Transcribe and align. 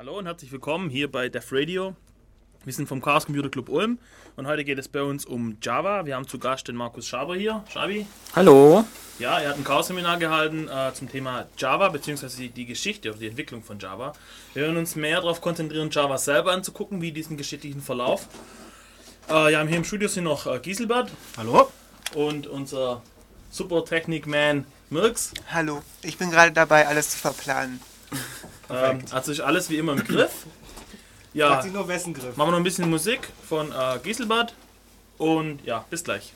Hallo 0.00 0.16
und 0.16 0.24
herzlich 0.24 0.50
willkommen 0.50 0.88
hier 0.88 1.12
bei 1.12 1.28
Def 1.28 1.52
Radio. 1.52 1.94
Wir 2.64 2.72
sind 2.72 2.88
vom 2.88 3.02
Chaos 3.02 3.26
Computer 3.26 3.50
Club 3.50 3.68
Ulm 3.68 3.98
und 4.34 4.46
heute 4.46 4.64
geht 4.64 4.78
es 4.78 4.88
bei 4.88 5.02
uns 5.02 5.26
um 5.26 5.58
Java. 5.60 6.06
Wir 6.06 6.16
haben 6.16 6.26
zu 6.26 6.38
Gast 6.38 6.68
den 6.68 6.74
Markus 6.74 7.06
Schaber 7.06 7.36
hier. 7.36 7.62
Schabi? 7.70 8.06
Hallo. 8.34 8.86
Ja, 9.18 9.38
er 9.40 9.50
hat 9.50 9.58
ein 9.58 9.64
Chaos-Seminar 9.64 10.16
gehalten 10.16 10.68
äh, 10.68 10.94
zum 10.94 11.10
Thema 11.10 11.48
Java 11.58 11.90
bzw. 11.90 12.48
die 12.48 12.64
Geschichte 12.64 13.10
oder 13.10 13.18
die 13.18 13.26
Entwicklung 13.26 13.62
von 13.62 13.78
Java. 13.78 14.14
Wir 14.54 14.62
werden 14.62 14.78
uns 14.78 14.96
mehr 14.96 15.20
darauf 15.20 15.42
konzentrieren, 15.42 15.90
Java 15.90 16.16
selber 16.16 16.52
anzugucken, 16.52 17.02
wie 17.02 17.12
diesen 17.12 17.36
geschichtlichen 17.36 17.82
Verlauf. 17.82 18.26
Äh, 19.28 19.52
ja, 19.52 19.62
hier 19.66 19.76
im 19.76 19.84
Studio 19.84 20.08
sind 20.08 20.24
noch 20.24 20.46
äh, 20.46 20.60
Gieselbert. 20.60 21.10
Hallo. 21.36 21.70
Und 22.14 22.46
unser 22.46 23.02
Super 23.50 23.84
Technik-Man 23.84 24.64
Mirks. 24.88 25.34
Hallo, 25.52 25.82
ich 26.00 26.16
bin 26.16 26.30
gerade 26.30 26.52
dabei, 26.52 26.88
alles 26.88 27.10
zu 27.10 27.18
verplanen. 27.18 27.80
Ähm, 28.72 29.00
also 29.10 29.32
ist 29.32 29.40
alles 29.40 29.70
wie 29.70 29.76
immer 29.78 29.92
im 29.92 30.04
Griff. 30.04 30.30
Ja, 31.32 31.50
Hat 31.50 31.62
sie 31.62 31.70
nur 31.70 31.86
wessen 31.86 32.12
Griff? 32.12 32.36
machen 32.36 32.48
wir 32.48 32.50
noch 32.50 32.58
ein 32.58 32.64
bisschen 32.64 32.90
Musik 32.90 33.28
von 33.48 33.70
äh, 33.70 34.00
Gieselbert. 34.02 34.52
Und 35.16 35.64
ja, 35.64 35.84
bis 35.88 36.02
gleich. 36.02 36.32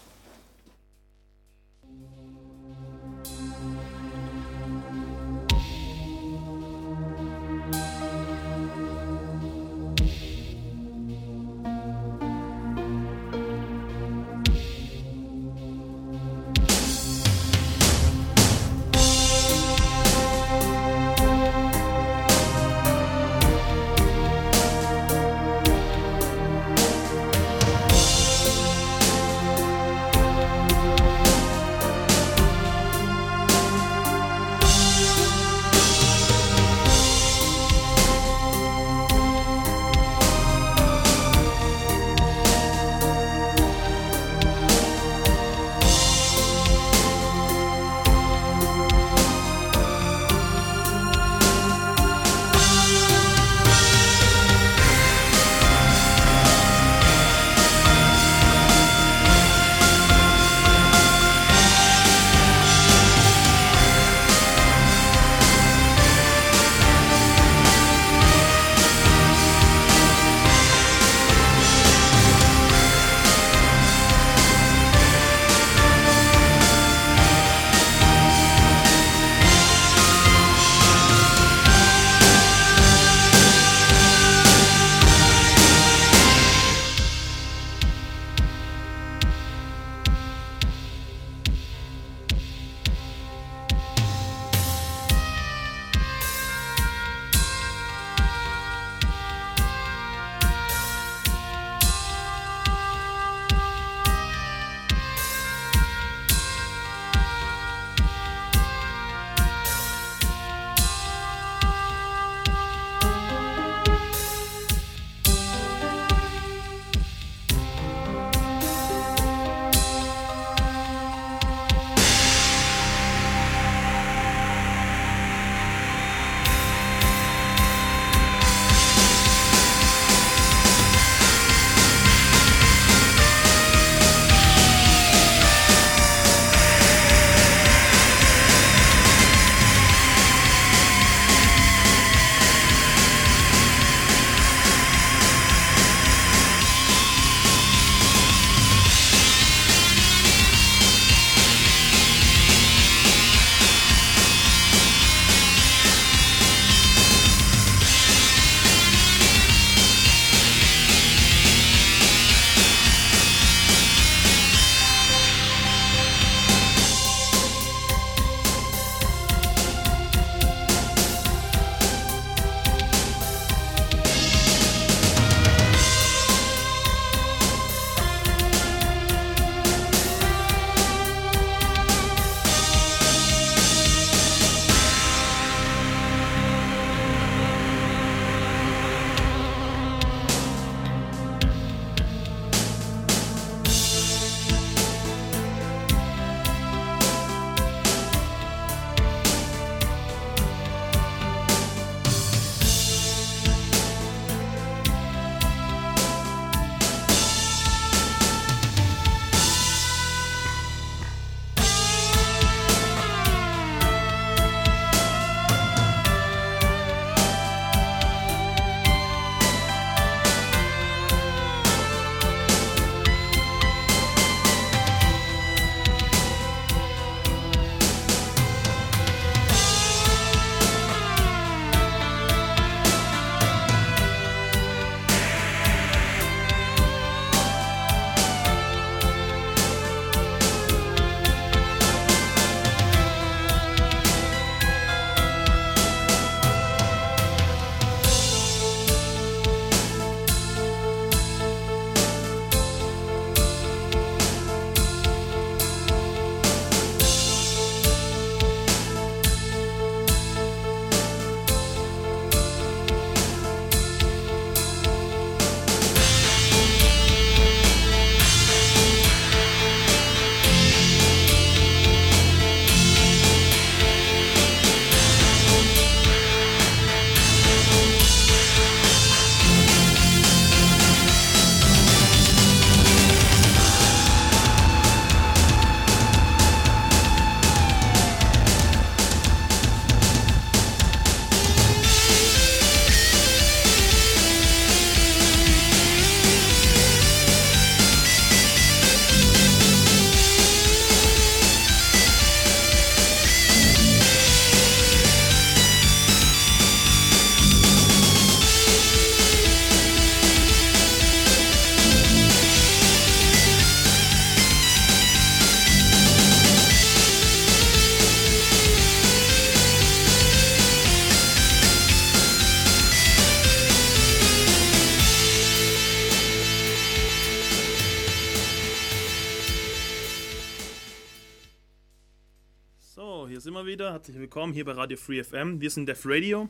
Wieder. 333.75 333.91
Herzlich 333.91 334.17
willkommen 334.17 334.53
hier 334.53 334.65
bei 334.65 334.71
Radio 334.71 334.97
Free 334.97 335.25
FM. 335.25 335.61
Wir 335.61 335.69
sind 335.69 335.87
Def 335.87 336.03
Radio 336.05 336.49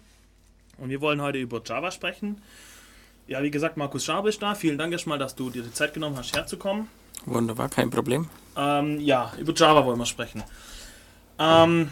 und 0.77 0.91
wir 0.91 1.01
wollen 1.01 1.23
heute 1.23 1.39
über 1.39 1.63
Java 1.65 1.91
sprechen. 1.91 2.43
Ja, 3.27 3.43
wie 3.43 3.51
gesagt, 3.51 3.79
Markus 3.79 4.05
Schabe 4.05 4.29
ist 4.29 4.43
da. 4.43 4.55
Vielen 4.55 4.77
Dank 4.77 4.93
erstmal, 4.93 5.19
dass 5.19 5.35
du 5.35 5.49
dir 5.49 5.63
die 5.63 5.73
Zeit 5.73 5.95
genommen 5.95 6.19
hast, 6.19 6.37
herzukommen. 6.37 6.87
Wunderbar, 7.25 7.71
kein 7.71 7.89
Problem. 7.89 8.29
Ähm, 8.59 9.01
ja, 9.01 9.33
über 9.39 9.55
Java 9.55 9.87
wollen 9.87 9.99
wir 9.99 10.05
sprechen. 10.05 10.45
Ähm, 11.39 11.89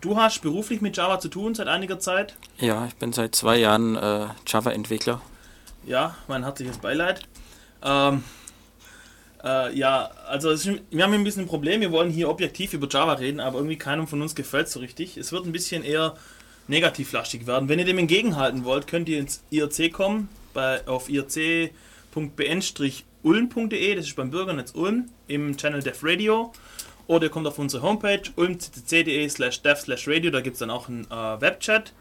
du 0.00 0.16
hast 0.16 0.42
beruflich 0.42 0.80
mit 0.80 0.96
Java 0.96 1.18
zu 1.18 1.28
tun 1.28 1.56
seit 1.56 1.66
einiger 1.66 1.98
Zeit. 1.98 2.36
Ja, 2.58 2.86
ich 2.86 2.94
bin 2.94 3.12
seit 3.12 3.34
zwei 3.34 3.56
Jahren 3.56 3.96
äh, 3.96 4.28
Java-Entwickler. 4.46 5.20
Ja, 5.86 6.14
mein 6.28 6.44
herzliches 6.44 6.78
Beileid. 6.78 7.26
Ähm, 7.82 8.22
äh, 9.44 9.76
ja, 9.76 10.10
also 10.26 10.50
ist, 10.50 10.68
wir 10.90 11.04
haben 11.04 11.12
ein 11.12 11.24
bisschen 11.24 11.44
ein 11.44 11.48
Problem. 11.48 11.80
Wir 11.80 11.92
wollen 11.92 12.10
hier 12.10 12.28
objektiv 12.28 12.74
über 12.74 12.88
Java 12.88 13.14
reden, 13.14 13.40
aber 13.40 13.58
irgendwie 13.58 13.78
keinem 13.78 14.06
von 14.06 14.22
uns 14.22 14.34
gefällt 14.34 14.68
so 14.68 14.80
richtig. 14.80 15.16
Es 15.16 15.32
wird 15.32 15.46
ein 15.46 15.52
bisschen 15.52 15.84
eher 15.84 16.16
negativlastig 16.68 17.46
werden. 17.46 17.68
Wenn 17.68 17.78
ihr 17.78 17.84
dem 17.84 17.98
entgegenhalten 17.98 18.64
wollt, 18.64 18.86
könnt 18.86 19.08
ihr 19.08 19.18
ins 19.18 19.42
IRC 19.50 19.92
kommen, 19.92 20.28
bei, 20.52 20.86
auf 20.86 21.08
irc.bn-ulm.de, 21.08 23.94
das 23.94 24.06
ist 24.06 24.16
beim 24.16 24.30
Bürgernetz 24.30 24.72
Ulm, 24.74 25.06
im 25.26 25.56
Channel 25.56 25.82
Dev 25.82 25.98
Radio. 26.02 26.52
Oder 27.06 27.24
ihr 27.24 27.30
kommt 27.30 27.46
auf 27.48 27.58
unsere 27.58 27.82
Homepage 27.82 28.22
ulmccc.de 28.36 29.28
slash 29.28 29.62
dev 29.62 29.80
slash 29.80 30.06
radio, 30.06 30.30
da 30.30 30.40
gibt 30.40 30.54
es 30.54 30.60
dann 30.60 30.70
auch 30.70 30.88
einen 30.88 31.10
äh, 31.10 31.40
Webchat. 31.40 31.92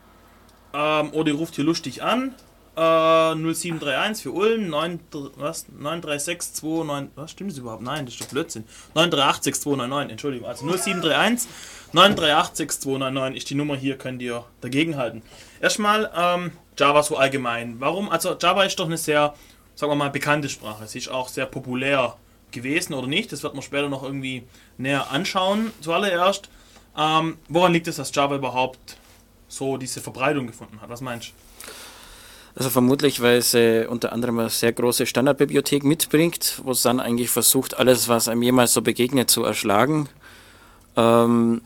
Ähm, 0.72 1.12
oder 1.14 1.30
ihr 1.30 1.36
ruft 1.36 1.56
hier 1.56 1.64
lustig 1.64 2.04
an, 2.04 2.36
äh, 2.80 3.36
0731 3.36 4.24
für 4.24 4.32
Ulm, 4.32 4.70
9, 4.70 5.00
was? 5.36 5.66
936299, 5.70 7.12
was 7.16 7.32
stimmt 7.32 7.52
das 7.52 7.58
überhaupt? 7.58 7.84
Nein, 7.84 8.06
das 8.06 8.16
ist 8.16 8.24
doch 8.24 8.28
Blödsinn. 8.28 8.64
9386299, 8.96 10.10
Entschuldigung, 10.10 10.48
also 10.48 10.66
0731 10.66 11.50
9386299 11.94 13.36
ist 13.36 13.50
die 13.50 13.56
Nummer 13.56 13.76
hier, 13.76 13.98
könnt 13.98 14.22
ihr 14.22 14.46
dagegenhalten. 14.62 15.24
Erstmal 15.60 16.12
ähm, 16.16 16.52
Java 16.78 17.04
so 17.04 17.18
allgemein. 17.18 17.80
Warum? 17.80 18.10
Also 18.10 18.38
Java 18.40 18.64
ist 18.64 18.80
doch 18.80 18.86
eine 18.86 18.98
sehr, 18.98 19.34
sagen 19.76 19.92
wir 19.92 19.96
mal, 19.96 20.10
bekannte 20.10 20.50
Sprache. 20.50 20.88
Sie 20.88 21.00
ist 21.00 21.10
auch 21.10 21.28
sehr 21.30 21.48
populär 21.48 22.16
gewesen 22.52 22.94
oder 22.94 23.08
nicht. 23.08 23.32
Das 23.32 23.44
wird 23.44 23.54
man 23.56 23.64
später 23.64 23.90
noch 23.90 24.04
irgendwie 24.04 24.44
näher 24.78 25.12
anschauen. 25.12 25.72
Zuallererst, 25.82 26.50
ähm, 26.98 27.38
woran 27.48 27.74
liegt 27.74 27.88
es, 27.88 27.96
dass 27.96 28.14
Java 28.14 28.36
überhaupt 28.36 28.98
so 29.48 29.78
diese 29.78 30.00
Verbreitung 30.00 30.46
gefunden 30.46 30.80
hat? 30.82 30.90
Was 30.90 31.02
meinst 31.02 31.30
du? 31.30 31.34
Also 32.60 32.70
vermutlich, 32.70 33.22
weil 33.22 33.42
sie 33.42 33.88
unter 33.88 34.12
anderem 34.12 34.38
eine 34.40 34.50
sehr 34.50 34.74
große 34.74 35.06
Standardbibliothek 35.06 35.86
mitbringt, 35.86 36.60
wo 36.66 36.72
es 36.72 36.82
dann 36.82 37.00
eigentlich 37.00 37.30
versucht, 37.30 37.80
alles, 37.80 38.10
was 38.10 38.28
einem 38.28 38.44
jemals 38.44 38.74
so 38.74 38.82
begegnet, 38.82 39.30
zu 39.30 39.46
erschlagen. 39.46 40.10
Ähm, 40.98 41.62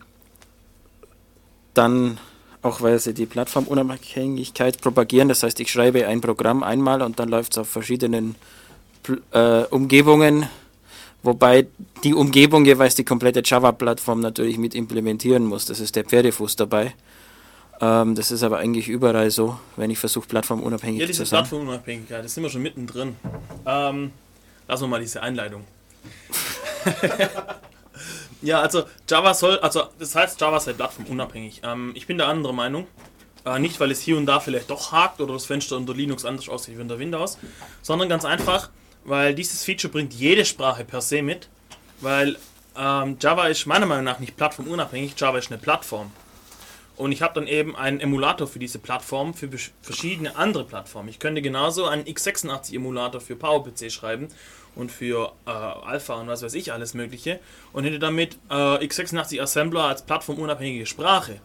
dann 1.74 2.20
auch 2.62 2.82
weil 2.82 3.00
sie 3.00 3.16
die 3.16 3.26
Plattformunabhängigkeit 3.26 4.82
propagieren. 4.82 5.30
Das 5.30 5.42
heißt, 5.42 5.60
ich 5.60 5.72
schreibe 5.72 6.08
ein 6.08 6.22
Programm 6.22 6.62
einmal 6.62 7.02
und 7.02 7.20
dann 7.20 7.28
läuft 7.28 7.54
es 7.54 7.58
auf 7.58 7.70
verschiedenen 7.70 8.36
äh, 9.32 9.64
Umgebungen, 9.72 10.48
wobei 11.24 11.66
die 12.04 12.14
Umgebung 12.14 12.66
jeweils 12.66 12.94
die 12.94 13.04
komplette 13.04 13.42
Java-Plattform 13.44 14.20
natürlich 14.20 14.60
mit 14.60 14.76
implementieren 14.76 15.44
muss. 15.44 15.66
Das 15.66 15.80
ist 15.80 15.96
der 15.96 16.06
Pferdefuß 16.06 16.56
dabei. 16.56 16.94
Ähm, 17.82 18.16
das 18.16 18.32
ist 18.32 18.44
aber 18.44 18.58
eigentlich 18.58 18.88
überall 18.88 19.32
so, 19.32 19.60
wenn 19.76 19.90
ich 19.90 20.00
versuche, 20.00 20.28
plattformunabhängig 20.28 21.02
ja, 21.02 21.08
zu 21.08 21.14
sein. 21.14 21.18
Ja, 21.18 21.24
diese 21.24 21.36
Plattformunabhängigkeit, 21.36 22.24
das 22.24 22.34
sind 22.34 22.44
wir 22.44 22.50
schon 22.50 22.62
mittendrin. 22.62 23.16
Ähm, 23.66 24.12
lassen 24.68 24.84
wir 24.84 24.88
mal 24.88 25.02
diese 25.02 25.22
Einleitung. 25.22 25.64
Ja, 28.44 28.60
also 28.60 28.84
Java 29.10 29.34
soll, 29.34 29.58
also 29.60 29.86
das 29.98 30.16
heißt 30.16 30.40
Java 30.40 30.60
sei 30.60 30.74
plattformunabhängig. 30.74 31.62
Ähm, 31.64 31.94
ich 31.96 32.08
bin 32.08 32.18
der 32.18 32.28
andere 32.28 32.54
Meinung. 32.54 32.88
Äh, 33.46 33.60
nicht, 33.60 33.80
weil 33.80 33.90
es 33.90 34.02
hier 34.02 34.18
und 34.18 34.26
da 34.26 34.42
vielleicht 34.42 34.70
doch 34.70 34.92
hakt 34.92 35.22
oder 35.22 35.34
das 35.34 35.46
Fenster 35.46 35.78
unter 35.78 35.94
Linux 35.94 36.26
anders 36.26 36.50
aussieht 36.50 36.78
wie 36.78 36.82
unter 36.82 37.00
Windows, 37.00 37.38
sondern 37.82 38.10
ganz 38.10 38.26
einfach, 38.26 38.70
weil 39.06 39.34
dieses 39.34 39.64
Feature 39.64 39.92
bringt 39.92 40.14
jede 40.14 40.44
Sprache 40.44 40.84
per 40.84 41.02
se 41.02 41.22
mit, 41.22 41.48
weil 42.02 42.38
ähm, 42.78 43.18
Java 43.20 43.48
ist 43.48 43.66
meiner 43.66 43.86
Meinung 43.86 44.04
nach 44.04 44.20
nicht 44.20 44.36
plattformunabhängig, 44.36 45.14
Java 45.18 45.38
ist 45.38 45.52
eine 45.52 45.60
Plattform. 45.62 46.12
Und 46.96 47.12
ich 47.12 47.22
habe 47.22 47.34
dann 47.34 47.48
eben 47.48 47.76
einen 47.76 48.00
Emulator 48.00 48.48
für 48.48 48.60
diese 48.60 48.78
Plattform, 48.78 49.34
für 49.34 49.50
verschiedene 49.82 50.36
andere 50.36 50.64
Plattformen. 50.64 51.10
Ich 51.10 51.20
könnte 51.20 51.42
genauso 51.42 51.86
einen 51.86 52.04
x86-Emulator 52.04 53.20
für 53.20 53.36
PowerPC 53.36 53.92
schreiben 53.92 54.28
und 54.76 54.92
für 54.92 55.34
äh, 55.46 55.50
Alpha 55.50 56.16
und 56.16 56.28
was 56.28 56.44
weiß 56.44 56.54
ich 56.54 56.72
alles 56.72 56.94
Mögliche 56.94 57.40
und 57.74 57.84
hätte 57.84 58.00
damit 58.00 58.38
äh, 58.50 58.54
x86 58.54 59.42
Assembler 59.42 59.86
als 59.86 60.04
plattformunabhängige 60.04 60.86
Sprache. 60.86 61.40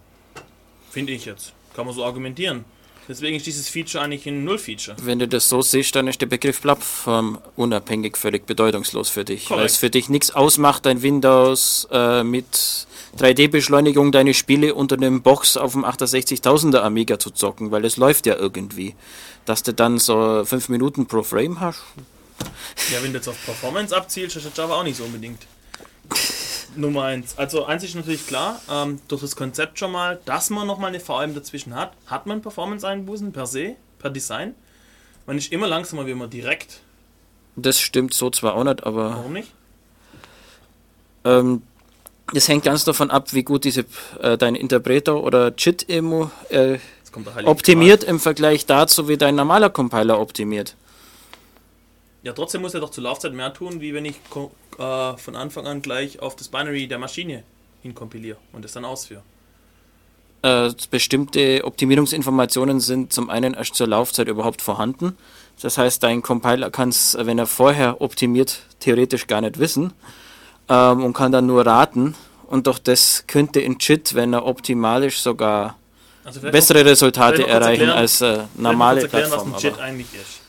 Finde 0.90 1.12
ich 1.12 1.25
jetzt. 1.25 1.52
Kann 1.75 1.87
man 1.87 1.95
so 1.95 2.05
argumentieren. 2.05 2.64
Deswegen 3.09 3.37
ist 3.37 3.47
dieses 3.47 3.71
Feature 3.71 4.05
eigentlich 4.05 4.27
ein 4.27 4.45
Null-Feature. 4.45 4.97
Wenn 5.03 5.19
du 5.19 5.27
das 5.27 5.49
so 5.49 5.62
siehst, 5.62 5.97
dann 5.97 6.09
ist 6.09 6.21
der 6.21 6.27
Begriff 6.27 6.61
plattformunabhängig 6.61 8.19
völlig 8.19 8.45
bedeutungslos 8.45 9.09
für 9.09 9.25
dich. 9.25 9.47
Korrekt. 9.47 9.61
Weil 9.61 9.67
es 9.67 9.77
für 9.79 9.88
dich 9.88 10.11
nichts 10.11 10.31
ausmacht, 10.31 10.85
dein 10.85 11.00
Windows 11.00 11.88
äh, 11.91 12.23
mit 12.23 12.87
3D-Beschleunigung 13.19 14.12
deine 14.12 14.35
Spiele 14.35 14.75
unter 14.75 14.97
einem 14.97 15.23
Box 15.23 15.57
auf 15.57 15.73
dem 15.73 15.87
68.000er 15.87 16.81
Amiga 16.81 17.19
zu 17.19 17.31
zocken, 17.31 17.71
weil 17.71 17.87
es 17.87 17.97
läuft 17.97 18.27
ja 18.27 18.37
irgendwie. 18.37 18.95
Dass 19.47 19.62
du 19.62 19.73
dann 19.73 19.99
so 19.99 20.45
5 20.45 20.69
Minuten 20.69 21.07
pro 21.07 21.23
Frame 21.23 21.61
hast. 21.61 21.81
Ja, 22.93 23.03
wenn 23.03 23.12
du 23.12 23.19
jetzt 23.19 23.29
auf 23.29 23.43
Performance 23.45 23.97
abzielst, 23.97 24.37
ist 24.37 24.57
Java 24.57 24.75
auch 24.75 24.85
nicht 24.85 24.99
so 24.99 25.05
unbedingt. 25.05 25.47
Nummer 26.76 27.04
eins. 27.04 27.37
Also 27.38 27.64
eins 27.64 27.84
ist 27.84 27.94
natürlich 27.94 28.26
klar, 28.26 28.60
ähm, 28.70 29.00
durch 29.08 29.22
das 29.22 29.37
Konzept 29.37 29.78
schon 29.78 29.92
mal, 29.92 30.20
dass 30.25 30.50
man 30.50 30.66
nochmal 30.66 30.88
eine 30.88 31.00
VM 31.00 31.34
dazwischen 31.34 31.75
hat, 31.75 31.92
hat 32.06 32.26
man 32.26 32.42
Performance-Einbußen 32.42 33.32
per 33.32 33.46
se, 33.46 33.76
per 33.98 34.10
Design. 34.10 34.54
Man 35.26 35.38
ist 35.38 35.52
immer 35.52 35.66
langsamer, 35.66 36.06
wie 36.06 36.14
man 36.14 36.30
direkt. 36.30 36.80
Das 37.56 37.80
stimmt 37.80 38.14
so 38.14 38.30
zwar 38.30 38.54
auch 38.54 38.64
nicht, 38.64 38.84
aber. 38.84 39.10
Warum 39.10 39.32
nicht? 39.32 39.52
Ähm, 41.25 41.62
das 42.32 42.48
hängt 42.48 42.64
ganz 42.64 42.84
davon 42.84 43.10
ab, 43.10 43.32
wie 43.32 43.42
gut 43.42 43.64
diese 43.64 43.84
äh, 44.20 44.37
dein 44.37 44.54
Interpreter 44.54 45.22
oder 45.22 45.52
JIT-Emo 45.56 46.30
äh, 46.50 46.78
optimiert 47.44 48.04
im 48.04 48.20
Vergleich 48.20 48.66
dazu, 48.66 49.08
wie 49.08 49.16
dein 49.16 49.34
normaler 49.34 49.70
Compiler 49.70 50.20
optimiert. 50.20 50.76
Ja, 52.22 52.32
trotzdem 52.32 52.60
muss 52.62 52.75
er 52.75 52.80
doch 52.80 52.90
zur 52.90 53.04
Laufzeit 53.04 53.32
mehr 53.32 53.52
tun, 53.54 53.80
wie 53.80 53.94
wenn 53.94 54.04
ich 54.04 54.16
äh, 54.78 55.16
von 55.16 55.37
Anfang 55.37 55.66
an 55.66 55.82
gleich 55.82 56.20
auf 56.20 56.37
das 56.37 56.49
Binary 56.49 56.87
der 56.87 56.99
Maschine 56.99 57.42
hinkompiliere 57.82 58.38
und 58.52 58.64
es 58.64 58.73
dann 58.73 58.85
ausführe. 58.85 59.23
Äh, 60.42 60.70
bestimmte 60.90 61.64
Optimierungsinformationen 61.64 62.80
sind 62.80 63.12
zum 63.12 63.28
einen 63.28 63.54
erst 63.54 63.75
zur 63.75 63.88
Laufzeit 63.88 64.28
überhaupt 64.28 64.62
vorhanden. 64.62 65.16
Das 65.61 65.78
heißt, 65.78 66.02
dein 66.02 66.23
Compiler 66.23 66.70
kann 66.70 66.90
es, 66.90 67.16
wenn 67.20 67.38
er 67.38 67.47
vorher 67.47 68.00
optimiert, 68.00 68.61
theoretisch 68.78 69.26
gar 69.26 69.40
nicht 69.40 69.58
wissen 69.58 69.92
ähm, 70.68 71.02
und 71.02 71.12
kann 71.14 71.32
dann 71.32 71.47
nur 71.47 71.66
raten. 71.66 72.14
Und 72.47 72.68
doch 72.68 72.78
das 72.78 73.25
könnte 73.26 73.61
in 73.61 73.78
JIT, 73.80 74.14
wenn 74.14 74.32
er 74.32 74.47
optimalisch 74.47 75.20
sogar 75.20 75.76
also 76.25 76.40
bessere 76.40 76.85
Resultate 76.85 77.47
erreichen 77.47 77.88
erklären, 77.88 77.99
als 77.99 78.20
äh, 78.20 78.44
normale 78.54 79.02
erklären, 79.02 79.28
Plattform. 79.28 79.52
Was 79.54 79.64
ein 79.64 79.70
JIT 79.70 79.80
eigentlich 79.80 80.14
ist. 80.14 80.40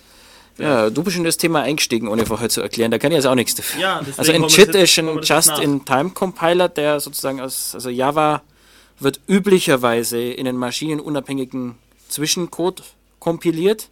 Ja, 0.59 0.89
du 0.89 1.03
bist 1.03 1.17
in 1.17 1.23
das 1.23 1.37
Thema 1.37 1.61
eingestiegen, 1.61 2.07
ohne 2.07 2.25
vorher 2.25 2.49
zu 2.49 2.61
erklären. 2.61 2.91
Da 2.91 2.99
kann 2.99 3.11
ich 3.11 3.15
jetzt 3.15 3.25
auch 3.25 3.35
nichts 3.35 3.55
dafür. 3.55 3.81
Ja, 3.81 4.01
also 4.17 4.31
ein 4.31 4.43
JIT 4.43 4.75
ist 4.75 4.99
ein 4.99 5.21
Just-in-Time-Compiler, 5.21 6.69
der 6.69 6.99
sozusagen 6.99 7.39
aus, 7.39 7.73
also 7.73 7.89
Java 7.89 8.41
wird 8.99 9.21
üblicherweise 9.27 10.19
in 10.19 10.47
einen 10.47 10.57
maschinenunabhängigen 10.57 11.75
Zwischencode 12.09 12.83
kompiliert. 13.19 13.89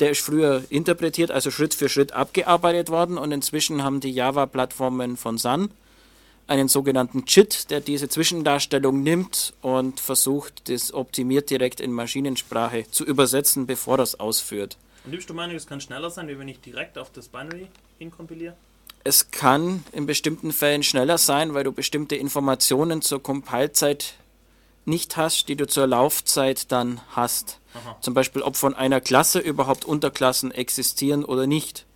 Der 0.00 0.10
ist 0.10 0.20
früher 0.20 0.62
interpretiert, 0.70 1.30
also 1.30 1.50
Schritt 1.50 1.74
für 1.74 1.88
Schritt 1.88 2.12
abgearbeitet 2.12 2.88
worden 2.88 3.18
und 3.18 3.32
inzwischen 3.32 3.82
haben 3.82 4.00
die 4.00 4.12
Java-Plattformen 4.12 5.16
von 5.16 5.38
Sun 5.38 5.70
einen 6.46 6.68
sogenannten 6.68 7.24
JIT, 7.26 7.70
der 7.70 7.80
diese 7.80 8.08
Zwischendarstellung 8.08 9.02
nimmt 9.02 9.52
und 9.60 10.00
versucht, 10.00 10.70
das 10.70 10.94
optimiert 10.94 11.50
direkt 11.50 11.80
in 11.80 11.92
Maschinensprache 11.92 12.86
zu 12.90 13.04
übersetzen, 13.04 13.66
bevor 13.66 13.98
das 13.98 14.18
ausführt. 14.18 14.78
Bist 15.10 15.30
du 15.30 15.34
Meinung, 15.34 15.56
es 15.56 15.66
kann 15.66 15.80
schneller 15.80 16.10
sein, 16.10 16.28
wie 16.28 16.38
wenn 16.38 16.48
ich 16.48 16.60
direkt 16.60 16.98
auf 16.98 17.10
das 17.10 17.28
Binary 17.28 17.68
hinkompiliere? 17.98 18.54
Es 19.04 19.30
kann 19.30 19.84
in 19.92 20.06
bestimmten 20.06 20.52
Fällen 20.52 20.82
schneller 20.82 21.18
sein, 21.18 21.54
weil 21.54 21.64
du 21.64 21.72
bestimmte 21.72 22.16
Informationen 22.16 23.00
zur 23.00 23.22
Compilezeit 23.22 24.14
nicht 24.84 25.16
hast, 25.16 25.48
die 25.48 25.56
du 25.56 25.66
zur 25.66 25.86
Laufzeit 25.86 26.72
dann 26.72 27.00
hast. 27.10 27.60
Aha. 27.74 27.96
Zum 28.00 28.14
Beispiel, 28.14 28.42
ob 28.42 28.56
von 28.56 28.74
einer 28.74 29.00
Klasse 29.00 29.38
überhaupt 29.38 29.84
Unterklassen 29.84 30.50
existieren 30.50 31.24
oder 31.24 31.46
nicht. 31.46 31.86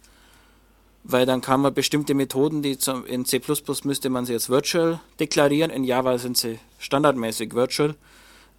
Weil 1.05 1.27
dann 1.27 1.41
kann 1.41 1.61
man 1.61 1.75
bestimmte 1.75 2.15
Methoden, 2.15 2.63
die 2.63 2.79
zum, 2.79 3.05
in 3.07 3.25
C 3.25 3.41
müsste 3.83 4.09
man 4.09 4.25
sie 4.25 4.35
jetzt 4.35 4.51
virtual 4.51 5.01
deklarieren, 5.19 5.71
in 5.71 5.83
Java 5.83 6.17
sind 6.19 6.39
sie 6.39 6.61
standardmäßig 6.79 7.55
virtual, 7.55 7.97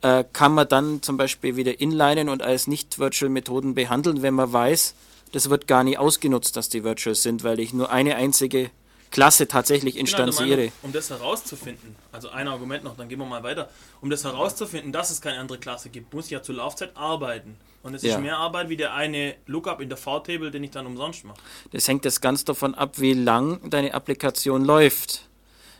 äh, 0.03 0.23
kann 0.33 0.53
man 0.53 0.67
dann 0.67 1.01
zum 1.01 1.17
Beispiel 1.17 1.55
wieder 1.55 1.79
inlinen 1.79 2.29
und 2.29 2.43
als 2.43 2.67
Nicht-Virtual-Methoden 2.67 3.73
behandeln, 3.73 4.21
wenn 4.21 4.33
man 4.35 4.51
weiß, 4.53 4.93
das 5.31 5.49
wird 5.49 5.65
gar 5.67 5.83
nicht 5.83 5.97
ausgenutzt, 5.97 6.55
dass 6.57 6.69
die 6.69 6.83
virtual 6.83 7.15
sind, 7.15 7.43
weil 7.43 7.59
ich 7.59 7.73
nur 7.73 7.89
eine 7.91 8.15
einzige 8.17 8.69
Klasse 9.09 9.47
tatsächlich 9.47 9.93
der 9.93 10.01
instanziere. 10.01 10.57
Meinung, 10.57 10.71
um 10.81 10.91
das 10.91 11.09
herauszufinden, 11.09 11.95
also 12.11 12.29
ein 12.29 12.47
Argument 12.47 12.83
noch, 12.83 12.97
dann 12.97 13.09
gehen 13.09 13.19
wir 13.19 13.25
mal 13.25 13.43
weiter. 13.43 13.69
Um 14.01 14.09
das 14.09 14.23
herauszufinden, 14.23 14.91
dass 14.91 15.09
es 15.11 15.21
keine 15.21 15.39
andere 15.39 15.57
Klasse 15.59 15.89
gibt, 15.89 16.13
muss 16.13 16.25
ich 16.25 16.31
ja 16.31 16.43
zur 16.43 16.55
Laufzeit 16.55 16.95
arbeiten. 16.97 17.55
Und 17.83 17.93
es 17.93 18.03
ist 18.03 18.11
Ja. 18.11 18.17
mehr 18.19 18.37
Arbeit 18.37 18.69
wie 18.69 18.77
der 18.77 18.93
eine 18.93 19.35
Lookup 19.45 19.81
in 19.81 19.89
der 19.89 19.97
V-Table, 19.97 20.51
den 20.51 20.63
ich 20.63 20.71
dann 20.71 20.85
umsonst 20.85 21.25
mache. 21.25 21.37
Das 21.71 21.87
hängt 21.87 22.05
jetzt 22.05 22.21
ganz 22.21 22.43
davon 22.43 22.75
ab, 22.75 22.99
wie 22.99 23.13
lang 23.13 23.69
deine 23.69 23.93
Applikation 23.93 24.63
läuft. 24.65 25.27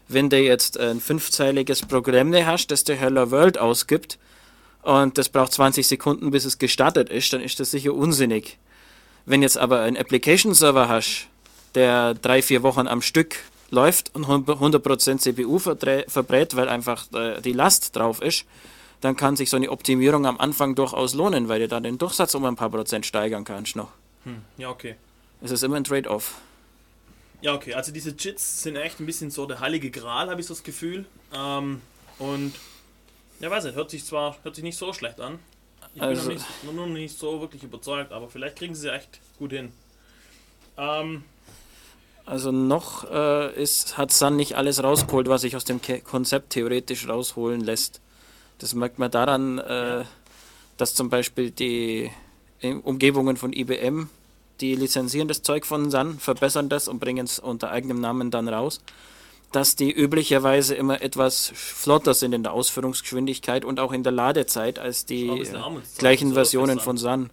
Wenn 0.07 0.29
du 0.29 0.37
jetzt 0.37 0.79
ein 0.79 0.99
fünfzeiliges 0.99 1.81
Programm 1.81 2.33
hast, 2.33 2.67
das 2.67 2.83
der 2.83 2.95
Hello 2.95 3.31
World 3.31 3.57
ausgibt 3.57 4.17
und 4.81 5.17
das 5.17 5.29
braucht 5.29 5.53
20 5.53 5.87
Sekunden, 5.87 6.31
bis 6.31 6.45
es 6.45 6.57
gestartet 6.57 7.09
ist, 7.09 7.31
dann 7.33 7.41
ist 7.41 7.59
das 7.59 7.71
sicher 7.71 7.93
unsinnig. 7.93 8.57
Wenn 9.25 9.41
jetzt 9.41 9.57
aber 9.57 9.81
ein 9.81 9.97
Application 9.97 10.53
Server 10.53 10.89
hast, 10.89 11.27
der 11.75 12.13
drei, 12.13 12.41
vier 12.41 12.63
Wochen 12.63 12.87
am 12.87 13.01
Stück 13.01 13.37
läuft 13.71 14.13
und 14.13 14.25
100% 14.25 15.17
CPU 15.17 15.59
verbrät, 15.59 16.55
weil 16.55 16.69
einfach 16.69 17.11
äh, 17.13 17.41
die 17.41 17.53
Last 17.53 17.95
drauf 17.95 18.21
ist, 18.21 18.45
dann 19.01 19.15
kann 19.15 19.35
sich 19.35 19.49
so 19.49 19.57
eine 19.57 19.71
Optimierung 19.71 20.25
am 20.25 20.37
Anfang 20.37 20.75
durchaus 20.75 21.13
lohnen, 21.13 21.49
weil 21.49 21.59
du 21.59 21.67
dann 21.67 21.83
den 21.83 21.97
Durchsatz 21.97 22.35
um 22.35 22.45
ein 22.45 22.55
paar 22.55 22.69
Prozent 22.69 23.05
steigern 23.05 23.43
kannst 23.43 23.75
noch. 23.75 23.89
Hm, 24.23 24.41
ja, 24.57 24.69
okay. 24.69 24.95
Es 25.41 25.51
ist 25.51 25.63
immer 25.63 25.75
ein 25.75 25.83
Trade-off. 25.83 26.35
Ja, 27.43 27.53
okay. 27.53 27.73
Also 27.73 27.91
diese 27.91 28.15
Chits 28.15 28.63
sind 28.63 28.77
echt 28.77 28.99
ein 28.99 29.05
bisschen 29.05 29.29
so 29.29 29.45
der 29.45 29.59
heilige 29.59 29.91
Gral, 29.91 30.29
habe 30.29 30.39
ich 30.39 30.47
so 30.47 30.53
das 30.53 30.63
Gefühl. 30.63 31.05
Ähm, 31.35 31.81
und 32.17 32.53
ja, 33.41 33.51
weiß 33.51 33.65
nicht, 33.65 33.75
hört 33.75 33.89
sich 33.91 34.05
zwar 34.05 34.37
hört 34.43 34.55
sich 34.55 34.63
nicht 34.63 34.77
so 34.77 34.93
schlecht 34.93 35.19
an. 35.19 35.39
Ich 35.93 35.99
bin 35.99 36.03
Also- 36.09 36.23
noch 36.23 36.33
nicht, 36.33 36.45
nur 36.63 36.73
noch 36.73 36.87
nicht 36.87 37.19
so 37.19 37.41
wirklich 37.41 37.61
überzeugt, 37.63 38.11
aber 38.13 38.29
vielleicht 38.29 38.55
kriegen 38.55 38.73
sie 38.75 38.91
echt 38.91 39.19
gut 39.37 39.51
hin. 39.51 39.71
Ähm, 40.77 41.23
Also 42.25 42.51
noch 42.53 43.03
äh, 43.11 43.53
ist, 43.61 43.97
hat 43.97 44.11
Sun 44.13 44.37
nicht 44.37 44.55
alles 44.55 44.81
rausgeholt, 44.81 45.27
was 45.27 45.41
sich 45.41 45.57
aus 45.57 45.65
dem 45.65 45.81
Ke 45.81 45.99
Konzept 45.99 46.51
theoretisch 46.51 47.09
rausholen 47.09 47.59
lässt. 47.59 47.99
Das 48.59 48.73
merkt 48.73 48.97
man 48.97 49.11
daran, 49.11 49.57
äh, 49.59 50.05
dass 50.77 50.95
zum 50.95 51.09
Beispiel 51.09 51.51
die 51.51 52.09
Umgebungen 52.83 53.35
von 53.35 53.51
IBM, 53.51 54.09
die 54.63 54.75
lizenzieren 54.75 55.27
das 55.27 55.41
Zeug 55.41 55.65
von 55.65 55.91
Sun, 55.91 56.19
verbessern 56.19 56.69
das 56.69 56.87
und 56.87 56.99
bringen 56.99 57.25
es 57.25 57.37
unter 57.37 57.69
eigenem 57.69 57.99
Namen 57.99 58.31
dann 58.31 58.47
raus. 58.47 58.79
Dass 59.51 59.75
die 59.75 59.91
üblicherweise 59.91 60.73
immer 60.73 61.01
etwas 61.01 61.51
flotter 61.53 62.13
sind 62.13 62.33
in 62.33 62.43
der 62.43 62.53
Ausführungsgeschwindigkeit 62.53 63.65
und 63.65 63.79
auch 63.79 63.91
in 63.91 64.03
der 64.03 64.13
Ladezeit 64.13 64.79
als 64.79 65.05
die 65.05 65.27
gleichen? 65.97 66.33
Versionen 66.33 66.79
von 66.79 66.97
Sun. 66.97 67.29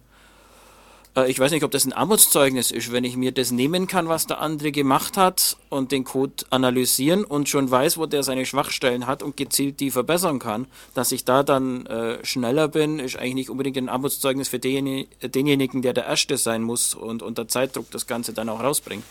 Äh, 1.15 1.29
Ich 1.29 1.39
weiß 1.39 1.51
nicht, 1.51 1.63
ob 1.63 1.71
das 1.71 1.85
ein 1.85 1.93
Armutszeugnis 1.93 2.71
ist, 2.71 2.91
wenn 2.91 3.03
ich 3.03 3.15
mir 3.15 3.31
das 3.31 3.51
nehmen 3.51 3.87
kann, 3.87 4.07
was 4.07 4.27
der 4.27 4.39
andere 4.39 4.71
gemacht 4.71 5.17
hat 5.17 5.57
und 5.69 5.91
den 5.91 6.03
Code 6.03 6.45
analysieren 6.49 7.23
und 7.23 7.49
schon 7.49 7.69
weiß, 7.69 7.97
wo 7.97 8.05
der 8.05 8.23
seine 8.23 8.45
Schwachstellen 8.45 9.07
hat 9.07 9.23
und 9.23 9.37
gezielt 9.37 9.79
die 9.79 9.91
verbessern 9.91 10.39
kann. 10.39 10.67
Dass 10.93 11.11
ich 11.11 11.25
da 11.25 11.43
dann 11.43 11.85
äh, 11.85 12.23
schneller 12.25 12.67
bin, 12.67 12.99
ist 12.99 13.17
eigentlich 13.17 13.33
nicht 13.33 13.49
unbedingt 13.49 13.77
ein 13.77 13.89
Armutszeugnis 13.89 14.49
für 14.49 14.59
denjenigen, 14.59 15.09
denjenigen, 15.21 15.81
der 15.81 15.93
der 15.93 16.05
Erste 16.05 16.37
sein 16.37 16.63
muss 16.63 16.93
und 16.93 17.23
unter 17.23 17.47
Zeitdruck 17.47 17.89
das 17.91 18.07
Ganze 18.07 18.33
dann 18.33 18.49
auch 18.49 18.61
rausbringt. 18.61 19.03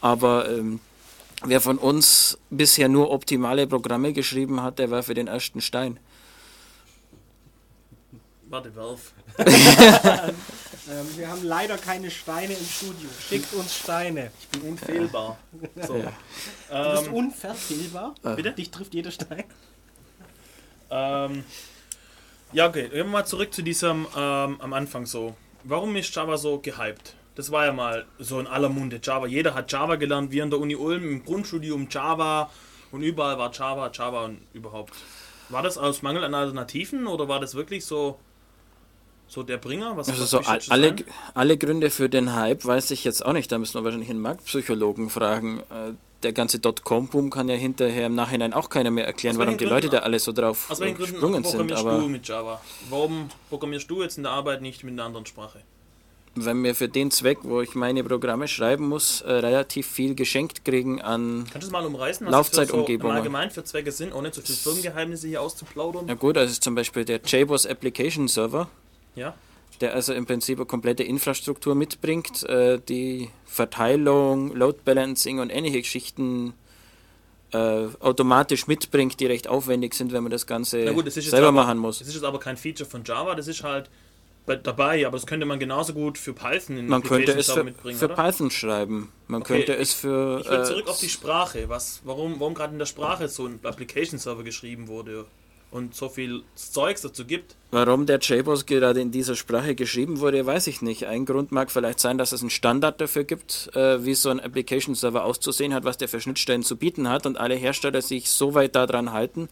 Aber 0.00 0.48
ähm, 0.48 0.80
wer 1.44 1.60
von 1.60 1.78
uns 1.78 2.38
bisher 2.50 2.88
nur 2.88 3.10
optimale 3.10 3.66
Programme 3.66 4.12
geschrieben 4.12 4.62
hat, 4.62 4.78
der 4.78 4.90
war 4.90 5.02
für 5.02 5.14
den 5.14 5.26
ersten 5.26 5.60
Stein. 5.60 5.98
warte, 8.48 8.70
Valve. 8.76 9.02
Ähm, 10.90 11.06
wir 11.16 11.28
haben 11.28 11.42
leider 11.44 11.78
keine 11.78 12.10
Steine 12.10 12.52
im 12.54 12.64
Studio. 12.66 13.08
Schickt 13.28 13.52
uns 13.54 13.74
Steine. 13.74 14.30
Ich 14.40 14.48
bin 14.48 14.70
unfehlbar. 14.72 15.38
So. 15.86 15.94
Du 15.94 16.02
bist 16.02 17.06
Ähm, 17.06 17.14
unverfehlbar. 17.14 18.14
bitte? 18.36 18.52
Dich 18.52 18.70
trifft 18.70 18.92
jeder 18.94 19.10
Stein. 19.10 19.44
Ähm, 20.90 21.44
ja, 22.52 22.68
okay. 22.68 22.82
Gehen 22.88 22.92
wir 22.92 23.04
mal 23.04 23.24
zurück 23.24 23.52
zu 23.54 23.62
diesem 23.62 24.06
ähm, 24.16 24.60
am 24.60 24.72
Anfang 24.72 25.06
so. 25.06 25.34
Warum 25.64 25.96
ist 25.96 26.14
Java 26.14 26.36
so 26.36 26.58
gehypt? 26.58 27.14
Das 27.34 27.50
war 27.50 27.64
ja 27.66 27.72
mal 27.72 28.04
so 28.18 28.38
in 28.38 28.46
aller 28.46 28.68
Munde 28.68 29.00
Java. 29.02 29.26
Jeder 29.26 29.54
hat 29.54 29.72
Java 29.72 29.96
gelernt, 29.96 30.30
wir 30.30 30.42
an 30.42 30.50
der 30.50 30.60
Uni 30.60 30.76
Ulm 30.76 31.02
im 31.02 31.24
Grundstudium 31.24 31.88
Java 31.90 32.50
und 32.92 33.02
überall 33.02 33.38
war 33.38 33.50
Java, 33.52 33.90
Java 33.92 34.26
und 34.26 34.42
überhaupt. 34.52 34.92
War 35.48 35.62
das 35.62 35.76
aus 35.78 36.02
Mangel 36.02 36.22
an 36.24 36.34
Alternativen 36.34 37.06
oder 37.06 37.26
war 37.26 37.40
das 37.40 37.54
wirklich 37.54 37.84
so 37.84 38.18
so 39.28 39.42
der 39.42 39.56
Bringer? 39.58 39.96
Was, 39.96 40.08
Also 40.08 40.24
so 40.26 40.38
alle, 40.68 40.94
alle 41.34 41.58
Gründe 41.58 41.90
für 41.90 42.08
den 42.08 42.34
Hype 42.34 42.64
weiß 42.64 42.90
ich 42.92 43.04
jetzt 43.04 43.24
auch 43.24 43.32
nicht. 43.32 43.50
Da 43.50 43.58
müssen 43.58 43.74
wir 43.74 43.84
wahrscheinlich 43.84 44.10
einen 44.10 44.20
Marktpsychologen 44.20 45.10
fragen. 45.10 45.60
Äh, 45.70 45.92
Der 46.22 46.32
ganze 46.32 46.58
Dotcom-Boom 46.58 47.28
kann 47.30 47.48
ja 47.50 47.54
hinterher 47.54 48.06
im 48.06 48.14
Nachhinein 48.14 48.54
auch 48.54 48.70
keiner 48.70 48.90
mehr 48.90 49.06
erklären, 49.06 49.36
warum 49.36 49.58
die 49.58 49.64
Leute 49.64 49.88
Gründen- 49.88 49.96
da 49.96 49.98
alle 50.04 50.18
so 50.18 50.32
drauf 50.32 50.70
Aus 50.70 50.78
äh, 50.78 50.84
welchen 50.84 50.96
Gründen 50.96 51.12
gesprungen 51.12 51.34
sind. 51.44 51.50
programmierst 51.50 51.84
Aber 51.86 51.98
du 51.98 52.08
mit 52.08 52.26
Java? 52.28 52.60
Warum 52.88 53.28
programmierst 53.50 53.90
du 53.90 54.02
jetzt 54.02 54.16
in 54.16 54.22
der 54.22 54.32
Arbeit 54.32 54.62
nicht 54.62 54.84
mit 54.84 54.92
einer 54.94 55.04
anderen 55.04 55.26
Sprache? 55.26 55.60
wenn 56.36 56.64
wir 56.64 56.74
für 56.74 56.88
den 56.88 57.12
Zweck, 57.12 57.38
wo 57.42 57.60
ich 57.60 57.76
meine 57.76 58.02
Programme 58.02 58.48
schreiben 58.48 58.88
muss, 58.88 59.20
äh, 59.20 59.30
relativ 59.34 59.86
viel 59.86 60.16
geschenkt 60.16 60.64
kriegen 60.64 61.00
an. 61.00 61.44
Kannst 61.52 61.62
du 61.62 61.66
es 61.68 61.70
mal 61.70 61.86
umreißen, 61.86 62.26
was 62.26 62.32
Laufzeitumgebungen. 62.32 63.14
so 63.14 63.18
allgemein 63.18 63.52
für 63.52 63.62
Zwecke 63.62 63.92
sind, 63.92 64.12
ohne 64.12 64.32
zu 64.32 64.40
viele 64.42 64.56
Firmengeheimnisse 64.58 65.28
hier 65.28 65.40
auszuplaudern? 65.40 66.06
Na 66.08 66.14
gut, 66.14 66.36
ist 66.36 66.64
zum 66.64 66.74
Beispiel 66.74 67.04
der 67.04 67.20
JBoss 67.24 67.66
Application 67.66 68.26
Server. 68.26 68.68
Ja. 69.16 69.34
der 69.80 69.94
also 69.94 70.12
im 70.12 70.26
Prinzip 70.26 70.58
eine 70.58 70.66
komplette 70.66 71.02
Infrastruktur 71.02 71.74
mitbringt, 71.74 72.42
äh, 72.44 72.80
die 72.88 73.30
Verteilung, 73.46 74.54
Load 74.54 74.78
Balancing 74.84 75.38
und 75.40 75.50
ähnliche 75.50 75.80
Geschichten 75.82 76.54
äh, 77.52 77.86
automatisch 78.00 78.66
mitbringt, 78.66 79.20
die 79.20 79.26
recht 79.26 79.48
aufwendig 79.48 79.94
sind, 79.94 80.12
wenn 80.12 80.22
man 80.22 80.32
das 80.32 80.46
Ganze 80.46 80.92
gut, 80.92 81.06
das 81.06 81.14
selber 81.14 81.48
aber, 81.48 81.52
machen 81.52 81.78
muss. 81.78 81.98
Das 82.00 82.08
ist 82.08 82.14
jetzt 82.14 82.24
aber 82.24 82.40
kein 82.40 82.56
Feature 82.56 82.88
von 82.88 83.04
Java, 83.04 83.34
das 83.34 83.46
ist 83.48 83.62
halt 83.62 83.88
bei, 84.46 84.56
dabei, 84.56 85.06
aber 85.06 85.16
das 85.16 85.26
könnte 85.26 85.46
man 85.46 85.58
genauso 85.58 85.94
gut 85.94 86.18
für 86.18 86.32
Python 86.34 86.76
in 86.76 86.86
Man 86.86 87.02
könnte 87.02 87.32
es 87.32 87.50
für, 87.50 87.64
mitbringen, 87.64 87.98
für? 87.98 88.08
Python 88.08 88.50
schreiben. 88.50 89.10
Man 89.28 89.40
Okay, 89.42 89.54
könnte 89.58 89.74
ich- 89.74 89.80
es 89.80 89.94
für. 89.94 90.40
Ich 90.40 90.50
will 90.50 90.60
äh, 90.60 90.64
zurück 90.64 90.88
auf 90.88 90.98
die 90.98 91.08
Sprache. 91.08 91.68
Was, 91.68 92.00
warum 92.04 92.38
warum 92.40 92.54
gerade 92.54 92.72
in 92.72 92.78
der 92.78 92.86
Sprache 92.86 93.28
so 93.28 93.46
ein 93.46 93.60
Application 93.62 94.18
Server 94.18 94.42
geschrieben 94.42 94.88
wurde 94.88 95.24
und 95.74 95.94
so 95.94 96.08
viel 96.08 96.42
Zeugs 96.54 97.02
dazu 97.02 97.24
gibt. 97.24 97.56
Warum 97.72 98.06
der 98.06 98.20
JBoss 98.20 98.64
gerade 98.64 99.00
in 99.00 99.10
dieser 99.10 99.34
Sprache 99.34 99.74
geschrieben 99.74 100.20
wurde, 100.20 100.46
weiß 100.46 100.68
ich 100.68 100.82
nicht. 100.82 101.06
Ein 101.06 101.26
Grund 101.26 101.50
mag 101.50 101.72
vielleicht 101.72 101.98
sein, 101.98 102.16
dass 102.16 102.30
es 102.30 102.42
einen 102.42 102.50
Standard 102.50 103.00
dafür 103.00 103.24
gibt, 103.24 103.70
äh, 103.74 104.04
wie 104.04 104.14
so 104.14 104.30
ein 104.30 104.38
Application 104.38 104.94
Server 104.94 105.24
auszusehen 105.24 105.74
hat, 105.74 105.82
was 105.82 105.98
der 105.98 106.08
für 106.08 106.20
Schnittstellen 106.20 106.62
zu 106.62 106.76
bieten 106.76 107.08
hat 107.08 107.26
und 107.26 107.36
alle 107.36 107.56
Hersteller 107.56 108.02
sich 108.02 108.30
so 108.30 108.54
weit 108.54 108.76
daran 108.76 109.12
halten, 109.12 109.48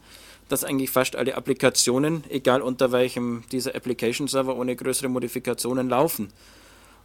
dass 0.47 0.63
eigentlich 0.63 0.91
fast 0.91 1.17
alle 1.17 1.35
Applikationen, 1.35 2.23
egal 2.29 2.61
unter 2.61 2.93
welchem 2.93 3.43
dieser 3.51 3.75
Application 3.75 4.29
Server, 4.29 4.55
ohne 4.55 4.77
größere 4.77 5.09
Modifikationen 5.09 5.89
laufen. 5.89 6.31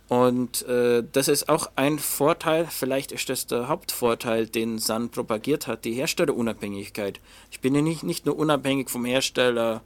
Und 0.09 0.67
äh, 0.67 1.05
das 1.12 1.29
ist 1.29 1.50
auch 1.50 1.71
ein 1.77 1.99
Vorteil, 1.99 2.67
vielleicht 2.67 3.12
ist 3.12 3.29
das 3.29 3.47
der 3.47 3.69
Hauptvorteil, 3.69 4.47
den 4.47 4.79
Sun 4.79 5.11
propagiert 5.11 5.67
hat, 5.67 5.85
die 5.85 5.93
Herstellerunabhängigkeit. 5.93 7.21
Ich 7.50 7.61
bin 7.61 7.75
ja 7.75 7.83
nicht, 7.83 8.05
nicht 8.05 8.25
nur 8.25 8.38
unabhängig 8.38 8.88
vom 8.88 9.05
Hersteller 9.05 9.83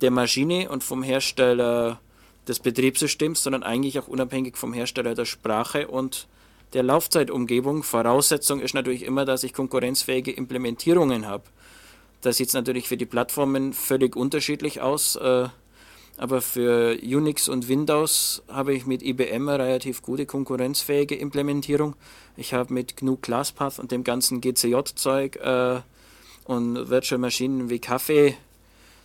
der 0.00 0.12
Maschine 0.12 0.68
und 0.68 0.84
vom 0.84 1.02
Hersteller 1.02 2.00
des 2.46 2.60
Betriebssystems, 2.60 3.42
sondern 3.42 3.64
eigentlich 3.64 3.98
auch 3.98 4.06
unabhängig 4.06 4.56
vom 4.56 4.72
Hersteller 4.72 5.14
der 5.16 5.24
Sprache 5.24 5.88
und 5.88 6.28
der 6.72 6.84
Laufzeitumgebung. 6.84 7.82
Voraussetzung 7.82 8.60
ist 8.60 8.74
natürlich 8.74 9.02
immer, 9.02 9.24
dass 9.24 9.42
ich 9.42 9.52
konkurrenzfähige 9.52 10.30
Implementierungen 10.30 11.26
habe. 11.26 11.44
Da 12.20 12.32
sieht 12.32 12.52
natürlich 12.54 12.86
für 12.86 12.96
die 12.96 13.06
Plattformen 13.06 13.72
völlig 13.72 14.14
unterschiedlich 14.14 14.80
aus. 14.80 15.16
Äh, 15.16 15.48
aber 16.18 16.40
für 16.40 16.98
Unix 17.02 17.48
und 17.48 17.68
Windows 17.68 18.42
habe 18.48 18.74
ich 18.74 18.86
mit 18.86 19.02
IBM 19.02 19.48
eine 19.48 19.58
relativ 19.64 20.02
gute 20.02 20.26
konkurrenzfähige 20.26 21.14
Implementierung. 21.14 21.94
Ich 22.36 22.54
habe 22.54 22.72
mit 22.72 22.96
GNU 22.96 23.16
ClassPath 23.16 23.78
und 23.78 23.92
dem 23.92 24.04
ganzen 24.04 24.40
GCJ-Zeug 24.40 25.36
äh, 25.36 25.80
und 26.44 26.88
Virtual 26.88 27.18
Maschinen 27.18 27.68
wie 27.70 27.78
Kaffee 27.78 28.36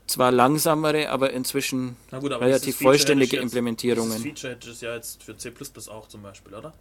zwar 0.08 0.32
langsamere, 0.32 1.10
aber 1.10 1.32
inzwischen 1.32 1.96
gut, 2.20 2.32
aber 2.32 2.46
relativ 2.46 2.78
vollständige 2.78 3.38
jetzt- 3.38 3.44
Implementierungen. 3.44 4.12
Dieses 4.12 4.24
Feature 4.24 4.54
hätte 4.54 4.70
es 4.72 4.82
ja 4.82 4.96
jetzt 4.96 5.24
für 5.24 5.38
C 5.38 5.52
auch 5.90 6.08
zum 6.08 6.22
Beispiel, 6.22 6.54
oder? 6.54 6.74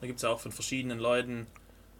Da 0.00 0.06
gibt 0.06 0.18
es 0.18 0.22
ja 0.22 0.30
auch 0.30 0.40
von 0.40 0.52
verschiedenen 0.52 0.98
Leuten 0.98 1.46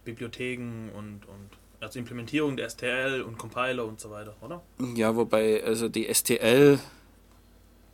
Bibliotheken 0.05 0.89
und, 0.95 1.25
und 1.27 1.49
also 1.79 1.99
Implementierung 1.99 2.57
der 2.57 2.69
STL 2.69 3.21
und 3.21 3.37
Compiler 3.37 3.85
und 3.85 3.99
so 3.99 4.09
weiter, 4.09 4.35
oder? 4.41 4.61
Ja, 4.95 5.15
wobei, 5.15 5.63
also 5.63 5.89
die 5.89 6.11
STL 6.13 6.79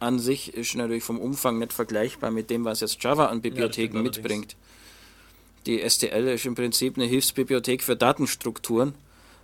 an 0.04 0.20
sich 0.20 0.54
ist 0.54 0.76
natürlich 0.76 1.04
vom 1.04 1.20
Umfang 1.20 1.58
nicht 1.60 1.74
vergleichbar 1.74 2.30
mit 2.30 2.50
dem, 2.50 2.66
was 2.66 2.82
jetzt 2.82 3.02
Java 3.04 3.28
an 3.28 3.42
Bibliotheken 3.42 3.98
allerdings. 3.98 4.18
mitbringt. 4.18 4.56
Die 5.66 5.88
STL 5.88 6.28
ist 6.28 6.46
im 6.46 6.56
Prinzip 6.56 6.98
eine 6.98 7.06
Hilfsbibliothek 7.06 7.82
für 7.82 7.96
Datenstrukturen, 7.96 8.94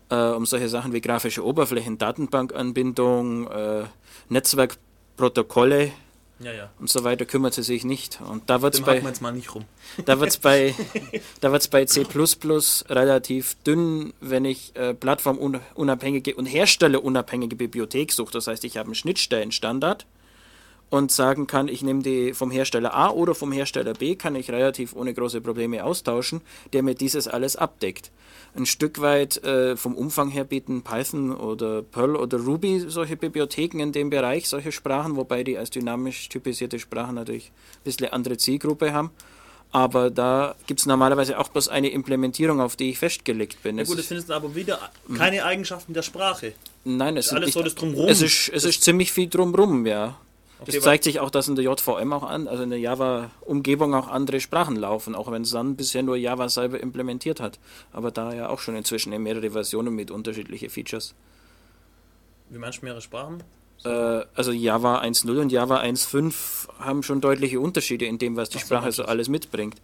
äh, 0.10 0.16
um 0.16 0.46
solche 0.46 0.68
Sachen 0.68 0.92
wie 0.92 1.02
grafische 1.02 1.46
Oberflächen, 1.46 1.98
Datenbankanbindung, 1.98 3.48
äh, 3.48 3.84
Netzwerkprotokolle 4.28 5.94
Ja, 6.42 6.52
ja. 6.52 6.70
und 6.80 6.90
so 6.90 7.06
weiter 7.06 7.26
kümmert 7.26 7.54
sie 7.54 7.64
sich 7.64 7.86
nicht. 7.86 8.20
Und 8.22 8.50
da 8.50 8.62
wird 8.62 8.74
es 8.74 8.82
bei, 8.82 9.02
da 10.06 10.20
wird's 10.20 10.38
bei, 10.38 10.76
da 11.42 11.52
wird's 11.54 11.70
bei 11.70 11.86
C++ 11.86 12.06
relativ 12.90 13.56
dünn, 13.66 14.14
wenn 14.20 14.44
ich 14.44 14.76
äh, 14.76 14.94
plattformunabhängige 14.94 16.36
und 16.36 16.48
herstellerunabhängige 16.48 17.56
Bibliothek 17.56 18.12
suche. 18.12 18.34
Das 18.34 18.48
heißt, 18.48 18.66
ich 18.66 18.76
habe 18.76 18.88
einen 18.88 18.96
Schnittstellenstandard 18.96 20.06
und 20.90 21.12
sagen 21.12 21.46
kann, 21.48 21.68
ich 21.68 21.82
nehme 21.84 22.02
die 22.02 22.34
vom 22.34 22.50
Hersteller 22.52 22.94
A 22.96 23.10
oder 23.12 23.36
vom 23.36 23.52
Hersteller 23.52 23.94
B, 23.94 24.16
kann 24.16 24.36
ich 24.36 24.50
relativ 24.50 24.96
ohne 24.96 25.14
große 25.14 25.42
Probleme 25.42 25.84
austauschen, 25.84 26.42
der 26.74 26.84
mir 26.84 26.96
dieses 26.96 27.28
alles 27.28 27.56
abdeckt. 27.56 28.12
Ein 28.56 28.66
Stück 28.66 29.00
weit 29.00 29.44
äh, 29.44 29.78
vom 29.78 29.96
Umfang 29.96 30.30
her 30.30 30.44
bieten 30.44 30.82
Python 30.82 31.36
oder 31.36 31.84
Perl 31.84 32.16
oder 32.16 32.40
Ruby 32.40 32.86
solche 32.88 33.16
Bibliotheken 33.16 33.80
in 33.80 33.92
dem 33.92 34.10
Bereich, 34.10 34.50
solche 34.50 34.72
Sprachen, 34.72 35.16
wobei 35.16 35.44
die 35.44 35.58
als 35.58 35.70
dynamisch 35.70 36.28
typisierte 36.30 36.80
Sprachen 36.80 37.14
natürlich 37.16 37.52
ein 37.76 37.84
bisschen 37.84 38.08
andere 38.08 38.38
Zielgruppe 38.38 38.92
haben. 38.92 39.12
Aber 39.72 40.10
da 40.10 40.56
gibt 40.66 40.80
es 40.80 40.88
normalerweise 40.88 41.38
auch 41.38 41.50
bloß 41.50 41.68
eine 41.68 41.90
Implementierung, 41.90 42.60
auf 42.60 42.76
die 42.76 42.90
ich 42.90 42.98
festgelegt 42.98 43.62
bin. 43.62 43.78
Ja 43.78 43.84
gut, 43.84 44.00
ist- 44.00 44.10
das 44.10 44.18
sind 44.24 44.32
aber 44.32 44.56
wieder 44.56 44.80
keine 45.16 45.46
Eigenschaften 45.46 45.94
der 45.94 46.02
Sprache. 46.02 46.54
Nein, 46.86 47.18
es, 47.18 47.28
sind 47.30 47.38
alles 47.38 47.54
so 47.54 47.62
das 47.62 47.76
Drumrum. 47.76 48.08
es, 48.08 48.24
ist, 48.24 48.50
es 48.52 48.64
ist 48.66 48.82
ziemlich 48.82 49.12
viel 49.12 49.30
drumrum, 49.30 49.86
ja. 49.86 50.18
Okay, 50.62 50.78
es 50.78 50.84
zeigt 50.84 51.06
sich 51.06 51.22
auch, 51.22 51.30
dass 51.30 51.48
in 51.48 51.56
der 51.56 51.64
JVM 51.64 52.12
auch 52.12 52.24
an, 52.24 52.48
also 52.48 52.64
in 52.64 52.70
der 52.70 52.80
Java-Umgebung 52.80 53.94
auch 53.96 54.10
andere 54.10 54.42
Sprachen 54.42 54.76
laufen, 54.76 55.16
auch 55.16 55.32
wenn 55.32 55.46
Sun 55.46 55.78
bisher 55.78 56.04
nur 56.04 56.18
Java 56.18 56.50
selber 56.50 56.82
implementiert 56.82 57.40
hat. 57.40 57.60
Aber 57.94 58.12
da 58.12 58.34
ja 58.34 58.50
auch 58.50 58.60
schon 58.60 58.76
inzwischen 58.76 59.14
in 59.14 59.24
mehrere 59.24 59.52
Versionen 59.52 59.96
mit 59.96 60.12
unterschiedliche 60.12 60.70
Features. 60.70 61.16
Wie 62.50 62.58
meinst 62.58 62.82
du 62.82 62.86
mehrere 62.86 63.02
Sprachen? 63.02 63.44
Äh, 63.86 63.90
also 64.36 64.52
Java 64.52 65.02
1.0 65.02 65.40
und 65.40 65.52
Java 65.52 65.80
1.5 65.80 66.68
haben 66.80 67.04
schon 67.04 67.22
deutliche 67.22 67.60
Unterschiede 67.60 68.06
in 68.06 68.18
dem, 68.18 68.36
was 68.36 68.50
die 68.50 68.58
Ach 68.58 68.62
Sprache 68.62 68.92
so 68.92 69.06
alles 69.06 69.30
mitbringt. 69.30 69.76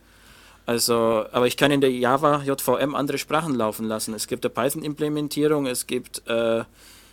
Also, 0.66 1.26
aber 1.32 1.46
ich 1.48 1.58
kann 1.58 1.72
in 1.72 1.80
der 1.80 1.92
Java 1.92 2.42
JVM 2.44 2.96
andere 2.96 3.18
Sprachen 3.18 3.54
laufen 3.54 3.86
lassen. 3.86 4.14
Es 4.14 4.28
gibt 4.28 4.46
eine 4.46 4.54
Python-Implementierung, 4.54 5.68
es 5.68 5.86
gibt, 5.86 6.28
äh, 6.28 6.64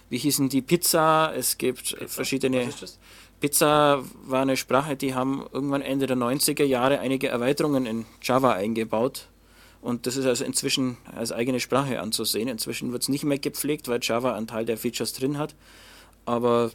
wie 0.08 0.18
hießen 0.18 0.48
die, 0.48 0.62
Pizza, 0.62 1.32
es 1.37 1.58
gibt 1.58 1.92
äh, 1.92 2.08
verschiedene. 2.08 2.66
Was 2.66 2.74
ist 2.74 2.82
das? 2.82 2.98
Pizza 3.42 4.05
war 4.24 4.42
eine 4.42 4.57
Sprache, 4.57 4.94
die 4.94 5.16
haben 5.16 5.44
irgendwann 5.52 5.83
Ende 5.83 6.07
der 6.07 6.16
90er 6.16 6.62
Jahre 6.62 7.00
einige 7.00 7.26
Erweiterungen 7.26 7.87
in 7.87 8.07
Java 8.22 8.52
eingebaut. 8.52 9.26
Und 9.81 10.07
das 10.07 10.16
ist 10.16 10.26
also 10.26 10.44
inzwischen 10.44 10.96
als 11.12 11.33
eigene 11.33 11.59
Sprache 11.59 12.00
anzusehen. 12.00 12.46
Inzwischen 12.46 12.92
wird 12.92 13.02
es 13.02 13.09
nicht 13.09 13.24
mehr 13.24 13.40
gepflegt, 13.40 13.88
weil 13.88 13.98
Java 14.00 14.37
einen 14.37 14.46
Teil 14.46 14.64
der 14.64 14.76
Features 14.76 15.12
drin 15.12 15.38
hat. 15.38 15.57
Aber 16.24 16.70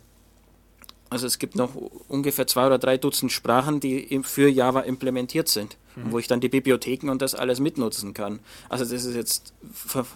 also 1.10 1.26
es 1.26 1.40
gibt 1.40 1.56
noch 1.56 1.74
ungefähr 2.10 2.48
zwei 2.48 2.68
oder 2.68 2.78
drei 2.78 2.98
Dutzend 2.98 3.32
Sprachen, 3.32 3.80
die 3.80 4.20
für 4.24 4.50
Java 4.50 4.82
implementiert 4.82 5.48
sind, 5.48 5.78
und 5.96 6.12
wo 6.12 6.20
ich 6.20 6.28
dann 6.28 6.42
die 6.42 6.50
Bibliotheken 6.50 7.10
und 7.10 7.22
das 7.22 7.34
alles 7.34 7.62
mitnutzen 7.62 8.14
kann. 8.14 8.42
Also 8.68 8.84
das 8.84 9.06
ist 9.06 9.16
jetzt 9.16 9.54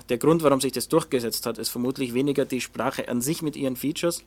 der 0.09 0.17
Grund, 0.17 0.43
warum 0.43 0.59
sich 0.59 0.73
das 0.73 0.89
durchgesetzt 0.89 1.45
hat, 1.45 1.57
ist 1.59 1.69
vermutlich 1.69 2.13
weniger 2.13 2.43
die 2.43 2.59
Sprache 2.59 3.07
an 3.07 3.21
sich 3.21 3.41
mit 3.41 3.55
ihren 3.55 3.77
Features, 3.77 4.25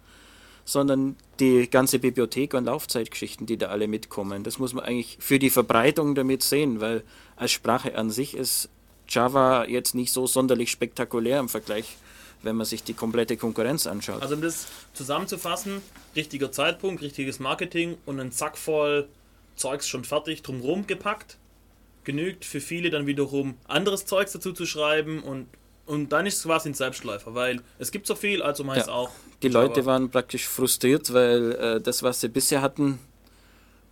sondern 0.64 1.16
die 1.40 1.68
ganze 1.68 1.98
Bibliothek 1.98 2.54
und 2.54 2.64
Laufzeitgeschichten, 2.64 3.46
die 3.46 3.56
da 3.56 3.66
alle 3.66 3.88
mitkommen. 3.88 4.44
Das 4.44 4.58
muss 4.58 4.72
man 4.72 4.84
eigentlich 4.84 5.18
für 5.20 5.38
die 5.38 5.50
Verbreitung 5.50 6.14
damit 6.14 6.42
sehen, 6.42 6.80
weil 6.80 7.02
als 7.36 7.52
Sprache 7.52 7.96
an 7.96 8.10
sich 8.10 8.34
ist 8.34 8.68
Java 9.08 9.66
jetzt 9.66 9.94
nicht 9.94 10.12
so 10.12 10.26
sonderlich 10.26 10.70
spektakulär 10.70 11.40
im 11.40 11.48
Vergleich, 11.48 11.96
wenn 12.42 12.56
man 12.56 12.66
sich 12.66 12.82
die 12.82 12.94
komplette 12.94 13.36
Konkurrenz 13.36 13.86
anschaut. 13.86 14.22
Also 14.22 14.34
um 14.34 14.42
das 14.42 14.66
zusammenzufassen, 14.92 15.82
richtiger 16.16 16.52
Zeitpunkt, 16.52 17.02
richtiges 17.02 17.40
Marketing 17.40 17.98
und 18.06 18.20
ein 18.20 18.30
Sack 18.30 18.56
voll 18.56 19.08
Zeugs 19.56 19.88
schon 19.88 20.04
fertig 20.04 20.42
drumherum 20.42 20.86
gepackt. 20.86 21.36
Genügt 22.04 22.44
für 22.44 22.60
viele 22.60 22.90
dann 22.90 23.06
wiederum 23.06 23.54
anderes 23.66 24.04
Zeugs 24.04 24.32
dazu 24.32 24.52
zu 24.52 24.66
schreiben 24.66 25.22
und, 25.22 25.46
und 25.86 26.10
dann 26.10 26.26
ist 26.26 26.38
es 26.38 26.42
quasi 26.44 26.68
ein 26.70 26.74
Selbstläufer, 26.74 27.34
weil 27.34 27.60
es 27.78 27.90
gibt 27.90 28.06
so 28.06 28.14
viel, 28.14 28.42
also 28.42 28.64
meist 28.64 28.86
Ja. 28.88 28.92
auch. 28.94 29.10
Die 29.42 29.48
Java. 29.48 29.62
Leute 29.66 29.84
waren 29.86 30.10
praktisch 30.10 30.46
frustriert, 30.48 31.12
weil 31.12 31.52
äh, 31.52 31.80
das, 31.80 32.02
was 32.02 32.20
sie 32.20 32.28
bisher 32.28 32.62
hatten, 32.62 32.98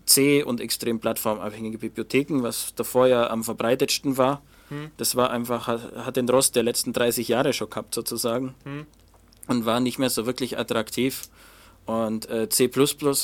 C 0.07 0.42
und 0.42 0.61
extrem 0.61 0.98
plattformabhängige 1.00 1.78
Bibliotheken, 1.78 2.42
was 2.42 2.74
davor 2.74 3.07
ja 3.07 3.31
am 3.31 3.44
verbreitetsten 3.44 4.16
war, 4.16 4.42
das 4.96 5.16
war 5.16 5.31
einfach, 5.31 5.68
hat, 5.68 6.16
den 6.16 6.28
Rost 6.28 6.57
der 6.57 6.62
letzten 6.62 6.94
30 6.94 7.28
Jahre 7.28 7.52
schon 7.52 7.68
gehabt 7.68 7.94
sozusagen 7.94 8.55
Hm. 8.64 8.87
und 9.48 9.66
war 9.66 9.81
nicht 9.81 9.98
mehr 9.98 10.09
so 10.09 10.24
wirklich 10.24 10.59
attraktiv. 10.59 11.28
Und 11.85 12.28
äh, 12.31 12.48
C 12.48 12.70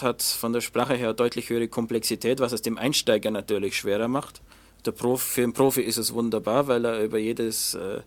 hat 0.02 0.22
von 0.22 0.52
der 0.52 0.60
Sprache 0.60 0.94
her 0.94 1.14
deutlich 1.14 1.48
höhere 1.48 1.68
Komplexität, 1.68 2.40
was 2.40 2.52
es 2.52 2.60
dem 2.60 2.76
Einsteiger 2.76 3.30
natürlich 3.30 3.76
schwerer 3.76 4.08
macht. 4.08 4.42
Der 4.84 4.92
Prof, 4.92 5.22
für 5.22 5.42
einen 5.42 5.52
Profi 5.52 5.80
ist 5.80 5.96
es 5.96 6.12
wunderbar, 6.12 6.66
weil 6.68 6.84
er 6.84 7.02
über 7.02 7.18
jedes, 7.18 7.74
äh, 7.74 8.00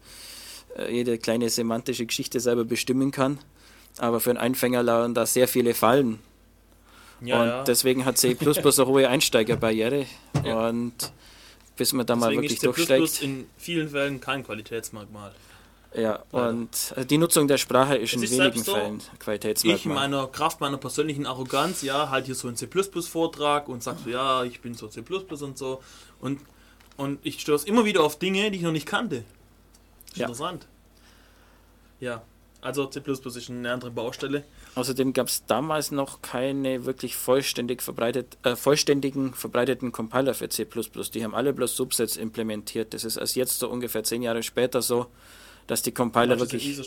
jede 0.89 1.17
kleine 1.17 1.49
semantische 1.49 2.05
Geschichte 2.05 2.39
selber 2.39 2.65
bestimmen 2.65 3.11
kann. 3.11 3.39
Aber 3.97 4.19
für 4.19 4.29
einen 4.29 4.39
Einfänger 4.39 4.83
lauern 4.83 5.13
da 5.13 5.25
sehr 5.25 5.47
viele 5.47 5.73
Fallen. 5.73 6.19
Ja, 7.21 7.41
und 7.41 7.47
ja. 7.47 7.63
deswegen 7.63 8.05
hat 8.05 8.17
C 8.17 8.35
eine 8.45 8.85
hohe 8.87 9.07
Einsteigerbarriere. 9.07 10.05
Ja. 10.43 10.69
Und 10.69 11.11
bis 11.77 11.93
man 11.93 12.05
da 12.05 12.15
mal 12.15 12.27
Deswegen 12.27 12.41
wirklich 12.43 12.53
ist 12.53 12.61
C++ 12.61 12.65
durchsteigt. 12.67 13.21
in 13.23 13.47
vielen 13.57 13.89
Fällen 13.89 14.19
kein 14.19 14.43
Qualitätsmerkmal. 14.43 15.33
Ja, 15.93 16.23
Leider. 16.31 16.49
und 16.49 16.93
äh, 16.95 17.05
die 17.05 17.17
Nutzung 17.17 17.47
der 17.47 17.57
Sprache 17.57 17.97
ist 17.97 18.11
Es 18.11 18.17
in 18.17 18.23
ist 18.23 18.37
wenigen 18.37 18.63
so, 18.63 18.73
Fällen 18.73 18.97
Ich 18.97 19.11
in 19.11 19.19
Qualitätsmerkmal. 19.19 19.95
meiner 19.95 20.27
Kraft 20.27 20.61
meiner 20.61 20.77
persönlichen 20.77 21.25
Arroganz, 21.25 21.81
ja, 21.81 22.09
halt 22.09 22.27
hier 22.27 22.35
so 22.35 22.47
einen 22.47 22.55
C++-Vortrag 22.55 23.67
und 23.67 23.83
sag 23.83 23.97
so, 24.03 24.09
ja, 24.09 24.43
ich 24.45 24.61
bin 24.61 24.73
so 24.73 24.87
C++ 24.87 25.01
und 25.01 25.57
so. 25.57 25.81
Und, 26.21 26.39
und 26.97 27.19
ich 27.23 27.41
stoße 27.41 27.67
immer 27.67 27.83
wieder 27.83 28.03
auf 28.03 28.17
Dinge, 28.17 28.51
die 28.51 28.57
ich 28.57 28.63
noch 28.63 28.71
nicht 28.71 28.85
kannte. 28.85 29.25
Ja. 30.15 30.25
interessant. 30.25 30.67
Ja, 31.99 32.23
also 32.61 32.85
C++ 32.85 32.99
ist 32.99 33.49
eine 33.49 33.71
andere 33.71 33.91
Baustelle. 33.91 34.43
Außerdem 34.75 35.13
gab 35.13 35.27
es 35.27 35.45
damals 35.45 35.91
noch 35.91 36.21
keine 36.21 36.85
wirklich 36.85 37.15
vollständig 37.15 37.81
verbreitet, 37.81 38.37
äh, 38.43 38.55
vollständigen 38.55 39.33
verbreiteten 39.33 39.91
Compiler 39.91 40.33
für 40.33 40.49
C++. 40.49 40.65
Die 41.13 41.23
haben 41.23 41.35
alle 41.35 41.53
bloß 41.53 41.75
Subsets 41.75 42.17
implementiert. 42.17 42.93
Das 42.93 43.03
ist 43.03 43.17
erst 43.17 43.35
jetzt 43.35 43.59
so 43.59 43.69
ungefähr 43.69 44.03
zehn 44.03 44.21
Jahre 44.21 44.43
später 44.43 44.81
so, 44.81 45.07
dass 45.67 45.81
die 45.81 45.91
Compiler 45.91 46.35
Das 46.35 46.51
wirklich 46.51 46.79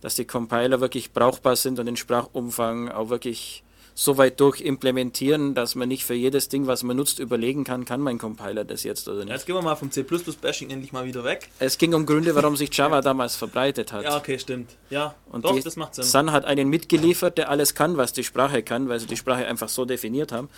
dass 0.00 0.14
die 0.14 0.24
Compiler 0.24 0.80
wirklich 0.80 1.12
brauchbar 1.12 1.56
sind 1.56 1.78
und 1.80 1.86
den 1.86 1.96
Sprachumfang 1.96 2.88
auch 2.90 3.08
wirklich 3.08 3.64
so 4.00 4.16
weit 4.16 4.38
durch 4.38 4.60
implementieren, 4.60 5.56
dass 5.56 5.74
man 5.74 5.88
nicht 5.88 6.04
für 6.04 6.14
jedes 6.14 6.48
Ding, 6.48 6.68
was 6.68 6.84
man 6.84 6.96
nutzt, 6.96 7.18
überlegen 7.18 7.64
kann, 7.64 7.84
kann 7.84 8.00
mein 8.00 8.16
Compiler 8.16 8.64
das 8.64 8.84
jetzt 8.84 9.08
oder 9.08 9.24
nicht. 9.24 9.32
jetzt 9.32 9.44
gehen 9.44 9.56
wir 9.56 9.62
mal 9.62 9.74
vom 9.74 9.90
C++-Bashing 9.90 10.70
endlich 10.70 10.92
mal 10.92 11.04
wieder 11.04 11.24
weg. 11.24 11.48
Es 11.58 11.78
ging 11.78 11.92
um 11.94 12.06
Gründe, 12.06 12.32
warum 12.36 12.56
sich 12.56 12.72
Java 12.76 13.00
damals 13.00 13.34
verbreitet 13.34 13.92
hat. 13.92 14.04
Ja, 14.04 14.16
okay, 14.16 14.38
stimmt. 14.38 14.76
Ja, 14.88 15.16
Und 15.32 15.44
doch, 15.44 15.58
das 15.58 15.74
macht 15.74 15.96
Sinn. 15.96 16.04
Sun 16.04 16.30
hat 16.30 16.44
einen 16.44 16.68
mitgeliefert, 16.68 17.38
der 17.38 17.50
alles 17.50 17.74
kann, 17.74 17.96
was 17.96 18.12
die 18.12 18.22
Sprache 18.22 18.62
kann, 18.62 18.88
weil 18.88 19.00
sie 19.00 19.06
die 19.06 19.16
Sprache 19.16 19.44
einfach 19.48 19.68
so 19.68 19.84
definiert 19.84 20.30
haben 20.30 20.48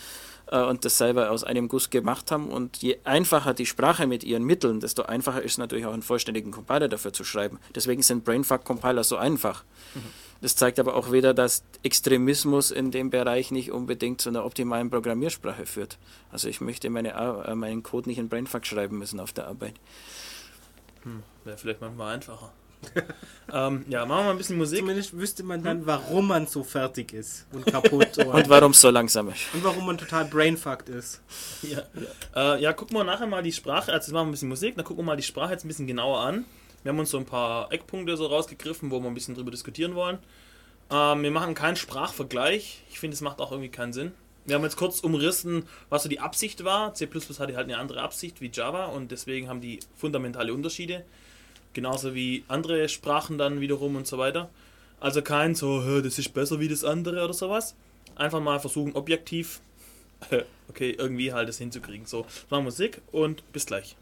äh, 0.48 0.62
und 0.62 0.84
das 0.84 0.98
selber 0.98 1.30
aus 1.30 1.42
einem 1.42 1.68
Guss 1.68 1.88
gemacht 1.88 2.30
haben. 2.30 2.50
Und 2.50 2.76
je 2.82 2.98
einfacher 3.04 3.54
die 3.54 3.64
Sprache 3.64 4.06
mit 4.06 4.22
ihren 4.22 4.44
Mitteln, 4.44 4.80
desto 4.80 5.04
einfacher 5.04 5.40
ist 5.40 5.52
es 5.52 5.58
natürlich 5.58 5.86
auch 5.86 5.94
einen 5.94 6.02
vollständigen 6.02 6.50
Compiler 6.52 6.88
dafür 6.88 7.14
zu 7.14 7.24
schreiben. 7.24 7.58
Deswegen 7.74 8.02
sind 8.02 8.22
Brainfuck-Compiler 8.22 9.02
so 9.02 9.16
einfach. 9.16 9.64
Das 10.40 10.56
zeigt 10.56 10.78
aber 10.78 10.94
auch 10.94 11.12
wieder, 11.12 11.34
dass 11.34 11.64
Extremismus 11.82 12.70
in 12.70 12.90
dem 12.90 13.10
Bereich 13.10 13.50
nicht 13.50 13.70
unbedingt 13.72 14.20
zu 14.20 14.30
einer 14.30 14.44
optimalen 14.44 14.88
Programmiersprache 14.88 15.66
führt. 15.66 15.98
Also 16.32 16.48
ich 16.48 16.60
möchte 16.60 16.88
meine, 16.88 17.12
äh, 17.12 17.54
meinen 17.54 17.82
Code 17.82 18.08
nicht 18.08 18.18
in 18.18 18.28
Brainfuck 18.28 18.64
schreiben 18.64 18.98
müssen 18.98 19.20
auf 19.20 19.32
der 19.32 19.48
Arbeit. 19.48 19.74
Wäre 21.44 21.58
vielleicht 21.58 21.80
manchmal 21.80 22.14
einfacher. 22.14 22.52
ähm, 23.52 23.84
ja, 23.88 24.06
machen 24.06 24.20
wir 24.20 24.24
mal 24.24 24.30
ein 24.30 24.38
bisschen 24.38 24.56
Musik. 24.56 24.80
Zumindest 24.80 25.16
wüsste 25.16 25.42
man 25.42 25.62
dann, 25.62 25.86
warum 25.86 26.28
man 26.28 26.46
so 26.46 26.64
fertig 26.64 27.12
ist 27.12 27.46
und 27.52 27.66
kaputt 27.66 28.16
und, 28.18 28.26
Und 28.26 28.48
warum 28.48 28.70
es 28.72 28.80
so 28.80 28.90
langsam 28.90 29.28
ist. 29.28 29.42
und 29.52 29.62
warum 29.64 29.86
man 29.86 29.98
total 29.98 30.24
brainfucked 30.24 30.88
ist. 30.88 31.20
Ja, 31.62 31.82
äh, 32.34 32.62
ja 32.62 32.72
gucken 32.72 32.96
wir 32.96 33.04
nachher 33.04 33.26
mal 33.26 33.42
die 33.42 33.52
Sprache, 33.52 33.92
also 33.92 34.06
jetzt 34.06 34.12
machen 34.12 34.26
wir 34.26 34.28
ein 34.28 34.30
bisschen 34.30 34.48
Musik, 34.48 34.76
dann 34.76 34.84
gucken 34.84 35.04
wir 35.04 35.06
mal 35.06 35.16
die 35.16 35.22
Sprache 35.22 35.52
jetzt 35.52 35.64
ein 35.64 35.68
bisschen 35.68 35.86
genauer 35.86 36.20
an. 36.20 36.46
Wir 36.82 36.90
haben 36.92 36.98
uns 36.98 37.10
so 37.10 37.18
ein 37.18 37.26
paar 37.26 37.72
Eckpunkte 37.72 38.16
so 38.16 38.26
rausgegriffen, 38.26 38.90
wo 38.90 39.00
wir 39.00 39.08
ein 39.08 39.14
bisschen 39.14 39.34
drüber 39.34 39.50
diskutieren 39.50 39.94
wollen. 39.94 40.18
Ähm, 40.90 41.22
wir 41.22 41.30
machen 41.30 41.54
keinen 41.54 41.76
Sprachvergleich. 41.76 42.82
Ich 42.90 42.98
finde, 42.98 43.14
es 43.14 43.20
macht 43.20 43.40
auch 43.40 43.52
irgendwie 43.52 43.70
keinen 43.70 43.92
Sinn. 43.92 44.12
Wir 44.46 44.54
haben 44.54 44.64
jetzt 44.64 44.76
kurz 44.76 45.00
umrissen, 45.00 45.64
was 45.90 46.02
so 46.02 46.08
die 46.08 46.20
Absicht 46.20 46.64
war. 46.64 46.94
C 46.94 47.06
hatte 47.06 47.56
halt 47.56 47.58
eine 47.58 47.78
andere 47.78 48.00
Absicht 48.00 48.40
wie 48.40 48.50
Java 48.52 48.86
und 48.86 49.10
deswegen 49.10 49.48
haben 49.48 49.60
die 49.60 49.80
fundamentale 49.96 50.54
Unterschiede. 50.54 51.04
Genauso 51.72 52.14
wie 52.14 52.44
andere 52.48 52.88
Sprachen 52.88 53.38
dann 53.38 53.60
wiederum 53.60 53.96
und 53.96 54.06
so 54.06 54.18
weiter. 54.18 54.48
Also 54.98 55.22
kein 55.22 55.54
so, 55.54 55.84
"Hä, 55.84 56.02
das 56.02 56.18
ist 56.18 56.34
besser 56.34 56.58
wie 56.58 56.68
das 56.68 56.84
andere 56.84 57.22
oder 57.24 57.34
sowas. 57.34 57.76
Einfach 58.16 58.40
mal 58.40 58.58
versuchen, 58.58 58.94
objektiv, 58.94 59.60
okay, 60.68 60.90
irgendwie 60.98 61.32
halt 61.32 61.48
das 61.48 61.58
hinzukriegen. 61.58 62.06
So, 62.06 62.26
machen 62.48 62.64
Musik 62.64 63.00
und 63.12 63.50
bis 63.52 63.66
gleich. 63.66 63.96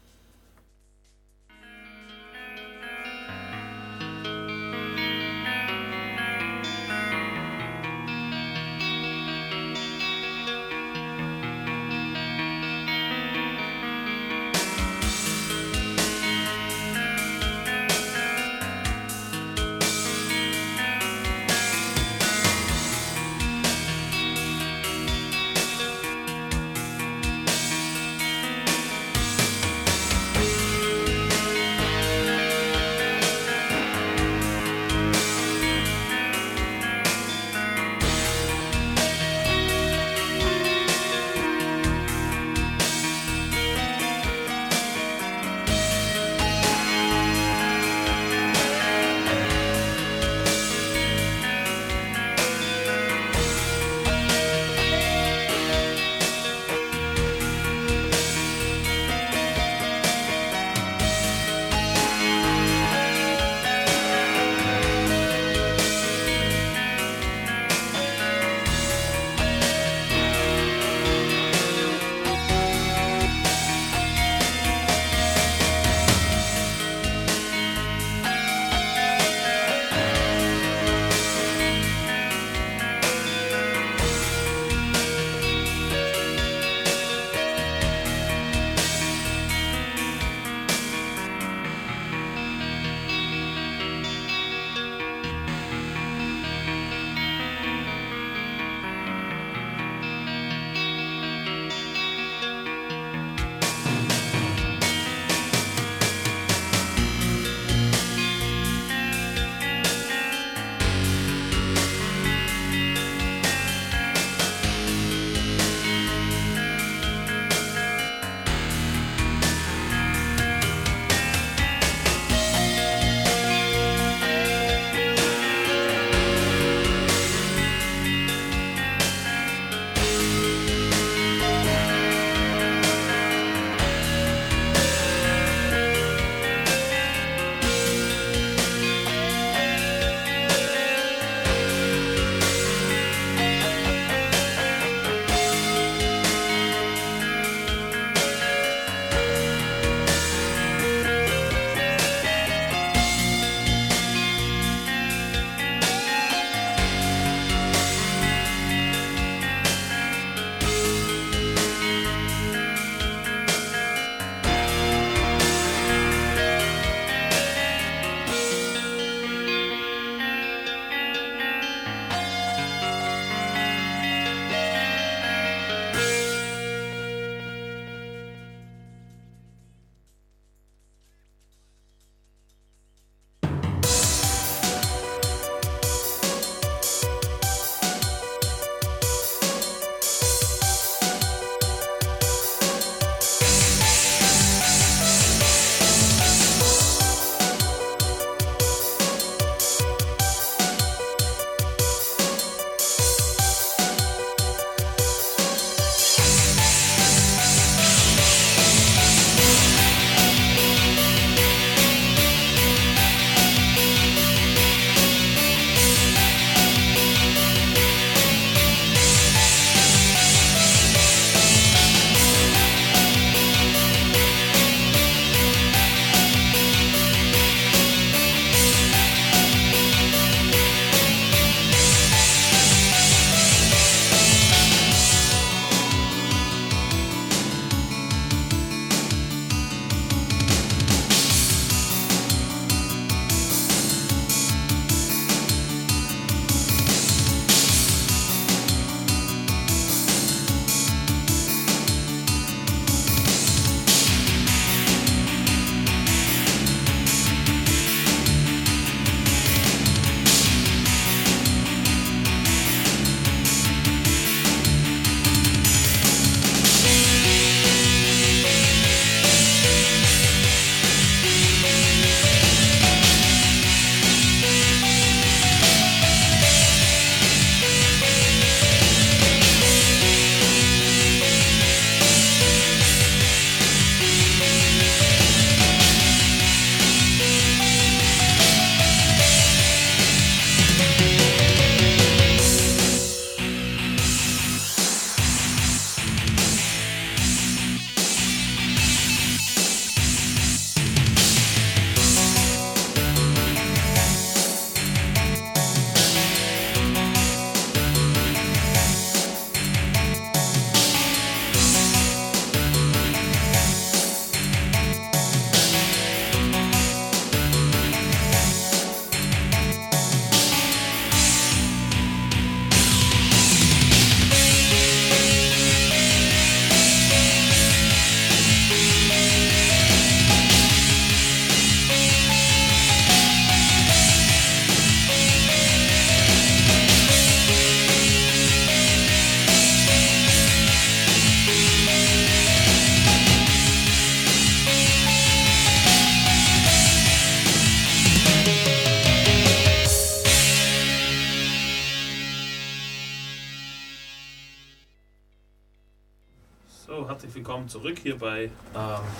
Zurück 357.69 357.97
hier 358.01 358.17
bei 358.17 358.45
ähm, 358.45 358.49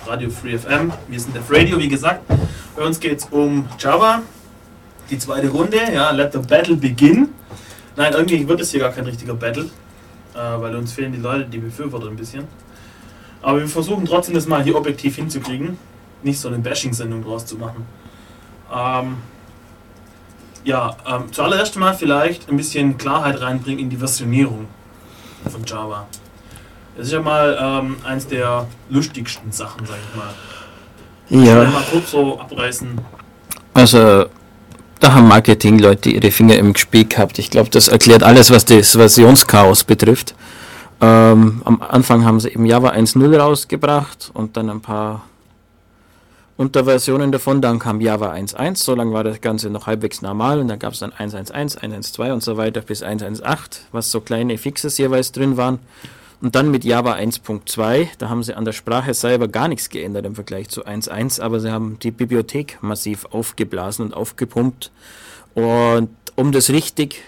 Radio 0.08 0.28
Free 0.32 0.58
FM. 0.58 0.92
Wir 1.08 1.20
sind 1.20 1.36
Def 1.36 1.52
Radio, 1.52 1.78
wie 1.78 1.88
gesagt. 1.88 2.22
Bei 2.76 2.84
uns 2.84 3.00
geht 3.00 3.20
es 3.20 3.26
um 3.26 3.70
Java, 3.78 4.24
die 5.12 5.20
zweite 5.20 5.50
Runde. 5.50 5.78
Ja, 5.94 6.10
let 6.10 6.34
the 6.34 6.40
battle 6.40 6.76
begin. 6.76 7.30
Nein, 7.96 8.12
irgendwie 8.14 8.48
wird 8.48 8.60
es 8.60 8.72
hier 8.72 8.80
gar 8.80 8.92
kein 8.92 9.06
richtiger 9.06 9.36
Battle, 9.36 9.66
äh, 10.34 10.40
weil 10.40 10.76
uns 10.76 10.94
fehlen 10.94 11.12
die 11.12 11.20
Leute, 11.20 11.46
die 11.46 11.60
Befürworter 11.60 12.08
ein 12.08 12.16
bisschen. 12.16 12.48
Aber 13.44 13.60
wir 13.60 13.68
versuchen 13.68 14.06
trotzdem 14.06 14.34
das 14.34 14.48
mal 14.48 14.64
hier 14.64 14.76
objektiv 14.76 15.18
hinzukriegen, 15.18 15.78
nicht 16.24 16.40
so 16.40 16.48
eine 16.48 16.58
Bashing-Sendung 16.58 17.24
draus 17.24 17.46
zu 17.46 17.56
machen. 17.56 17.86
Ähm, 18.74 19.18
ja, 20.64 20.98
ähm, 21.06 21.32
zuallererst 21.32 21.76
mal 21.76 21.94
vielleicht 21.94 22.50
ein 22.50 22.58
bisschen 22.58 22.98
Klarheit 22.98 23.42
reinbringen 23.42 23.80
in 23.80 23.92
die 23.92 23.98
Versionierung 23.98 24.66
von 25.48 25.64
Java. 25.64 26.08
Das 27.00 27.08
ist 27.08 27.14
ja 27.14 27.22
mal 27.22 27.58
ähm, 27.62 27.96
eins 28.04 28.28
der 28.28 28.68
lustigsten 28.90 29.54
Sachen, 29.54 29.86
sag 29.86 29.96
ich 29.96 30.18
mal. 30.18 31.46
Ja. 31.46 31.64
Mal 31.64 31.82
kurz 31.90 32.12
so 32.12 32.38
abreißen. 32.38 32.90
Also, 33.74 34.26
da 35.00 35.14
haben 35.14 35.30
Marketingleute 35.30 36.10
ihre 36.10 36.30
Finger 36.30 36.58
im 36.58 36.76
Spiel 36.76 37.06
gehabt. 37.06 37.40
Ich 37.40 37.52
glaube, 37.52 37.70
das 37.70 37.88
erklärt 37.88 38.22
alles, 38.22 38.52
was 38.52 38.66
das 38.66 38.92
Versionschaos 38.92 39.86
betrifft. 39.86 40.36
Ähm, 41.00 41.62
am 41.64 41.82
Anfang 41.82 42.26
haben 42.26 42.42
sie 42.42 42.50
eben 42.50 42.66
Java 42.66 42.90
1.0 42.90 43.38
rausgebracht 43.38 44.32
und 44.34 44.58
dann 44.58 44.70
ein 44.70 44.82
paar 44.82 45.24
Unterversionen 46.58 47.32
davon. 47.32 47.62
Dann 47.62 47.80
kam 47.80 48.02
Java 48.02 48.34
1.1, 48.34 48.76
so 48.76 48.94
lange 48.94 49.14
war 49.14 49.24
das 49.24 49.40
Ganze 49.40 49.70
noch 49.70 49.88
halbwegs 49.88 50.22
normal 50.22 50.60
und 50.60 50.68
dann 50.68 50.80
gab 50.80 50.92
es 50.92 51.00
dann 51.00 51.14
1.1.1, 51.14 51.80
1.1.2 51.80 52.34
und 52.34 52.44
so 52.44 52.58
weiter 52.58 52.82
bis 52.82 53.02
1.1.8, 53.02 53.84
was 53.94 54.12
so 54.12 54.20
kleine 54.20 54.58
Fixes 54.58 54.98
jeweils 54.98 55.32
drin 55.32 55.56
waren. 55.56 55.80
Und 56.41 56.56
dann 56.56 56.71
mit 56.71 56.86
Java 56.86 57.15
1.2, 57.15 58.08
da 58.17 58.30
haben 58.30 58.43
sie 58.43 58.54
an 58.54 58.63
der 58.63 58.71
Sprache 58.71 59.13
selber 59.13 59.49
gar 59.49 59.67
nichts 59.67 59.89
geändert 59.89 60.25
im 60.25 60.36
Vergleich 60.36 60.69
zu 60.69 60.86
1.1, 60.86 61.41
aber 61.41 61.60
sie 61.60 61.71
haben 61.71 61.99
die 61.99 62.12
Bibliothek 62.12 62.78
massiv 62.82 63.25
aufgeblasen 63.25 64.06
und 64.06 64.13
aufgepumpt. 64.13 64.91
Und 65.54 66.10
um 66.36 66.54
das 66.54 66.69
richtig 66.69 67.21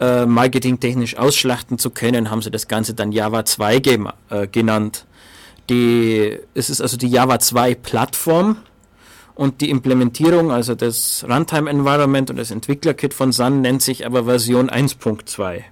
äh, 0.00 0.24
marketingtechnisch 0.24 1.18
ausschlachten 1.18 1.78
zu 1.78 1.90
können, 1.90 2.30
haben 2.30 2.40
sie 2.40 2.50
das 2.50 2.68
Ganze 2.68 2.94
dann 2.94 3.12
Java 3.12 3.44
2 3.44 3.78
ge 3.80 3.98
äh, 4.30 4.46
genannt. 4.46 5.04
Die, 5.68 6.38
es 6.54 6.70
ist 6.70 6.80
also 6.80 6.96
die 6.96 7.08
Java 7.08 7.38
2 7.38 7.74
Plattform 7.74 8.56
und 9.34 9.60
die 9.60 9.68
Implementierung, 9.68 10.50
also 10.50 10.74
das 10.74 11.24
Runtime 11.28 11.68
Environment 11.68 12.30
und 12.30 12.36
das 12.36 12.50
Entwicklerkit 12.50 13.12
von 13.12 13.30
Sun 13.30 13.60
nennt 13.60 13.82
sich 13.82 14.06
aber 14.06 14.24
Version 14.24 14.70
1.2. 14.70 15.64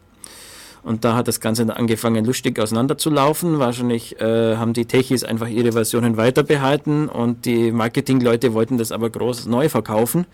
Und 0.82 1.04
da 1.04 1.14
hat 1.14 1.28
das 1.28 1.40
Ganze 1.40 1.66
dann 1.66 1.76
angefangen, 1.76 2.24
lustig 2.24 2.58
auseinanderzulaufen. 2.58 3.58
Wahrscheinlich 3.58 4.18
äh, 4.20 4.56
haben 4.56 4.72
die 4.72 4.86
Techies 4.86 5.24
einfach 5.24 5.48
ihre 5.48 5.72
Versionen 5.72 6.16
weiter 6.16 6.42
behalten 6.42 7.08
und 7.08 7.44
die 7.44 7.70
Marketingleute 7.70 8.54
wollten 8.54 8.78
das 8.78 8.90
aber 8.92 9.10
groß 9.10 9.46
neu 9.46 9.68
verkaufen. 9.68 10.26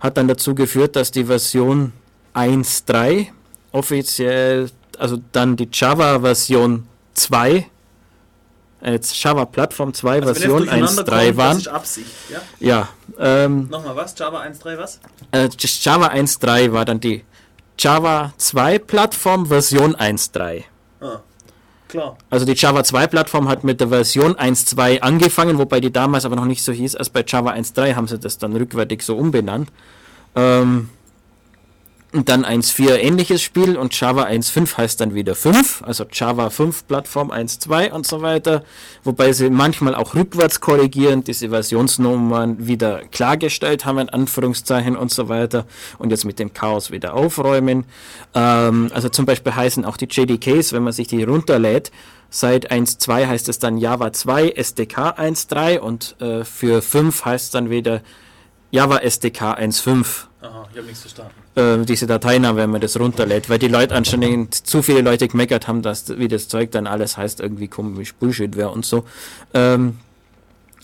Hat 0.00 0.18
dann 0.18 0.28
dazu 0.28 0.54
geführt, 0.54 0.96
dass 0.96 1.10
die 1.10 1.24
Version 1.24 1.92
1.3 2.34 3.28
offiziell, 3.72 4.68
also 4.98 5.18
dann 5.32 5.56
die 5.56 5.68
Java-Version 5.72 6.86
2, 7.14 7.66
äh, 8.82 8.92
jetzt 8.92 9.22
Java 9.22 9.46
Plattform 9.46 9.94
2 9.94 10.20
Also 10.20 10.34
Version 10.34 10.68
1.3 10.68 11.36
waren. 11.36 11.52
Das 11.52 11.58
ist 11.58 11.68
Absicht, 11.68 12.10
ja? 12.30 12.40
Ja, 12.60 12.88
ähm, 13.18 13.68
Nochmal 13.70 13.96
was? 13.96 14.14
Java 14.18 14.42
1.3 14.42 14.78
was? 14.78 15.00
äh, 15.32 15.48
Java 15.58 16.08
1.3 16.08 16.72
war 16.72 16.84
dann 16.84 17.00
die 17.00 17.24
Java 17.78 18.32
2 18.38 18.78
Plattform 18.78 19.46
Version 19.46 19.94
1.3. 19.94 20.64
Ah, 21.00 21.20
klar. 21.88 22.16
Also 22.30 22.46
die 22.46 22.54
Java 22.54 22.82
2 22.84 23.06
Plattform 23.06 23.48
hat 23.48 23.64
mit 23.64 23.80
der 23.80 23.88
Version 23.88 24.34
1.2 24.34 25.00
angefangen, 25.00 25.58
wobei 25.58 25.80
die 25.80 25.92
damals 25.92 26.24
aber 26.24 26.36
noch 26.36 26.46
nicht 26.46 26.62
so 26.62 26.72
hieß. 26.72 26.96
Als 26.96 27.10
bei 27.10 27.24
Java 27.26 27.50
1.3 27.52 27.94
haben 27.94 28.08
sie 28.08 28.18
das 28.18 28.38
dann 28.38 28.56
rückwärtig 28.56 29.02
so 29.02 29.16
umbenannt. 29.16 29.70
Ähm, 30.34 30.90
und 32.16 32.30
dann 32.30 32.44
1.4 32.46 32.96
ähnliches 32.96 33.42
Spiel 33.42 33.76
und 33.76 33.98
Java 33.98 34.24
1.5 34.24 34.78
heißt 34.78 35.00
dann 35.00 35.14
wieder 35.14 35.34
5, 35.34 35.82
also 35.82 36.06
Java 36.10 36.48
5 36.48 36.86
Plattform 36.86 37.30
1.2 37.30 37.90
und 37.90 38.06
so 38.06 38.22
weiter, 38.22 38.64
wobei 39.04 39.32
sie 39.32 39.50
manchmal 39.50 39.94
auch 39.94 40.14
rückwärts 40.14 40.60
korrigieren, 40.60 41.24
diese 41.24 41.50
Versionsnummern 41.50 42.66
wieder 42.66 43.02
klargestellt 43.12 43.84
haben, 43.84 43.98
in 43.98 44.08
Anführungszeichen 44.08 44.96
und 44.96 45.12
so 45.12 45.28
weiter 45.28 45.66
und 45.98 46.10
jetzt 46.10 46.24
mit 46.24 46.38
dem 46.38 46.54
Chaos 46.54 46.90
wieder 46.90 47.12
aufräumen. 47.12 47.84
Ähm, 48.34 48.90
also 48.94 49.10
zum 49.10 49.26
Beispiel 49.26 49.54
heißen 49.54 49.84
auch 49.84 49.98
die 49.98 50.08
JDKs, 50.10 50.72
wenn 50.72 50.84
man 50.84 50.94
sich 50.94 51.08
die 51.08 51.22
runterlädt, 51.22 51.92
seit 52.30 52.72
1.2 52.72 53.26
heißt 53.26 53.48
es 53.50 53.58
dann 53.58 53.76
Java 53.76 54.12
2 54.12 54.52
SDK 54.52 55.18
1.3 55.18 55.78
und 55.80 56.16
äh, 56.20 56.44
für 56.44 56.80
5 56.80 57.26
heißt 57.26 57.44
es 57.44 57.50
dann 57.50 57.68
wieder 57.68 58.00
Java 58.70 58.98
SDK 58.98 59.58
1.5 59.58 60.26
Aha, 60.46 60.68
ich 60.70 60.76
habe 60.78 60.86
nichts 60.86 61.00
verstanden. 61.00 61.32
äh, 61.56 61.84
diese 61.84 62.06
Dateinamen, 62.06 62.56
wenn 62.56 62.70
man 62.70 62.80
das 62.80 62.98
runterlädt, 63.00 63.48
weil 63.50 63.58
die 63.58 63.68
Leute 63.68 63.94
anscheinend 63.94 64.54
zu 64.54 64.82
viele 64.82 65.00
Leute 65.00 65.26
gemeckert 65.28 65.66
haben, 65.68 65.82
dass 65.82 66.16
wie 66.18 66.28
das 66.28 66.48
Zeug 66.48 66.70
dann 66.70 66.86
alles 66.86 67.16
heißt, 67.16 67.40
irgendwie 67.40 67.68
komisch 67.68 68.14
Bullshit 68.14 68.56
wäre 68.56 68.70
und 68.70 68.84
so. 68.86 69.04
Ähm, 69.54 69.98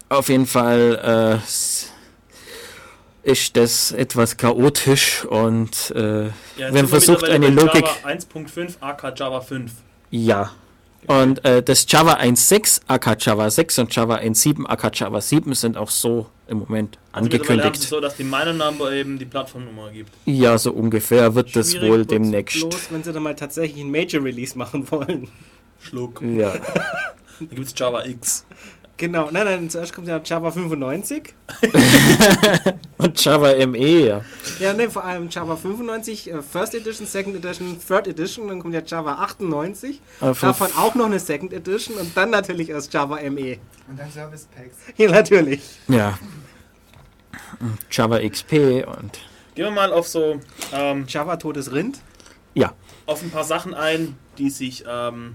auf 0.08 0.28
jeden 0.28 0.46
Fall 0.46 1.40
äh, 1.40 3.30
ist 3.30 3.56
das 3.56 3.92
etwas 3.92 4.36
chaotisch 4.36 5.24
und 5.24 5.92
äh, 5.94 6.24
Ja, 6.24 6.32
wir 6.72 6.88
versucht 6.88 7.22
mittlerweile 7.22 7.46
eine 7.46 7.54
Logik, 7.54 7.84
Java 7.86 8.08
1.5 8.08 8.74
AK 8.80 9.18
Java 9.18 9.40
5. 9.40 9.72
ja. 10.10 10.50
Und 11.06 11.44
äh, 11.44 11.62
das 11.62 11.84
Java 11.88 12.14
1.6 12.14 12.82
AK 12.86 13.16
Java 13.24 13.50
6 13.50 13.78
und 13.80 13.94
Java 13.94 14.16
1.7 14.16 14.66
AK 14.66 14.90
Java 14.94 15.20
7 15.20 15.54
sind 15.54 15.76
auch 15.76 15.90
so 15.90 16.26
im 16.46 16.60
Moment 16.60 16.98
Also 17.12 17.26
angekündigt. 17.26 17.76
so, 17.82 18.00
dass 18.00 18.16
die 18.16 18.24
Miner 18.24 18.52
Number 18.52 18.92
eben 18.92 19.18
die 19.18 19.24
Plattformnummer 19.24 19.90
gibt. 19.90 20.10
Ja, 20.26 20.56
so 20.58 20.72
ungefähr 20.72 21.34
wird 21.34 21.56
das 21.56 21.70
Schwierig, 21.72 21.90
wohl 21.90 21.98
wird's 21.98 22.10
demnächst. 22.10 22.60
Bloß, 22.60 22.88
wenn 22.90 23.02
sie 23.02 23.12
dann 23.12 23.22
mal 23.22 23.34
tatsächlich 23.34 23.80
einen 23.80 23.90
Major 23.90 24.22
Release 24.22 24.56
machen 24.56 24.88
wollen. 24.90 25.28
Schluck. 25.80 26.22
Ja. 26.22 26.52
Dann 27.40 27.48
gibt 27.56 27.66
es 27.66 27.74
Java 27.76 28.04
X. 28.04 28.44
Genau, 28.98 29.30
nein, 29.32 29.44
nein, 29.46 29.70
zuerst 29.70 29.92
kommt 29.94 30.06
ja 30.06 30.20
Java 30.24 30.50
95. 30.52 31.34
Und 32.98 33.24
Java 33.24 33.66
ME, 33.66 33.78
ja. 34.06 34.20
Ja, 34.60 34.72
ne, 34.74 34.88
vor 34.90 35.02
allem 35.04 35.28
Java 35.28 35.56
95, 35.56 36.30
äh, 36.30 36.42
First 36.42 36.74
Edition, 36.74 37.06
Second 37.06 37.36
Edition, 37.36 37.76
Third 37.84 38.06
Edition, 38.06 38.46
dann 38.48 38.60
kommt 38.60 38.74
ja 38.74 38.82
Java 38.84 39.14
98, 39.14 40.00
Aber 40.20 40.34
für- 40.34 40.46
davon 40.46 40.68
auch 40.76 40.94
noch 40.94 41.06
eine 41.06 41.18
Second 41.18 41.52
Edition 41.52 41.96
und 41.96 42.16
dann 42.16 42.30
natürlich 42.30 42.68
erst 42.68 42.92
Java 42.92 43.16
ME. 43.30 43.56
Und 43.88 43.98
dann 43.98 44.10
Service 44.12 44.46
Packs. 44.54 44.76
Ja, 44.96 45.10
natürlich. 45.10 45.60
Ja. 45.88 46.18
Und 47.60 47.78
Java 47.90 48.20
XP 48.20 48.52
und 48.86 49.18
Gehen 49.54 49.64
wir 49.66 49.70
mal 49.70 49.92
auf 49.92 50.06
so 50.08 50.40
ähm, 50.72 51.04
Java 51.08 51.36
totes 51.36 51.72
Rind. 51.72 51.98
ja. 52.54 52.72
auf 53.06 53.20
ein 53.22 53.30
paar 53.30 53.44
Sachen 53.44 53.74
ein, 53.74 54.16
die 54.38 54.48
sich, 54.48 54.84
ähm, 54.88 55.34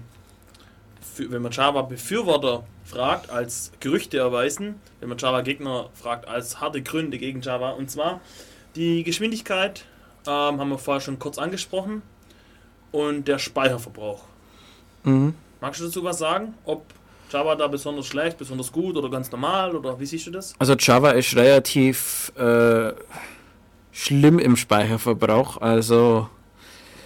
für, 1.14 1.30
wenn 1.30 1.42
man 1.42 1.52
Java-Befürworter 1.52 2.64
fragt, 2.88 3.30
als 3.30 3.70
Gerüchte 3.80 4.18
erweisen, 4.18 4.80
wenn 5.00 5.08
man 5.08 5.18
Java-Gegner 5.18 5.90
fragt, 5.94 6.26
als 6.26 6.60
harte 6.60 6.82
Gründe 6.82 7.18
gegen 7.18 7.42
Java. 7.42 7.70
Und 7.70 7.90
zwar 7.90 8.20
die 8.74 9.04
Geschwindigkeit, 9.04 9.84
ähm, 10.26 10.58
haben 10.58 10.68
wir 10.70 10.78
vorher 10.78 11.00
schon 11.00 11.18
kurz 11.18 11.38
angesprochen, 11.38 12.02
und 12.90 13.28
der 13.28 13.38
Speicherverbrauch. 13.38 14.22
Mhm. 15.04 15.34
Magst 15.60 15.80
du 15.80 15.84
dazu 15.84 16.02
was 16.04 16.18
sagen? 16.18 16.54
Ob 16.64 16.84
Java 17.30 17.54
da 17.54 17.66
besonders 17.66 18.06
schlecht, 18.06 18.38
besonders 18.38 18.72
gut 18.72 18.96
oder 18.96 19.10
ganz 19.10 19.30
normal 19.30 19.76
oder 19.76 20.00
wie 20.00 20.06
siehst 20.06 20.26
du 20.26 20.30
das? 20.30 20.54
Also 20.58 20.74
Java 20.74 21.10
ist 21.10 21.36
relativ 21.36 22.32
äh, 22.36 22.92
schlimm 23.92 24.38
im 24.38 24.56
Speicherverbrauch. 24.56 25.60
Also 25.60 26.28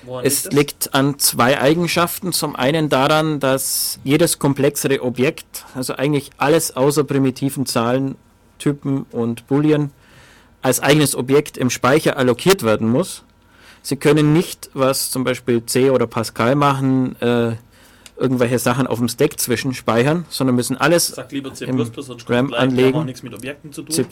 Woran 0.04 0.24
es 0.24 0.50
liegt 0.50 0.94
an 0.94 1.18
zwei 1.18 1.60
Eigenschaften. 1.60 2.32
Zum 2.32 2.56
einen 2.56 2.88
daran, 2.88 3.40
dass 3.40 3.98
jedes 4.04 4.38
komplexere 4.38 5.02
Objekt, 5.02 5.64
also 5.74 5.94
eigentlich 5.94 6.30
alles 6.38 6.76
außer 6.76 7.04
primitiven 7.04 7.66
Zahlen, 7.66 8.16
Typen 8.58 9.06
und 9.10 9.46
Boolean, 9.46 9.90
als 10.62 10.80
eigenes 10.80 11.14
Objekt 11.14 11.56
im 11.56 11.70
Speicher 11.70 12.16
allokiert 12.16 12.62
werden 12.62 12.88
muss. 12.88 13.24
Sie 13.82 13.96
können 13.96 14.32
nicht, 14.32 14.70
was 14.74 15.10
zum 15.10 15.24
Beispiel 15.24 15.66
C 15.66 15.90
oder 15.90 16.06
Pascal 16.06 16.54
machen, 16.54 17.20
äh, 17.20 17.56
irgendwelche 18.16 18.58
Sachen 18.60 18.86
auf 18.86 18.98
dem 18.98 19.08
Stack 19.08 19.40
zwischenspeichern, 19.40 20.24
sondern 20.28 20.54
müssen 20.54 20.76
alles 20.76 21.08
Sag 21.08 21.32
lieber 21.32 21.52
C++, 21.52 21.64
im 21.64 21.80
RAM 22.28 22.54
anlegen. 22.54 23.12
C++ 23.90 24.06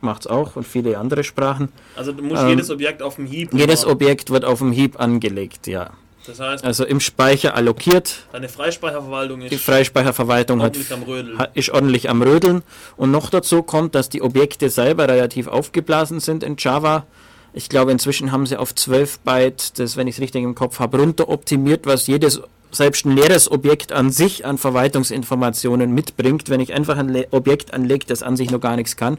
macht 0.00 0.22
es 0.22 0.26
auch 0.26 0.56
und 0.56 0.66
viele 0.66 0.98
andere 0.98 1.24
Sprachen. 1.24 1.70
Also 1.96 2.12
du 2.12 2.22
musst 2.22 2.42
Ähm, 2.42 2.48
jedes 2.50 2.70
Objekt 2.70 3.02
auf 3.02 3.16
dem 3.16 3.26
Heap 3.26 3.52
Jedes 3.54 3.82
immer- 3.82 3.92
Objekt 3.92 4.30
wird 4.30 4.44
auf 4.44 4.58
dem 4.58 4.72
Heap 4.72 5.00
angelegt, 5.00 5.66
ja. 5.66 5.90
Das 6.26 6.40
heißt, 6.40 6.64
Also 6.64 6.84
im 6.84 6.98
Speicher 7.00 7.54
allokiert. 7.54 8.24
deine 8.32 8.48
Freispeicherverwaltung 8.48 9.42
ist 9.42 9.52
Die 9.52 9.58
Freispeicherverwaltung 9.58 10.60
hat, 10.60 10.74
ordentlich 10.76 10.92
am 10.92 11.02
Rödeln. 11.04 11.38
hat, 11.38 11.56
ist 11.56 11.70
ordentlich 11.70 12.10
am 12.10 12.20
Rödeln. 12.22 12.62
Und 12.96 13.12
noch 13.12 13.30
dazu 13.30 13.62
kommt, 13.62 13.94
dass 13.94 14.08
die 14.08 14.22
Objekte 14.22 14.68
selber 14.68 15.08
relativ 15.08 15.46
aufgeblasen 15.46 16.18
sind 16.20 16.42
in 16.42 16.56
Java. 16.58 17.06
Ich 17.52 17.68
glaube, 17.68 17.92
inzwischen 17.92 18.32
haben 18.32 18.44
sie 18.44 18.56
auf 18.56 18.74
12 18.74 19.20
Byte, 19.20 19.78
das, 19.78 19.96
wenn 19.96 20.08
ich 20.08 20.16
es 20.16 20.20
richtig 20.20 20.42
im 20.42 20.54
Kopf 20.56 20.80
habe, 20.80 20.98
runter 20.98 21.28
optimiert, 21.28 21.86
was 21.86 22.06
jedes 22.08 22.40
selbst 22.72 23.06
ein 23.06 23.12
leeres 23.16 23.48
Objekt 23.50 23.92
an 23.92 24.10
sich 24.10 24.44
an 24.44 24.58
Verwaltungsinformationen 24.58 25.92
mitbringt, 25.94 26.50
wenn 26.50 26.60
ich 26.60 26.74
einfach 26.74 26.98
ein 26.98 27.08
Le 27.08 27.26
Objekt 27.30 27.72
anlege, 27.72 28.04
das 28.06 28.22
an 28.24 28.36
sich 28.36 28.50
noch 28.50 28.60
gar 28.60 28.74
nichts 28.76 28.96
kann, 28.96 29.18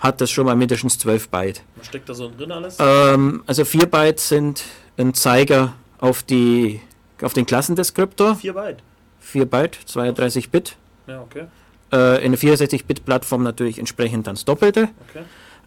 hat 0.00 0.20
das 0.20 0.30
schon 0.30 0.46
mal 0.46 0.56
mindestens 0.56 0.98
12 0.98 1.28
Byte. 1.28 1.62
Was 1.76 1.86
steckt 1.86 2.08
da 2.08 2.14
so 2.14 2.30
drin 2.36 2.50
alles? 2.50 2.76
Ähm, 2.80 3.42
also 3.46 3.64
4 3.64 3.86
Byte 3.86 4.18
sind 4.18 4.64
ein 4.96 5.14
Zeiger 5.14 5.74
auf, 5.98 6.22
die, 6.22 6.80
auf 7.22 7.34
den 7.34 7.46
Klassendeskriptor. 7.46 8.36
4 8.36 8.52
Byte. 8.54 8.82
4 9.20 9.44
Byte, 9.46 9.78
32 9.86 10.50
Bit. 10.50 10.76
Ja, 11.06 11.20
okay. 11.20 11.44
Äh, 11.92 12.24
in 12.24 12.32
der 12.32 12.40
64-Bit-Plattform 12.40 13.42
natürlich 13.42 13.78
entsprechend 13.78 14.26
dann 14.26 14.34
das 14.34 14.44
Doppelte. 14.44 14.88
okay. 15.08 15.24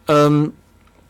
Ähm, 0.07 0.53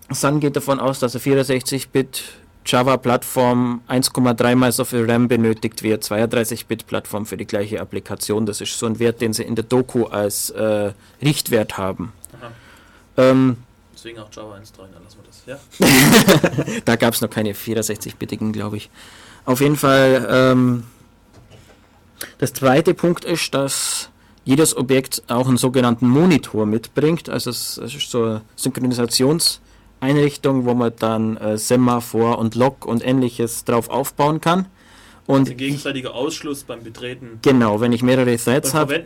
Sun 0.10 0.40
geht 0.40 0.56
davon 0.56 0.80
aus, 0.80 1.00
dass 1.00 1.16
eine 1.16 1.42
64-Bit 1.42 2.24
Java-Plattform 2.66 3.82
1,3 3.90 4.56
mal 4.56 4.72
so 4.72 4.86
viel 4.86 5.10
RAM 5.10 5.28
benötigt 5.28 5.84
wie 5.84 5.94
eine 5.94 5.98
32-Bit-Plattform 6.02 7.26
für 7.26 7.38
die 7.38 7.46
gleiche 7.46 7.80
Applikation. 7.82 8.46
Das 8.46 8.62
ist 8.62 8.78
so 8.78 8.86
ein 8.86 9.00
Wert, 9.00 9.22
den 9.22 9.34
sie 9.34 9.44
in 9.44 9.56
der 9.56 9.66
Doku 9.66 10.06
als 10.06 10.50
äh, 10.52 10.94
Richtwert 11.22 11.78
haben. 11.78 12.14
Ähm, 13.18 13.58
Deswegen 13.94 14.20
auch 14.20 14.30
Java 14.32 14.56
1.3, 14.56 14.92
dann 14.92 15.04
lassen 15.04 15.20
wir 15.22 15.28
das. 15.28 15.44
Ja? 15.46 15.60
da 16.86 16.96
gab 16.96 17.14
es 17.14 17.22
noch 17.22 17.30
keine 17.30 17.54
64-Bittigen, 17.54 18.52
glaube 18.52 18.78
ich. 18.78 18.90
Auf 19.46 19.62
jeden 19.62 19.78
Fall, 19.78 20.28
ähm, 20.30 20.84
das 22.38 22.54
zweite 22.54 22.94
Punkt 22.94 23.24
ist, 23.24 23.54
dass 23.54 24.10
jedes 24.46 24.76
Objekt 24.76 25.24
auch 25.28 25.48
einen 25.48 25.58
sogenannten 25.58 26.08
Monitor 26.08 26.66
mitbringt. 26.66 27.30
Also 27.30 27.50
es, 27.50 27.78
es 27.78 27.96
ist 27.96 28.12
so 28.12 28.24
eine 28.24 28.42
Synchronisationseinrichtung, 28.56 30.66
wo 30.66 30.74
man 30.74 30.92
dann 31.00 31.38
äh, 31.38 31.58
Semaphor 31.58 32.40
und 32.40 32.56
Log 32.56 32.86
und 32.86 33.06
ähnliches 33.06 33.64
drauf 33.64 33.90
aufbauen 33.90 34.42
kann. 34.42 34.68
Und 35.26 35.48
Der 35.48 35.56
gegenseitige 35.56 36.14
Ausschluss 36.14 36.64
beim 36.64 36.84
Betreten, 36.84 37.40
genau, 37.42 37.80
wenn 37.80 37.94
ich 37.94 38.04
mehrere 38.04 38.26
beim 38.26 38.38
Threads 38.38 38.74
habe, 38.74 39.04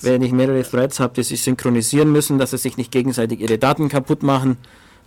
wenn 0.00 0.22
ich 0.22 0.30
mehrere 0.30 0.62
Threads 0.62 1.00
habe, 1.00 1.14
die 1.14 1.24
sich 1.24 1.42
synchronisieren 1.42 2.12
müssen, 2.12 2.38
dass 2.38 2.52
sie 2.52 2.58
sich 2.58 2.76
nicht 2.76 2.92
gegenseitig 2.92 3.40
ihre 3.40 3.58
Daten 3.58 3.88
kaputt 3.88 4.22
machen, 4.22 4.58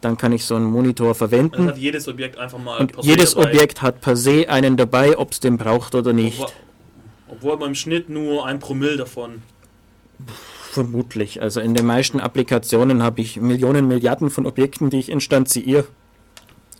dann 0.01 0.17
kann 0.17 0.33
ich 0.33 0.43
so 0.43 0.55
einen 0.55 0.65
Monitor 0.65 1.15
verwenden. 1.15 1.67
hat 1.67 1.77
jedes 1.77 2.09
Objekt 2.09 2.37
einfach 2.37 2.59
mal 2.59 2.77
Und 2.77 2.93
jedes 3.03 3.35
dabei. 3.35 3.49
Objekt 3.49 3.81
hat 3.81 4.01
per 4.01 4.17
se 4.17 4.49
einen 4.49 4.75
dabei, 4.75 5.17
ob 5.17 5.31
es 5.31 5.39
den 5.39 5.57
braucht 5.57 5.95
oder 5.95 6.11
nicht. 6.11 6.39
Obwohl, 6.39 6.53
obwohl 7.29 7.57
man 7.57 7.69
im 7.69 7.75
Schnitt 7.75 8.09
nur 8.09 8.45
ein 8.45 8.59
Promille 8.59 8.97
davon. 8.97 9.43
Vermutlich. 10.71 11.41
Also 11.41 11.61
in 11.61 11.73
den 11.73 11.85
meisten 11.85 12.19
Applikationen 12.19 13.01
habe 13.01 13.21
ich 13.21 13.39
Millionen, 13.39 13.87
Milliarden 13.87 14.29
von 14.29 14.45
Objekten, 14.45 14.89
die 14.89 14.99
ich 14.99 15.09
instanziere 15.09 15.85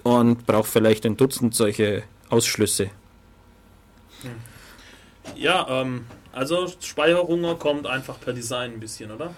und 0.04 0.46
brauche 0.46 0.68
vielleicht 0.68 1.06
ein 1.06 1.16
Dutzend 1.16 1.56
solche 1.56 2.04
Ausschlüsse. 2.30 2.90
Ja, 5.36 5.68
ähm, 5.70 6.06
also 6.32 6.68
Speicherhunger 6.80 7.56
kommt 7.56 7.88
einfach 7.88 8.20
per 8.20 8.34
Design 8.34 8.74
ein 8.74 8.80
bisschen, 8.80 9.12
oder? 9.12 9.32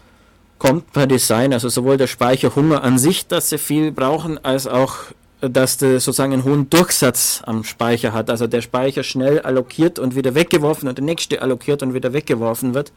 Kommt 0.57 0.93
per 0.93 1.07
Design, 1.07 1.53
also 1.53 1.67
sowohl 1.69 1.97
der 1.97 2.07
Speicherhunger 2.07 2.83
an 2.83 2.97
sich, 2.97 3.27
dass 3.27 3.49
sie 3.49 3.57
viel 3.57 3.91
brauchen, 3.91 4.43
als 4.43 4.67
auch, 4.67 4.95
dass 5.41 5.77
der 5.77 5.99
sozusagen 5.99 6.33
einen 6.33 6.45
hohen 6.45 6.69
Durchsatz 6.69 7.41
am 7.45 7.63
Speicher 7.63 8.13
hat. 8.13 8.29
Also 8.29 8.47
der 8.47 8.61
Speicher 8.61 9.03
schnell 9.03 9.41
allokiert 9.41 9.99
und 9.99 10.15
wieder 10.15 10.33
weggeworfen 10.33 10.87
und 10.87 10.97
der 10.97 11.05
nächste 11.05 11.41
allokiert 11.41 11.83
und 11.83 11.93
wieder 11.93 12.13
weggeworfen 12.13 12.73
wird. 12.73 12.93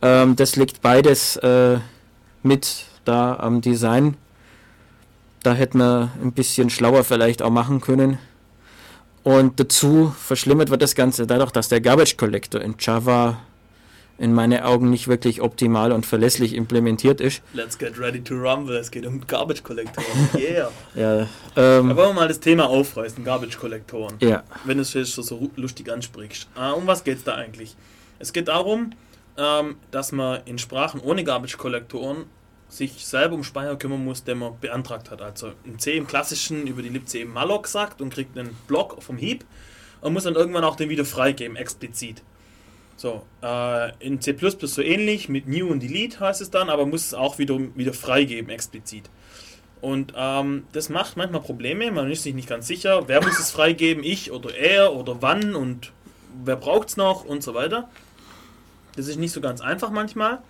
Ähm, 0.00 0.34
das 0.36 0.56
liegt 0.56 0.80
beides 0.80 1.36
äh, 1.36 1.78
mit 2.42 2.86
da 3.04 3.36
am 3.36 3.60
Design. 3.60 4.16
Da 5.42 5.52
hätten 5.52 5.78
wir 5.78 6.10
ein 6.22 6.32
bisschen 6.32 6.70
schlauer 6.70 7.04
vielleicht 7.04 7.42
auch 7.42 7.50
machen 7.50 7.80
können. 7.80 8.18
Und 9.28 9.60
dazu 9.60 10.14
verschlimmert 10.18 10.70
wird 10.70 10.80
das 10.80 10.94
Ganze 10.94 11.26
dadurch, 11.26 11.50
dass 11.50 11.68
der 11.68 11.82
Garbage 11.82 12.16
Collector 12.16 12.62
in 12.62 12.76
Java 12.78 13.38
in 14.16 14.32
meinen 14.32 14.62
Augen 14.62 14.88
nicht 14.88 15.06
wirklich 15.06 15.42
optimal 15.42 15.92
und 15.92 16.06
verlässlich 16.06 16.54
implementiert 16.54 17.20
ist. 17.20 17.42
Let's 17.52 17.76
get 17.76 17.98
ready 17.98 18.24
to 18.24 18.36
rumble. 18.36 18.74
Es 18.74 18.90
geht 18.90 19.04
um 19.04 19.20
Garbage 19.26 19.62
Kollektoren. 19.62 20.30
Yeah. 20.34 20.70
Ja, 20.94 21.28
Da 21.54 21.78
ähm, 21.80 21.88
wollen 21.94 22.08
wir 22.08 22.12
mal 22.14 22.28
das 22.28 22.40
Thema 22.40 22.70
aufreißen, 22.70 23.22
Garbage 23.22 23.58
Kollektoren. 23.58 24.14
ja, 24.20 24.44
Wenn 24.64 24.78
du 24.78 24.82
es 24.82 24.94
jetzt 24.94 25.12
so, 25.12 25.20
so 25.20 25.50
lustig 25.56 25.92
ansprichst. 25.92 26.48
Äh, 26.56 26.72
um 26.72 26.86
was 26.86 27.04
geht 27.04 27.18
es 27.18 27.24
da 27.24 27.34
eigentlich? 27.34 27.76
Es 28.18 28.32
geht 28.32 28.48
darum, 28.48 28.92
ähm, 29.36 29.76
dass 29.90 30.10
man 30.10 30.40
in 30.46 30.56
Sprachen 30.56 31.02
ohne 31.02 31.22
Garbage-Kollektoren 31.22 32.24
sich 32.68 33.06
selber 33.06 33.34
um 33.34 33.44
Speicher 33.44 33.76
kümmern 33.76 34.04
muss, 34.04 34.24
den 34.24 34.38
man 34.38 34.58
beantragt 34.60 35.10
hat. 35.10 35.22
Also 35.22 35.52
in 35.64 35.78
C 35.78 35.96
im 35.96 36.06
klassischen 36.06 36.66
über 36.66 36.82
die 36.82 36.90
libc 36.90 37.26
malloc 37.26 37.66
sagt 37.66 38.00
und 38.00 38.12
kriegt 38.12 38.38
einen 38.38 38.56
Block 38.66 39.02
vom 39.02 39.16
Heap 39.16 39.44
und 40.00 40.12
muss 40.12 40.24
dann 40.24 40.34
irgendwann 40.34 40.64
auch 40.64 40.76
den 40.76 40.90
wieder 40.90 41.04
freigeben, 41.04 41.56
explizit. 41.56 42.22
So, 42.96 43.22
äh, 43.42 43.92
in 44.04 44.20
C++ 44.20 44.36
so 44.38 44.82
ähnlich, 44.82 45.28
mit 45.28 45.46
New 45.46 45.68
und 45.68 45.82
Delete 45.82 46.18
heißt 46.18 46.40
es 46.40 46.50
dann, 46.50 46.68
aber 46.68 46.84
muss 46.84 47.06
es 47.06 47.14
auch 47.14 47.38
wieder, 47.38 47.58
wieder 47.76 47.92
freigeben, 47.92 48.50
explizit. 48.50 49.04
Und 49.80 50.12
ähm, 50.16 50.64
das 50.72 50.88
macht 50.88 51.16
manchmal 51.16 51.40
Probleme, 51.40 51.90
man 51.92 52.10
ist 52.10 52.24
sich 52.24 52.34
nicht 52.34 52.48
ganz 52.48 52.66
sicher, 52.66 53.06
wer 53.06 53.22
muss 53.22 53.38
es 53.38 53.52
freigeben, 53.52 54.02
ich 54.02 54.32
oder 54.32 54.52
er 54.56 54.94
oder 54.94 55.22
wann 55.22 55.54
und 55.54 55.92
wer 56.44 56.56
braucht 56.56 56.88
es 56.88 56.96
noch 56.96 57.24
und 57.24 57.44
so 57.44 57.54
weiter. 57.54 57.88
Das 58.96 59.06
ist 59.06 59.18
nicht 59.18 59.30
so 59.30 59.40
ganz 59.40 59.60
einfach 59.60 59.90
manchmal. 59.90 60.42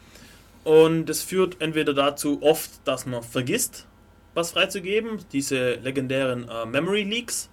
Und 0.69 1.07
das 1.07 1.23
führt 1.23 1.63
entweder 1.63 1.95
dazu 1.95 2.43
oft, 2.43 2.71
dass 2.85 3.07
man 3.07 3.23
vergisst, 3.23 3.87
was 4.35 4.51
freizugeben, 4.51 5.19
diese 5.33 5.77
legendären 5.77 6.47
äh, 6.47 6.67
Memory 6.67 7.05
Leaks, 7.05 7.49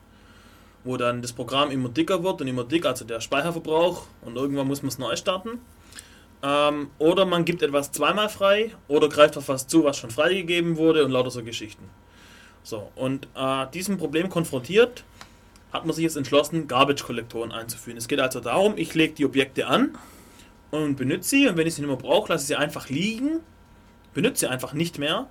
wo 0.83 0.97
dann 0.97 1.21
das 1.21 1.31
Programm 1.31 1.71
immer 1.71 1.87
dicker 1.87 2.25
wird 2.25 2.41
und 2.41 2.47
immer 2.47 2.65
dicker, 2.65 2.89
also 2.89 3.05
der 3.05 3.21
Speicherverbrauch 3.21 4.05
und 4.25 4.35
irgendwann 4.35 4.67
muss 4.67 4.81
man 4.81 4.89
es 4.89 4.97
neu 4.97 5.15
starten. 5.15 5.61
Ähm, 6.43 6.89
oder 6.97 7.25
man 7.25 7.45
gibt 7.45 7.61
etwas 7.61 7.93
zweimal 7.93 8.27
frei 8.27 8.71
oder 8.89 9.07
greift 9.07 9.37
auf 9.37 9.47
was 9.47 9.65
zu, 9.65 9.85
was 9.85 9.95
schon 9.95 10.11
freigegeben 10.11 10.75
wurde 10.75 11.05
und 11.05 11.11
lauter 11.11 11.31
so 11.31 11.41
Geschichten. 11.41 11.89
So, 12.63 12.91
und 12.95 13.29
äh, 13.33 13.67
diesem 13.73 13.97
Problem 13.97 14.27
konfrontiert, 14.27 15.05
hat 15.71 15.85
man 15.85 15.95
sich 15.95 16.03
jetzt 16.03 16.17
entschlossen, 16.17 16.67
Garbage-Kollektoren 16.67 17.53
einzuführen. 17.53 17.97
Es 17.97 18.09
geht 18.09 18.19
also 18.19 18.41
darum, 18.41 18.73
ich 18.75 18.93
lege 18.93 19.13
die 19.13 19.25
Objekte 19.25 19.67
an 19.67 19.97
und 20.71 20.95
benutze 20.95 21.29
sie 21.29 21.47
und 21.47 21.57
wenn 21.57 21.67
ich 21.67 21.75
sie 21.75 21.81
nicht 21.81 21.89
mehr 21.89 21.97
brauche, 21.97 22.31
lasse 22.31 22.43
ich 22.43 22.47
sie 22.47 22.55
einfach 22.55 22.89
liegen, 22.89 23.39
benutze 24.13 24.41
sie 24.41 24.47
einfach 24.47 24.73
nicht 24.73 24.99
mehr 24.99 25.27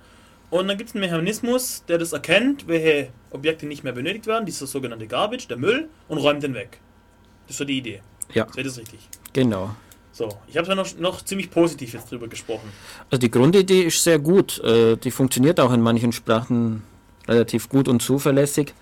und 0.49 0.67
dann 0.67 0.77
gibt 0.77 0.89
es 0.89 0.95
einen 0.95 1.01
Mechanismus, 1.03 1.83
der 1.87 1.97
das 1.97 2.13
erkennt, 2.13 2.67
welche 2.67 3.09
Objekte 3.31 3.65
nicht 3.65 3.83
mehr 3.83 3.93
benötigt 3.93 4.27
werden, 4.27 4.45
dieser 4.45 4.67
sogenannte 4.67 5.07
Garbage, 5.07 5.47
der 5.47 5.57
Müll, 5.57 5.89
und 6.07 6.17
räumt 6.19 6.43
den 6.43 6.53
weg. 6.53 6.79
Das 7.47 7.55
ist 7.55 7.57
so 7.57 7.65
die 7.65 7.77
Idee. 7.77 8.01
ja, 8.33 8.45
Seht 8.47 8.57
ihr 8.57 8.63
das 8.63 8.77
richtig? 8.77 8.99
genau. 9.33 9.75
So, 10.11 10.29
ich 10.47 10.55
habe 10.55 10.65
ja 10.69 10.75
noch, 10.75 10.97
noch 10.97 11.25
ziemlich 11.25 11.51
positiv 11.51 11.93
jetzt 11.93 12.09
drüber 12.09 12.29
gesprochen. 12.29 12.71
Also 13.09 13.19
die 13.19 13.29
Grundidee 13.29 13.81
ist 13.81 14.01
sehr 14.01 14.17
gut. 14.17 14.59
Äh, 14.63 14.95
die 14.95 15.11
funktioniert 15.11 15.59
auch 15.59 15.73
in 15.73 15.81
manchen 15.81 16.13
Sprachen 16.13 16.83
relativ 17.27 17.67
gut 17.67 17.89
und 17.89 18.01
zuverlässig. 18.01 18.73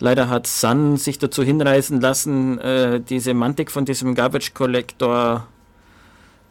Leider 0.00 0.28
hat 0.28 0.46
Sun 0.46 0.98
sich 0.98 1.18
dazu 1.18 1.42
hinreißen 1.42 1.98
lassen, 1.98 2.58
äh, 2.58 3.00
die 3.00 3.20
Semantik 3.20 3.70
von 3.70 3.86
diesem 3.86 4.14
Garbage 4.14 4.52
Collector 4.52 5.48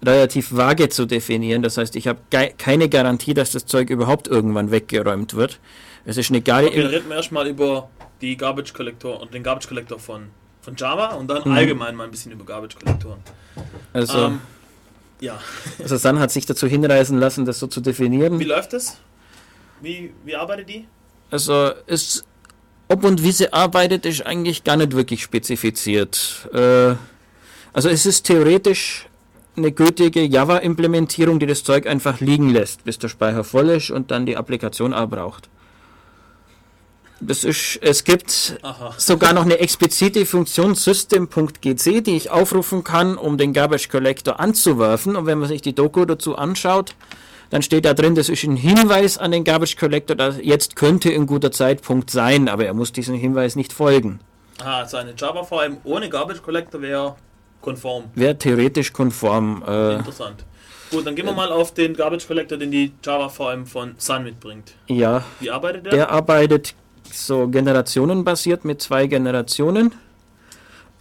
relativ 0.04 0.56
vage 0.56 0.90
zu 0.90 1.06
definieren. 1.06 1.62
Das 1.62 1.78
heißt, 1.78 1.96
ich 1.96 2.08
habe 2.08 2.20
keine 2.58 2.90
Garantie, 2.90 3.34
dass 3.34 3.52
das 3.52 3.66
Zeug 3.66 3.90
überhaupt 3.90 4.28
irgendwann 4.28 4.72
weggeräumt 4.72 5.36
wird. 5.36 5.60
Es 6.06 6.18
ist 6.18 6.30
eine 6.32 6.42
geile. 6.42 6.72
Dann 6.72 6.88
reden 6.88 7.10
wir 7.10 7.18
erstmal 7.18 7.48
über 7.48 7.90
die 8.22 8.36
Garbage 8.38 8.74
Collector 8.74 9.20
und 9.22 9.34
den 9.34 9.44
Garbage 9.44 9.68
Collector 9.68 10.00
von, 10.00 10.28
von 10.62 10.76
Java 10.76 11.10
und 11.16 11.28
dann 11.28 11.44
Mhm. 11.46 11.52
allgemein 11.52 11.96
mal 11.96 12.06
ein 12.06 12.12
bisschen 12.12 12.32
über 12.32 12.44
Garbage 12.46 12.76
Kollektoren. 12.84 13.20
Also, 13.94 14.26
Ähm, 14.26 14.40
ja, 15.20 15.40
also 15.80 15.98
Sun 15.98 16.20
hat 16.20 16.32
sich 16.32 16.46
dazu 16.48 16.68
hinreißen 16.68 17.20
lassen, 17.20 17.46
das 17.46 17.60
so 17.60 17.68
zu 17.68 17.82
definieren. 17.82 18.40
wie 18.40 18.44
läuft 18.46 18.74
das? 18.74 18.98
Wie, 19.82 20.12
wie 20.26 20.36
arbeitet 20.36 20.70
die? 20.70 20.88
Also 21.30 21.72
es, 21.88 22.24
ob 22.88 23.04
und 23.04 23.22
wie 23.24 23.32
sie 23.32 23.54
arbeitet, 23.54 24.06
ist 24.06 24.26
eigentlich 24.26 24.64
gar 24.64 24.78
nicht 24.78 24.94
wirklich 24.96 25.22
spezifiziert. 25.24 26.50
Äh, 26.54 26.96
also 27.74 27.90
es 27.90 28.06
ist 28.06 28.24
theoretisch 28.24 29.08
eine 29.62 29.72
gültige 29.72 30.24
Java-Implementierung, 30.24 31.40
die 31.40 31.46
das 31.46 31.64
Zeug 31.64 31.88
einfach 31.88 32.20
liegen 32.20 32.50
lässt, 32.50 32.84
bis 32.84 33.00
der 33.00 33.08
Speicher 33.08 33.44
voll 33.44 33.70
ist 33.70 33.92
und 33.92 34.12
dann 34.12 34.26
die 34.26 34.38
Applikation 34.38 34.94
auch 34.94 35.08
braucht. 35.08 35.50
Das 37.24 37.44
ist, 37.44 37.78
es 37.84 38.04
gibt 38.04 38.58
Aha. 38.64 38.96
sogar 38.98 39.34
noch 39.34 39.46
eine 39.46 39.60
explizite 39.60 40.26
Funktion 40.26 40.74
system.gc, 40.74 42.02
die 42.02 42.18
ich 42.18 42.32
aufrufen 42.32 42.84
kann, 42.84 43.16
um 43.16 43.38
den 43.38 43.54
Garbage 43.54 43.90
Collector 43.90 44.40
anzuwerfen. 44.40 45.16
Und 45.16 45.28
wenn 45.28 45.38
man 45.38 45.48
sich 45.48 45.62
die 45.62 45.76
Doku 45.76 46.06
dazu 46.06 46.36
anschaut, 46.36 46.96
dann 47.52 47.62
steht 47.62 47.86
da 47.86 47.94
drin, 47.94 48.16
das 48.16 48.28
ist 48.28 48.44
ein 48.44 48.56
Hinweis 48.56 49.20
an 49.20 49.32
den 49.32 49.44
Garbage 49.44 49.78
Collector, 49.78 50.16
dass 50.16 50.38
jetzt 50.42 50.76
könnte 50.76 51.14
ein 51.14 51.28
guter 51.28 51.52
Zeitpunkt 51.52 52.10
sein, 52.10 52.50
aber 52.50 52.66
er 52.66 52.74
muss 52.74 52.92
diesem 52.92 53.16
Hinweis 53.16 53.56
nicht 53.56 53.72
folgen. 53.72 54.20
Aha, 54.60 54.80
also 54.80 54.98
eine 54.98 55.14
Java 55.16 55.44
VM 55.44 55.78
ohne 55.84 56.10
Garbage 56.10 56.42
Collector 56.42 56.82
wäre 56.82 57.16
konform. 57.62 58.06
Wäre 58.16 58.38
theoretisch 58.38 58.92
konform. 58.94 59.64
Äh, 59.68 59.96
Interessant. 59.96 60.46
Gut, 60.92 61.06
dann 61.06 61.16
gehen 61.16 61.26
wir 61.26 61.34
mal 61.34 61.52
auf 61.52 61.74
den 61.74 61.94
Garbage 61.96 62.28
Collector, 62.28 62.58
den 62.58 62.72
die 62.72 62.92
Java 63.04 63.30
VM 63.30 63.66
von 63.66 63.96
Sun 63.98 64.24
mitbringt. 64.24 64.74
ja, 64.88 65.24
Wie 65.40 65.50
arbeitet 65.50 65.86
der? 65.86 65.92
der 65.94 66.12
arbeitet 66.12 66.76
so 67.12 67.48
generationenbasiert 67.48 68.66
mit 68.66 68.82
zwei 68.82 69.08
Generationen. 69.08 69.94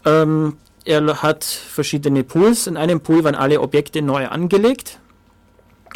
Ähm, 0.05 0.57
er 0.85 1.23
hat 1.23 1.45
verschiedene 1.45 2.25
Pools. 2.25 2.67
In 2.67 2.77
einem 2.77 3.01
Pool 3.01 3.25
werden 3.25 3.37
alle 3.37 3.61
Objekte 3.61 4.01
neu 4.03 4.27
angelegt. 4.29 4.99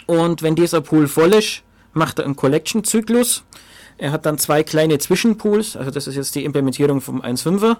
Und 0.07 0.43
wenn 0.43 0.55
dieser 0.57 0.81
Pool 0.81 1.09
voll 1.09 1.33
ist, 1.33 1.63
macht 1.93 2.19
er 2.19 2.25
einen 2.27 2.37
Collection-Zyklus. 2.37 3.45
Er 3.97 4.11
hat 4.13 4.27
dann 4.27 4.39
zwei 4.39 4.63
kleine 4.65 4.99
Zwischenpools, 4.99 5.77
also 5.77 5.91
das 5.93 6.09
ist 6.09 6.17
jetzt 6.17 6.35
die 6.35 6.45
Implementierung 6.45 7.01
vom 7.01 7.23
1.5er, 7.23 7.77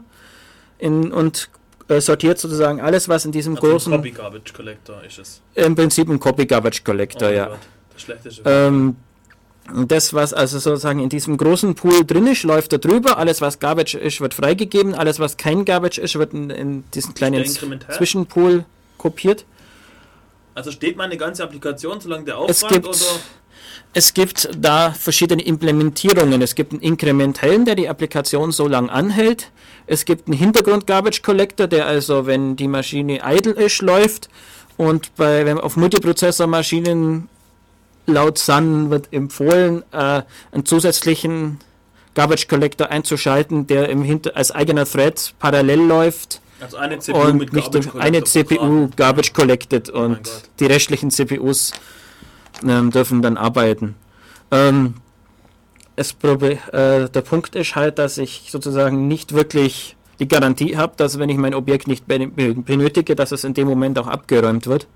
in, 0.79 1.13
und 1.13 1.51
äh, 1.89 2.01
sortiert 2.01 2.39
sozusagen 2.39 2.81
alles, 2.81 3.09
was 3.09 3.25
in 3.25 3.33
diesem 3.33 3.57
Also 3.57 3.67
ein 3.67 3.71
großen, 3.71 3.93
Copy 3.93 4.11
Garbage 4.11 4.53
Collector 4.53 5.05
ist 5.05 5.19
es. 5.19 5.43
im 5.55 5.75
Prinzip 5.75 6.09
ein 6.09 6.19
Copy 6.21 6.47
Garbage 6.47 6.83
Collector, 6.85 7.29
mein 7.29 7.37
ja. 7.37 7.47
Gott, 7.47 7.59
Das 7.93 8.03
schlechteste. 8.03 8.43
Ähm, 8.45 8.97
das, 9.89 10.13
was 10.13 10.35
also 10.35 10.59
sozusagen 10.59 11.01
in 11.01 11.09
diesem 11.09 11.39
großen 11.39 11.75
Pool 11.75 12.05
drin 12.05 12.27
ist, 12.27 12.43
läuft 12.43 12.73
da 12.73 12.79
drüber. 12.79 13.17
Alles, 13.17 13.41
was 13.41 13.59
Garbage 13.61 13.95
ist, 13.95 14.21
wird 14.21 14.35
freigegeben. 14.35 14.95
Alles, 14.95 15.19
was 15.19 15.39
kein 15.39 15.65
Garbage 15.65 15.99
ist, 15.99 16.17
wird 16.17 16.35
in, 16.35 16.51
in 16.51 16.85
diesen 16.93 17.15
kleinen? 17.15 17.47
Zwischenpool 17.47 18.67
kopiert. 18.99 19.47
also 20.55 20.71
steht 20.71 20.97
meine 20.97 21.17
ganze 21.17 21.43
Applikation, 21.43 22.01
solange 22.01 22.25
der 22.25 22.39
Es 22.47 22.63
aufräumt 22.63 22.85
gibt, 22.85 22.87
oder 22.89 23.21
es 23.93 24.15
gibt 24.15 24.49
da 24.57 24.91
verschiedene 24.91 25.43
Implementierungen. 25.43 26.43
Es 26.43 26.55
gibt 26.55 26.73
einen 26.73 26.83
inkrementellen, 26.83 27.65
der 27.65 27.75
die 27.75 27.89
Applikation 27.89 28.51
so 28.53 28.67
lang 28.67 28.91
anhält. 28.91 29.51
Es 29.87 30.05
gibt 30.05 30.27
einen 30.27 30.37
Hintergrund-Garbage 30.37 31.23
Collector, 31.23 31.67
der 31.67 31.87
also, 31.87 32.27
wenn 32.27 32.57
die 32.57 32.69
Maschine 32.69 33.21
idle 33.25 33.53
ist, 33.53 33.83
läuft. 33.83 34.29
Und 34.77 35.15
bei, 35.17 35.47
wenn 35.47 35.59
auf 35.59 35.77
Multiprozessor-Maschinen 35.77 37.29
laut 38.07 38.39
Sun 38.39 38.91
wird 38.91 39.13
empfohlen, 39.13 39.85
äh, 39.93 40.23
einen 40.53 40.65
zusätzlichen 40.65 41.61
Garbage 42.15 42.49
Collector 42.49 42.91
einzuschalten, 42.91 43.67
der 43.67 43.89
im 43.89 44.03
Hinter 44.03 44.37
als 44.37 44.51
eigener 44.51 44.85
Thread 44.85 45.35
parallel 45.39 45.81
läuft 45.81 46.41
also 46.61 46.77
eine 46.77 46.99
CPU 46.99 47.19
und 47.19 47.39
mit 47.39 47.53
nicht 47.53 47.73
Garbage 47.73 47.91
durch 47.91 48.03
eine 48.03 48.25
CPU. 48.25 48.89
Garbage 48.97 49.33
collected 49.33 49.93
mein 49.93 50.13
und 50.13 50.31
die 50.61 50.67
restlichen 50.67 51.11
CPUs 51.11 51.73
ähm, 52.67 52.91
dürfen 52.91 53.23
dann 53.23 53.37
arbeiten. 53.37 53.95
Ähm, 54.51 54.95
es 55.97 56.13
äh, 56.13 57.09
der 57.09 57.21
Punkt 57.23 57.55
ist 57.55 57.77
halt, 57.77 57.99
dass 57.99 58.19
ich 58.19 58.49
sozusagen 58.51 59.07
nicht 59.09 59.33
wirklich 59.33 59.97
die 60.19 60.29
Garantie 60.29 60.77
habe, 60.77 60.95
dass 60.97 61.19
wenn 61.19 61.29
ich 61.29 61.37
mein 61.37 61.55
Objekt 61.55 61.87
nicht 61.87 62.07
ben- 62.07 62.35
benötige, 62.35 63.15
dass 63.15 63.33
es 63.33 63.45
in 63.45 63.55
dem 63.55 63.69
Moment 63.69 63.99
auch 63.99 64.07
abgeräumt 64.07 64.67
wird. 64.67 64.87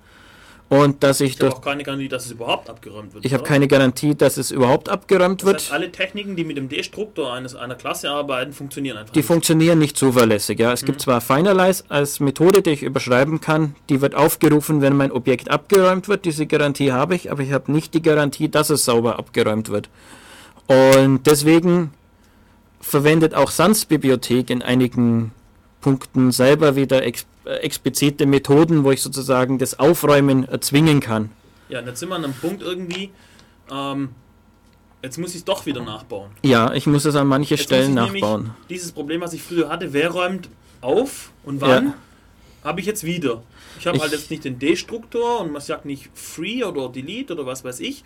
Und 0.71 1.03
dass 1.03 1.23
ich 1.23 1.31
Ich 1.31 1.37
habe 1.41 1.47
durch 1.49 1.55
auch 1.55 1.63
keine 1.63 1.83
Garantie, 1.83 2.09
dass 2.09 2.27
es 2.27 2.33
überhaupt 2.33 2.69
abgeräumt 2.69 3.15
wird. 3.15 3.25
ich 3.25 3.33
habe 3.33 3.43
keine 3.43 3.69
Garantie, 3.69 4.15
dass 4.15 4.37
es 4.37 4.51
überhaupt 4.51 4.91
abgeräumt 4.91 5.41
Das 5.41 5.47
wird. 5.47 5.57
heißt, 5.61 5.73
alle 5.73 5.91
Techniken, 5.91 6.37
die 6.37 6.45
mit 6.45 6.59
dem 6.59 6.69
Destruktor 6.69 7.33
eines, 7.33 7.55
einer 7.55 7.75
Klasse 7.75 8.11
arbeiten, 8.11 8.53
funktionieren 8.53 8.99
einfach 8.99 9.15
Die 9.15 9.21
nicht. 9.21 9.27
funktionieren 9.27 9.79
nicht 9.79 9.97
zuverlässig. 9.97 10.59
Ja. 10.59 10.73
Es 10.75 10.83
Mhm. 10.83 10.87
gibt 10.87 11.01
zwar 11.01 11.23
Finalize 11.23 11.85
als 11.89 12.21
Methode, 12.21 12.61
die 12.61 12.71
ich 12.71 12.83
überschreiben 12.83 13.41
kann, 13.41 13.77
die 13.89 14.03
wird 14.03 14.15
aufgerufen, 14.15 14.83
wenn 14.83 14.95
mein 14.95 15.11
Objekt 15.11 15.51
abgeräumt 15.51 16.07
wird. 16.07 16.27
Diese 16.27 16.47
Garantie 16.47 16.93
habe 16.93 17.15
ich, 17.15 17.31
aber 17.33 17.43
ich 17.43 17.53
habe 17.53 17.73
nicht 17.73 17.95
die 17.95 18.03
Garantie, 18.03 18.51
dass 18.51 18.69
es 18.69 18.85
sauber 18.85 19.19
abgeräumt 19.19 19.71
wird. 19.71 19.89
Und 20.67 21.27
deswegen 21.27 21.93
verwendet 22.81 23.33
auch 23.35 23.51
Sans 23.51 23.87
Bibliothek 23.87 24.51
in 24.51 24.61
einigen 24.63 25.33
Punkten 25.81 26.31
selber 26.31 26.77
wieder 26.77 27.07
explizite 27.57 28.27
Methoden, 28.27 28.85
wo 28.85 28.91
ich 28.91 29.03
sozusagen 29.03 29.59
das 29.59 29.79
Aufräumen 29.79 30.45
erzwingen 30.49 31.01
kann. 31.01 31.31
Ja, 31.69 31.81
und 31.81 31.87
jetzt 31.87 32.01
sind 32.01 32.09
wir 32.09 32.17
an 32.17 32.25
einem 32.25 32.35
Punkt 32.35 32.63
irgendwie, 32.63 33.11
ähm, 33.71 34.11
jetzt 35.03 35.19
muss 35.19 35.31
ich 35.31 35.37
es 35.37 35.45
doch 35.45 35.67
wieder 35.67 35.83
nachbauen. 35.83 36.31
Ja, 36.43 36.73
ich 36.73 36.87
muss 36.87 37.05
es 37.05 37.15
an 37.15 37.27
manche 37.27 37.55
Jetzt 37.55 37.65
Stellen 37.65 37.95
nachbauen. 37.95 38.51
Dieses 38.71 38.93
Problem, 38.93 39.21
was 39.21 39.33
ich 39.33 39.43
früher 39.43 39.69
hatte, 39.69 39.93
wer 39.93 40.11
räumt 40.11 40.49
auf 40.81 41.31
und 41.45 41.61
wann, 41.61 41.87
Ja. 41.87 41.95
habe 42.65 42.81
ich 42.81 42.87
jetzt 42.87 43.05
wieder. 43.05 43.43
Ich 43.79 43.87
habe 43.87 43.99
halt 44.01 44.13
jetzt 44.13 44.31
nicht 44.31 44.45
den 44.45 44.59
Destruktor 44.59 45.41
und 45.41 45.53
man 45.53 45.61
sagt 45.63 45.85
nicht 45.85 46.11
Free 46.15 46.65
oder 46.65 46.89
Delete 46.89 47.35
oder 47.35 47.47
was 47.47 47.65
weiß 47.65 47.81
ich, 47.81 48.03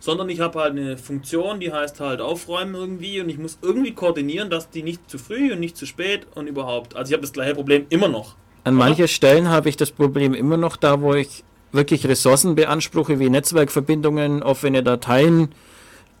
sondern 0.00 0.28
ich 0.28 0.38
habe 0.40 0.60
halt 0.60 0.72
eine 0.72 0.96
Funktion, 0.96 1.58
die 1.58 1.72
heißt 1.72 1.98
halt 2.00 2.20
aufräumen 2.20 2.74
irgendwie 2.74 3.20
und 3.20 3.28
ich 3.28 3.38
muss 3.38 3.58
irgendwie 3.62 3.94
koordinieren, 3.94 4.48
dass 4.50 4.70
die 4.70 4.82
nicht 4.84 5.10
zu 5.10 5.18
früh 5.18 5.52
und 5.52 5.58
nicht 5.60 5.76
zu 5.76 5.86
spät 5.86 6.26
und 6.36 6.46
überhaupt. 6.46 6.94
Also 6.94 7.10
ich 7.10 7.14
habe 7.14 7.22
das 7.22 7.32
gleiche 7.32 7.54
Problem 7.56 7.86
immer 7.88 8.08
noch. 8.08 8.36
An 8.68 8.74
manchen 8.74 9.08
Stellen 9.08 9.48
habe 9.48 9.70
ich 9.70 9.76
das 9.78 9.90
Problem 9.90 10.34
immer 10.34 10.58
noch 10.58 10.76
da, 10.76 11.00
wo 11.00 11.14
ich 11.14 11.42
wirklich 11.72 12.06
Ressourcen 12.06 12.54
beanspruche, 12.54 13.18
wie 13.18 13.30
Netzwerkverbindungen, 13.30 14.42
offene 14.42 14.82
Dateien, 14.82 15.54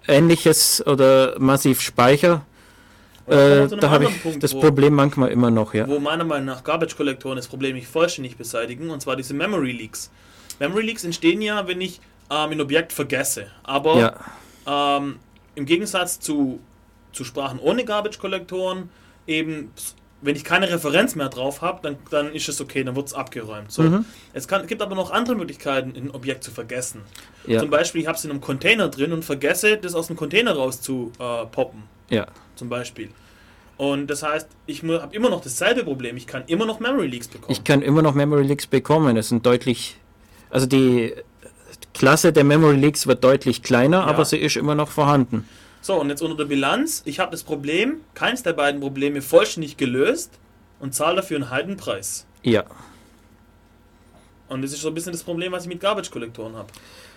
ähnliches 0.06 0.86
oder 0.86 1.38
massiv 1.38 1.82
Speicher. 1.82 2.46
Äh, 3.26 3.66
da 3.68 3.90
habe 3.90 4.04
ich 4.04 4.22
Punkt, 4.22 4.42
das 4.42 4.54
wo- 4.54 4.60
Problem 4.60 4.94
manchmal 4.94 5.28
immer 5.30 5.50
noch, 5.50 5.74
ja. 5.74 5.86
wo 5.86 5.98
meiner 6.00 6.24
Meinung 6.24 6.46
nach 6.46 6.64
Garbage-Kollektoren 6.64 7.36
das 7.36 7.48
Problem 7.48 7.76
nicht 7.76 7.86
vollständig 7.86 8.38
beseitigen, 8.38 8.88
und 8.88 9.02
zwar 9.02 9.16
diese 9.16 9.34
Memory 9.34 9.72
Leaks. 9.72 10.10
Memory 10.58 10.86
Leaks 10.86 11.04
entstehen 11.04 11.42
ja, 11.42 11.66
wenn 11.68 11.82
ich 11.82 12.00
ähm, 12.30 12.52
ein 12.52 12.60
Objekt 12.62 12.94
vergesse. 12.94 13.48
Aber 13.62 14.16
Ja, 14.66 14.96
ähm, 14.96 15.16
im 15.54 15.66
Gegensatz 15.66 16.18
zu, 16.20 16.60
zu 17.12 17.24
Sprachen 17.24 17.58
ohne 17.58 17.84
Garbage-Kollektoren, 17.84 18.88
eben, 19.26 19.72
wenn 20.20 20.34
ich 20.34 20.44
keine 20.44 20.68
Referenz 20.68 21.14
mehr 21.14 21.28
drauf 21.28 21.62
habe, 21.62 21.80
dann, 21.82 21.96
dann 22.10 22.32
ist 22.32 22.48
es 22.48 22.60
okay, 22.60 22.82
dann 22.82 22.96
wird 22.96 23.08
es 23.08 23.14
abgeräumt. 23.14 23.70
So. 23.70 23.82
Mhm. 23.82 24.04
Es 24.32 24.48
kann, 24.48 24.66
gibt 24.66 24.82
aber 24.82 24.94
noch 24.94 25.10
andere 25.10 25.36
Möglichkeiten, 25.36 25.94
ein 25.96 26.10
Objekt 26.10 26.42
zu 26.42 26.50
vergessen. 26.50 27.02
ja, 27.46 27.60
Zum 27.60 27.70
Beispiel, 27.70 28.00
ich 28.00 28.06
habe 28.06 28.18
es 28.18 28.24
in 28.24 28.30
einem 28.30 28.40
Container 28.40 28.88
drin 28.88 29.12
und 29.12 29.24
vergesse, 29.24 29.76
das 29.76 29.94
aus 29.94 30.08
dem 30.08 30.16
Container 30.16 30.52
raus 30.52 30.80
zu 30.80 31.12
äh, 31.18 31.46
poppen 31.46 31.84
ja. 32.10 32.26
zum 32.56 32.68
Beispiel. 32.68 33.10
Und 33.76 34.08
das 34.08 34.24
heißt, 34.24 34.48
ich 34.66 34.82
habe 34.82 35.14
immer 35.14 35.30
noch 35.30 35.40
dasselbe 35.40 35.84
Problem. 35.84 36.16
Ich 36.16 36.26
kann 36.26 36.42
immer 36.48 36.66
noch 36.66 36.80
Memory 36.80 37.06
Leaks 37.06 37.28
bekommen. 37.28 37.52
Ich 37.52 37.62
kann 37.62 37.80
immer 37.80 38.02
noch 38.02 38.14
Memory 38.14 38.42
Leaks 38.42 38.66
bekommen. 38.66 39.16
Es 39.16 39.28
sind 39.28 39.46
deutlich, 39.46 39.96
also 40.50 40.66
die 40.66 41.14
Klasse 41.94 42.32
der 42.32 42.42
Memory 42.42 42.76
Leaks 42.76 43.06
wird 43.06 43.22
deutlich 43.22 43.62
kleiner, 43.62 44.04
aber 44.04 44.24
sie 44.24 44.38
ist 44.38 44.56
immer 44.56 44.74
noch 44.74 44.88
vorhanden. 44.88 45.48
So, 45.80 45.94
und 46.00 46.10
jetzt 46.10 46.22
unter 46.22 46.36
der 46.36 46.44
Bilanz, 46.44 47.02
ich 47.04 47.18
habe 47.20 47.30
das 47.30 47.42
Problem, 47.42 48.00
keins 48.14 48.42
der 48.42 48.52
beiden 48.52 48.80
Probleme 48.80 49.22
vollständig 49.22 49.76
gelöst 49.76 50.30
und 50.80 50.94
zahle 50.94 51.16
dafür 51.16 51.36
einen 51.38 51.50
Heidenpreis. 51.50 52.26
Ja, 52.42 52.64
Und 54.50 54.62
das 54.62 54.72
ist 54.72 54.80
so 54.80 54.88
ein 54.88 54.94
bisschen 54.94 55.12
das 55.12 55.22
Problem, 55.22 55.52
was 55.52 55.64
ich 55.64 55.68
mit 55.68 55.78
Garbage-Kollektoren 55.80 56.56
habe. 56.56 56.68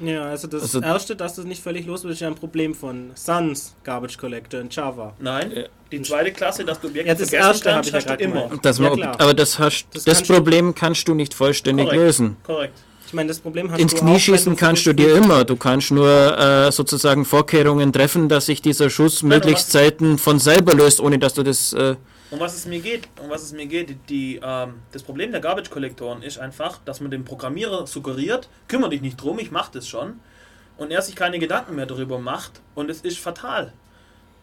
Ja, 0.01 0.23
also 0.25 0.47
das 0.47 0.63
Also- 0.63 0.81
erste, 0.81 1.15
dass 1.15 1.35
das 1.35 1.45
nicht 1.45 1.63
völlig 1.63 1.85
los 1.85 2.03
wird, 2.03 2.13
ist 2.13 2.19
ja 2.19 2.27
ein 2.27 2.35
Problem 2.35 2.75
von 2.75 3.11
Sans 3.15 3.73
Garbage 3.85 4.17
Collector 4.17 4.59
in 4.59 4.69
Java. 4.69 5.13
Nein, 5.17 5.49
Ja. 5.55 5.63
die 5.93 6.01
zweite 6.01 6.33
Klasse, 6.33 6.65
dass 6.65 6.81
du 6.81 6.87
Objekte 6.89 7.07
Ja, 7.07 7.15
das 7.15 7.29
vergessen 7.29 7.47
erste 7.47 7.69
kannst, 7.69 7.87
ich 7.87 7.93
ja 7.93 7.99
hast 8.11 8.19
du 8.19 8.23
immer. 8.25 8.49
das 8.61 8.79
Ja, 8.79 9.11
aber 9.17 9.33
das, 9.33 9.59
hast, 9.59 9.85
Das 9.93 10.03
das, 10.03 10.15
kannst 10.17 10.29
du- 10.29 10.33
Problem 10.33 10.75
kannst 10.75 11.07
du 11.07 11.13
nicht 11.15 11.33
vollständig 11.33 11.85
Korrekt. 11.85 12.01
lösen. 12.03 12.37
Korrekt. 12.43 12.77
Ich 13.11 13.13
meine, 13.13 13.27
das 13.27 13.41
Problem 13.41 13.69
hast 13.69 13.81
Ins 13.81 13.93
Knie 13.93 14.17
schießen 14.17 14.55
kannst 14.55 14.85
du 14.85 14.93
dir 14.93 15.13
immer. 15.17 15.43
Du 15.43 15.57
kannst 15.57 15.91
nur 15.91 16.07
äh, 16.39 16.71
sozusagen 16.71 17.25
Vorkehrungen 17.25 17.91
treffen, 17.91 18.29
dass 18.29 18.45
sich 18.45 18.61
dieser 18.61 18.89
Schuss 18.89 19.21
möglichst 19.21 19.65
was- 19.65 19.71
selten 19.73 20.17
von 20.17 20.39
selber 20.39 20.73
löst, 20.73 21.01
ohne 21.01 21.19
dass 21.19 21.33
du 21.33 21.43
das. 21.43 21.73
Äh, 21.73 21.97
Um 22.31 22.39
was 22.39 22.55
es 22.55 22.65
mir 22.65 22.79
geht, 22.79 23.09
um 23.21 23.29
was 23.29 23.43
es 23.43 23.51
mir 23.51 23.65
geht, 23.65 23.89
die, 23.89 23.95
die, 23.95 24.39
ähm, 24.41 24.75
das 24.93 25.03
Problem 25.03 25.33
der 25.33 25.41
Garbage-Kollektoren 25.41 26.23
ist 26.23 26.39
einfach, 26.39 26.79
dass 26.85 27.01
man 27.01 27.11
dem 27.11 27.25
Programmierer 27.25 27.85
suggeriert, 27.85 28.47
kümmere 28.69 28.91
dich 28.91 29.01
nicht 29.01 29.21
drum, 29.21 29.39
ich 29.39 29.51
mache 29.51 29.71
das 29.73 29.89
schon. 29.89 30.21
Und 30.77 30.89
er 30.91 31.01
sich 31.01 31.17
keine 31.17 31.37
Gedanken 31.37 31.75
mehr 31.75 31.87
darüber 31.87 32.17
macht 32.17 32.61
und 32.75 32.89
es 32.89 33.01
ist 33.01 33.19
fatal. 33.19 33.73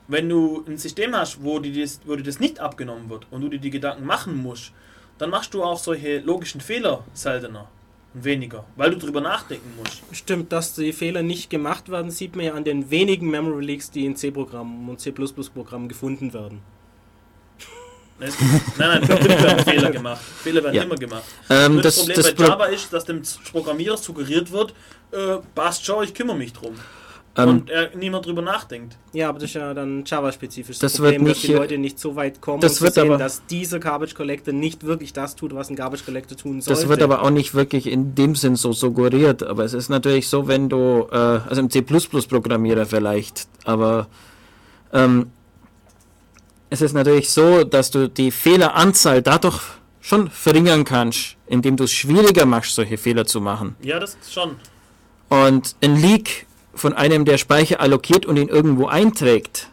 Wenn 0.08 0.28
du 0.28 0.62
ein 0.68 0.76
System 0.76 1.16
hast, 1.16 1.42
wo 1.42 1.58
dir 1.58 1.72
das, 1.82 2.00
wo 2.04 2.16
dir 2.16 2.22
das 2.22 2.38
nicht 2.38 2.60
abgenommen 2.60 3.08
wird 3.08 3.26
und 3.30 3.40
du 3.40 3.48
dir 3.48 3.60
die 3.60 3.70
Gedanken 3.70 4.04
machen 4.04 4.36
musst, 4.36 4.72
dann 5.16 5.30
machst 5.30 5.54
du 5.54 5.62
auch 5.64 5.78
solche 5.78 6.18
logischen 6.18 6.60
Fehler 6.60 7.04
seltener 7.14 7.66
weniger, 8.24 8.64
weil 8.76 8.90
du 8.90 8.96
darüber 8.98 9.20
nachdenken 9.20 9.70
musst. 9.76 10.02
Stimmt, 10.12 10.52
dass 10.52 10.74
die 10.74 10.92
Fehler 10.92 11.22
nicht 11.22 11.50
gemacht 11.50 11.88
werden, 11.90 12.10
sieht 12.10 12.36
man 12.36 12.44
ja 12.46 12.54
an 12.54 12.64
den 12.64 12.90
wenigen 12.90 13.30
Memory 13.30 13.64
Leaks, 13.64 13.90
die 13.90 14.04
in 14.06 14.16
C-Programmen 14.16 14.88
und 14.88 15.00
C++-Programmen 15.00 15.88
gefunden 15.88 16.32
werden. 16.32 16.60
Nein, 18.20 18.32
nein, 18.78 19.00
natürlich 19.02 19.42
werden 19.42 19.64
Fehler 19.64 19.90
gemacht. 19.92 20.20
Fehler 20.42 20.64
werden 20.64 20.74
Ja. 20.74 20.82
immer 20.82 20.96
gemacht. 20.96 21.22
ähm, 21.50 21.80
das, 21.80 21.94
das, 21.94 21.96
Problem 21.98 22.16
das 22.16 22.26
bei 22.26 22.32
Pro- 22.44 22.50
Java 22.50 22.64
ist, 22.66 22.92
dass 22.92 23.04
dem 23.04 23.22
Programmierer 23.52 23.96
suggeriert 23.96 24.50
wird, 24.50 24.74
äh, 25.12 25.36
passt 25.54 25.84
schon, 25.86 26.02
ich 26.02 26.12
kümmere 26.14 26.36
mich 26.36 26.52
drum. 26.52 26.74
Ähm, 27.38 27.48
und 27.48 27.70
er 27.70 27.96
niemand 27.96 28.26
drüber 28.26 28.42
nachdenkt. 28.42 28.96
Ja, 29.12 29.28
aber 29.28 29.38
das 29.38 29.50
ist 29.50 29.54
ja 29.54 29.72
dann 29.72 30.04
Java-spezifisch. 30.04 30.78
Das 30.78 30.96
Problem, 30.96 31.24
wird 31.24 31.36
dass 31.36 31.40
die 31.42 31.46
nicht, 31.48 31.54
äh, 31.56 31.58
Leute 31.60 31.78
nicht 31.78 31.98
so 31.98 32.16
weit 32.16 32.40
kommen, 32.40 32.60
das 32.60 32.76
zu 32.76 32.82
wird 32.82 32.94
sehen, 32.94 33.06
aber- 33.06 33.18
dass 33.18 33.46
dieser 33.46 33.78
Garbage 33.78 34.14
Collector 34.14 34.52
nicht 34.52 34.84
wirklich 34.84 35.12
das 35.12 35.36
tut, 35.36 35.54
was 35.54 35.70
ein 35.70 35.76
Garbage 35.76 36.04
Collector 36.04 36.36
tun 36.36 36.60
sollte. 36.60 36.80
das 36.80 36.88
wird 36.88 37.02
aber 37.02 37.22
auch 37.22 37.30
nicht 37.30 37.54
wirklich 37.54 37.86
in 37.86 38.14
dem 38.14 38.34
Sinn 38.34 38.56
so 38.56 38.72
suggeriert. 38.72 39.42
Aber 39.42 39.64
es 39.64 39.72
ist 39.72 39.88
natürlich 39.88 40.28
so, 40.28 40.48
wenn 40.48 40.68
du, 40.68 41.06
äh, 41.10 41.16
also 41.16 41.60
im 41.60 41.70
C++-Programmierer 41.70 42.86
vielleicht, 42.86 43.46
aber 43.64 44.08
ähm, 44.92 45.30
es 46.70 46.80
ist 46.82 46.92
natürlich 46.92 47.30
so, 47.30 47.64
dass 47.64 47.90
du 47.90 48.08
die 48.08 48.30
Fehleranzahl 48.30 49.22
dadurch 49.22 49.60
schon 50.00 50.30
verringern 50.30 50.84
kannst, 50.84 51.36
indem 51.46 51.76
du 51.76 51.84
es 51.84 51.92
schwieriger 51.92 52.46
machst, 52.46 52.74
solche 52.74 52.98
Fehler 52.98 53.26
zu 53.26 53.40
machen. 53.40 53.76
Ja, 53.82 53.98
das 53.98 54.16
schon. 54.30 54.56
Und 55.28 55.76
ein 55.82 55.96
Leak 55.96 56.46
von 56.78 56.92
einem, 56.92 57.24
der 57.24 57.38
Speicher 57.38 57.80
allokiert 57.80 58.26
und 58.26 58.36
ihn 58.36 58.48
irgendwo 58.48 58.86
einträgt 58.86 59.70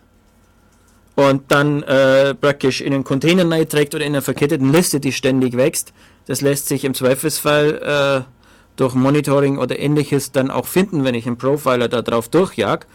und 1.16 1.44
dann 1.50 1.84
äh, 1.84 2.36
praktisch 2.36 2.82
in 2.82 2.94
einen 2.94 3.04
Container 3.04 3.46
trägt 3.68 3.96
oder 3.96 4.06
in 4.06 4.14
einer 4.14 4.22
verketteten 4.22 4.72
Liste, 4.72 5.00
die 5.00 5.12
ständig 5.12 5.56
wächst. 5.56 5.94
Das 6.28 6.42
lässt 6.42 6.68
sich 6.68 6.84
im 6.84 6.94
Zweifelsfall 6.94 8.26
äh, 8.28 8.32
durch 8.76 8.94
Monitoring 8.94 9.58
oder 9.58 9.80
ähnliches 9.80 10.32
dann 10.32 10.52
auch 10.52 10.66
finden, 10.66 11.04
wenn 11.04 11.16
ich 11.16 11.26
einen 11.26 11.38
Profiler 11.38 11.88
da 11.88 12.02
drauf 12.02 12.28
durchjag. 12.28 12.86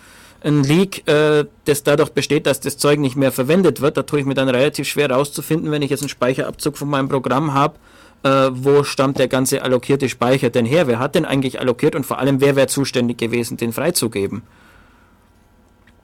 Ein 0.42 0.62
Leak, 0.62 1.06
äh, 1.08 1.44
das 1.64 1.82
dadurch 1.82 2.10
besteht, 2.10 2.46
dass 2.46 2.60
das 2.60 2.76
Zeug 2.76 2.98
nicht 2.98 3.16
mehr 3.16 3.32
verwendet 3.32 3.80
wird, 3.80 3.96
da 3.96 4.02
tue 4.02 4.20
ich 4.20 4.26
mir 4.26 4.34
dann 4.34 4.48
relativ 4.48 4.88
schwer 4.88 5.10
rauszufinden, 5.10 5.70
wenn 5.70 5.82
ich 5.82 5.90
jetzt 5.90 6.02
einen 6.02 6.08
Speicherabzug 6.08 6.76
von 6.76 6.88
meinem 6.88 7.08
Programm 7.08 7.54
habe, 7.54 7.76
äh, 8.22 8.50
wo 8.52 8.84
stammt 8.84 9.18
der 9.18 9.28
ganze 9.28 9.62
allokierte 9.62 10.08
Speicher 10.08 10.50
denn 10.50 10.66
her? 10.66 10.86
Wer 10.86 10.98
hat 10.98 11.14
denn 11.14 11.24
eigentlich 11.24 11.60
allokiert 11.60 11.94
und 11.94 12.04
vor 12.04 12.18
allem, 12.18 12.40
wer 12.40 12.56
wäre 12.56 12.66
zuständig 12.66 13.18
gewesen, 13.18 13.56
den 13.56 13.72
freizugeben? 13.72 14.42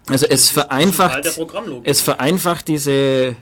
Also 0.08 0.26
es 0.26 0.50
vereinfacht, 0.50 1.28
es 1.82 2.00
vereinfacht 2.00 2.68
diese, 2.68 3.34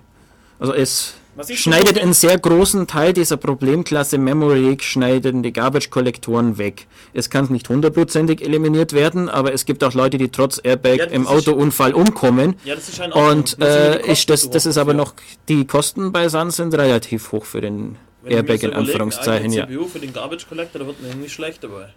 also 0.59 0.73
es 0.73 1.15
schneidet 1.55 1.99
einen 1.99 2.15
sehr 2.15 2.39
großen 2.39 2.87
Teil 2.87 3.13
dieser 3.13 3.37
Problemklasse 3.37 4.17
Memory 4.17 4.61
Leak, 4.61 4.83
schneiden 4.83 5.43
die 5.43 5.53
Garbage-Kollektoren 5.53 6.57
weg. 6.57 6.87
Es 7.13 7.29
kann 7.29 7.47
nicht 7.51 7.69
hundertprozentig 7.69 8.43
eliminiert 8.43 8.95
werden, 8.95 9.29
aber 9.29 9.53
es 9.53 9.67
gibt 9.67 9.85
auch 9.85 9.93
Leute, 9.93 10.17
die 10.17 10.31
trotz 10.31 10.59
Airbag 10.63 10.99
ja, 10.99 11.05
im 11.07 11.27
Autounfall 11.27 11.93
umkommen. 11.93 12.55
Ja, 12.65 12.77
das 12.77 12.89
ist 12.89 13.01
ein 13.01 13.13
Und 13.13 13.61
äh, 13.61 14.01
ist 14.11 14.31
das, 14.31 14.49
das 14.49 14.65
ist 14.65 14.79
aber 14.79 14.95
noch, 14.95 15.13
die 15.49 15.67
Kosten 15.67 16.13
bei 16.13 16.31
Sun 16.31 16.51
sind 16.51 16.73
relativ 16.75 17.33
hoch 17.33 17.45
für 17.45 17.61
den 17.61 17.97
Airbag 18.27 18.63
in 18.63 18.73
Anführungszeichen, 18.73 19.53
ja. 19.53 19.67
CPU 19.67 19.87
für 19.87 19.99
den 19.99 20.13
Garbage 20.13 20.47
Collector, 20.49 20.81
da 20.81 20.87
wird 20.87 21.01
man 21.01 21.11
irgendwie 21.11 21.29
schlecht 21.29 21.65
dabei. 21.65 21.89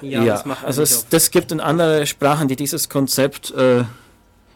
Ja, 0.00 0.22
ja 0.22 0.42
das 0.42 0.62
also 0.62 0.82
es, 0.82 1.08
das 1.08 1.30
gibt 1.30 1.52
in 1.52 1.60
andere 1.60 2.06
Sprachen, 2.06 2.48
die 2.48 2.56
dieses 2.56 2.88
Konzept 2.88 3.52
äh, 3.52 3.84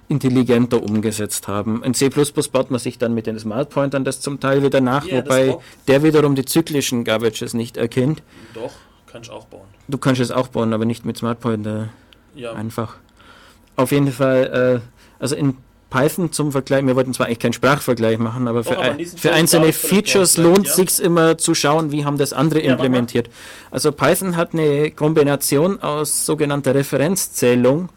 intelligenter 0.08 0.82
umgesetzt 0.82 1.48
haben. 1.48 1.82
In 1.84 1.94
C++ 1.94 2.08
baut 2.08 2.70
man 2.70 2.80
sich 2.80 2.98
dann 2.98 3.14
mit 3.14 3.26
den 3.26 3.38
Smart 3.38 3.70
Pointern 3.70 4.04
das 4.04 4.20
zum 4.20 4.40
Teil 4.40 4.62
wieder 4.62 4.80
nach, 4.80 5.06
ja, 5.06 5.18
wobei 5.18 5.58
der 5.86 6.02
wiederum 6.02 6.34
die 6.34 6.44
zyklischen 6.44 7.04
Garbages 7.04 7.54
nicht 7.54 7.76
erkennt. 7.76 8.22
Doch, 8.54 8.72
kannst 9.06 9.30
du 9.30 9.34
auch 9.34 9.46
bauen. 9.46 9.68
Du 9.88 9.98
kannst 9.98 10.20
es 10.20 10.30
auch 10.30 10.48
bauen, 10.48 10.72
aber 10.72 10.84
nicht 10.84 11.04
mit 11.04 11.16
Smart 11.16 11.40
Pointer. 11.40 11.90
Ja. 12.34 12.52
Einfach. 12.52 12.96
Auf 13.76 13.92
jeden 13.92 14.12
Fall, 14.12 14.82
äh, 14.82 15.22
also 15.22 15.36
in 15.36 15.56
Python 15.90 16.32
zum 16.32 16.52
Vergleich, 16.52 16.86
wir 16.86 16.96
wollten 16.96 17.12
zwar 17.12 17.26
eigentlich 17.26 17.40
keinen 17.40 17.52
Sprachvergleich 17.52 18.18
machen, 18.18 18.48
aber 18.48 18.64
für, 18.64 18.78
aber 18.78 18.96
für 19.04 19.32
einzelne 19.32 19.72
Features 19.72 20.36
lohnt 20.36 20.68
ja. 20.68 20.72
sich 20.72 21.00
immer 21.00 21.36
zu 21.36 21.54
schauen, 21.54 21.90
wie 21.90 22.04
haben 22.04 22.16
das 22.16 22.32
andere 22.32 22.64
ja, 22.64 22.72
implementiert. 22.72 23.28
Also 23.70 23.92
Python 23.92 24.36
hat 24.36 24.54
eine 24.54 24.92
Kombination 24.92 25.82
aus 25.82 26.24
sogenannter 26.24 26.74
Referenzzählung 26.74 27.88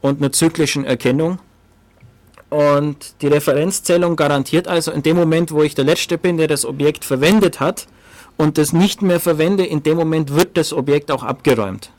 und 0.00 0.20
einer 0.20 0.32
zyklischen 0.32 0.84
Erkennung. 0.84 1.40
Und 2.50 3.20
die 3.20 3.26
Referenzzählung 3.26 4.16
garantiert 4.16 4.68
also 4.68 4.90
in 4.92 5.02
dem 5.02 5.16
Moment, 5.16 5.52
wo 5.52 5.62
ich 5.62 5.74
der 5.74 5.84
Letzte 5.84 6.16
bin, 6.16 6.38
der 6.38 6.46
das 6.46 6.64
Objekt 6.64 7.04
verwendet 7.04 7.60
hat 7.60 7.88
und 8.38 8.56
das 8.56 8.72
nicht 8.72 9.02
mehr 9.02 9.20
verwende, 9.20 9.66
in 9.66 9.82
dem 9.82 9.98
Moment 9.98 10.34
wird 10.34 10.56
das 10.56 10.72
Objekt 10.72 11.10
auch 11.10 11.24
abgeräumt 11.24 11.90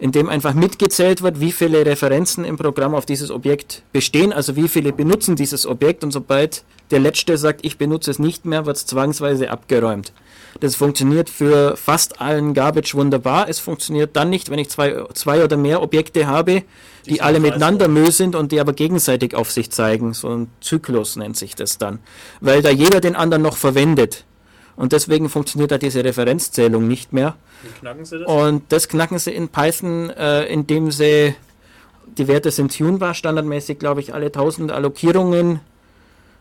in 0.00 0.12
dem 0.12 0.28
einfach 0.28 0.54
mitgezählt 0.54 1.22
wird, 1.22 1.40
wie 1.40 1.52
viele 1.52 1.84
Referenzen 1.84 2.44
im 2.44 2.56
Programm 2.56 2.94
auf 2.94 3.04
dieses 3.04 3.30
Objekt 3.30 3.82
bestehen, 3.92 4.32
also 4.32 4.56
wie 4.56 4.66
viele 4.66 4.92
benutzen 4.92 5.36
dieses 5.36 5.66
Objekt 5.66 6.02
und 6.02 6.10
sobald 6.10 6.64
der 6.90 7.00
Letzte 7.00 7.36
sagt, 7.36 7.64
ich 7.64 7.78
benutze 7.78 8.10
es 8.10 8.18
nicht 8.18 8.46
mehr, 8.46 8.66
wird 8.66 8.76
es 8.76 8.86
zwangsweise 8.86 9.50
abgeräumt. 9.50 10.12
Das 10.58 10.74
funktioniert 10.74 11.30
für 11.30 11.76
fast 11.76 12.20
allen 12.20 12.54
Garbage 12.54 12.94
wunderbar. 12.94 13.48
Es 13.48 13.60
funktioniert 13.60 14.16
dann 14.16 14.30
nicht, 14.30 14.50
wenn 14.50 14.58
ich 14.58 14.68
zwei, 14.68 15.04
zwei 15.14 15.44
oder 15.44 15.56
mehr 15.56 15.80
Objekte 15.80 16.26
habe, 16.26 16.64
die, 17.06 17.12
die 17.12 17.22
alle 17.22 17.38
miteinander 17.38 17.86
Müll 17.86 18.10
sind 18.10 18.34
und 18.34 18.50
die 18.50 18.58
aber 18.58 18.72
gegenseitig 18.72 19.34
auf 19.34 19.52
sich 19.52 19.70
zeigen. 19.70 20.12
So 20.12 20.28
ein 20.28 20.50
Zyklus 20.60 21.14
nennt 21.14 21.36
sich 21.36 21.54
das 21.54 21.78
dann. 21.78 22.00
Weil 22.40 22.62
da 22.62 22.70
jeder 22.70 23.00
den 23.00 23.14
anderen 23.14 23.42
noch 23.42 23.56
verwendet. 23.56 24.24
Und 24.80 24.92
deswegen 24.92 25.28
funktioniert 25.28 25.72
da 25.72 25.76
diese 25.76 26.02
Referenzzählung 26.02 26.88
nicht 26.88 27.12
mehr. 27.12 27.36
Wie 27.62 27.68
knacken 27.80 28.06
Sie 28.06 28.20
das? 28.20 28.26
Und 28.26 28.62
das 28.70 28.88
knacken 28.88 29.18
Sie 29.18 29.30
in 29.30 29.50
Python, 29.50 30.08
äh, 30.08 30.46
indem 30.46 30.90
Sie 30.90 31.34
die 32.16 32.26
Werte 32.28 32.50
sind 32.50 32.74
tunbar, 32.74 33.12
standardmäßig 33.12 33.78
glaube 33.78 34.00
ich 34.00 34.14
alle 34.14 34.26
1000 34.26 34.72
Allokierungen 34.72 35.60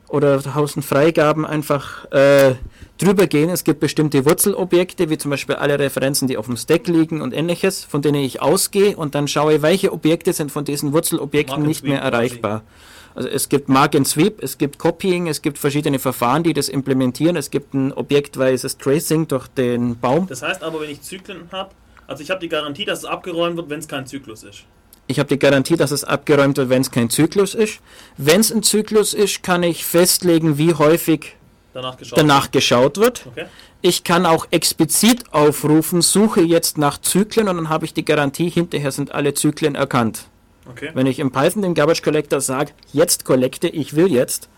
oder 0.08 0.36
1000 0.36 0.86
Freigaben 0.86 1.46
einfach 1.46 2.10
äh, 2.12 2.56
drüber 2.98 3.28
gehen. 3.28 3.50
Es 3.50 3.66
gibt 3.66 3.82
bestimmte 3.82 4.26
Wurzelobjekte, 4.26 5.10
wie 5.10 5.18
zum 5.18 5.32
Beispiel 5.32 5.56
alle 5.56 5.78
Referenzen, 5.78 6.30
die 6.30 6.38
auf 6.38 6.46
dem 6.46 6.56
Stack 6.56 6.88
liegen 6.88 7.22
und 7.22 7.34
ähnliches, 7.34 7.84
von 7.84 8.02
denen 8.02 8.24
ich 8.24 8.42
ausgehe 8.42 8.96
und 8.96 9.16
dann 9.16 9.28
schaue, 9.28 9.62
welche 9.62 9.92
Objekte 9.92 10.32
sind 10.32 10.50
von 10.50 10.64
diesen 10.64 10.94
Wurzelobjekten 10.94 11.62
nicht 11.64 11.84
mehr 11.84 12.00
erreichbar. 12.00 12.62
Quasi. 12.62 12.99
Also 13.20 13.32
es 13.32 13.50
gibt 13.50 13.68
Mark 13.68 13.96
and 13.96 14.08
Sweep, 14.08 14.42
es 14.42 14.58
gibt 14.58 14.80
Copying, 14.80 15.28
es 15.28 15.42
gibt 15.42 15.58
verschiedene 15.58 16.00
Verfahren, 16.00 16.42
die 16.42 16.54
das 16.54 16.70
implementieren. 16.70 17.36
Es 17.36 17.52
gibt 17.52 17.74
ein 17.74 17.92
objektweises 17.92 18.78
Tracing 18.78 19.28
durch 19.28 19.50
den 19.50 20.00
Baum. 20.00 20.26
Das 20.28 20.42
heißt 20.42 20.64
aber, 20.64 20.80
wenn 20.80 20.90
ich 20.90 21.02
Zyklen 21.02 21.50
habe, 21.52 21.72
also 22.08 22.24
ich 22.24 22.30
habe 22.30 22.40
die 22.40 22.48
Garantie, 22.48 22.86
dass 22.86 23.00
es 23.00 23.06
abgeräumt 23.06 23.58
wird, 23.58 23.70
wenn 23.70 23.80
es 23.80 23.90
kein 23.90 24.08
Zyklus 24.08 24.44
ist. 24.44 24.64
Ich 25.08 25.20
habe 25.20 25.28
die 25.28 25.38
Garantie, 25.38 25.76
dass 25.76 25.92
es 25.92 26.06
abgeräumt 26.06 26.56
wird, 26.56 26.70
wenn 26.70 26.82
es 26.82 26.92
kein 26.92 27.10
Zyklus 27.10 27.56
ist. 27.56 27.82
Wenn 28.16 28.40
es 28.40 28.54
ein 28.54 28.64
Zyklus 28.64 29.14
ist, 29.14 29.44
kann 29.44 29.64
ich 29.64 29.84
festlegen, 29.84 30.58
wie 30.58 30.74
häufig 30.76 31.36
danach 31.74 31.98
geschaut, 31.98 32.20
danach 32.20 32.52
geschaut 32.52 32.98
wird. 33.00 33.26
Okay. 33.28 33.48
Ich 33.82 34.06
kann 34.06 34.26
auch 34.26 34.48
explizit 34.52 35.34
aufrufen, 35.34 36.02
suche 36.02 36.40
jetzt 36.40 36.78
nach 36.78 37.02
Zyklen 37.02 37.50
und 37.50 37.58
dann 37.58 37.68
habe 37.68 37.84
ich 37.84 37.94
die 37.94 38.06
Garantie, 38.06 38.50
hinterher 38.50 38.94
sind 38.94 39.12
alle 39.12 39.34
Zyklen 39.34 39.76
erkannt. 39.76 40.29
Okay. 40.70 40.92
Wenn 40.94 41.08
ich 41.08 41.20
im 41.20 41.32
Python 41.32 41.62
dem 41.64 41.74
Garbage 41.74 42.02
Collector 42.02 42.42
sage, 42.42 42.74
jetzt 42.94 43.26
kollekte, 43.26 43.68
ich 43.68 43.96
will 43.96 44.12
jetzt, 44.12 44.50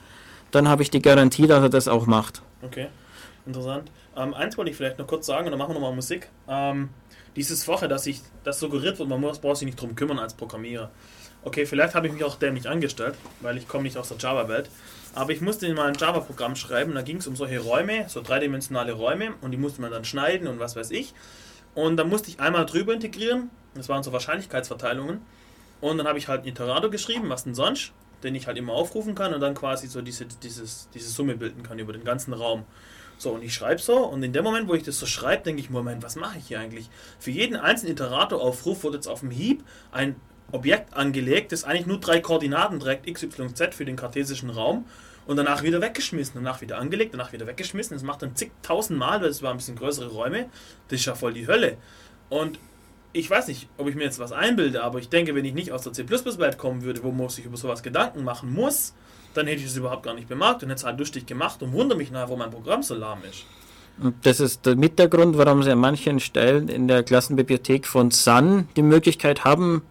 dann 0.52 0.68
habe 0.68 0.84
ich 0.84 0.92
die 0.92 1.02
Garantie, 1.02 1.48
dass 1.48 1.64
er 1.64 1.70
das 1.70 1.88
auch 1.88 2.06
macht. 2.06 2.42
Okay, 2.62 2.88
interessant. 3.46 3.90
Ähm, 4.18 4.34
eins 4.34 4.58
wollte 4.58 4.72
ich 4.72 4.78
vielleicht 4.78 5.00
noch 5.00 5.08
kurz 5.08 5.26
sagen 5.26 5.46
und 5.46 5.52
dann 5.52 5.60
machen 5.60 5.70
wir 5.70 5.76
nochmal 5.76 5.96
Musik. 5.96 6.30
Ähm, 6.50 6.90
dieses 7.36 7.66
Woche, 7.68 7.88
dass 7.88 8.06
ich 8.08 8.22
das 8.44 8.60
suggeriert 8.60 9.00
wird, 9.00 9.08
man 9.08 9.22
muss, 9.22 9.40
braucht 9.40 9.58
sich 9.58 9.66
nicht 9.66 9.80
drum 9.80 9.96
kümmern 9.96 10.20
als 10.20 10.34
Programmierer. 10.34 10.92
Okay, 11.44 11.66
vielleicht 11.66 11.96
habe 11.96 12.08
ich 12.08 12.14
mich 12.14 12.24
auch 12.24 12.36
dämlich 12.36 12.68
angestellt, 12.68 13.16
weil 13.40 13.58
ich 13.58 13.68
komme 13.68 13.84
nicht 13.84 13.98
aus 13.98 14.10
der 14.10 14.18
Java-Welt. 14.18 14.70
Aber 15.16 15.32
ich 15.32 15.42
musste 15.42 15.74
mal 15.74 15.88
ein 15.88 15.96
Java-Programm 15.96 16.56
schreiben, 16.56 16.94
da 16.94 17.02
ging 17.02 17.18
es 17.18 17.28
um 17.28 17.36
solche 17.36 17.60
Räume, 17.60 18.06
so 18.10 18.22
dreidimensionale 18.22 18.92
Räume 18.92 19.34
und 19.42 19.52
die 19.52 19.58
musste 19.58 19.82
man 19.82 19.92
dann 19.92 20.06
schneiden 20.06 20.48
und 20.48 20.60
was 20.60 20.76
weiß 20.76 20.92
ich. 20.92 21.14
Und 21.74 21.98
da 21.98 22.04
musste 22.04 22.30
ich 22.30 22.40
einmal 22.40 22.66
drüber 22.66 22.94
integrieren, 22.94 23.50
das 23.76 23.88
waren 23.88 24.04
so 24.04 24.12
Wahrscheinlichkeitsverteilungen. 24.12 25.22
Und 25.82 25.98
dann 25.98 26.08
habe 26.08 26.20
ich 26.20 26.28
halt 26.28 26.42
einen 26.42 26.50
Iterator 26.50 26.90
geschrieben, 26.90 27.30
was 27.30 27.44
denn 27.44 27.56
sonst, 27.56 27.92
den 28.24 28.36
ich 28.36 28.48
halt 28.48 28.58
immer 28.58 28.74
aufrufen 28.74 29.16
kann 29.16 29.34
und 29.34 29.42
dann 29.42 29.56
quasi 29.56 29.88
so 29.88 30.02
diese, 30.02 30.26
dieses, 30.26 30.90
diese 30.94 31.10
Summe 31.10 31.36
bilden 31.36 31.64
kann 31.64 31.80
über 31.80 31.92
den 31.92 32.04
ganzen 32.04 32.34
Raum. 32.34 32.66
So, 33.18 33.32
und 33.32 33.44
ich 33.44 33.54
schreibe 33.54 33.82
so 33.82 33.98
und 34.06 34.24
in 34.24 34.34
dem 34.34 34.44
Moment, 34.44 34.68
wo 34.68 34.74
ich 34.74 34.84
das 34.84 35.00
so 35.00 35.06
schreibe, 35.06 35.44
denke 35.44 35.62
ich, 35.62 35.70
Moment, 35.70 36.02
was 36.04 36.16
mache 36.16 36.38
ich 36.40 36.48
hier 36.48 36.60
eigentlich? 36.60 36.90
Für 37.20 37.32
jeden 37.32 37.56
einzelnen 37.56 37.94
Iterator-Aufruf 37.94 38.84
wurde 38.84 38.98
jetzt 38.98 39.08
auf 39.08 39.20
dem 39.20 39.32
Hieb 39.32 39.64
ein 39.92 40.16
Objekt 40.52 40.94
angelegt, 40.94 41.52
das 41.52 41.64
eigentlich 41.64 41.86
nur 41.86 42.00
drei 42.00 42.20
Koordinaten 42.20 42.80
trägt, 42.80 43.08
x, 43.08 43.24
y, 43.24 43.56
z 43.56 43.74
für 43.74 43.86
den 43.86 43.96
kartesischen 43.96 44.50
Raum 44.50 44.86
und 45.26 45.38
danach 45.38 45.64
wieder 45.64 45.82
weggeschmissen, 45.82 46.34
danach 46.36 46.62
wieder 46.62 46.78
angelegt, 46.78 47.14
danach 47.14 47.32
wieder 47.32 47.48
weggeschmissen. 47.48 47.96
Das 47.96 48.04
macht 48.04 48.22
dann 48.22 48.36
zigtausend 48.36 48.98
Mal, 48.98 49.22
weil 49.22 49.30
es 49.30 49.42
waren 49.42 49.52
ein 49.52 49.58
bisschen 49.58 49.76
größere 49.76 50.10
Räume. 50.10 50.50
Das 50.88 51.00
ist 51.00 51.06
ja 51.06 51.16
voll 51.16 51.34
die 51.34 51.48
Hölle. 51.48 51.78
Und 52.30 52.60
ich 53.14 53.30
weiß 53.30 53.48
nicht, 53.48 53.68
ob 53.78 53.88
ich 53.88 53.96
mir 53.96 54.04
jetzt 54.04 54.20
was 54.20 54.32
einbilde, 54.32 54.84
aber 54.84 55.00
ich 55.00 55.10
denke, 55.10 55.36
wenn 55.36 55.46
ich 55.46 55.54
nicht 55.54 55.72
aus 55.72 55.84
der 55.84 55.94
C++-Welt 55.94 56.58
kommen 56.58 56.84
würde, 56.84 57.04
wo 57.04 57.12
man 57.12 57.30
sich 57.30 57.46
über 57.46 57.58
sowas 57.58 57.84
Gedanken 57.84 58.24
machen 58.24 58.54
muss, 58.54 58.94
dann 59.34 59.48
hätte 59.48 59.62
ich 59.62 59.68
es 59.68 59.78
überhaupt 59.78 60.04
gar 60.04 60.14
nicht 60.14 60.28
bemerkt 60.28 60.64
und 60.64 60.70
hätte 60.70 60.80
es 60.80 60.86
halt 60.86 61.00
lustig 61.00 61.26
gemacht 61.26 61.62
und 61.64 61.74
wundere 61.74 61.98
mich 61.98 62.12
nachher, 62.12 62.30
wo 62.30 62.38
mein 62.38 62.52
Programm 62.52 62.84
so 62.84 62.96
lahm 62.96 63.20
ist. 63.30 63.46
Das 64.24 64.40
ist 64.40 64.66
der 64.66 64.76
Hintergrund, 64.76 65.38
warum 65.38 65.64
sie 65.64 65.72
an 65.72 65.80
manchen 65.80 66.20
Stellen 66.20 66.70
in 66.70 66.88
der 66.88 67.04
Klassenbibliothek 67.04 67.86
von 67.86 68.12
Sun 68.12 68.68
die 68.76 68.82
Möglichkeit 68.82 69.44
haben, 69.44 69.84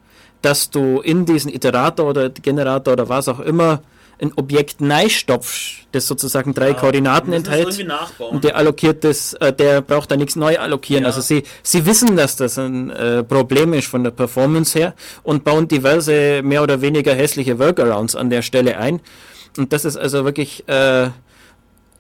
dass 0.42 0.70
du 0.70 1.00
in 1.00 1.26
diesen 1.26 1.52
Iterator 1.52 2.08
oder 2.08 2.30
Generator 2.30 2.94
oder 2.94 3.08
was 3.08 3.28
auch 3.28 3.40
immer 3.40 3.82
ein 4.20 4.32
Objekt 4.36 4.80
neistopfst, 4.80 5.86
das 5.92 6.06
sozusagen 6.06 6.52
drei 6.52 6.68
ja, 6.68 6.74
Koordinaten 6.74 7.32
enthält. 7.32 7.86
Und 8.18 8.44
der 8.44 8.56
allokiert 8.56 9.02
das, 9.04 9.32
äh, 9.34 9.52
der 9.52 9.80
braucht 9.80 10.10
da 10.10 10.16
nichts 10.16 10.36
neu 10.36 10.58
allokieren. 10.58 11.04
Ja. 11.04 11.08
Also 11.08 11.20
sie, 11.20 11.44
sie 11.62 11.86
wissen, 11.86 12.16
dass 12.16 12.36
das 12.36 12.58
ein 12.58 12.90
äh, 12.90 13.24
Problem 13.24 13.72
ist 13.72 13.88
von 13.88 14.04
der 14.04 14.10
Performance 14.10 14.78
her 14.78 14.94
und 15.22 15.44
bauen 15.44 15.68
diverse 15.68 16.42
mehr 16.42 16.62
oder 16.62 16.80
weniger 16.80 17.14
hässliche 17.14 17.58
Workarounds 17.58 18.14
an 18.14 18.30
der 18.30 18.42
Stelle 18.42 18.76
ein. 18.76 19.00
Und 19.56 19.72
das 19.72 19.84
ist 19.84 19.96
also 19.96 20.24
wirklich 20.24 20.68
äh, 20.68 21.08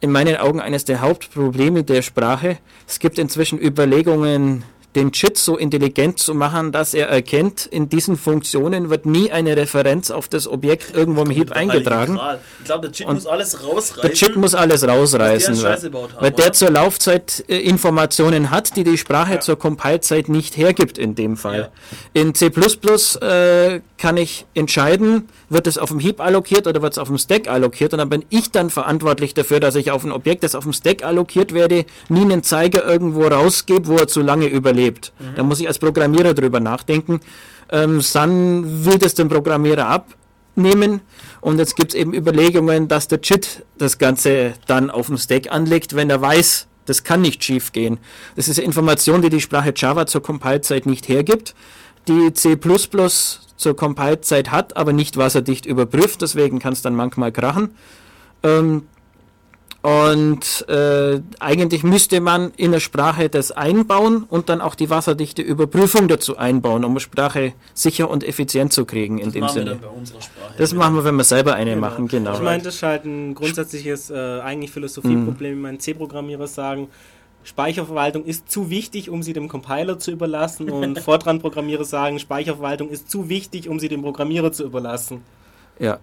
in 0.00 0.12
meinen 0.12 0.36
Augen 0.36 0.60
eines 0.60 0.84
der 0.84 1.00
Hauptprobleme 1.00 1.84
der 1.84 2.02
Sprache. 2.02 2.58
Es 2.86 2.98
gibt 2.98 3.18
inzwischen 3.18 3.58
Überlegungen, 3.58 4.64
den 4.96 5.12
Chit 5.12 5.38
so 5.38 5.56
intelligent 5.56 6.18
zu 6.18 6.34
machen, 6.34 6.72
dass 6.72 6.94
er 6.94 7.08
erkennt, 7.08 7.66
in 7.66 7.88
diesen 7.88 8.16
Funktionen 8.16 8.90
wird 8.90 9.06
nie 9.06 9.30
eine 9.30 9.56
Referenz 9.56 10.10
auf 10.10 10.28
das 10.28 10.48
Objekt 10.48 10.94
irgendwo 10.94 11.22
im 11.22 11.30
Heap 11.30 11.52
eingetragen. 11.52 12.18
Ich 12.58 12.64
glaube, 12.64 12.90
der 12.90 13.06
Und 13.06 13.14
muss 13.14 13.26
alles 13.26 13.62
rausreißen. 13.62 14.02
Der 14.02 14.12
Chip 14.12 14.36
muss 14.36 14.54
alles 14.54 14.86
rausreißen, 14.86 15.62
weil, 15.62 15.76
haben, 15.76 15.92
weil 16.18 16.30
der 16.32 16.46
oder? 16.46 16.52
zur 16.52 16.70
Laufzeit 16.70 17.44
äh, 17.48 17.58
Informationen 17.58 18.50
hat, 18.50 18.76
die 18.76 18.82
die 18.82 18.98
Sprache 18.98 19.38
zur 19.38 19.56
Compile-Zeit 19.56 20.28
nicht 20.28 20.56
hergibt 20.56 20.98
in 20.98 21.14
dem 21.14 21.36
Fall. 21.36 21.70
In 22.12 22.34
C++ 22.34 22.46
äh, 22.46 23.80
kann 23.96 24.16
ich 24.16 24.46
entscheiden, 24.54 25.28
wird 25.50 25.66
es 25.66 25.76
auf 25.76 25.90
dem 25.90 25.98
Heap 25.98 26.20
allokiert 26.20 26.66
oder 26.66 26.80
wird 26.80 26.94
es 26.94 26.98
auf 26.98 27.08
dem 27.08 27.18
Stack 27.18 27.48
allokiert 27.48 27.92
und 27.92 27.98
dann 27.98 28.08
bin 28.08 28.24
ich 28.30 28.50
dann 28.50 28.70
verantwortlich 28.70 29.34
dafür, 29.34 29.60
dass 29.60 29.74
ich 29.74 29.90
auf 29.90 30.04
ein 30.04 30.12
Objekt, 30.12 30.44
das 30.44 30.54
auf 30.54 30.64
dem 30.64 30.72
Stack 30.72 31.04
allokiert 31.04 31.52
werde, 31.52 31.84
nie 32.08 32.22
einen 32.22 32.42
Zeiger 32.42 32.84
irgendwo 32.86 33.26
rausgebe, 33.26 33.88
wo 33.88 33.96
er 33.96 34.08
zu 34.08 34.22
lange 34.22 34.46
überlebt. 34.46 35.12
Mhm. 35.18 35.34
Da 35.36 35.42
muss 35.42 35.60
ich 35.60 35.68
als 35.68 35.78
Programmierer 35.78 36.32
drüber 36.32 36.60
nachdenken. 36.60 37.20
Ähm, 37.70 38.00
Sun 38.00 38.84
will 38.84 38.98
das 38.98 39.14
dem 39.14 39.28
Programmierer 39.28 39.86
abnehmen 39.86 41.00
und 41.40 41.58
jetzt 41.58 41.76
gibt 41.76 41.92
es 41.92 42.00
eben 42.00 42.14
Überlegungen, 42.14 42.88
dass 42.88 43.08
der 43.08 43.20
Chit 43.20 43.66
das 43.76 43.98
Ganze 43.98 44.54
dann 44.66 44.88
auf 44.88 45.08
dem 45.08 45.18
Stack 45.18 45.52
anlegt, 45.52 45.96
wenn 45.96 46.10
er 46.10 46.20
weiß, 46.20 46.68
das 46.86 47.04
kann 47.04 47.20
nicht 47.20 47.44
schief 47.44 47.72
gehen. 47.72 47.98
Das 48.36 48.48
ist 48.48 48.58
Information, 48.58 49.22
die 49.22 49.30
die 49.30 49.40
Sprache 49.40 49.72
Java 49.76 50.06
zur 50.06 50.22
Compile-Zeit 50.22 50.86
nicht 50.86 51.08
hergibt, 51.08 51.54
die 52.08 52.32
C++ 52.32 52.56
zur 53.60 53.76
Compile-Zeit 53.76 54.50
hat, 54.50 54.76
aber 54.76 54.92
nicht 54.92 55.16
wasserdicht 55.16 55.66
überprüft, 55.66 56.22
deswegen 56.22 56.58
kann 56.58 56.72
es 56.72 56.82
dann 56.82 56.94
manchmal 56.94 57.30
krachen. 57.30 57.70
Ähm, 58.42 58.82
und 59.82 60.68
äh, 60.68 61.20
eigentlich 61.38 61.82
müsste 61.84 62.20
man 62.20 62.52
in 62.58 62.72
der 62.72 62.80
Sprache 62.80 63.30
das 63.30 63.50
einbauen 63.50 64.24
und 64.28 64.50
dann 64.50 64.60
auch 64.60 64.74
die 64.74 64.90
wasserdichte 64.90 65.40
Überprüfung 65.40 66.06
dazu 66.06 66.36
einbauen, 66.36 66.84
um 66.84 66.90
eine 66.92 67.00
Sprache 67.00 67.54
sicher 67.72 68.10
und 68.10 68.22
effizient 68.22 68.74
zu 68.74 68.84
kriegen 68.84 69.16
in 69.18 69.26
Das 69.26 69.32
dem 69.32 69.40
machen 69.42 69.54
wir 69.54 69.62
Sinne. 69.62 69.70
dann 69.70 69.80
bei 69.80 69.88
unserer 69.88 70.20
Sprache. 70.20 70.54
Das 70.58 70.74
machen 70.74 70.96
wir, 70.96 71.04
wenn 71.04 71.16
wir 71.16 71.24
selber 71.24 71.54
eine 71.54 71.76
machen, 71.76 72.08
genau. 72.08 72.34
Ich 72.34 72.40
meine, 72.42 72.62
das 72.62 72.74
ist 72.74 72.82
halt 72.82 73.06
ein 73.06 73.34
grundsätzliches, 73.34 74.10
äh, 74.10 74.40
eigentlich 74.40 74.70
Philosophieproblem, 74.70 75.56
wie 75.56 75.60
meine 75.62 75.78
C-Programmierer 75.78 76.46
sagen. 76.46 76.88
Speicherverwaltung 77.42 78.24
ist 78.24 78.50
zu 78.50 78.70
wichtig, 78.70 79.10
um 79.10 79.22
sie 79.22 79.32
dem 79.32 79.48
Compiler 79.48 79.98
zu 79.98 80.10
überlassen 80.10 80.70
und 80.70 80.98
Fortran-Programmierer 81.00 81.84
sagen, 81.84 82.18
Speicherverwaltung 82.18 82.90
ist 82.90 83.10
zu 83.10 83.28
wichtig, 83.28 83.68
um 83.68 83.80
sie 83.80 83.88
dem 83.88 84.02
Programmierer 84.02 84.52
zu 84.52 84.64
überlassen. 84.64 85.22
Ja. 85.78 85.98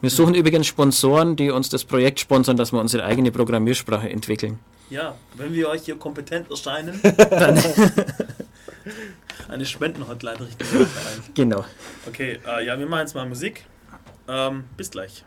Wir 0.00 0.10
suchen 0.10 0.34
übrigens 0.34 0.66
Sponsoren, 0.66 1.36
die 1.36 1.50
uns 1.50 1.70
das 1.70 1.84
Projekt 1.84 2.20
sponsern, 2.20 2.56
dass 2.56 2.72
wir 2.72 2.80
unsere 2.80 3.04
eigene 3.04 3.32
Programmiersprache 3.32 4.10
entwickeln. 4.10 4.58
Ja, 4.90 5.14
wenn 5.34 5.54
wir 5.54 5.70
euch 5.70 5.82
hier 5.82 5.96
kompetent 5.96 6.50
erscheinen, 6.50 7.00
eine 9.48 9.64
Spendenhotline 9.64 10.40
richten 10.40 10.64
wir 10.72 10.80
ein. 10.80 11.34
Genau. 11.34 11.64
Okay, 12.06 12.38
äh, 12.46 12.66
ja, 12.66 12.78
wir 12.78 12.86
machen 12.86 13.00
jetzt 13.00 13.14
mal 13.14 13.26
Musik. 13.26 13.64
Ähm, 14.28 14.64
bis 14.76 14.90
gleich. 14.90 15.24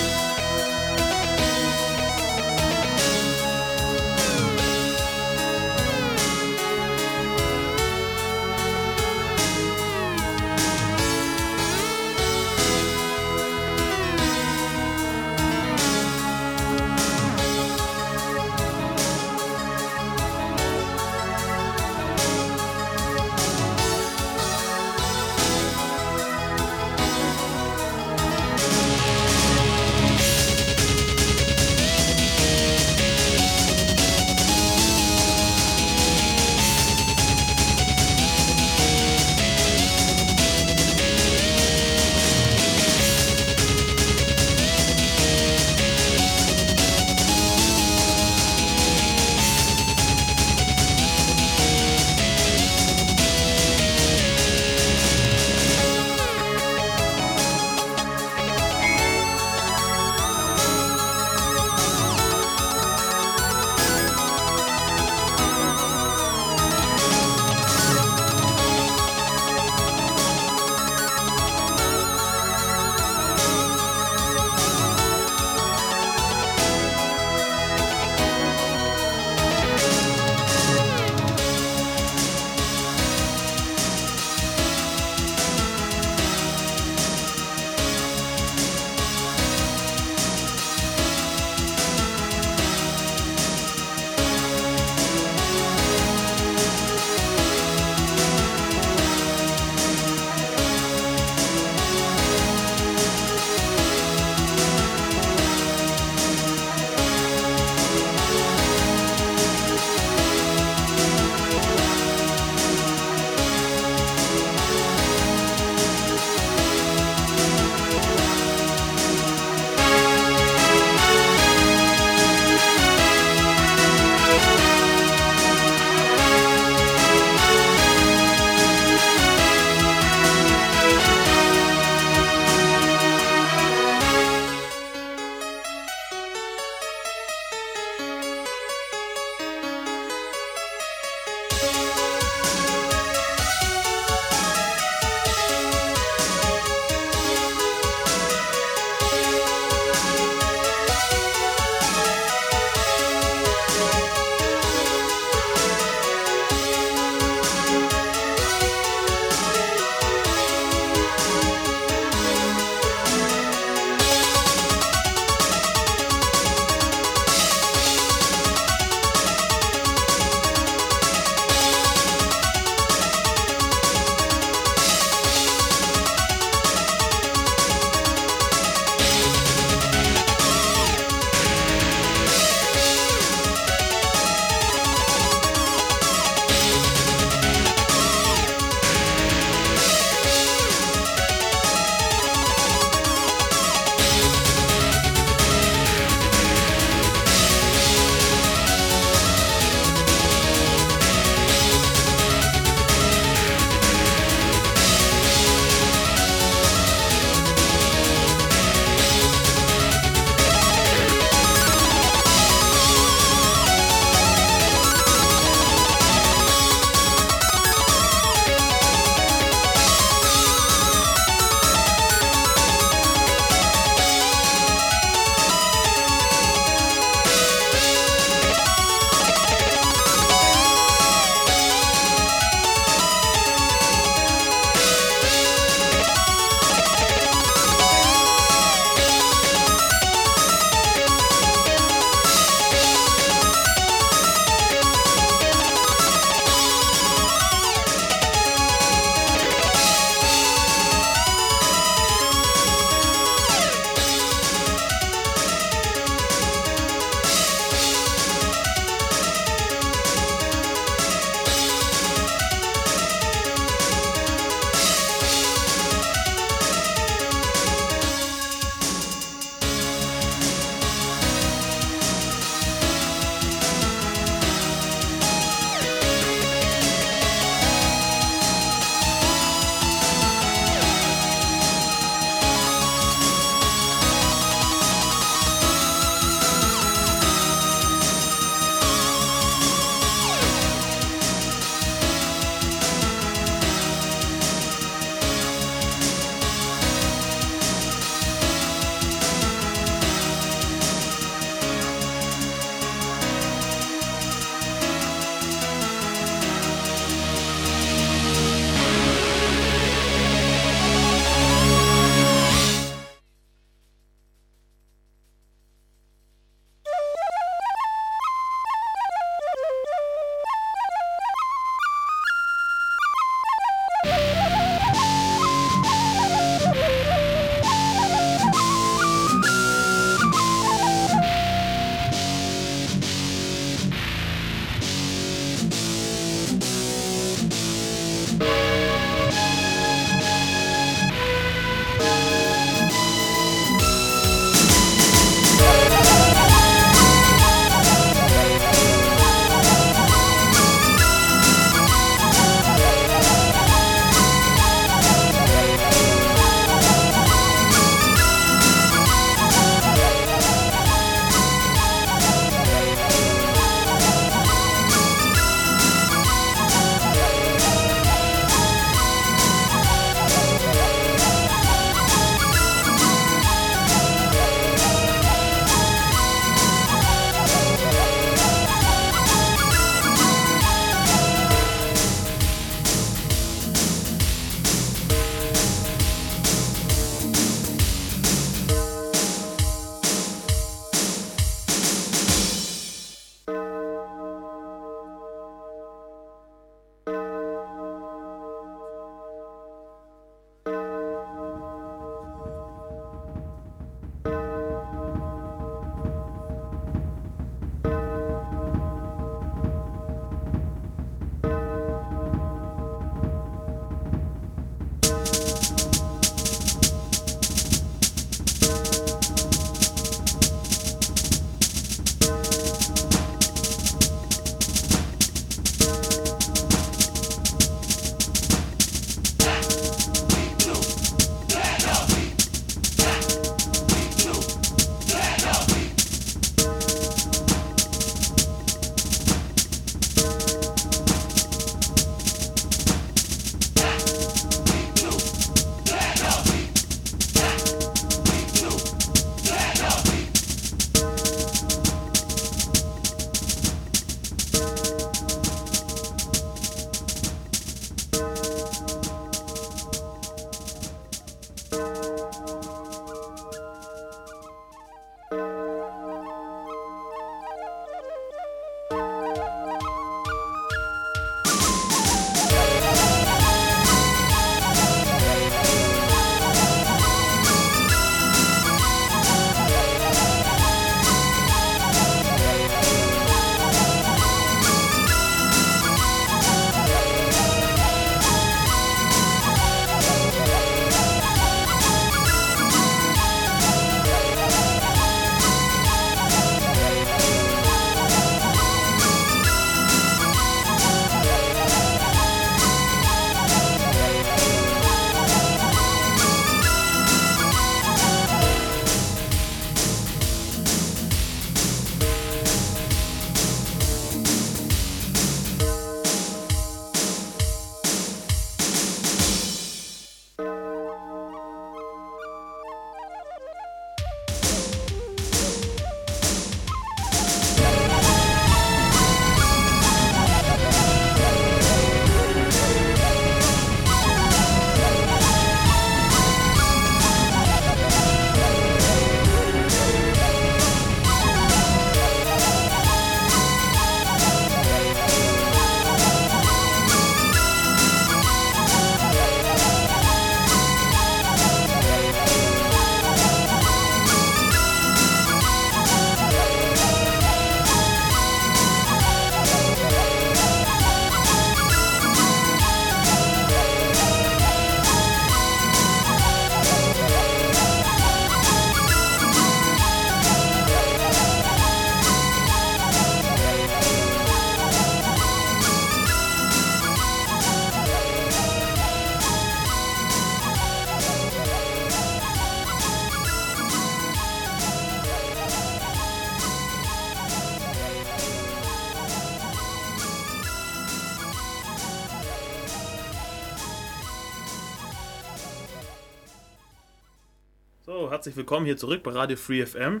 Herzlich 598.24 598.36
willkommen 598.38 598.64
hier 598.64 598.78
zurück 598.78 599.02
bei 599.02 599.10
Radio 599.10 599.36
Free 599.36 599.66
FM. 599.66 600.00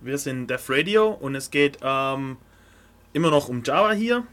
Wir 0.00 0.18
sind 0.18 0.48
Def 0.48 0.68
Radio 0.68 1.10
und 1.10 1.36
es 1.36 1.48
geht 1.52 1.78
ähm, 1.80 2.36
immer 3.12 3.30
noch 3.30 3.48
um 3.48 3.62
Java 3.62 3.92
hier. 3.92 4.26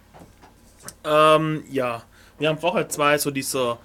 Ähm, 1.04 1.64
ja, 1.70 2.02
wir 2.40 2.50
haben 2.50 2.58
vorher 2.58 2.90
zwei 2.90 3.20
so 3.20 3.30
dieser, 3.30 3.78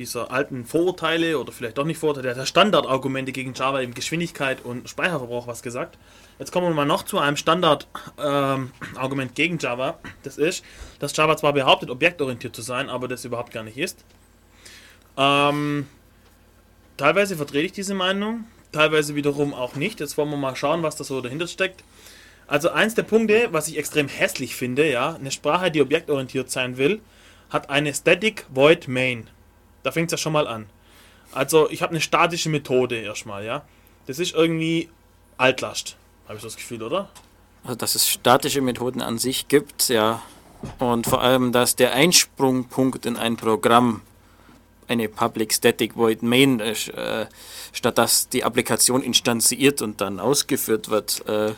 dieser 0.00 0.32
alten 0.32 0.64
Vorurteile 0.64 1.38
oder 1.38 1.52
vielleicht 1.52 1.78
doch 1.78 1.84
nicht 1.84 1.98
Vorurteile, 1.98 2.34
der 2.34 2.44
Standardargumente 2.44 3.30
gegen 3.30 3.54
Java, 3.54 3.82
eben 3.82 3.94
Geschwindigkeit 3.94 4.64
und 4.64 4.88
Speicherverbrauch 4.88 5.46
was 5.46 5.62
gesagt. 5.62 5.96
Jetzt 6.40 6.50
kommen 6.50 6.66
wir 6.66 6.74
mal 6.74 6.84
noch 6.84 7.04
zu 7.04 7.20
einem 7.20 7.36
Standardargument 7.36 9.30
ähm, 9.30 9.34
gegen 9.36 9.58
Java. 9.58 10.00
Das 10.24 10.38
ist, 10.38 10.64
dass 10.98 11.16
Java 11.16 11.36
zwar 11.36 11.52
behauptet, 11.52 11.90
objektorientiert 11.90 12.56
zu 12.56 12.62
sein, 12.62 12.90
aber 12.90 13.06
das 13.06 13.24
überhaupt 13.24 13.52
gar 13.52 13.62
nicht 13.62 13.78
ist. 13.78 14.04
Ähm, 15.16 15.86
teilweise 16.96 17.36
vertrete 17.36 17.66
ich 17.66 17.72
diese 17.72 17.94
Meinung, 17.94 18.44
teilweise 18.72 19.14
wiederum 19.14 19.54
auch 19.54 19.74
nicht. 19.74 20.00
Jetzt 20.00 20.16
wollen 20.18 20.30
wir 20.30 20.36
mal 20.36 20.56
schauen, 20.56 20.82
was 20.82 20.96
da 20.96 21.04
so 21.04 21.20
dahinter 21.20 21.46
steckt. 21.46 21.82
Also 22.46 22.70
eins 22.70 22.94
der 22.94 23.02
Punkte, 23.02 23.48
was 23.52 23.68
ich 23.68 23.76
extrem 23.76 24.08
hässlich 24.08 24.56
finde, 24.56 24.90
ja, 24.90 25.14
eine 25.14 25.30
Sprache, 25.30 25.70
die 25.70 25.82
objektorientiert 25.82 26.50
sein 26.50 26.78
will, 26.78 27.00
hat 27.50 27.68
eine 27.70 27.92
Static 27.92 28.46
Void 28.48 28.88
Main. 28.88 29.28
Da 29.82 29.92
fängt 29.92 30.08
es 30.08 30.12
ja 30.12 30.22
schon 30.22 30.32
mal 30.32 30.46
an. 30.46 30.66
Also 31.32 31.68
ich 31.70 31.82
habe 31.82 31.90
eine 31.90 32.00
statische 32.00 32.48
Methode 32.48 32.96
erstmal, 32.96 33.44
ja. 33.44 33.64
Das 34.06 34.18
ist 34.18 34.34
irgendwie 34.34 34.88
Altlast. 35.36 35.96
Habe 36.26 36.36
ich 36.36 36.42
das 36.42 36.56
Gefühl, 36.56 36.82
oder? 36.82 37.10
Also, 37.64 37.76
dass 37.76 37.94
es 37.94 38.08
statische 38.08 38.60
Methoden 38.60 39.02
an 39.02 39.18
sich 39.18 39.48
gibt, 39.48 39.88
ja. 39.88 40.22
Und 40.78 41.06
vor 41.06 41.22
allem, 41.22 41.52
dass 41.52 41.76
der 41.76 41.92
Einsprungpunkt 41.92 43.06
in 43.06 43.16
ein 43.16 43.36
Programm 43.36 44.02
eine 44.88 45.08
Public 45.08 45.52
Static 45.52 45.96
Void 45.96 46.22
Main 46.22 46.60
ist, 46.60 46.88
äh, 46.88 47.26
statt 47.72 47.98
dass 47.98 48.28
die 48.28 48.44
Applikation 48.44 49.02
instanziert 49.02 49.82
und 49.82 50.00
dann 50.00 50.18
ausgeführt 50.18 50.88
wird, 50.88 51.26
äh, 51.28 51.52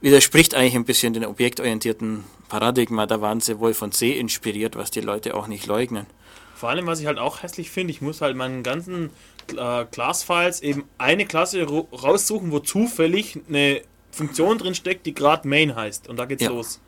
widerspricht 0.00 0.54
eigentlich 0.54 0.74
ein 0.74 0.84
bisschen 0.84 1.12
den 1.12 1.24
objektorientierten 1.24 2.24
Paradigma. 2.48 3.06
Da 3.06 3.20
waren 3.20 3.40
sie 3.40 3.58
wohl 3.58 3.74
von 3.74 3.92
C 3.92 4.12
inspiriert, 4.18 4.76
was 4.76 4.90
die 4.90 5.00
Leute 5.00 5.34
auch 5.34 5.46
nicht 5.46 5.66
leugnen. 5.66 6.06
Vor 6.54 6.68
allem, 6.68 6.86
was 6.86 7.00
ich 7.00 7.06
halt 7.06 7.18
auch 7.18 7.42
hässlich 7.42 7.70
finde, 7.70 7.90
ich 7.92 8.02
muss 8.02 8.20
halt 8.20 8.36
meinen 8.36 8.62
ganzen 8.62 9.10
äh, 9.56 9.84
Class-Files 9.86 10.60
eben 10.60 10.84
eine 10.98 11.24
Klasse 11.24 11.64
raussuchen, 11.64 12.52
wo 12.52 12.58
zufällig 12.58 13.38
eine 13.48 13.82
Funktion 14.10 14.58
drin 14.58 14.74
steckt, 14.74 15.06
die 15.06 15.14
gerade 15.14 15.48
Main 15.48 15.74
heißt. 15.74 16.08
Und 16.08 16.18
da 16.18 16.26
geht's 16.26 16.42
ja. 16.42 16.50
los. 16.50 16.80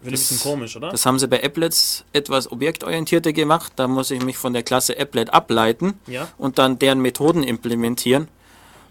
Finde 0.00 0.14
ich 0.14 0.20
ein 0.20 0.36
bisschen 0.36 0.40
komisch, 0.40 0.76
oder? 0.76 0.90
Das 0.90 1.04
haben 1.06 1.18
sie 1.18 1.26
bei 1.26 1.42
Applets 1.42 2.04
etwas 2.12 2.50
objektorientierter 2.50 3.32
gemacht. 3.32 3.72
Da 3.76 3.88
muss 3.88 4.10
ich 4.10 4.22
mich 4.22 4.36
von 4.36 4.52
der 4.52 4.62
Klasse 4.62 4.98
Applet 4.98 5.32
ableiten 5.32 5.98
ja. 6.06 6.28
und 6.38 6.58
dann 6.58 6.78
deren 6.78 7.00
Methoden 7.00 7.42
implementieren. 7.42 8.28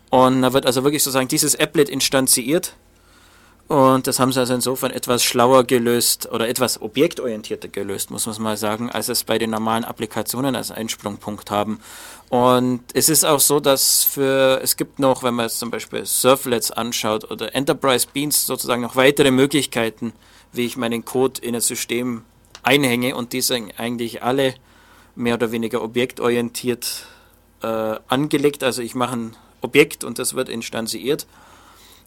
Und 0.10 0.42
da 0.42 0.54
wird 0.54 0.66
also 0.66 0.84
wirklich 0.84 1.04
sozusagen 1.04 1.28
dieses 1.28 1.56
Applet 1.56 1.90
instanziert 1.90 2.74
und 3.68 4.08
das 4.08 4.20
haben 4.20 4.32
sie 4.32 4.40
also 4.40 4.54
insofern 4.54 4.92
etwas 4.92 5.24
schlauer 5.24 5.66
gelöst 5.66 6.30
oder 6.32 6.48
etwas 6.48 6.82
objektorientierter 6.82 7.68
gelöst, 7.68 8.12
muss 8.12 8.26
man 8.26 8.42
mal 8.42 8.56
sagen, 8.56 8.90
als 8.90 9.10
es 9.10 9.26
bei 9.26 9.38
den 9.38 9.50
normalen 9.50 9.84
Applikationen 9.84 10.56
als 10.56 10.72
Einsprungpunkt 10.72 11.52
haben. 11.52 11.80
Und 12.30 12.82
es 12.94 13.10
ist 13.10 13.26
auch 13.26 13.42
so, 13.42 13.60
dass 13.60 14.06
für, 14.06 14.62
es 14.64 14.78
gibt 14.78 15.00
noch, 15.00 15.22
wenn 15.22 15.34
man 15.34 15.48
jetzt 15.48 15.60
zum 15.60 15.70
Beispiel 15.70 16.06
Servlets 16.06 16.72
anschaut 16.72 17.30
oder 17.30 17.54
Enterprise 17.56 18.08
Beans 18.12 18.46
sozusagen 18.46 18.82
noch 18.82 18.96
weitere 18.96 19.32
Möglichkeiten, 19.32 20.14
wie 20.54 20.66
ich 20.66 20.78
meinen 20.78 21.06
Code 21.06 21.42
in 21.42 21.56
ein 21.56 21.62
System 21.62 22.24
einhänge 22.64 23.16
und 23.16 23.34
die 23.34 23.42
sind 23.42 23.80
eigentlich 23.80 24.24
alle 24.24 24.56
mehr 25.16 25.36
oder 25.36 25.52
weniger 25.52 25.82
objektorientiert 25.82 27.08
äh, 27.64 27.96
angelegt. 28.08 28.64
Also 28.64 28.82
ich 28.82 28.96
mache 28.96 29.16
ein 29.16 29.36
Objekt 29.62 30.04
und 30.04 30.20
das 30.20 30.34
wird 30.34 30.50
instanziert 30.50 31.28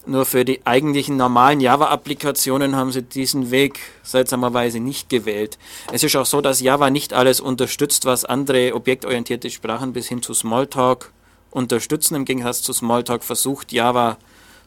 nur 0.07 0.25
für 0.25 0.45
die 0.45 0.65
eigentlichen 0.65 1.17
normalen 1.17 1.61
Java-Applikationen 1.61 2.75
haben 2.75 2.91
sie 2.91 3.03
diesen 3.03 3.51
Weg 3.51 3.79
seltsamerweise 4.03 4.81
nicht 4.81 5.11
gewählt. 5.11 5.59
Es 5.93 6.03
ist 6.03 6.17
auch 6.17 6.27
so, 6.27 6.41
dass 6.41 6.61
Java 6.61 6.91
nicht 6.91 7.13
alles 7.13 7.41
unterstützt, 7.41 8.07
was 8.07 8.25
andere 8.25 8.75
objektorientierte 8.75 9.51
Sprachen 9.51 9.93
bis 9.93 10.09
hin 10.09 10.23
zu 10.23 10.33
Smalltalk 10.33 11.13
unterstützen. 11.51 12.15
Im 12.15 12.25
Gegensatz 12.25 12.63
zu 12.63 12.73
Smalltalk 12.73 13.25
versucht 13.25 13.73
Java, 13.73 14.17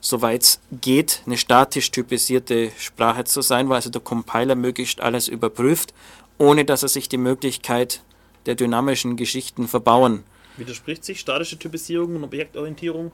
soweit 0.04 0.43
es 0.43 0.60
geht, 0.82 1.22
eine 1.26 1.38
statisch 1.38 1.89
typisierte 1.89 2.72
Sprache 2.78 3.24
zu 3.24 3.41
sein, 3.41 3.70
wo 3.70 3.74
also 3.74 3.89
der 3.89 4.01
Compiler 4.01 4.56
möglichst 4.56 4.99
alles 4.99 5.30
überprüft, 5.30 5.93
ohne 6.38 6.66
dass 6.66 6.84
er 6.84 6.89
sich 6.89 7.08
die 7.08 7.18
Möglichkeit 7.18 8.04
der 8.45 8.56
dynamischen 8.56 9.16
Geschichten 9.16 9.68
verbauen. 9.68 10.24
Widerspricht 10.58 11.06
sich 11.06 11.22
statische 11.22 11.58
Typisierung 11.58 12.18
und 12.18 12.24
Objektorientierung? 12.26 13.12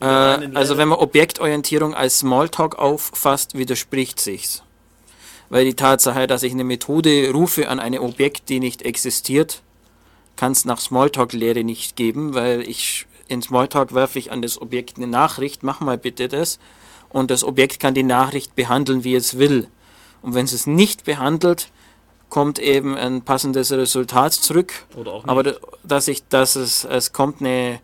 Äh, 0.00 0.04
also 0.04 0.76
wenn 0.76 0.88
man 0.88 0.98
Objektorientierung 0.98 1.94
als 1.94 2.18
Smalltalk 2.18 2.76
auffasst, 2.76 3.56
widerspricht 3.56 4.18
sich's. 4.18 4.64
Weil 5.48 5.64
die 5.64 5.74
Tatsache, 5.74 6.26
dass 6.26 6.42
ich 6.42 6.52
eine 6.52 6.64
Methode 6.64 7.30
rufe 7.30 7.68
an 7.68 7.78
ein 7.78 7.96
Objekt, 7.98 8.48
die 8.48 8.58
nicht 8.58 8.82
existiert, 8.82 9.62
kann 10.34 10.50
es 10.50 10.64
nach 10.64 10.80
Smalltalk-Lehre 10.80 11.62
nicht 11.62 11.94
geben, 11.94 12.34
weil 12.34 12.62
ich 12.62 13.06
in 13.28 13.42
Smalltalk 13.42 13.94
werfe 13.94 14.18
ich 14.18 14.32
an 14.32 14.42
das 14.42 14.60
Objekt 14.60 14.96
eine 14.96 15.06
Nachricht, 15.06 15.62
mach 15.62 15.80
mal 15.80 15.98
bitte 15.98 16.28
das, 16.28 16.58
und 17.08 17.30
das 17.30 17.44
Objekt 17.44 17.80
kann 17.80 17.94
die 17.94 18.02
Nachricht 18.02 18.56
behandeln, 18.56 19.04
wie 19.04 19.14
es 19.14 19.38
will. 19.38 19.68
Und 20.22 20.34
wenn 20.34 20.44
es 20.44 20.52
es 20.52 20.66
nicht 20.66 21.04
behandelt, 21.04 21.70
kommt 22.28 22.58
eben 22.58 22.96
ein 22.96 23.22
passendes 23.22 23.70
Resultat 23.70 24.32
zurück. 24.32 24.72
Oder 24.96 25.12
auch 25.12 25.22
nicht. 25.22 25.28
Aber 25.28 25.54
dass 25.84 26.08
ich, 26.08 26.26
dass 26.28 26.56
es, 26.56 26.84
es 26.84 27.12
kommt 27.12 27.40
eine 27.40 27.80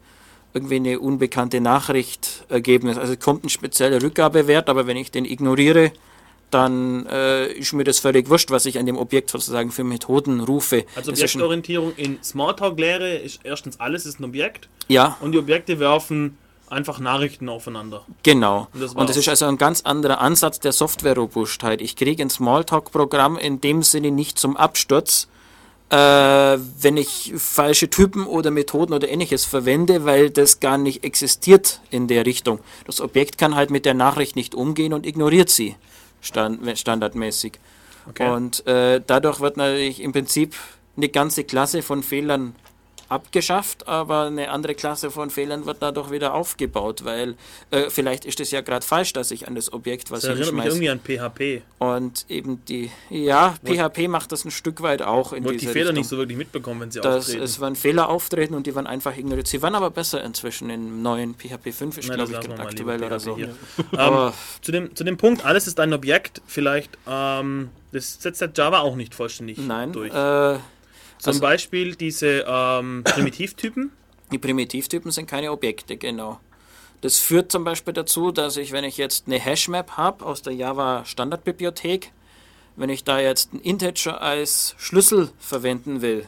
irgendwie 0.53 0.77
eine 0.77 0.99
unbekannte 0.99 1.61
Nachricht 1.61 2.45
ergeben 2.49 2.89
ist. 2.89 2.99
Also 2.99 3.13
es 3.13 3.21
kommt 3.21 3.45
ein 3.45 3.49
spezieller 3.49 4.03
Rückgabewert, 4.03 4.69
aber 4.69 4.87
wenn 4.87 4.97
ich 4.97 5.11
den 5.11 5.25
ignoriere, 5.25 5.93
dann 6.51 7.07
äh, 7.07 7.53
ist 7.53 7.73
mir 7.73 7.85
das 7.85 7.99
völlig 7.99 8.29
wurscht, 8.29 8.51
was 8.51 8.67
ich 8.67 8.79
an 8.79 8.87
dem 8.87 8.99
Objekt 8.99 9.31
sozusagen 9.31 9.71
für 9.71 9.85
Methoden 9.85 10.41
rufe. 10.41 10.85
Also 10.95 11.13
Objektorientierung 11.13 11.95
in 11.97 12.23
Smalltalk-Lehre 12.23 13.17
ist 13.17 13.41
erstens 13.45 13.79
alles 13.81 14.07
ist 14.07 14.21
ein 14.21 14.25
Objekt. 14.25 14.69
Ja. 14.89 15.17
Und 15.21 15.33
die 15.33 15.39
Objekte 15.39 15.79
werfen 15.79 16.37
einfach 16.69 16.99
Nachrichten 16.99 17.49
aufeinander. 17.49 18.05
Genau. 18.23 18.69
Und 18.73 18.83
das, 18.83 18.95
und 18.95 19.09
das 19.09 19.17
ist 19.17 19.29
also 19.29 19.47
ein 19.47 19.59
ganz 19.59 19.83
anderer 19.83 20.21
Ansatz 20.21 20.61
der 20.61 20.73
Software-Robustheit. 20.73 21.81
Ich 21.81 21.97
kriege 21.97 22.23
ein 22.23 22.31
Smalltalk-Programm 22.31 23.37
in 23.39 23.61
dem 23.61 23.83
Sinne 23.83 24.11
nicht 24.11 24.39
zum 24.39 24.57
Absturz, 24.57 25.29
äh, 25.91 25.97
wenn 25.97 26.97
ich 26.97 27.33
falsche 27.37 27.91
Typen 27.91 28.27
oder 28.27 28.53
Methoden 28.53 28.93
oder 28.93 29.09
ähnliches 29.09 29.45
verwende, 29.45 30.05
weil 30.05 30.31
das 30.31 30.61
gar 30.61 30.79
nicht 30.79 31.03
existiert 31.03 31.81
in 31.91 32.07
der 32.07 32.27
Richtung. 32.27 32.61
Das 32.87 33.01
Objekt 33.01 33.39
kann 33.39 33.57
halt 33.57 33.71
mit 33.71 33.85
der 33.85 33.95
Nachricht 33.95 34.37
nicht 34.37 34.55
umgehen 34.55 34.93
und 34.93 35.07
ignoriert 35.07 35.51
sie 35.51 35.75
stand, 36.21 36.79
standardmäßig. 36.79 37.53
Okay. 38.09 38.31
Und 38.31 38.67
äh, 38.67 39.01
dadurch 39.07 39.41
wird 39.41 39.57
natürlich 39.57 40.01
im 40.01 40.13
Prinzip 40.13 40.55
eine 40.97 41.09
ganze 41.09 41.45
Klasse 41.45 41.83
von 41.83 42.03
Fehlern 42.03 42.55
abgeschafft, 43.11 43.89
aber 43.89 44.27
eine 44.27 44.51
andere 44.51 44.75
Klasse 44.75 45.11
von 45.11 45.31
Fehlern 45.31 45.67
wird 45.67 45.79
dadurch 45.81 46.11
wieder 46.11 46.33
aufgebaut, 46.35 47.05
weil 47.05 47.35
äh, 47.71 47.91
vielleicht 47.91 48.25
ist 48.25 48.39
es 48.41 48.53
ja 48.53 48.61
gerade 48.61 48.87
falsch, 48.87 49.13
dass 49.13 49.33
ich 49.33 49.49
an 49.49 49.57
das 49.57 49.73
Objekt 49.73 50.11
was 50.11 50.21
das 50.21 50.31
erinnert 50.31 50.55
mich 50.55 50.65
irgendwie 50.65 50.91
an 50.91 51.01
PHP. 51.01 51.63
Und 51.79 52.25
eben 52.29 52.65
die, 52.67 52.91
ja, 53.11 53.57
wo 53.63 53.75
PHP 53.75 54.09
macht 54.09 54.31
das 54.33 54.45
ein 54.45 54.53
Stück 54.53 54.81
weit 54.83 55.03
auch 55.03 55.33
in 55.33 55.45
wo 55.45 55.51
die 55.51 55.59
Fehler 55.59 55.77
Richtung. 55.77 55.95
nicht 55.97 56.09
so 56.09 56.19
wirklich 56.19 56.39
mitbekommen, 56.39 56.81
wenn 56.81 56.91
sie 56.93 57.01
dass 57.01 57.27
auftreten. 57.27 57.43
Es 57.43 57.61
waren 57.61 57.77
Fehler 57.77 58.09
auftreten 58.09 58.55
und 58.55 58.67
die 58.67 58.75
waren 58.75 58.87
einfach 58.87 59.17
ignoriert. 59.17 59.49
Sie 59.49 59.61
waren 59.61 59.75
aber 59.75 59.91
besser 59.91 60.23
inzwischen 60.23 60.71
im 60.71 61.03
neuen 61.03 61.35
PHP 61.35 61.73
5, 61.73 61.99
ist 61.99 62.13
glaube 62.13 62.33
ich 62.33 62.41
gerade 62.41 62.63
aktuell 62.63 63.03
oder 63.03 63.19
so. 63.19 63.37
aber 63.97 64.33
zu, 64.63 64.71
dem, 64.71 64.95
zu 64.95 65.03
dem 65.03 65.17
Punkt, 65.17 65.45
alles 65.45 65.67
ist 65.67 65.81
ein 65.81 65.93
Objekt, 65.93 66.43
vielleicht, 66.47 66.97
ähm, 67.09 67.71
das 67.91 68.23
setzt 68.23 68.41
der 68.41 68.51
Java 68.55 68.81
auch 68.81 68.95
nicht 68.95 69.15
vollständig 69.15 69.59
Nein, 69.59 69.93
durch. 69.93 70.15
Äh, 70.15 70.59
zum 71.21 71.33
also, 71.33 71.41
Beispiel 71.43 71.95
diese 71.97 72.45
ähm, 72.47 73.03
Primitivtypen. 73.05 73.93
Die 74.33 74.39
Primitivtypen 74.39 75.11
sind 75.11 75.27
keine 75.27 75.53
Objekte, 75.53 75.97
genau. 75.97 76.41
Das 77.03 77.19
führt 77.19 77.53
zum 77.53 77.65
Beispiel 77.65 77.93
dazu, 77.93 78.33
dass 78.33 78.57
ich, 78.57 78.73
wenn 78.73 78.85
ich 78.85 78.97
jetzt 78.97 79.27
eine 79.27 79.39
Hashmap 79.39 79.93
habe 79.93 80.25
aus 80.25 80.43
der 80.43 80.55
Java 80.55 81.05
Standardbibliothek, 81.05 82.13
wenn 82.77 82.89
ich 82.89 83.05
da 83.05 83.21
jetzt 83.21 83.53
einen 83.53 83.63
Integer 83.63 84.23
als 84.23 84.75
Schlüssel 84.79 85.31
verwenden 85.39 86.01
will, 86.01 86.27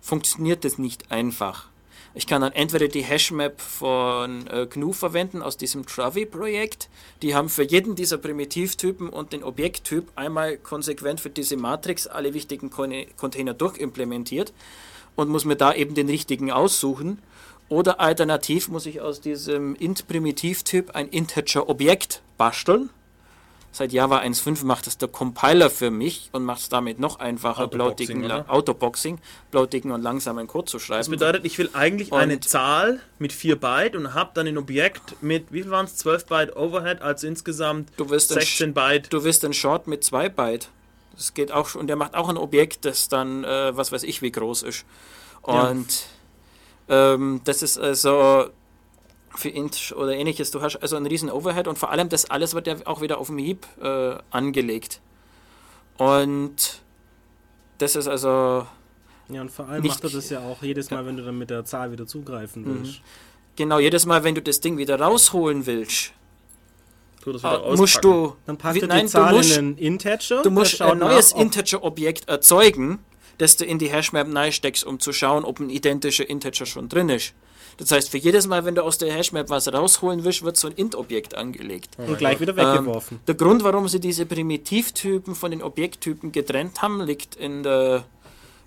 funktioniert 0.00 0.64
das 0.64 0.78
nicht 0.78 1.10
einfach. 1.10 1.68
Ich 2.14 2.26
kann 2.26 2.40
dann 2.40 2.52
entweder 2.52 2.88
die 2.88 3.02
Hashmap 3.02 3.60
von 3.60 4.46
äh, 4.46 4.66
GNU 4.66 4.92
verwenden 4.92 5.42
aus 5.42 5.56
diesem 5.56 5.86
Travi-Projekt. 5.86 6.88
Die 7.22 7.34
haben 7.34 7.48
für 7.48 7.62
jeden 7.62 7.94
dieser 7.94 8.18
Primitivtypen 8.18 9.08
und 9.08 9.32
den 9.32 9.44
Objekttyp 9.44 10.10
einmal 10.16 10.56
konsequent 10.56 11.20
für 11.20 11.30
diese 11.30 11.56
Matrix 11.56 12.06
alle 12.06 12.34
wichtigen 12.34 12.70
Container 12.70 13.54
durchimplementiert 13.54 14.52
und 15.16 15.28
muss 15.28 15.44
mir 15.44 15.56
da 15.56 15.74
eben 15.74 15.94
den 15.94 16.08
richtigen 16.08 16.50
aussuchen. 16.50 17.20
Oder 17.68 18.00
alternativ 18.00 18.68
muss 18.68 18.86
ich 18.86 19.02
aus 19.02 19.20
diesem 19.20 19.74
int-Primitivtyp 19.74 20.94
ein 20.94 21.08
Integer-Objekt 21.08 22.22
basteln 22.38 22.88
Seit 23.70 23.92
Java 23.92 24.18
1.5 24.20 24.64
macht 24.64 24.86
es 24.86 24.98
der 24.98 25.08
Compiler 25.08 25.68
für 25.70 25.90
mich 25.90 26.30
und 26.32 26.44
macht 26.44 26.60
es 26.60 26.68
damit 26.68 26.98
noch 26.98 27.20
einfacher, 27.20 27.64
Autoboxing? 27.64 28.24
Autoboxing, 28.30 29.18
blautigen 29.50 29.92
und 29.92 30.02
langsamen 30.02 30.46
Code 30.46 30.64
zu 30.64 30.78
schreiben. 30.78 31.00
Das 31.00 31.08
bedeutet, 31.10 31.44
ich 31.44 31.58
will 31.58 31.70
eigentlich 31.74 32.10
Und- 32.10 32.18
eine 32.18 32.40
Zahl 32.40 33.00
mit 33.18 33.32
4 33.32 33.56
Byte 33.60 33.94
und 33.94 34.14
habe 34.14 34.30
dann 34.34 34.46
ein 34.46 34.58
Objekt 34.58 35.22
mit, 35.22 35.52
wie 35.52 35.62
viel 35.62 35.70
waren 35.70 35.84
es, 35.84 35.96
12 35.96 36.26
Byte 36.26 36.56
Overhead, 36.56 37.02
also 37.02 37.26
insgesamt 37.26 37.90
Du 37.98 38.08
wirst 38.10 38.32
ein 38.32 38.40
16 38.40 38.74
Byte. 38.74 39.12
Du 39.12 39.22
wirst 39.22 39.44
ein 39.44 39.52
Short 39.52 39.86
mit 39.86 40.02
2 40.02 40.28
Byte. 40.28 40.70
Das 41.14 41.34
geht 41.34 41.52
auch 41.52 41.68
schon. 41.68 41.82
Und 41.82 41.86
der 41.88 41.96
macht 41.96 42.14
auch 42.14 42.28
ein 42.28 42.36
Objekt, 42.36 42.84
das 42.84 43.08
dann, 43.08 43.44
äh, 43.44 43.76
was 43.76 43.92
weiß 43.92 44.02
ich, 44.04 44.22
wie 44.22 44.32
groß 44.32 44.62
ist. 44.62 44.86
Und 45.42 45.86
ähm, 46.88 47.42
das 47.44 47.62
ist 47.62 47.78
also 47.78 48.48
für 49.36 49.48
Int 49.50 49.92
oder 49.96 50.12
ähnliches. 50.14 50.50
Du 50.50 50.60
hast 50.62 50.76
also 50.76 50.96
einen 50.96 51.06
riesen 51.06 51.30
Overhead 51.30 51.68
und 51.68 51.78
vor 51.78 51.90
allem 51.90 52.08
das 52.08 52.30
alles 52.30 52.54
wird 52.54 52.66
ja 52.66 52.76
auch 52.86 53.00
wieder 53.00 53.18
auf 53.18 53.28
dem 53.28 53.38
Heap 53.38 53.66
äh, 53.82 54.16
angelegt. 54.30 55.00
Und 55.96 56.80
das 57.78 57.96
ist 57.96 58.08
also 58.08 58.66
Ja, 59.30 59.42
und 59.42 59.50
vor 59.50 59.68
allem 59.68 59.82
Nicht- 59.82 59.94
macht 60.02 60.04
er 60.04 60.10
das 60.10 60.30
ja 60.30 60.40
auch 60.40 60.62
jedes 60.62 60.90
Mal, 60.90 61.04
wenn 61.04 61.16
du 61.16 61.22
dann 61.24 61.36
mit 61.36 61.50
der 61.50 61.64
Zahl 61.64 61.92
wieder 61.92 62.06
zugreifen 62.06 62.62
Mhm. 62.62 62.82
willst. 62.84 63.00
genau 63.56 63.78
jedes 63.78 64.06
Mal, 64.06 64.22
wenn 64.24 64.34
du 64.34 64.40
das 64.42 64.60
Ding 64.60 64.78
wieder 64.78 64.98
rausholen 65.00 65.66
willst, 65.66 66.12
Tu 67.22 67.32
das 67.32 67.42
wieder 67.42 67.64
äh, 67.66 67.76
musst 67.76 68.02
du 68.04 68.36
Dann 68.46 68.56
passt 68.56 68.80
wie- 68.80 68.86
nein, 68.86 69.06
die 69.06 69.12
Zahl 69.12 69.30
du 69.32 69.36
musst, 69.36 69.50
in 69.50 69.58
einen 69.58 69.76
Integer. 69.78 70.42
Du 70.42 70.50
musst 70.50 70.80
ein 70.80 70.98
neues 70.98 71.32
Integer-Objekt 71.32 72.28
erzeugen, 72.28 73.00
das 73.38 73.56
du 73.56 73.64
in 73.64 73.78
die 73.78 73.88
Hashmap 73.90 74.26
reinsteckst, 74.34 74.84
um 74.84 75.00
zu 75.00 75.12
schauen, 75.12 75.44
ob 75.44 75.58
ein 75.60 75.70
identischer 75.70 76.28
Integer 76.28 76.66
schon 76.66 76.88
drin 76.88 77.08
ist. 77.08 77.34
Das 77.76 77.92
heißt, 77.92 78.08
für 78.10 78.18
jedes 78.18 78.48
Mal, 78.48 78.64
wenn 78.64 78.74
du 78.74 78.82
aus 78.82 78.98
der 78.98 79.12
Hashmap 79.12 79.50
was 79.50 79.72
rausholen 79.72 80.24
willst, 80.24 80.42
wird 80.42 80.56
so 80.56 80.66
ein 80.66 80.74
Int-Objekt 80.74 81.36
angelegt. 81.36 81.96
und 81.98 82.18
gleich 82.18 82.40
wieder 82.40 82.56
Ähm, 82.58 82.78
weggeworfen. 82.86 83.20
der 83.26 83.34
Grund, 83.36 83.62
warum 83.62 83.86
sie 83.86 84.00
diese 84.00 84.26
Primitivtypen 84.26 85.34
von 85.36 85.52
den 85.52 85.62
Objekttypen 85.62 86.32
getrennt 86.32 86.82
haben, 86.82 87.00
liegt 87.02 87.36
in 87.36 87.62
der 87.62 88.04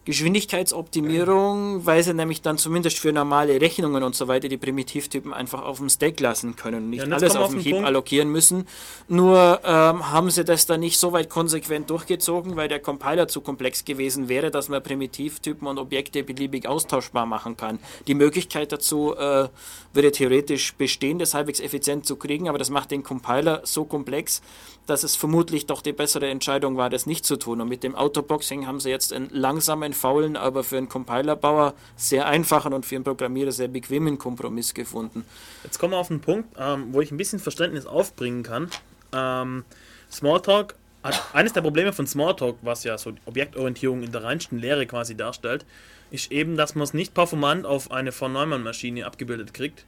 Geschwindigkeitsoptimierung, 0.06 1.86
weil 1.86 2.02
sie 2.04 2.14
nämlich 2.14 2.42
dann 2.42 2.58
zumindest 2.58 2.98
für 3.00 3.14
normale 3.14 3.62
Rechnungen 3.62 4.02
und 4.04 4.16
so 4.16 4.28
weiter 4.28 4.48
die 4.48 4.58
Primitivtypen 4.58 5.34
einfach 5.34 5.64
auf 5.64 5.78
dem 5.78 5.90
Stack 5.90 6.20
lassen 6.20 6.56
können 6.56 6.84
und 6.86 6.90
nicht 6.90 7.06
Ja, 7.08 7.14
alles 7.16 7.36
auf 7.36 7.52
dem 7.52 7.60
Heap 7.60 7.74
Punkt. 7.74 7.88
allokieren 7.88 8.30
müssen. 8.32 8.68
Nur 9.08 9.60
ähm, 9.64 10.12
haben 10.12 10.32
sie 10.32 10.44
das 10.44 10.66
dann 10.66 10.80
nicht 10.80 11.00
so 11.00 11.12
weit 11.14 11.30
konsequent 11.30 11.90
durchgezogen, 11.90 12.56
weil 12.56 12.68
der 12.68 12.80
Compiler 12.80 13.28
zu 13.28 13.42
komplex 13.42 13.86
gewesen 13.86 14.28
wäre, 14.28 14.50
dass 14.50 14.70
man 14.70 14.82
Primitivtypen 14.82 15.68
und 15.68 15.78
Objekte 15.78 16.24
beliebig 16.24 16.68
austauschbar 16.68 17.26
machen 17.26 17.56
kann. 17.56 17.80
Die 18.08 18.16
Möglichkeit 18.16 18.72
dazu 18.72 19.16
äh, 19.16 19.50
würde 19.94 20.12
theoretisch 20.12 20.74
bestehen, 20.74 21.20
das 21.20 21.34
halbwegs 21.34 21.60
effizient 21.60 22.06
zu 22.06 22.16
kriegen, 22.16 22.50
aber 22.50 22.58
das 22.58 22.70
macht 22.70 22.92
den 22.92 23.04
Compiler 23.04 23.62
so 23.66 23.86
komplex, 23.86 24.42
dass 24.88 25.04
es 25.04 25.16
vermutlich 25.16 25.68
doch 25.68 25.82
die 25.82 25.94
bessere 25.94 26.28
Entscheidung 26.30 26.76
war, 26.76 26.90
das 26.90 27.06
nicht 27.06 27.26
zu 27.26 27.38
tun. 27.38 27.62
Und 27.62 27.70
mit 27.70 27.84
dem 27.84 27.96
Autoboxing 27.96 28.66
haben 28.66 28.80
sie 28.80 28.90
jetzt 28.90 29.14
einen 29.14 29.30
langsamen, 29.30 29.91
faulen, 29.94 30.36
aber 30.36 30.64
für 30.64 30.78
einen 30.78 30.90
Compilerbauer 30.90 31.74
sehr 31.96 32.26
einfachen 32.26 32.74
und 32.74 32.86
für 32.86 32.96
einen 32.96 33.04
Programmierer 33.04 33.52
sehr 33.52 33.68
bequemen 33.68 34.18
Kompromiss 34.18 34.74
gefunden. 34.74 35.26
Jetzt 35.64 35.80
kommen 35.80 35.94
wir 35.94 35.98
auf 35.98 36.10
einen 36.10 36.22
Punkt, 36.22 36.50
ähm, 36.58 36.88
wo 36.92 37.02
ich 37.02 37.12
ein 37.12 37.18
bisschen 37.18 37.40
Verständnis 37.40 37.86
aufbringen 37.86 38.44
kann. 38.44 38.70
Ähm, 39.14 39.64
Smalltalk, 40.12 40.76
hat, 41.04 41.22
eines 41.34 41.54
der 41.54 41.62
Probleme 41.62 41.94
von 41.94 42.06
Smalltalk, 42.06 42.58
was 42.62 42.84
ja 42.84 42.98
so 42.98 43.14
Objektorientierung 43.26 44.04
in 44.04 44.12
der 44.12 44.24
reinsten 44.24 44.60
Lehre 44.60 44.86
quasi 44.86 45.16
darstellt, 45.16 45.66
ist 46.12 46.32
eben, 46.32 46.58
dass 46.58 46.76
man 46.76 46.84
es 46.84 46.94
nicht 46.94 47.14
performant 47.14 47.66
auf 47.66 47.92
eine 47.92 48.12
von 48.12 48.34
Neumann-Maschine 48.34 49.06
abgebildet 49.06 49.54
kriegt. 49.54 49.86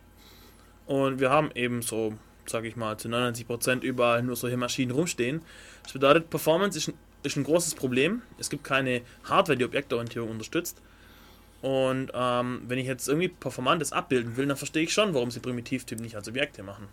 Und 0.86 1.20
wir 1.20 1.30
haben 1.30 1.52
eben 1.54 1.82
so, 1.82 2.14
sage 2.46 2.68
ich 2.68 2.76
mal, 2.76 2.98
zu 2.98 3.10
99% 3.10 3.82
überall 3.82 4.24
nur 4.24 4.36
solche 4.36 4.58
Maschinen 4.58 4.92
rumstehen. 4.92 5.42
Das 5.84 5.94
bedeutet, 5.94 6.30
Performance 6.30 6.78
ist 6.78 6.88
ein, 6.90 6.94
ist 7.24 7.36
ein 7.36 7.44
großes 7.44 7.76
Problem. 7.76 8.22
Es 8.38 8.50
gibt 8.50 8.64
keine 8.64 9.02
Hardware, 9.24 9.58
die 9.58 9.66
Objektorientierung 9.66 10.30
unterstützt. 10.30 10.82
Und 11.62 12.12
ähm, 12.14 12.64
wenn 12.68 12.78
ich 12.78 12.88
jetzt 12.88 13.08
irgendwie 13.08 13.30
Performantes 13.30 13.94
abbilden 13.94 14.36
will, 14.36 14.48
dann 14.48 14.58
verstehe 14.58 14.84
ich 14.84 14.94
schon, 14.94 15.14
warum 15.14 15.32
sie 15.32 15.40
Primitivtypen 15.40 16.04
nicht 16.04 16.16
als 16.16 16.28
Objekte 16.28 16.62
machen. 16.62 16.90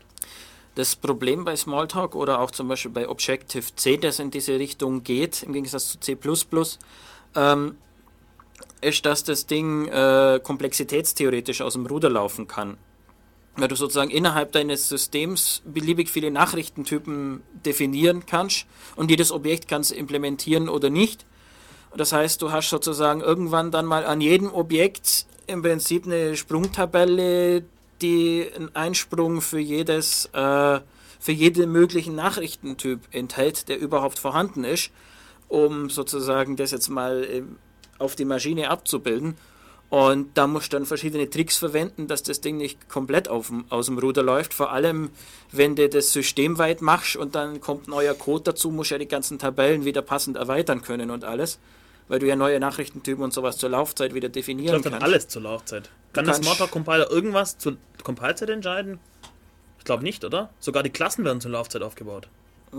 Das 0.77 0.95
Problem 0.95 1.45
bei 1.45 1.57
Smalltalk 1.57 2.15
oder 2.15 2.39
auch 2.39 2.53
zum 2.53 2.69
Beispiel 2.69 2.93
bei 2.93 3.09
Objective-C, 3.09 3.97
das 3.97 4.21
in 4.21 4.31
diese 4.31 4.59
Richtung 4.59 5.03
geht, 5.03 5.43
im 5.43 5.53
Gegensatz 5.53 5.89
zu 5.91 5.99
C, 5.99 6.17
ähm, 7.35 7.77
ist, 8.81 9.05
dass 9.05 9.25
das 9.25 9.47
Ding 9.47 9.89
äh, 9.89 10.41
komplexitätstheoretisch 10.43 11.61
aus 11.63 11.73
dem 11.73 11.87
Ruder 11.87 12.09
laufen 12.09 12.47
kann. 12.47 12.79
Weil 13.61 13.69
du 13.69 13.77
sozusagen 13.77 14.11
innerhalb 14.11 14.53
deines 14.53 14.89
Systems 14.89 15.63
beliebig 15.67 16.09
viele 16.09 16.31
Nachrichtentypen 16.31 17.43
definieren 17.67 18.25
kannst 18.25 18.67
und 18.97 19.11
jedes 19.11 19.33
Objekt 19.33 19.69
kannst 19.69 19.93
implementieren 19.93 20.69
oder 20.69 20.89
nicht. 20.89 21.27
Das 21.97 22.13
heißt, 22.13 22.41
du 22.41 22.53
hast 22.53 22.71
sozusagen 22.71 23.21
irgendwann 23.21 23.71
dann 23.71 23.85
mal 23.85 24.07
an 24.07 24.21
jedem 24.21 24.53
Objekt 24.53 25.27
im 25.47 25.63
Prinzip 25.63 26.07
eine 26.07 26.37
Sprungtabelle, 26.37 27.65
die 28.01 28.49
einen 28.57 28.75
Einsprung 28.75 29.41
für 29.41 29.59
jedes, 29.59 30.27
äh, 30.33 30.81
für 31.19 31.33
jeden 31.33 31.71
möglichen 31.71 32.15
Nachrichtentyp 32.15 33.01
enthält, 33.11 33.69
der 33.69 33.79
überhaupt 33.79 34.19
vorhanden 34.19 34.65
ist, 34.65 34.91
um 35.49 35.91
sozusagen 35.91 36.57
das 36.57 36.71
jetzt 36.71 36.89
mal 36.89 37.25
äh, 37.25 37.43
auf 37.99 38.17
die 38.17 38.25
Maschine 38.25 38.71
abzubilden. 38.71 39.37
Und 39.91 40.39
da 40.39 40.47
musst 40.47 40.73
du 40.73 40.77
dann 40.77 40.87
verschiedene 40.87 41.29
Tricks 41.29 41.57
verwenden, 41.57 42.07
dass 42.07 42.23
das 42.23 42.41
Ding 42.41 42.57
nicht 42.57 42.89
komplett 42.89 43.29
auf 43.29 43.53
aus 43.71 43.87
dem 43.87 43.99
Ruder 43.99 44.23
läuft. 44.23 44.55
Vor 44.55 44.71
allem, 44.71 45.11
wenn 45.51 45.75
du 45.75 45.89
das 45.89 46.13
systemweit 46.13 46.81
machst 46.81 47.17
und 47.17 47.35
dann 47.35 47.61
kommt 47.61 47.89
neuer 47.89 48.15
Code 48.15 48.45
dazu, 48.45 48.71
musst 48.71 48.91
du 48.91 48.95
ja 48.95 48.99
die 49.01 49.09
ganzen 49.09 49.41
Tabellen 49.41 49.85
wieder 49.85 50.01
passend 50.03 50.37
erweitern 50.37 50.83
können 50.83 51.11
und 51.11 51.25
alles. 51.25 51.59
Weil 52.07 52.21
du 52.21 52.27
ja 52.27 52.37
neue 52.37 52.61
Nachrichtentypen 52.61 53.23
und 53.23 53.33
sowas 53.33 53.57
zur 53.57 53.69
Laufzeit 53.71 54.15
wieder 54.15 54.29
definieren 54.29 54.75
Läuft 54.75 54.87
dann 54.87 54.93
kannst. 54.95 55.05
alles 55.07 55.29
zur 55.29 55.43
Laufzeit. 55.43 55.91
Kann 56.13 56.25
der 56.25 56.35
kannst- 56.35 56.45
Smalltalk-Compiler 56.45 57.11
irgendwas 57.11 57.59
zur 57.59 57.77
Compilezeit 58.05 58.49
entscheiden? 58.51 59.01
Ich 59.79 59.85
glaube 59.85 60.03
nicht, 60.05 60.25
oder? 60.25 60.51
Sogar 60.61 60.83
die 60.85 60.91
Klassen 60.91 61.25
werden 61.25 61.41
zur 61.41 61.51
Laufzeit 61.51 61.83
aufgebaut. 61.83 62.29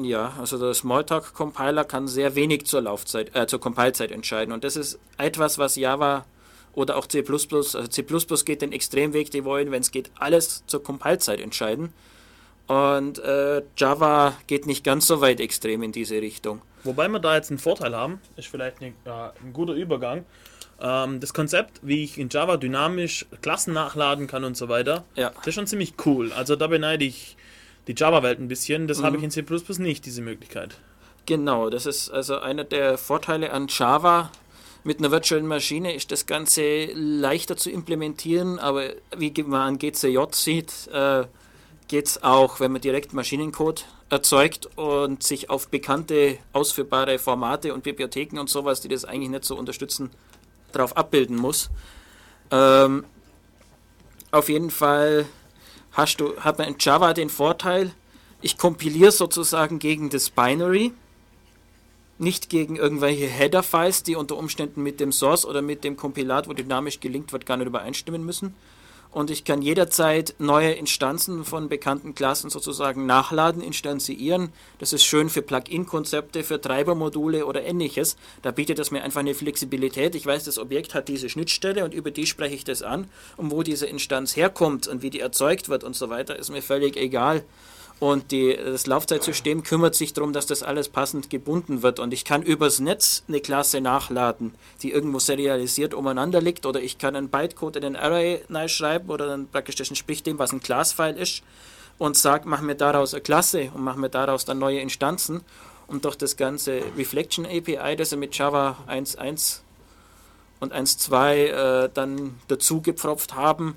Ja, 0.02 0.34
also 0.40 0.58
der 0.58 0.74
Smalltalk-Compiler 0.74 1.84
kann 1.84 2.08
sehr 2.08 2.36
wenig 2.36 2.66
zur 2.68 2.82
Laufzeit, 2.82 3.36
äh, 3.36 3.48
zur 3.48 3.60
Compilezeit 3.60 4.12
entscheiden. 4.12 4.54
Und 4.54 4.64
das 4.64 4.78
ist 4.78 4.98
etwas, 5.18 5.58
was 5.58 5.76
Java 5.76 6.26
oder 6.74 6.98
auch 6.98 7.08
C++, 7.08 7.24
also 7.30 7.88
C++ 7.88 8.04
geht 8.46 8.62
den 8.62 8.72
Extremweg, 8.72 9.32
die 9.32 9.44
wollen, 9.44 9.72
wenn 9.72 9.82
es 9.82 9.92
geht, 9.92 10.12
alles 10.16 10.64
zur 10.68 10.84
Compilezeit 10.84 11.40
entscheiden. 11.42 11.94
Und 12.68 13.20
äh, 13.20 13.62
Java 13.76 14.38
geht 14.48 14.66
nicht 14.66 14.84
ganz 14.84 15.06
so 15.08 15.20
weit 15.20 15.40
extrem 15.42 15.84
in 15.84 15.92
diese 15.92 16.16
Richtung. 16.22 16.62
Wobei 16.84 17.08
wir 17.10 17.20
da 17.20 17.36
jetzt 17.36 17.50
einen 17.52 17.60
Vorteil 17.60 17.96
haben, 17.96 18.22
ist 18.38 18.48
vielleicht 18.48 18.82
ein, 18.82 18.94
äh, 19.06 19.10
ein 19.44 19.52
guter 19.52 19.74
Übergang. 19.74 20.26
Ähm, 20.80 21.20
das 21.20 21.34
Konzept, 21.34 21.80
wie 21.84 22.04
ich 22.04 22.18
in 22.18 22.30
Java 22.30 22.58
dynamisch 22.58 23.26
Klassen 23.42 23.74
nachladen 23.74 24.28
kann 24.28 24.44
und 24.46 24.56
so 24.56 24.70
weiter, 24.70 25.04
Ja. 25.16 25.32
das 25.40 25.48
ist 25.48 25.56
schon 25.56 25.68
ziemlich 25.68 25.94
cool. 26.06 26.32
Also 26.32 26.56
da 26.56 26.68
beneide 26.68 27.04
ich 27.06 27.36
die 27.88 27.94
Java-Welt 27.98 28.40
ein 28.40 28.48
bisschen. 28.48 28.88
Das 28.88 29.00
Mhm. 29.00 29.04
habe 29.06 29.18
ich 29.18 29.24
in 29.24 29.32
C 29.32 29.44
nicht, 29.80 30.06
diese 30.06 30.22
Möglichkeit. 30.22 30.78
Genau, 31.26 31.70
das 31.70 31.86
ist 31.86 32.10
also 32.10 32.40
einer 32.40 32.64
der 32.64 32.98
Vorteile 32.98 33.52
an 33.52 33.68
Java. 33.70 34.32
Mit 34.84 34.98
einer 34.98 35.12
virtuellen 35.12 35.46
Maschine 35.46 35.94
ist 35.94 36.12
das 36.12 36.26
Ganze 36.26 36.86
leichter 36.94 37.56
zu 37.56 37.70
implementieren, 37.70 38.58
aber 38.58 38.94
wie 39.16 39.32
man 39.44 39.62
an 39.62 39.78
GCJ 39.78 40.18
sieht, 40.32 40.88
äh, 40.92 41.26
geht 41.88 42.08
es 42.08 42.24
auch, 42.24 42.60
wenn 42.60 42.72
man 42.72 42.82
direkt 42.82 43.14
Maschinencode 43.14 43.86
erzeugt 44.10 44.70
und 44.78 45.22
sich 45.22 45.52
auf 45.52 45.68
bekannte 45.68 46.40
ausführbare 46.52 47.20
Formate 47.20 47.74
und 47.74 47.84
Bibliotheken 47.84 48.40
und 48.40 48.50
sowas, 48.50 48.82
die 48.82 48.88
das 48.88 49.06
eigentlich 49.06 49.30
nicht 49.30 49.46
so 49.46 49.56
unterstützen, 49.56 50.10
darauf 50.72 50.98
abbilden 50.98 51.36
muss. 51.36 51.70
Ähm, 52.50 53.06
auf 54.32 54.50
jeden 54.50 54.72
Fall 54.72 55.28
hast 55.92 56.18
du, 56.22 56.36
hat 56.40 56.58
man 56.58 56.70
in 56.70 56.76
Java 56.80 57.14
den 57.14 57.30
Vorteil, 57.30 57.92
ich 58.42 58.58
kompiliere 58.58 59.12
sozusagen 59.12 59.78
gegen 59.78 60.10
das 60.10 60.30
Binary, 60.32 60.94
nicht 62.22 62.50
gegen 62.50 62.76
irgendwelche 62.76 63.26
Header-Files, 63.26 64.04
die 64.04 64.16
unter 64.16 64.38
Umständen 64.38 64.84
mit 64.84 65.00
dem 65.00 65.12
Source 65.12 65.46
oder 65.46 65.62
mit 65.62 65.84
dem 65.84 65.98
Kompilat, 65.98 66.48
wo 66.48 66.54
dynamisch 66.54 67.00
gelinkt 67.00 67.34
wird, 67.34 67.46
gar 67.46 67.58
nicht 67.58 67.68
übereinstimmen 67.68 68.24
müssen. 68.24 68.56
Und 69.12 69.30
ich 69.30 69.44
kann 69.44 69.62
jederzeit 69.62 70.36
neue 70.40 70.72
Instanzen 70.72 71.44
von 71.44 71.68
bekannten 71.68 72.16
Klassen 72.16 72.50
sozusagen 72.50 73.06
nachladen, 73.06 73.62
instanzieren. 73.62 74.54
Das 74.80 74.94
ist 74.94 75.04
schön 75.04 75.30
für 75.30 75.42
Plugin-Konzepte, 75.42 76.44
für 76.46 76.62
Treibermodule 76.62 77.46
oder 77.46 77.62
ähnliches. 77.66 78.16
Da 78.42 78.52
bietet 78.52 78.80
das 78.80 78.90
mir 78.90 79.04
einfach 79.04 79.20
eine 79.20 79.36
Flexibilität. 79.36 80.16
Ich 80.16 80.26
weiß, 80.26 80.46
das 80.46 80.58
Objekt 80.58 80.94
hat 80.94 81.10
diese 81.10 81.28
Schnittstelle 81.28 81.84
und 81.84 81.94
über 81.94 82.10
die 82.10 82.26
spreche 82.26 82.56
ich 82.56 82.64
das 82.64 82.84
an. 82.84 83.10
Und 83.36 83.52
wo 83.52 83.64
diese 83.64 83.86
Instanz 83.86 84.38
herkommt 84.38 84.88
und 84.88 85.02
wie 85.02 85.10
die 85.10 85.20
erzeugt 85.20 85.68
wird 85.68 85.84
und 85.84 85.96
so 85.96 86.10
weiter, 86.10 86.38
ist 86.38 86.50
mir 86.50 86.62
völlig 86.62 86.96
egal. 86.96 87.44
Und 88.02 88.32
die, 88.32 88.58
das 88.58 88.88
Laufzeitsystem 88.88 89.62
kümmert 89.62 89.94
sich 89.94 90.12
darum, 90.12 90.34
dass 90.34 90.48
das 90.48 90.64
alles 90.64 90.90
passend 90.90 91.30
gebunden 91.30 91.84
wird. 91.84 92.00
Und 92.00 92.14
ich 92.14 92.26
kann 92.26 92.42
übers 92.42 92.80
Netz 92.80 93.24
eine 93.28 93.42
Klasse 93.42 93.80
nachladen, 93.80 94.56
die 94.82 94.90
irgendwo 94.92 95.20
serialisiert 95.20 95.94
umeinander 95.94 96.42
liegt. 96.42 96.66
Oder 96.66 96.82
ich 96.82 96.98
kann 96.98 97.16
einen 97.16 97.30
Bytecode 97.30 97.76
in 97.76 97.84
den 97.84 97.96
Array 97.96 98.42
schreiben 98.66 99.12
oder 99.12 99.28
dann 99.28 99.48
praktisch 99.48 99.76
das 99.76 99.90
entspricht 99.90 100.26
dem, 100.26 100.40
was 100.40 100.52
ein 100.52 100.62
Class-File 100.62 101.16
ist. 101.16 101.44
und 102.00 102.18
sage, 102.18 102.50
mach 102.50 102.62
mir 102.62 102.74
daraus 102.74 103.14
eine 103.14 103.22
Klasse 103.22 103.70
und 103.76 103.84
mach 103.84 103.96
mir 103.96 104.10
daraus 104.10 104.46
dann 104.46 104.58
neue 104.58 104.80
Instanzen 104.80 105.42
und 105.86 106.04
durch 106.04 106.16
das 106.16 106.38
ganze 106.38 106.82
Reflection 106.98 107.46
API, 107.46 107.96
das 107.96 108.10
wir 108.10 108.18
mit 108.18 108.36
Java 108.36 108.78
1.1 108.88 109.60
und 110.60 110.74
1.2 110.74 111.34
äh, 111.34 111.90
dann 111.94 112.40
dazu 112.48 112.82
gepfropft 112.82 113.36
haben, 113.36 113.76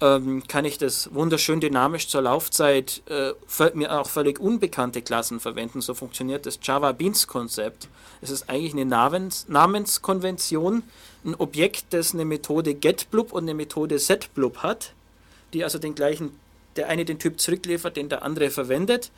ähm, 0.00 0.42
kann 0.46 0.64
ich 0.64 0.78
das 0.78 1.14
wunderschön 1.14 1.60
dynamisch 1.60 2.08
zur 2.08 2.22
Laufzeit 2.22 3.02
äh, 3.06 3.32
mir 3.74 3.98
auch 3.98 4.08
völlig 4.08 4.38
unbekannte 4.38 5.00
Klassen 5.00 5.40
verwenden. 5.40 5.80
So 5.80 5.94
funktioniert 5.94 6.44
das 6.44 6.58
Java 6.62 6.92
Beans 6.92 7.26
Konzept. 7.26 7.88
Es 8.20 8.30
ist 8.30 8.48
eigentlich 8.50 8.72
eine 8.72 8.84
Namens 8.84 9.46
Namenskonvention, 9.48 10.82
ein 11.24 11.34
Objekt, 11.34 11.86
das 11.90 12.12
eine 12.12 12.24
Methode 12.24 12.74
getBlub 12.74 13.32
und 13.32 13.44
eine 13.44 13.54
Methode 13.54 13.98
setBlub 13.98 14.58
hat, 14.58 14.92
die 15.52 15.64
also 15.64 15.78
den 15.78 15.94
gleichen, 15.94 16.38
der 16.76 16.88
eine 16.88 17.04
den 17.04 17.18
Typ 17.18 17.40
zurückliefert, 17.40 17.96
den 17.96 18.08
der 18.08 18.22
andere 18.22 18.50
verwendet. 18.50 19.10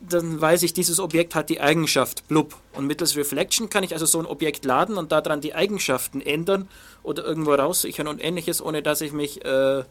Dann 0.00 0.40
weiß 0.40 0.62
ich, 0.62 0.74
dieses 0.74 1.00
Objekt 1.00 1.34
hat 1.34 1.48
die 1.48 1.60
Eigenschaft 1.60 2.28
blub. 2.28 2.56
Und 2.72 2.86
mittels 2.86 3.16
Reflection 3.16 3.70
kann 3.70 3.82
ich 3.82 3.94
also 3.94 4.04
so 4.04 4.18
ein 4.18 4.26
Objekt 4.26 4.64
laden 4.66 4.98
und 4.98 5.12
daran 5.12 5.40
die 5.40 5.54
Eigenschaften 5.54 6.20
ändern 6.20 6.68
oder 7.02 7.24
irgendwo 7.24 7.54
raussichern 7.54 8.06
und 8.06 8.22
ähnliches, 8.22 8.62
ohne 8.62 8.82
dass 8.82 9.00
ich 9.00 9.12
mich 9.12 9.42
äh, 9.44 9.84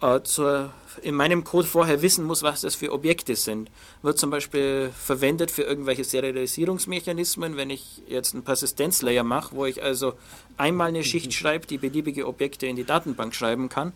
äh, 0.00 0.22
zur, 0.22 0.70
in 1.02 1.14
meinem 1.14 1.44
Code 1.44 1.66
vorher 1.66 2.02
wissen 2.02 2.24
muss, 2.24 2.42
was 2.42 2.62
das 2.62 2.74
für 2.74 2.92
Objekte 2.92 3.36
sind. 3.36 3.70
Wird 4.02 4.18
zum 4.18 4.30
Beispiel 4.30 4.90
verwendet 4.98 5.50
für 5.50 5.62
irgendwelche 5.62 6.04
Serialisierungsmechanismen, 6.04 7.56
wenn 7.56 7.70
ich 7.70 8.02
jetzt 8.08 8.34
einen 8.34 8.44
Persistenzlayer 8.44 9.24
mache, 9.24 9.54
wo 9.54 9.66
ich 9.66 9.82
also 9.82 10.14
einmal 10.56 10.88
eine 10.88 11.04
Schicht 11.04 11.26
mhm. 11.26 11.32
schreibe, 11.32 11.66
die 11.66 11.78
beliebige 11.78 12.26
Objekte 12.26 12.66
in 12.66 12.76
die 12.76 12.84
Datenbank 12.84 13.34
schreiben 13.34 13.68
kann. 13.68 13.92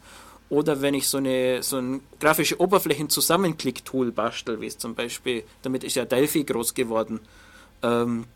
Oder 0.50 0.82
wenn 0.82 0.94
ich 0.94 1.08
so, 1.08 1.18
eine, 1.18 1.62
so 1.62 1.78
ein 1.78 2.00
grafische 2.20 2.60
Oberflächen-Zusammenklick-Tool 2.60 4.12
bastel, 4.12 4.60
wie 4.60 4.66
es 4.66 4.78
zum 4.78 4.94
Beispiel, 4.94 5.42
damit 5.62 5.84
ist 5.84 5.96
ja 5.96 6.04
Delphi 6.04 6.44
groß 6.44 6.74
geworden, 6.74 7.20
ähm, 7.82 8.26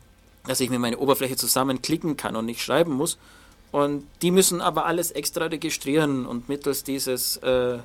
dass 0.45 0.59
ich 0.59 0.69
mir 0.69 0.79
meine 0.79 0.97
Oberfläche 0.97 1.35
zusammenklicken 1.35 2.17
kann 2.17 2.35
und 2.35 2.45
nicht 2.45 2.61
schreiben 2.61 2.93
muss, 2.93 3.19
und 3.71 4.07
die 4.21 4.31
müssen 4.31 4.61
aber 4.61 4.85
alles 4.85 5.11
extra 5.11 5.45
registrieren 5.45 6.25
und 6.25 6.49
mittels 6.49 6.83
dieses 6.83 7.37
äh, 7.37 7.79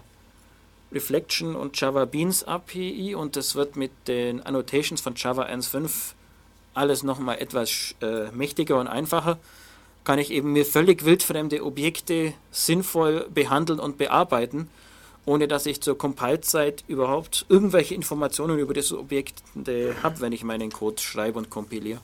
Reflection 0.93 1.57
und 1.57 1.79
Java 1.79 2.05
Beans 2.05 2.45
API 2.45 3.15
und 3.15 3.37
das 3.37 3.55
wird 3.55 3.77
mit 3.77 3.91
den 4.07 4.41
Annotations 4.41 5.01
von 5.01 5.15
Java 5.17 5.45
1.5 5.45 6.15
alles 6.73 7.03
nochmal 7.03 7.39
etwas 7.39 7.95
äh, 8.01 8.31
mächtiger 8.33 8.79
und 8.79 8.89
einfacher, 8.89 9.39
kann 10.05 10.19
ich 10.19 10.31
eben 10.31 10.53
mir 10.53 10.67
völlig 10.67 11.05
wildfremde 11.05 11.65
Objekte 11.65 12.35
sinnvoll 12.51 13.27
behandeln 13.33 13.81
und 13.81 13.97
bearbeiten, 13.97 14.69
ohne 15.25 15.49
dass 15.49 15.67
ich 15.67 15.81
zur 15.81 15.97
Compile-Zeit 15.97 16.85
überhaupt 16.89 17.47
irgendwelche 17.49 17.95
Informationen 17.95 18.59
über 18.59 18.75
das 18.75 18.93
Objekt 18.93 19.43
habe, 20.03 20.21
wenn 20.21 20.33
ich 20.33 20.45
meinen 20.45 20.71
Code 20.71 21.01
schreibe 21.01 21.39
und 21.39 21.49
kompiliere. 21.49 22.01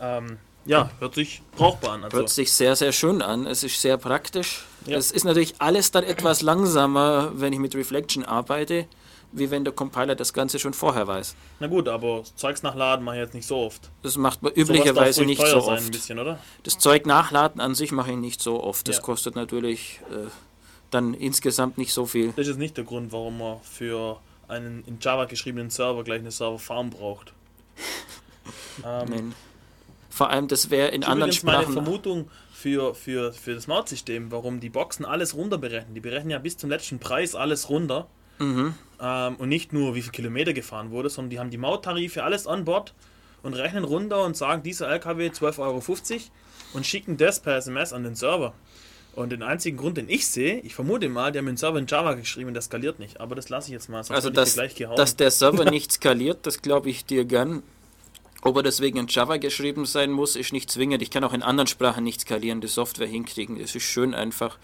Ähm, 0.00 0.38
ja, 0.66 0.90
hört 0.98 1.14
sich 1.14 1.42
brauchbar 1.56 1.92
an. 1.92 2.04
Also. 2.04 2.18
Hört 2.18 2.28
sich 2.28 2.52
sehr, 2.52 2.76
sehr 2.76 2.92
schön 2.92 3.22
an. 3.22 3.46
Es 3.46 3.62
ist 3.62 3.80
sehr 3.80 3.96
praktisch. 3.96 4.64
Ja. 4.86 4.96
Es 4.96 5.10
ist 5.10 5.24
natürlich 5.24 5.54
alles 5.58 5.90
dann 5.90 6.04
etwas 6.04 6.42
langsamer, 6.42 7.32
wenn 7.34 7.52
ich 7.52 7.58
mit 7.58 7.74
Reflection 7.74 8.24
arbeite, 8.24 8.86
wie 9.32 9.50
wenn 9.50 9.64
der 9.64 9.72
Compiler 9.72 10.14
das 10.14 10.32
Ganze 10.32 10.58
schon 10.58 10.74
vorher 10.74 11.06
weiß. 11.06 11.34
Na 11.60 11.66
gut, 11.66 11.88
aber 11.88 12.22
Zeugs 12.36 12.62
nachladen 12.62 13.04
mache 13.04 13.16
ich 13.16 13.22
jetzt 13.22 13.34
nicht 13.34 13.46
so 13.46 13.58
oft. 13.58 13.90
Das 14.02 14.16
macht 14.16 14.42
man 14.42 14.52
üblicherweise 14.52 15.24
nicht 15.24 15.44
so 15.44 15.64
oft. 15.64 15.90
Bisschen, 15.90 16.36
das 16.62 16.78
Zeug 16.78 17.06
nachladen 17.06 17.60
an 17.60 17.74
sich 17.74 17.92
mache 17.92 18.12
ich 18.12 18.16
nicht 18.16 18.40
so 18.40 18.62
oft. 18.62 18.88
Das 18.88 18.96
ja. 18.96 19.02
kostet 19.02 19.34
natürlich 19.34 20.00
äh, 20.10 20.28
dann 20.90 21.14
insgesamt 21.14 21.78
nicht 21.78 21.92
so 21.92 22.06
viel. 22.06 22.32
Das 22.36 22.46
ist 22.46 22.58
nicht 22.58 22.76
der 22.76 22.84
Grund, 22.84 23.12
warum 23.12 23.38
man 23.38 23.60
für 23.62 24.20
einen 24.48 24.84
in 24.86 24.98
Java 25.00 25.24
geschriebenen 25.24 25.70
Server 25.70 26.04
gleich 26.04 26.20
eine 26.20 26.30
Server-Farm 26.30 26.90
braucht. 26.90 27.32
ähm, 28.84 29.08
Nein. 29.08 29.34
Vor 30.16 30.30
allem, 30.30 30.48
das 30.48 30.70
wäre 30.70 30.88
in 30.88 31.04
anderen 31.04 31.30
Sprachen. 31.30 31.64
meine 31.64 31.72
Vermutung 31.74 32.30
für, 32.50 32.94
für, 32.94 33.34
für 33.34 33.54
das 33.54 33.66
Maut-System, 33.66 34.32
warum 34.32 34.60
die 34.60 34.70
Boxen 34.70 35.04
alles 35.04 35.34
runter 35.34 35.58
berechnen. 35.58 35.94
Die 35.94 36.00
berechnen 36.00 36.30
ja 36.30 36.38
bis 36.38 36.56
zum 36.56 36.70
letzten 36.70 36.98
Preis 36.98 37.34
alles 37.34 37.68
runter. 37.68 38.06
Mhm. 38.38 38.72
Ähm, 38.98 39.36
und 39.36 39.50
nicht 39.50 39.74
nur, 39.74 39.94
wie 39.94 40.00
viel 40.00 40.12
Kilometer 40.12 40.54
gefahren 40.54 40.90
wurde, 40.90 41.10
sondern 41.10 41.28
die 41.28 41.38
haben 41.38 41.50
die 41.50 41.58
Mauttarife, 41.58 42.24
alles 42.24 42.46
an 42.46 42.64
Bord 42.64 42.94
und 43.42 43.52
rechnen 43.52 43.84
runter 43.84 44.24
und 44.24 44.38
sagen, 44.38 44.62
dieser 44.62 44.88
LKW 44.88 45.28
12,50 45.28 45.58
Euro 45.60 45.82
und 46.72 46.86
schicken 46.86 47.18
das 47.18 47.40
per 47.40 47.56
SMS 47.56 47.92
an 47.92 48.02
den 48.02 48.14
Server. 48.14 48.54
Und 49.16 49.32
den 49.32 49.42
einzigen 49.42 49.76
Grund, 49.76 49.98
den 49.98 50.08
ich 50.08 50.26
sehe, 50.28 50.60
ich 50.60 50.74
vermute 50.74 51.10
mal, 51.10 51.30
die 51.30 51.40
haben 51.40 51.46
den 51.46 51.58
Server 51.58 51.78
in 51.78 51.86
Java 51.86 52.14
geschrieben, 52.14 52.54
der 52.54 52.62
skaliert 52.62 52.98
nicht. 52.98 53.20
Aber 53.20 53.34
das 53.34 53.50
lasse 53.50 53.68
ich 53.68 53.72
jetzt 53.72 53.90
mal. 53.90 54.02
Also, 54.08 54.30
dass, 54.30 54.54
dass 54.54 55.16
der 55.16 55.30
Server 55.30 55.64
nicht 55.70 55.92
skaliert, 55.92 56.46
das 56.46 56.62
glaube 56.62 56.88
ich 56.88 57.04
dir 57.04 57.26
gern. 57.26 57.62
Ob 58.46 58.56
er 58.58 58.62
deswegen 58.62 58.96
in 58.96 59.08
Java 59.08 59.38
geschrieben 59.38 59.86
sein 59.86 60.12
muss, 60.12 60.36
ist 60.36 60.52
nicht 60.52 60.70
zwingend. 60.70 61.02
Ich 61.02 61.10
kann 61.10 61.24
auch 61.24 61.32
in 61.32 61.42
anderen 61.42 61.66
Sprachen 61.66 62.04
nicht 62.04 62.20
skalieren, 62.20 62.60
die 62.60 62.68
Software 62.68 63.08
hinkriegen. 63.08 63.58
Das 63.58 63.74
ist 63.74 63.82
schön 63.82 64.14
einfach. 64.14 64.56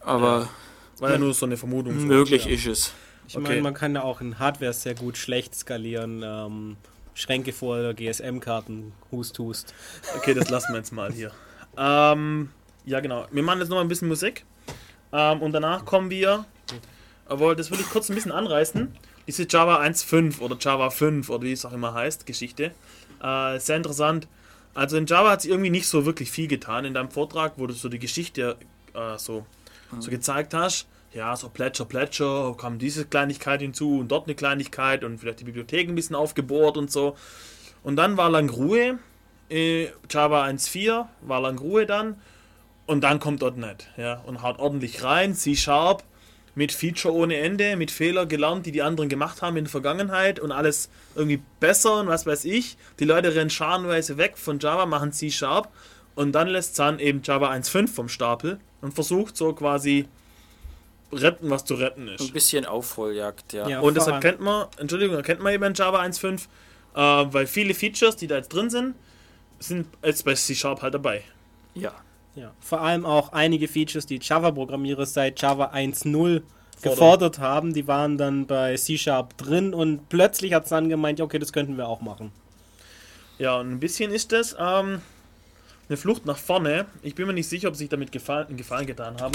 Aber. 0.00 0.48
Ja, 0.96 1.02
war 1.02 1.10
ja 1.10 1.18
nur 1.18 1.34
so 1.34 1.44
eine 1.44 1.58
Vermutung. 1.58 2.06
Möglich 2.06 2.46
ist 2.46 2.66
es. 2.66 2.94
Ich 3.28 3.36
okay. 3.36 3.46
meine, 3.46 3.60
man 3.60 3.74
kann 3.74 3.94
ja 3.94 4.02
auch 4.02 4.22
in 4.22 4.38
Hardware 4.38 4.72
sehr 4.72 4.94
gut 4.94 5.18
schlecht 5.18 5.54
skalieren. 5.54 6.22
Ähm, 6.24 6.76
Schränke 7.12 7.52
vor 7.52 7.92
GSM-Karten, 7.92 8.94
Hust, 9.10 9.38
Hust. 9.38 9.74
Okay, 10.16 10.32
das 10.32 10.48
lassen 10.48 10.72
wir 10.72 10.78
jetzt 10.78 10.92
mal 10.92 11.12
hier. 11.12 11.30
Ähm, 11.76 12.48
ja, 12.86 13.00
genau. 13.00 13.26
Wir 13.30 13.42
machen 13.42 13.58
jetzt 13.58 13.68
noch 13.68 13.80
ein 13.80 13.88
bisschen 13.88 14.08
Musik. 14.08 14.46
Ähm, 15.12 15.42
und 15.42 15.52
danach 15.52 15.84
kommen 15.84 16.08
wir. 16.08 16.46
Aber 17.26 17.54
das 17.54 17.70
will 17.70 17.80
ich 17.80 17.90
kurz 17.90 18.08
ein 18.08 18.14
bisschen 18.14 18.32
anreißen 18.32 18.96
diese 19.32 19.48
Java 19.48 19.80
1.5 19.80 20.40
oder 20.40 20.56
Java 20.60 20.90
5 20.90 21.30
oder 21.30 21.42
wie 21.42 21.52
es 21.52 21.64
auch 21.64 21.72
immer 21.72 21.94
heißt, 21.94 22.26
Geschichte. 22.26 22.72
Äh, 23.22 23.58
sehr 23.58 23.78
interessant. 23.78 24.28
Also 24.74 24.98
in 24.98 25.06
Java 25.06 25.30
hat 25.30 25.42
sich 25.42 25.50
irgendwie 25.50 25.70
nicht 25.70 25.88
so 25.88 26.04
wirklich 26.04 26.30
viel 26.30 26.48
getan. 26.48 26.84
In 26.84 26.92
deinem 26.92 27.10
Vortrag, 27.10 27.54
wo 27.56 27.66
du 27.66 27.72
so 27.72 27.88
die 27.88 27.98
Geschichte 27.98 28.56
äh, 28.94 29.16
so, 29.16 29.46
mhm. 29.90 30.02
so 30.02 30.10
gezeigt 30.10 30.52
hast, 30.52 30.86
ja, 31.14 31.34
so 31.34 31.48
Pledger, 31.48 31.86
Pledger, 31.86 32.54
kam 32.58 32.78
diese 32.78 33.06
Kleinigkeit 33.06 33.62
hinzu 33.62 34.00
und 34.00 34.08
dort 34.08 34.26
eine 34.26 34.34
Kleinigkeit 34.34 35.02
und 35.02 35.18
vielleicht 35.18 35.40
die 35.40 35.44
Bibliothek 35.44 35.88
ein 35.88 35.94
bisschen 35.94 36.16
aufgebohrt 36.16 36.76
und 36.76 36.90
so. 36.90 37.16
Und 37.82 37.96
dann 37.96 38.18
war 38.18 38.28
lang 38.28 38.50
Ruhe. 38.50 38.98
Äh, 39.48 39.88
Java 40.10 40.44
1.4 40.44 41.06
war 41.22 41.40
lang 41.40 41.58
Ruhe 41.58 41.86
dann. 41.86 42.20
Und 42.84 43.02
dann 43.02 43.18
kommt 43.18 43.40
.NET, 43.56 43.88
ja, 43.96 44.20
und 44.26 44.42
haut 44.42 44.58
ordentlich 44.58 45.04
rein, 45.04 45.34
C-Sharp 45.34 46.02
mit 46.54 46.72
Feature 46.72 47.14
ohne 47.14 47.36
Ende, 47.36 47.76
mit 47.76 47.90
Fehler 47.90 48.26
gelernt, 48.26 48.66
die 48.66 48.72
die 48.72 48.82
anderen 48.82 49.08
gemacht 49.08 49.40
haben 49.40 49.56
in 49.56 49.64
der 49.64 49.70
Vergangenheit 49.70 50.38
und 50.38 50.52
alles 50.52 50.90
irgendwie 51.14 51.40
besser 51.60 52.00
und 52.00 52.08
was 52.08 52.26
weiß 52.26 52.44
ich. 52.44 52.76
Die 52.98 53.04
Leute 53.04 53.34
rennen 53.34 53.50
scharenweise 53.50 54.18
weg 54.18 54.36
von 54.36 54.58
Java, 54.58 54.86
machen 54.86 55.12
C-Sharp 55.12 55.68
und 56.14 56.32
dann 56.32 56.48
lässt 56.48 56.76
Zahn 56.76 56.98
eben 56.98 57.22
Java 57.24 57.50
1.5 57.50 57.88
vom 57.88 58.08
Stapel 58.08 58.58
und 58.82 58.92
versucht 58.92 59.36
so 59.36 59.54
quasi 59.54 60.06
retten, 61.10 61.48
was 61.50 61.64
zu 61.64 61.74
retten 61.74 62.08
ist. 62.08 62.20
Ein 62.20 62.32
bisschen 62.32 62.66
Aufholjagd, 62.66 63.52
ja. 63.54 63.68
ja 63.68 63.80
und 63.80 63.96
deshalb 63.96 64.20
kennt 64.20 64.40
man, 64.40 64.66
Entschuldigung, 64.78 65.16
erkennt 65.16 65.40
man 65.40 65.52
eben 65.54 65.74
Java 65.74 66.02
1.5, 66.02 66.42
äh, 66.94 67.32
weil 67.32 67.46
viele 67.46 67.74
Features, 67.74 68.16
die 68.16 68.26
da 68.26 68.36
jetzt 68.36 68.52
drin 68.52 68.68
sind, 68.68 68.94
sind 69.58 69.86
jetzt 70.02 70.24
bei 70.24 70.34
C-Sharp 70.34 70.82
halt 70.82 70.94
dabei. 70.94 71.22
Ja. 71.74 71.94
Ja, 72.34 72.52
vor 72.60 72.80
allem 72.80 73.04
auch 73.04 73.32
einige 73.32 73.68
Features, 73.68 74.06
die 74.06 74.18
Java-Programmierer 74.20 75.04
seit 75.04 75.40
Java 75.40 75.72
1.0 75.72 76.42
gefordert 76.80 77.38
haben, 77.38 77.72
die 77.72 77.86
waren 77.86 78.18
dann 78.18 78.46
bei 78.46 78.76
C-Sharp 78.76 79.36
drin 79.36 79.74
und 79.74 80.08
plötzlich 80.08 80.52
hat 80.54 80.64
es 80.64 80.70
dann 80.70 80.88
gemeint, 80.88 81.20
okay, 81.20 81.38
das 81.38 81.52
könnten 81.52 81.76
wir 81.76 81.88
auch 81.88 82.00
machen. 82.00 82.32
Ja, 83.38 83.58
und 83.58 83.70
ein 83.70 83.80
bisschen 83.80 84.10
ist 84.12 84.32
das 84.32 84.56
ähm, 84.58 85.00
eine 85.88 85.96
Flucht 85.96 86.26
nach 86.26 86.38
vorne. 86.38 86.86
Ich 87.02 87.14
bin 87.14 87.26
mir 87.26 87.32
nicht 87.32 87.48
sicher, 87.48 87.68
ob 87.68 87.74
sie 87.74 87.80
sich 87.80 87.88
damit 87.88 88.12
gefallen, 88.12 88.56
Gefallen 88.56 88.86
getan 88.86 89.20
haben. 89.20 89.34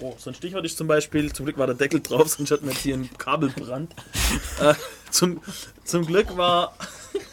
Oh, 0.00 0.14
so 0.16 0.30
ein 0.30 0.34
Stichwort 0.34 0.64
ist 0.64 0.78
zum 0.78 0.86
Beispiel, 0.86 1.32
zum 1.32 1.44
Glück 1.44 1.58
war 1.58 1.66
der 1.66 1.74
Deckel 1.74 2.00
drauf, 2.00 2.28
sonst 2.36 2.50
hatten 2.50 2.66
wir 2.66 2.72
jetzt 2.72 2.82
hier 2.82 2.94
einen 2.94 3.10
Kabelbrand. 3.18 3.94
äh, 4.60 4.74
zum, 5.10 5.40
zum 5.84 6.06
Glück 6.06 6.36
war 6.36 6.74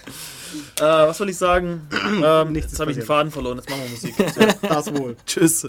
äh, 0.80 0.84
was 0.84 1.18
soll 1.18 1.30
ich 1.30 1.38
sagen? 1.38 1.88
Ähm, 2.24 2.56
jetzt 2.56 2.80
habe 2.80 2.92
ich 2.92 2.98
den 2.98 3.06
Faden 3.06 3.32
verloren, 3.32 3.58
jetzt 3.58 3.70
machen 3.70 3.82
wir 3.84 3.90
Musik. 3.90 4.16
das 4.62 4.94
wohl. 4.96 5.18
Tschüss. 5.26 5.68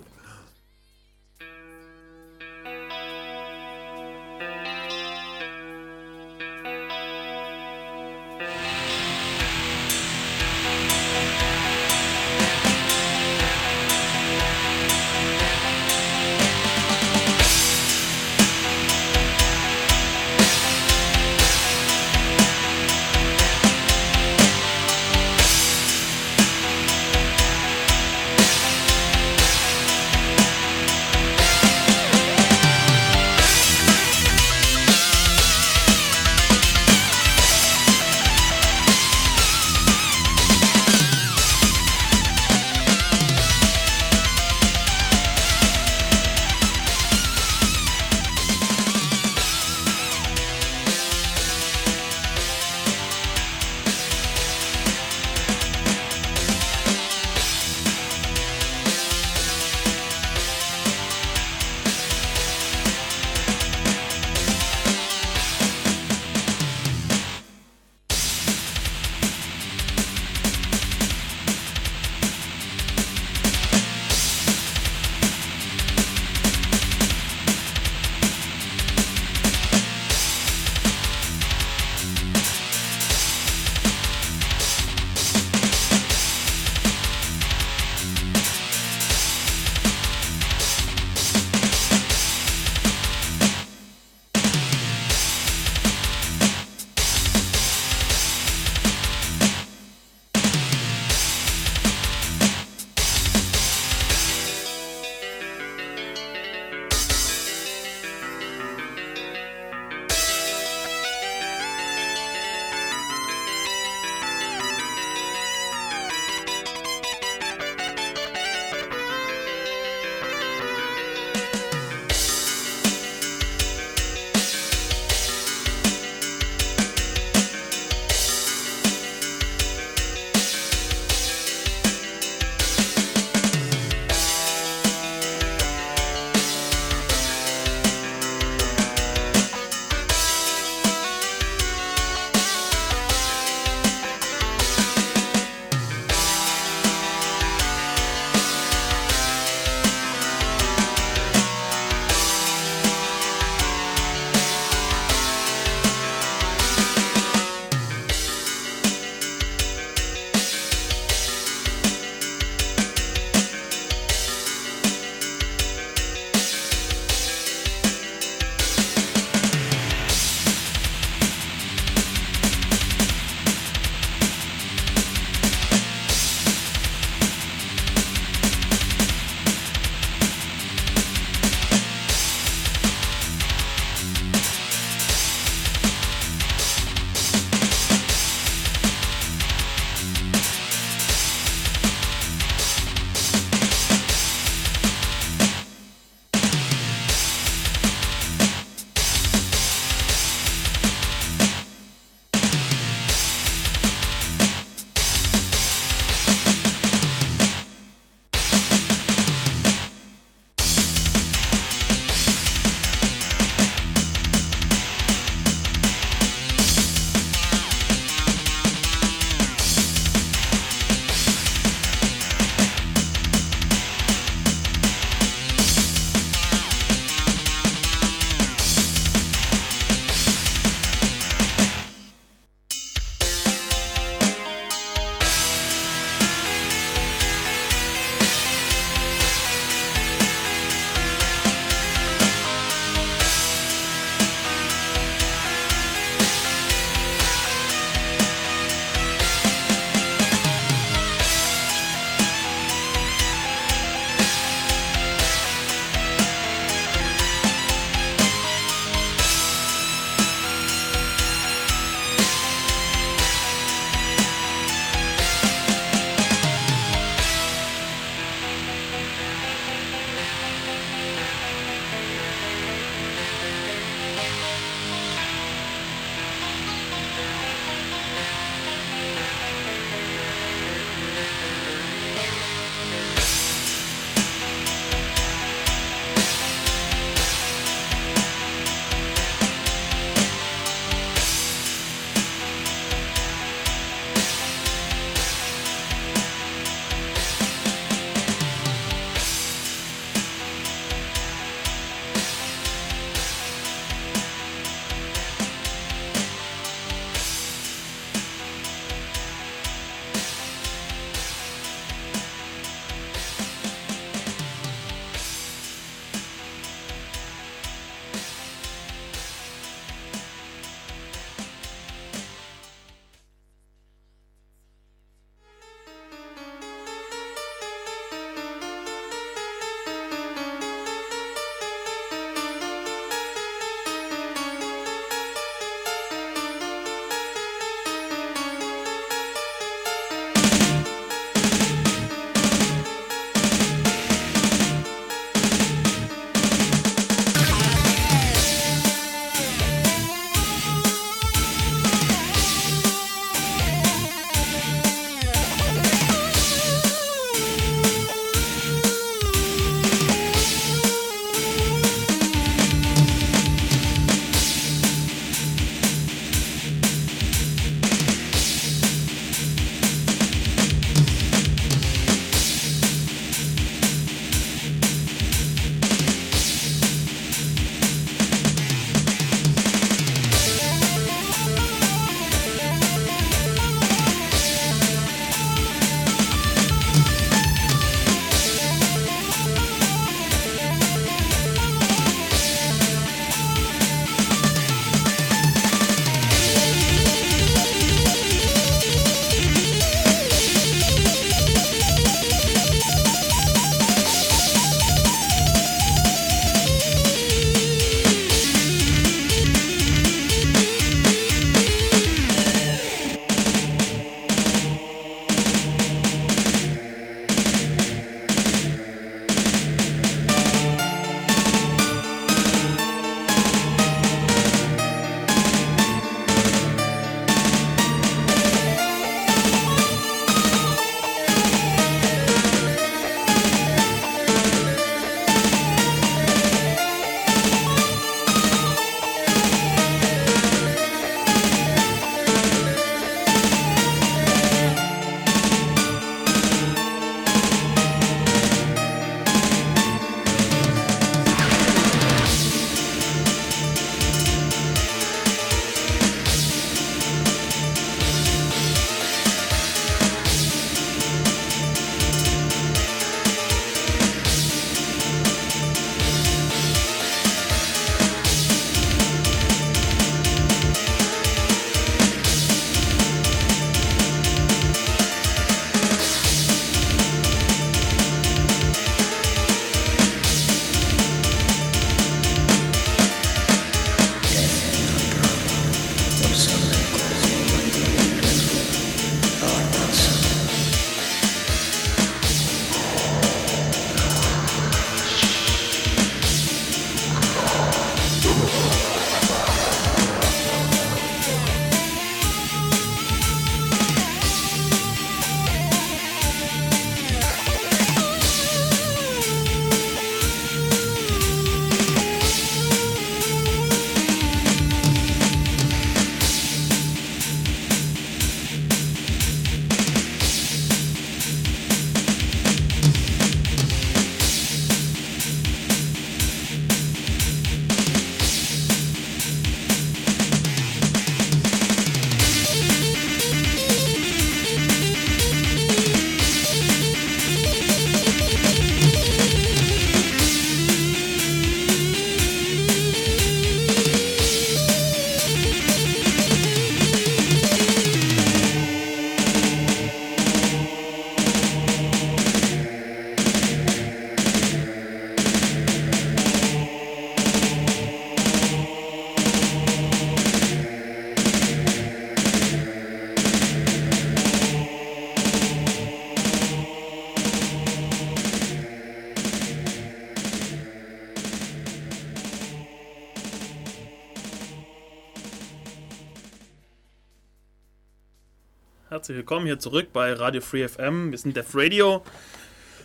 Herzlich 579.07 579.19
willkommen 579.19 579.47
hier 579.47 579.61
zurück 579.61 579.93
bei 579.93 580.12
Radio 580.15 580.41
Free 580.41 580.66
FM. 580.66 581.12
Wir 581.12 581.19
sind 581.19 581.37
Def 581.37 581.55
Radio 581.55 582.03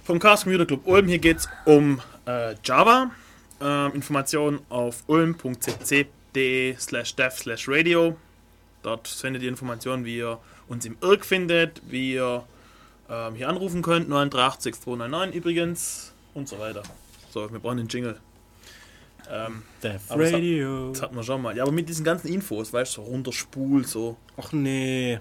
vom 0.04 0.20
Chaos 0.20 0.44
Computer 0.44 0.68
Club 0.68 0.86
Ulm. 0.86 1.08
Hier 1.08 1.18
geht 1.18 1.38
es 1.38 1.50
um 1.66 2.00
äh, 2.28 2.54
Java. 2.64 3.10
Ähm, 3.60 3.94
Informationen 3.96 4.60
auf 4.70 5.04
ulm.cc.de 5.08 6.76
slash 6.78 7.16
dev 7.16 7.36
slash 7.36 7.68
radio. 7.68 8.16
Dort 8.84 9.08
findet 9.08 9.42
ihr 9.42 9.50
Informationen, 9.50 10.06
wie 10.06 10.18
ihr 10.18 10.38
uns 10.68 10.86
im 10.86 10.96
IRC 11.02 11.26
findet, 11.26 11.82
wie 11.90 12.14
ihr 12.14 12.44
ähm, 13.10 13.34
hier 13.34 13.50
anrufen 13.50 13.82
könnt. 13.82 14.08
938 14.08 14.80
299 14.80 15.36
übrigens 15.36 16.14
und 16.36 16.48
so 16.48 16.60
weiter. 16.60 16.84
So, 17.32 17.52
wir 17.52 17.58
brauchen 17.58 17.78
den 17.78 17.88
Jingle. 17.88 18.20
Ähm, 19.28 19.64
Death 19.82 20.02
Aber 20.10 20.22
es 20.22 20.34
hat- 20.34 20.38
Radio. 20.38 20.92
das 20.92 21.02
hatten 21.02 21.16
wir 21.16 21.24
schon 21.24 21.42
mal. 21.42 21.58
Ja, 21.58 21.64
aber 21.64 21.72
mit 21.72 21.90
diesen 21.90 22.06
ganzen 22.06 22.28
Infos, 22.28 22.72
weißt 22.72 22.98
du, 22.98 23.02
so 23.02 23.08
runterspul, 23.08 23.88
so. 23.88 24.18
Ach 24.38 24.52
nee. 24.52 25.18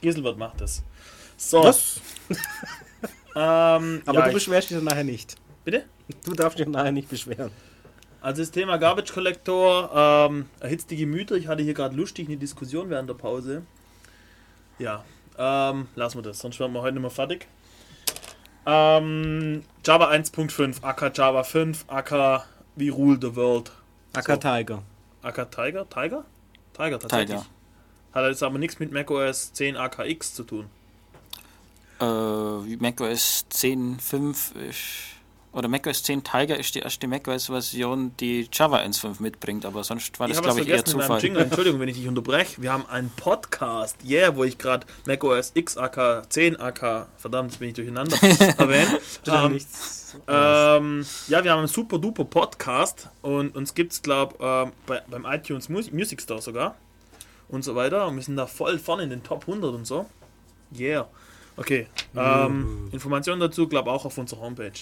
Giselbert 0.00 0.38
macht 0.38 0.60
das. 0.60 0.82
So. 1.36 1.62
Was? 1.64 2.00
Ähm, 3.36 4.02
Aber 4.04 4.18
ja, 4.18 4.22
du 4.24 4.28
ich, 4.30 4.34
beschwerst 4.34 4.70
dich 4.70 4.76
dann 4.78 4.84
nachher 4.84 5.04
nicht. 5.04 5.36
bitte? 5.64 5.84
Du 6.24 6.32
darfst 6.32 6.58
dich 6.58 6.66
nachher 6.66 6.90
nicht 6.90 7.08
beschweren. 7.08 7.52
Also 8.20 8.42
das 8.42 8.50
Thema 8.50 8.78
Garbage 8.78 9.12
Collector 9.12 9.90
ähm, 9.94 10.46
erhitzt 10.58 10.90
die 10.90 10.96
Gemüter. 10.96 11.36
Ich 11.36 11.46
hatte 11.46 11.62
hier 11.62 11.74
gerade 11.74 11.94
lustig 11.94 12.26
eine 12.26 12.36
Diskussion 12.36 12.90
während 12.90 13.08
der 13.08 13.14
Pause. 13.14 13.62
Ja, 14.80 15.04
ähm, 15.38 15.86
lassen 15.94 16.18
wir 16.18 16.22
das, 16.22 16.40
sonst 16.40 16.58
werden 16.58 16.72
wir 16.72 16.82
heute 16.82 16.94
nicht 16.94 17.02
mehr 17.02 17.10
fertig. 17.12 17.46
Ähm, 18.66 19.62
Java 19.84 20.10
1.5, 20.10 20.82
AK 20.82 21.16
Java 21.16 21.44
5, 21.44 21.84
AK 21.86 22.44
We 22.74 22.90
Rule 22.90 23.18
the 23.20 23.36
World. 23.36 23.70
Acker 24.14 24.34
So. 24.34 24.40
Tiger. 24.40 24.82
AK 25.22 25.50
Tiger? 25.52 25.88
Tiger? 25.88 26.24
Tiger 26.74 26.98
tatsächlich. 26.98 27.28
Tiger. 27.38 27.46
Hat 28.18 28.30
jetzt 28.30 28.42
aber 28.42 28.58
nichts 28.58 28.80
mit 28.80 28.90
macOS 28.90 29.52
10 29.52 29.76
AKX 29.76 30.34
zu 30.34 30.42
tun. 30.42 30.66
Äh, 32.00 32.04
macOS 32.04 33.46
10.5 33.52 34.56
ist, 34.68 34.78
oder 35.52 35.68
macOS 35.68 36.02
10 36.02 36.24
Tiger 36.24 36.58
ist 36.58 36.74
die 36.74 36.80
erste 36.80 37.06
macOS-Version, 37.06 38.16
die 38.18 38.48
Java 38.52 38.78
1.5 38.78 39.22
mitbringt, 39.22 39.64
aber 39.64 39.84
sonst 39.84 40.18
war 40.18 40.28
Ich 40.28 40.34
das, 40.34 40.42
glaube 40.42 40.62
ich, 40.62 40.68
eher 40.68 40.84
Zufall. 40.84 41.22
Jingle. 41.22 41.42
Entschuldigung, 41.44 41.78
wenn 41.78 41.88
ich 41.88 41.96
dich 41.96 42.08
unterbreche. 42.08 42.60
Wir 42.60 42.72
haben 42.72 42.86
einen 42.86 43.10
Podcast, 43.10 43.96
yeah, 44.04 44.34
wo 44.34 44.42
ich 44.42 44.58
gerade 44.58 44.84
macOS 45.06 45.52
X 45.54 45.76
AK 45.76 46.28
10 46.28 46.60
AK, 46.60 47.06
verdammt, 47.18 47.52
jetzt 47.52 47.60
bin 47.60 47.68
ich 47.68 47.74
durcheinander, 47.74 48.16
erwähnt. 48.58 49.00
Ähm, 49.28 49.52
ähm, 49.52 49.60
ähm, 50.26 51.06
ja, 51.28 51.44
wir 51.44 51.52
haben 51.52 51.60
einen 51.60 51.68
super 51.68 51.98
duper 51.98 52.24
Podcast 52.24 53.10
und 53.22 53.54
uns 53.54 53.74
gibt 53.74 53.92
es, 53.92 54.02
glaube 54.02 54.34
ähm, 54.40 54.72
bei, 54.86 55.02
beim 55.08 55.24
iTunes 55.24 55.68
Mus 55.68 55.92
Music 55.92 56.20
Store 56.20 56.42
sogar 56.42 56.74
und 57.48 57.62
so 57.62 57.74
weiter. 57.74 58.06
Und 58.06 58.16
wir 58.16 58.22
sind 58.22 58.36
da 58.36 58.46
voll 58.46 58.78
vorne 58.78 59.04
in 59.04 59.10
den 59.10 59.22
Top 59.22 59.42
100 59.42 59.74
und 59.74 59.86
so. 59.86 60.06
Yeah. 60.76 61.08
Okay. 61.56 61.86
Ähm, 62.14 62.88
Informationen 62.92 63.40
dazu, 63.40 63.66
glaube 63.68 63.90
auch 63.90 64.04
auf 64.04 64.16
unserer 64.18 64.40
Homepage. 64.40 64.72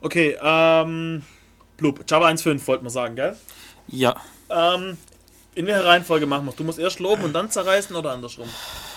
Okay, 0.00 0.36
ähm, 0.40 1.22
Blub, 1.76 2.04
Java 2.08 2.28
1.5 2.28 2.66
wollten 2.66 2.84
wir 2.84 2.90
sagen, 2.90 3.16
gell? 3.16 3.36
Ja, 3.88 4.16
Ähm, 4.48 4.96
in 5.54 5.66
welcher 5.66 5.84
Reihenfolge 5.84 6.26
machen 6.26 6.46
wir 6.46 6.52
Du 6.52 6.64
musst 6.64 6.78
erst 6.78 7.00
loben 7.00 7.24
und 7.24 7.32
dann 7.32 7.50
zerreißen 7.50 7.94
oder 7.96 8.12
andersrum? 8.12 8.48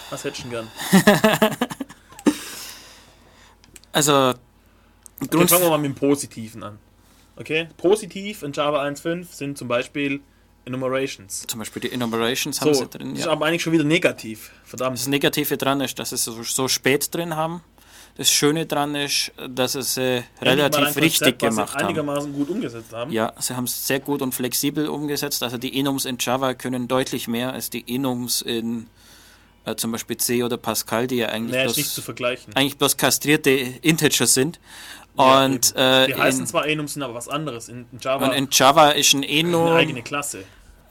Was 0.09 0.23
hättest 0.23 0.45
du 0.45 0.49
denn 0.49 0.51
gern? 0.51 0.67
also 3.91 4.33
Okay, 5.21 5.27
Grund, 5.31 5.49
fangen 5.49 5.63
wir 5.63 5.69
mal 5.69 5.77
mit 5.77 5.91
dem 5.91 5.95
Positiven 5.95 6.63
an. 6.63 6.79
Okay? 7.35 7.67
Positiv 7.77 8.43
in 8.43 8.53
Java 8.53 8.83
1.5 8.83 9.25
sind 9.33 9.57
zum 9.57 9.67
Beispiel 9.67 10.21
Enumerations. 10.69 11.43
zum 11.47 11.59
Beispiel 11.59 11.81
die 11.81 11.91
Enumerations 11.91 12.61
haben 12.61 12.73
So, 12.73 12.81
sie 12.81 12.87
drin. 12.89 13.09
das 13.11 13.19
ist 13.19 13.25
Ja. 13.25 13.31
aber 13.31 13.45
eigentlich 13.47 13.61
schon 13.63 13.73
wieder 13.73 13.83
negativ. 13.83 14.51
Das 14.61 14.69
Verdammt. 14.69 15.07
Negative 15.07 15.57
dran 15.57 15.81
ist, 15.81 15.99
dass 15.99 16.09
sie 16.09 16.15
es 16.15 16.23
so, 16.23 16.41
so 16.43 16.67
spät 16.67 17.13
drin 17.13 17.35
haben. 17.35 17.61
Das 18.15 18.29
Schöne 18.29 18.65
dran 18.65 18.95
ist, 18.95 19.31
dass 19.47 19.73
sie 19.73 19.79
es 19.79 19.97
äh, 19.97 20.23
relativ 20.41 20.83
Konzept, 20.83 21.05
richtig 21.05 21.39
gemacht 21.39 21.73
haben. 21.75 21.85
einigermaßen 21.85 22.33
gut 22.33 22.49
umgesetzt 22.49 22.91
haben. 22.91 23.11
Ja, 23.11 23.31
sie 23.39 23.55
haben 23.55 23.63
es 23.63 23.87
sehr 23.87 23.99
gut 24.01 24.21
und 24.21 24.33
flexibel 24.35 24.87
umgesetzt. 24.89 25.41
Also 25.43 25.57
die 25.57 25.77
Enums 25.79 26.03
in 26.05 26.17
Java 26.19 26.53
können 26.53 26.87
deutlich 26.89 27.27
mehr 27.29 27.53
als 27.53 27.69
die 27.69 27.83
Enums 27.95 28.41
in 28.41 28.87
äh, 29.65 29.75
zum 29.75 29.91
Beispiel 29.93 30.17
C 30.17 30.43
oder 30.43 30.57
Pascal, 30.57 31.07
die 31.07 31.17
ja 31.17 31.27
eigentlich, 31.29 31.55
Nee, 31.55 31.65
ist 31.65 31.77
nicht 31.77 31.89
zu 31.89 31.95
bloß, 32.01 32.05
vergleichen. 32.05 32.55
eigentlich 32.57 32.77
bloß 32.77 32.97
kastrierte 32.97 33.51
Integer 33.51 34.25
sind. 34.27 34.59
Ja, 35.17 35.45
Und, 35.45 35.71
eben. 35.71 35.77
äh, 35.79 36.07
Die 36.07 36.15
heißen 36.15 36.41
in, 36.41 36.47
zwar 36.47 36.67
Enums, 36.67 36.93
sind 36.93 37.03
aber 37.03 37.13
was 37.13 37.27
anderes. 37.29 37.69
In 37.69 37.85
Java 38.01 38.25
und 38.27 38.33
in 38.33 38.47
Java 38.51 38.91
ist 38.91 39.13
ein 39.13 39.23
Enum 39.23 39.67
eine 39.67 39.75
eigene 39.75 40.01
Klasse. 40.01 40.43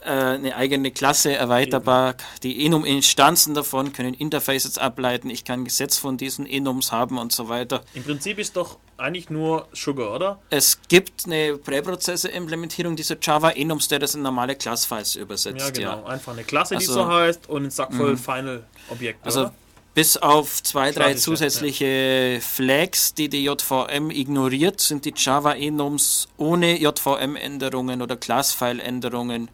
Äh, 0.05 0.11
eine 0.11 0.55
eigene 0.57 0.91
Klasse 0.91 1.35
erweiterbar. 1.35 2.15
Die 2.43 2.65
Enum-Instanzen 2.67 3.55
davon 3.55 3.93
können 3.93 4.15
Interfaces 4.15 4.79
ableiten. 4.79 5.31
Ich 5.31 5.45
kann 5.45 5.61
ein 5.61 5.65
Gesetz 5.65 5.97
von 5.99 6.17
diesen 6.17 6.47
Enums 6.47 6.93
haben 6.93 7.19
und 7.19 7.33
so 7.33 7.49
weiter. 7.49 7.83
Im 7.95 8.05
Prinzip 8.05 8.39
ist 8.39 8.57
doch 8.57 8.79
eigentlich 8.97 9.31
nur 9.31 9.69
Sugar, 9.73 10.15
oder? 10.15 10.39
Es 10.51 10.81
gibt 10.89 11.27
eine 11.27 11.57
Präprozesse-Implementierung 11.59 12.97
dieser 12.97 13.17
Java-Enums, 13.21 13.89
der 13.89 13.99
das 13.99 14.15
in 14.15 14.23
normale 14.23 14.57
Class-Files 14.57 15.17
übersetzt. 15.17 15.61
Ja, 15.61 15.71
genau. 15.71 16.05
Einfach 16.05 16.33
eine 16.33 16.45
Klasse, 16.45 16.75
die 16.77 16.81
Also- 16.87 16.95
so 16.95 17.07
heißt 17.09 17.49
und 17.49 17.65
ein 17.65 17.71
Sack 17.71 17.95
voll 17.95 18.17
Final-Objekte, 18.17 19.25
Also 19.25 19.41
oder? 19.43 19.55
bis 19.95 20.17
auf 20.17 20.63
zwei, 20.63 20.91
drei 20.93 21.15
zusätzliche 21.15 22.41
Flags, 22.41 23.15
die 23.15 23.29
die 23.29 23.45
JVM 23.45 24.11
ignoriert, 24.11 24.81
sind 24.81 25.05
die 25.05 25.13
Java-Enums 25.17 26.29
ohne 26.37 26.79
JVM-Änderungen 26.81 28.03
oder 28.03 28.17
Class-File-Änderungen 28.17 29.49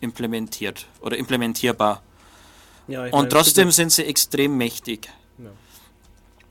implementiert 0.00 0.86
oder 1.00 1.16
implementierbar. 1.16 2.02
Ja, 2.86 3.04
Und 3.04 3.12
meine, 3.12 3.28
trotzdem 3.28 3.70
sind 3.70 3.92
sie 3.92 4.04
extrem 4.04 4.56
mächtig. 4.56 5.08
Ja. 5.38 5.50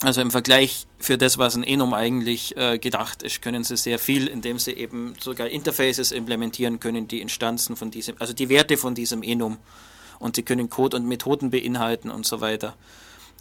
Also 0.03 0.21
im 0.21 0.29
Vergleich 0.29 0.85
für 0.99 1.17
das, 1.17 1.39
was 1.39 1.55
ein 1.55 1.63
Enum 1.63 1.93
eigentlich 1.93 2.55
äh, 2.55 2.77
gedacht 2.77 3.23
ist, 3.23 3.41
können 3.41 3.63
sie 3.63 3.77
sehr 3.77 3.97
viel, 3.97 4.27
indem 4.27 4.59
sie 4.59 4.73
eben 4.73 5.15
sogar 5.19 5.47
Interfaces 5.47 6.11
implementieren 6.11 6.79
können, 6.79 7.07
die 7.07 7.19
Instanzen 7.19 7.75
von 7.75 7.89
diesem, 7.89 8.15
also 8.19 8.33
die 8.33 8.49
Werte 8.49 8.77
von 8.77 8.93
diesem 8.93 9.23
Enum. 9.23 9.57
Und 10.19 10.35
sie 10.35 10.43
können 10.43 10.69
Code 10.69 10.97
und 10.97 11.07
Methoden 11.07 11.49
beinhalten 11.49 12.11
und 12.11 12.25
so 12.25 12.41
weiter. 12.41 12.75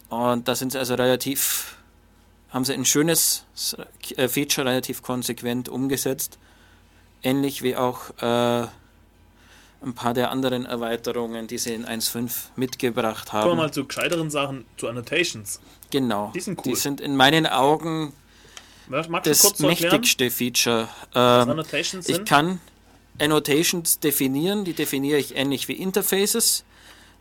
Und 0.09 0.49
da 0.49 0.55
sind 0.55 0.73
sie 0.73 0.79
also 0.79 0.95
relativ, 0.95 1.77
haben 2.51 2.65
sie 2.65 2.73
ein 2.73 2.85
schönes 2.85 3.45
äh, 4.17 4.29
Feature 4.29 4.67
relativ 4.67 5.03
konsequent 5.03 5.69
umgesetzt. 5.69 6.39
Ähnlich 7.23 7.63
wie 7.63 7.77
auch 7.77 8.11
äh, 8.23 8.67
ein 9.83 9.95
paar 9.95 10.15
der 10.15 10.31
anderen 10.31 10.67
Erweiterungen, 10.67 11.47
die 11.47 11.59
sie 11.59 11.75
in 11.75 11.85
1.5 11.85 12.31
mitgebracht 12.57 13.29
Kommen 13.31 13.45
wir 13.45 13.51
haben. 13.51 13.57
mal 13.59 13.73
zu 13.73 13.85
gescheiteren 13.85 14.31
Sachen, 14.31 14.65
zu 14.77 14.89
Annotations. 14.89 15.61
Genau. 15.91 16.33
Die 16.35 16.41
sind 16.41 16.59
cool. 16.59 16.73
Die 16.73 16.77
sind 16.77 17.01
in 17.01 17.17
meinen 17.17 17.47
Augen 17.47 18.13
Magst 18.89 19.27
das 19.27 19.59
mächtigste 19.59 20.31
Feature. 20.31 20.89
Ähm, 21.15 21.63
ich 22.07 22.25
kann 22.25 22.61
Annotations 23.21 23.99
definieren, 23.99 24.65
die 24.65 24.75
definiere 24.75 25.19
ich 25.19 25.37
ähnlich 25.37 25.69
wie 25.69 25.73
Interfaces. 25.75 26.65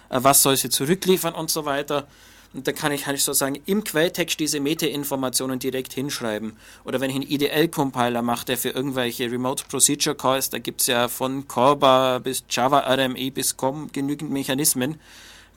äh, 0.10 0.20
was 0.22 0.42
soll 0.44 0.58
sie 0.58 0.70
zurückliefern 0.70 1.36
und 1.36 1.50
so 1.52 1.66
weiter. 1.66 2.08
Und 2.54 2.68
da 2.68 2.72
kann 2.72 2.92
ich 2.92 3.06
halt 3.06 3.20
sozusagen 3.20 3.60
im 3.66 3.84
Quelltext 3.84 4.40
diese 4.40 4.60
Meta-Informationen 4.60 5.60
direkt 5.60 5.94
hinschreiben. 5.94 6.54
Oder 6.86 7.02
wenn 7.02 7.10
ich 7.10 7.16
einen 7.16 7.30
IDL-Compiler 7.30 8.22
mache, 8.22 8.46
der 8.46 8.58
für 8.58 8.70
irgendwelche 8.70 9.32
Remote 9.32 9.66
Procedure 9.70 10.16
Calls, 10.16 10.50
da 10.50 10.60
gibt 10.60 10.82
es 10.82 10.88
ja 10.88 11.08
von 11.08 11.48
Corba 11.48 12.20
bis 12.20 12.44
Java 12.50 12.80
RME 12.80 13.32
bis 13.32 13.58
COM 13.58 13.92
genügend 13.92 14.32
Mechanismen, 14.32 15.00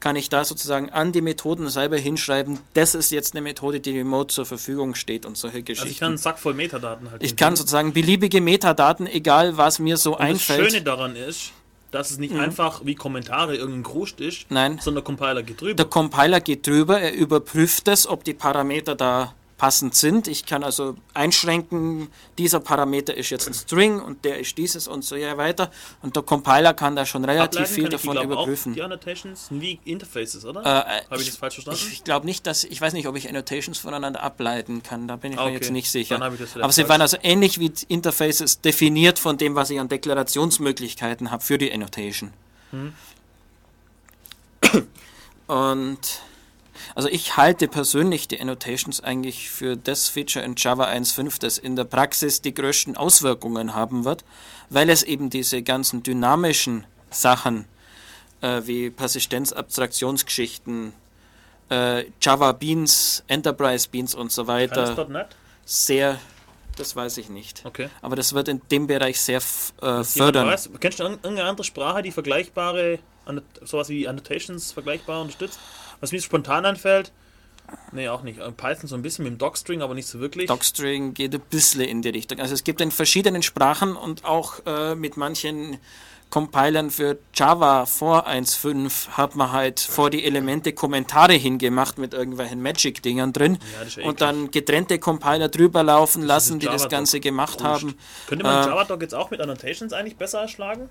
kann 0.01 0.17
ich 0.17 0.31
da 0.31 0.45
sozusagen 0.45 0.91
an 0.91 1.13
die 1.13 1.21
Methoden 1.21 1.69
selber 1.69 1.99
hinschreiben, 1.99 2.59
das 2.75 2.95
ist 2.95 3.11
jetzt 3.11 3.35
eine 3.35 3.43
Methode, 3.43 3.81
die 3.81 3.97
remote 3.97 4.35
zur 4.35 4.47
Verfügung 4.47 4.95
steht 4.95 5.27
und 5.27 5.37
solche 5.37 5.63
Geschichten. 5.63 5.83
Also 5.83 5.93
ich 5.93 6.01
kann 6.01 6.09
einen 6.09 6.19
Sack 6.19 6.39
voll 6.39 6.55
Metadaten 6.55 7.11
halt. 7.11 7.23
Ich 7.23 7.37
kann 7.37 7.55
sozusagen 7.55 7.93
beliebige 7.93 8.41
Metadaten, 8.41 9.07
egal 9.07 9.59
was 9.59 9.79
mir 9.79 9.99
so 9.99 10.15
und 10.15 10.21
einfällt. 10.21 10.61
Das 10.61 10.73
Schöne 10.73 10.83
daran 10.83 11.17
ist, 11.17 11.53
dass 11.91 12.11
es 12.11 12.19
nicht 12.19 12.35
mhm. 12.35 12.41
einfach 12.41 12.85
wie 12.85 12.95
Kommentare 12.95 13.57
irgendein 13.57 13.83
Gruscht 13.83 14.21
ist, 14.21 14.47
Nein. 14.51 14.79
sondern 14.81 15.03
der 15.03 15.05
Compiler 15.05 15.43
geht 15.43 15.61
drüber. 15.61 15.75
Der 15.75 15.87
Compiler 15.87 16.41
geht 16.41 16.67
drüber, 16.67 17.01
er 17.01 17.15
überprüft 17.15 17.89
es, 17.89 18.07
ob 18.07 18.25
die 18.25 18.35
Parameter 18.35 18.95
da 18.95 19.35
passend 19.61 19.95
sind. 19.95 20.27
Ich 20.27 20.47
kann 20.47 20.65
also 20.65 20.97
einschränken, 21.13 22.09
dieser 22.39 22.61
Parameter 22.61 23.15
ist 23.15 23.29
jetzt 23.29 23.47
ein 23.47 23.53
String 23.53 24.01
und 24.01 24.25
der 24.25 24.39
ist 24.39 24.57
dieses 24.57 24.89
und 24.89 25.05
so 25.05 25.17
weiter. 25.17 25.71
Und 26.01 26.17
der 26.17 26.23
Compiler 26.23 26.73
kann 26.73 26.97
da 26.97 27.05
schon 27.05 27.27
relativ 27.27 27.61
Ableiten 27.61 27.75
viel 27.75 27.89
davon 27.91 28.17
die, 28.17 28.25
überprüfen. 28.25 28.73
Auch 28.73 28.77
die 28.77 28.83
Annotations 28.83 29.49
wie 29.51 29.79
Interfaces, 29.85 30.47
oder? 30.47 30.63
Äh, 30.63 30.65
Habe 30.65 31.03
ich, 31.17 31.21
ich, 31.21 31.27
das 31.27 31.37
falsch 31.37 31.55
verstanden? 31.57 31.93
Ich 31.93 32.05
glaube 32.05 32.25
nicht, 32.25 32.47
dass 32.47 32.65
ich 32.65 32.81
weiß 32.81 32.95
nicht, 32.95 33.07
ob 33.07 33.17
ich 33.17 33.29
Annotations 33.29 33.77
voneinander 33.77 34.23
ableiten 34.23 34.83
kann. 34.83 35.07
Da 35.07 35.17
bin 35.17 35.33
ich 35.33 35.39
okay. 35.39 35.49
mir 35.49 35.55
jetzt 35.55 35.71
nicht 35.71 35.91
sicher. 35.91 36.19
Aber 36.23 36.73
sie 36.73 36.89
waren 36.89 37.03
also 37.03 37.19
ähnlich 37.23 37.61
wie 37.61 37.71
Interfaces 37.89 38.63
definiert 38.63 39.19
von 39.19 39.37
dem, 39.37 39.57
was 39.57 39.69
ich 39.69 39.79
an 39.79 39.91
Deklarationsmöglichkeiten 39.91 41.31
habe 41.31 41.43
für 41.43 41.59
die 41.59 41.71
Annotation. 41.71 42.33
Hm. 42.71 42.95
Und 45.49 46.23
also 46.95 47.09
ich 47.09 47.37
halte 47.37 47.69
persönlich 47.69 48.29
die 48.29 48.41
Annotations 48.41 49.03
eigentlich 49.03 49.51
für 49.51 49.77
das 49.77 50.09
Feature 50.09 50.45
in 50.45 50.55
Java 50.57 50.89
1.5, 50.89 51.41
das 51.41 51.59
in 51.59 51.77
der 51.77 51.85
Praxis 51.85 52.43
die 52.43 52.55
größten 52.55 52.97
Auswirkungen 52.97 53.75
haben 53.75 54.05
wird, 54.05 54.25
weil 54.69 54.91
es 54.91 55.03
eben 55.03 55.31
diese 55.31 55.63
ganzen 55.63 56.03
dynamischen 56.03 56.85
Sachen 57.11 57.67
äh, 58.41 58.63
wie 58.65 58.91
Persistenzabstraktionsgeschichten, 58.91 60.93
äh, 61.71 62.05
Java 62.21 62.53
Beans, 62.53 63.25
Enterprise 63.27 63.89
Beans 63.89 64.15
und 64.15 64.33
so 64.33 64.47
weiter 64.47 65.07
sehr 65.65 66.19
das 66.77 66.97
weiß 66.97 67.19
ich 67.19 67.29
nicht. 67.29 67.63
Okay. 67.65 67.91
Aber 68.01 68.17
das 68.17 68.33
wird 68.33 68.49
in 68.49 68.63
dem 68.71 68.87
Bereich 68.87 69.21
sehr 69.21 69.43
äh, 69.83 70.03
fördern. 70.03 70.47
Weiß, 70.47 70.71
kennst 70.81 70.99
du 70.99 71.05
irgendeine 71.05 71.45
andere 71.45 71.65
Sprache, 71.65 72.03
die 72.03 72.11
vergleichbare, 72.11 73.01
sowas 73.63 73.91
wie 73.91 74.09
Annotations 74.09 74.73
vergleichbar 74.73 75.21
unterstützt? 75.21 75.61
Was 76.01 76.13
mir 76.13 76.21
spontan 76.21 76.65
anfällt, 76.65 77.13
Nee, 77.93 78.09
auch 78.09 78.23
nicht. 78.23 78.41
Äh, 78.41 78.51
Python 78.53 78.89
so 78.89 78.95
ein 78.95 79.03
bisschen 79.03 79.25
mit 79.25 79.35
dem 79.35 79.39
Docstring, 79.39 79.83
aber 79.83 79.95
nicht 79.95 80.07
so 80.07 80.21
wirklich. 80.21 80.47
Docstring 80.49 81.15
geht 81.15 81.35
ein 81.35 81.41
bisschen 81.41 81.83
in 81.83 82.03
die 82.03 82.09
Richtung. 82.09 82.41
Also 82.41 82.55
es 82.55 82.65
gibt 82.65 82.81
in 82.81 82.91
verschiedenen 82.91 83.43
Sprachen 83.43 83.97
und 83.97 84.25
auch 84.25 84.61
äh, 84.67 84.95
mit 84.95 85.17
manchen 85.17 85.79
Compilern 86.31 86.91
für 86.91 87.19
Java 87.35 87.87
vor 87.87 88.29
1.5 88.29 89.09
hat 89.11 89.35
man 89.35 89.51
halt 89.51 89.81
vor 89.81 90.11
die 90.11 90.25
Elemente 90.25 90.73
Kommentare 90.73 91.33
hingemacht 91.33 91.99
mit 91.99 92.15
irgendwelchen 92.15 92.63
Magic-Dingern 92.63 93.33
drin 93.33 93.59
ja, 93.97 94.05
und 94.05 94.21
dann 94.21 94.53
getrennte 94.53 95.01
Compiler 95.01 95.49
drüber 95.49 95.83
laufen 95.83 96.23
lassen, 96.23 96.61
die 96.61 96.67
das 96.67 96.89
Ganze 96.89 97.19
gemacht 97.19 97.65
haben. 97.65 97.97
Könnte 98.29 98.45
man 98.45 98.65
äh, 98.65 98.69
JavaDoc 98.69 99.03
jetzt 99.03 99.15
auch 99.15 99.31
mit 99.33 99.41
Annotations 99.41 99.93
eigentlich 99.93 100.17
besser 100.17 100.41
erschlagen? 100.41 100.89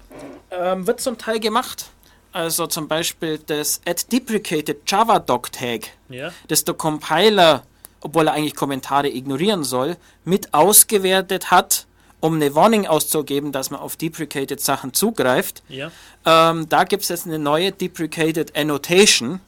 Ähm, 0.51 0.85
wird 0.85 0.99
zum 0.99 1.17
Teil 1.17 1.39
gemacht. 1.39 1.89
Also 2.31 2.67
zum 2.67 2.87
Beispiel 2.87 3.39
das 3.39 3.81
add 3.87 4.03
deprecated 4.11 4.81
JavaDoc 4.87 5.51
Tag, 5.51 5.89
ja. 6.09 6.31
das 6.47 6.63
der 6.63 6.75
Compiler, 6.75 7.63
obwohl 8.01 8.27
er 8.27 8.33
eigentlich 8.33 8.55
Kommentare 8.55 9.09
ignorieren 9.09 9.63
soll, 9.63 9.97
mit 10.25 10.53
ausgewertet 10.53 11.49
hat, 11.49 11.87
um 12.19 12.35
eine 12.35 12.53
Warning 12.53 12.85
auszugeben, 12.85 13.51
dass 13.51 13.71
man 13.71 13.79
auf 13.79 13.95
deprecated 13.95 14.61
Sachen 14.61 14.93
zugreift. 14.93 15.63
Ja. 15.69 15.91
Ähm, 16.25 16.69
da 16.69 16.83
gibt 16.83 17.03
es 17.03 17.09
jetzt 17.09 17.25
eine 17.25 17.39
neue 17.39 17.71
deprecated 17.71 18.55
Annotation, 18.55 19.39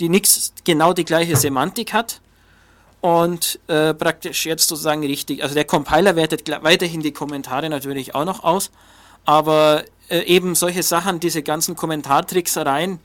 die 0.00 0.08
nichts 0.08 0.52
genau 0.64 0.92
die 0.92 1.04
gleiche 1.04 1.36
Semantik 1.36 1.92
hat 1.92 2.20
und 3.00 3.60
äh, 3.68 3.94
praktisch 3.94 4.46
jetzt 4.46 4.68
sozusagen 4.68 5.04
richtig. 5.04 5.42
Also 5.42 5.54
der 5.54 5.64
Compiler 5.64 6.16
wertet 6.16 6.48
weiterhin 6.62 7.00
die 7.00 7.12
Kommentare 7.12 7.68
natürlich 7.68 8.14
auch 8.14 8.24
noch 8.24 8.42
aus, 8.42 8.70
aber 9.24 9.84
äh, 10.08 10.20
eben 10.20 10.54
solche 10.54 10.82
Sachen, 10.82 11.20
diese 11.20 11.42
ganzen 11.42 11.76
Kommentartricksereien, 11.76 12.98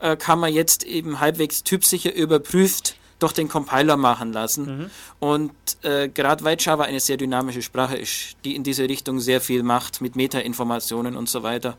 äh, 0.00 0.16
kann 0.16 0.38
man 0.38 0.52
jetzt 0.52 0.84
eben 0.84 1.20
halbwegs 1.20 1.62
typsicher 1.62 2.14
überprüft 2.14 2.96
durch 3.18 3.32
den 3.32 3.48
Compiler 3.48 3.96
machen 3.96 4.32
lassen. 4.32 4.78
Mhm. 4.78 4.90
Und 5.20 5.52
äh, 5.82 6.08
gerade 6.08 6.44
weil 6.44 6.56
Java 6.58 6.84
eine 6.84 7.00
sehr 7.00 7.16
dynamische 7.16 7.62
Sprache 7.62 7.96
ist, 7.96 8.36
die 8.44 8.56
in 8.56 8.64
diese 8.64 8.88
Richtung 8.88 9.20
sehr 9.20 9.40
viel 9.40 9.62
macht 9.62 10.00
mit 10.00 10.16
Metainformationen 10.16 11.16
und 11.16 11.28
so 11.28 11.42
weiter, 11.42 11.78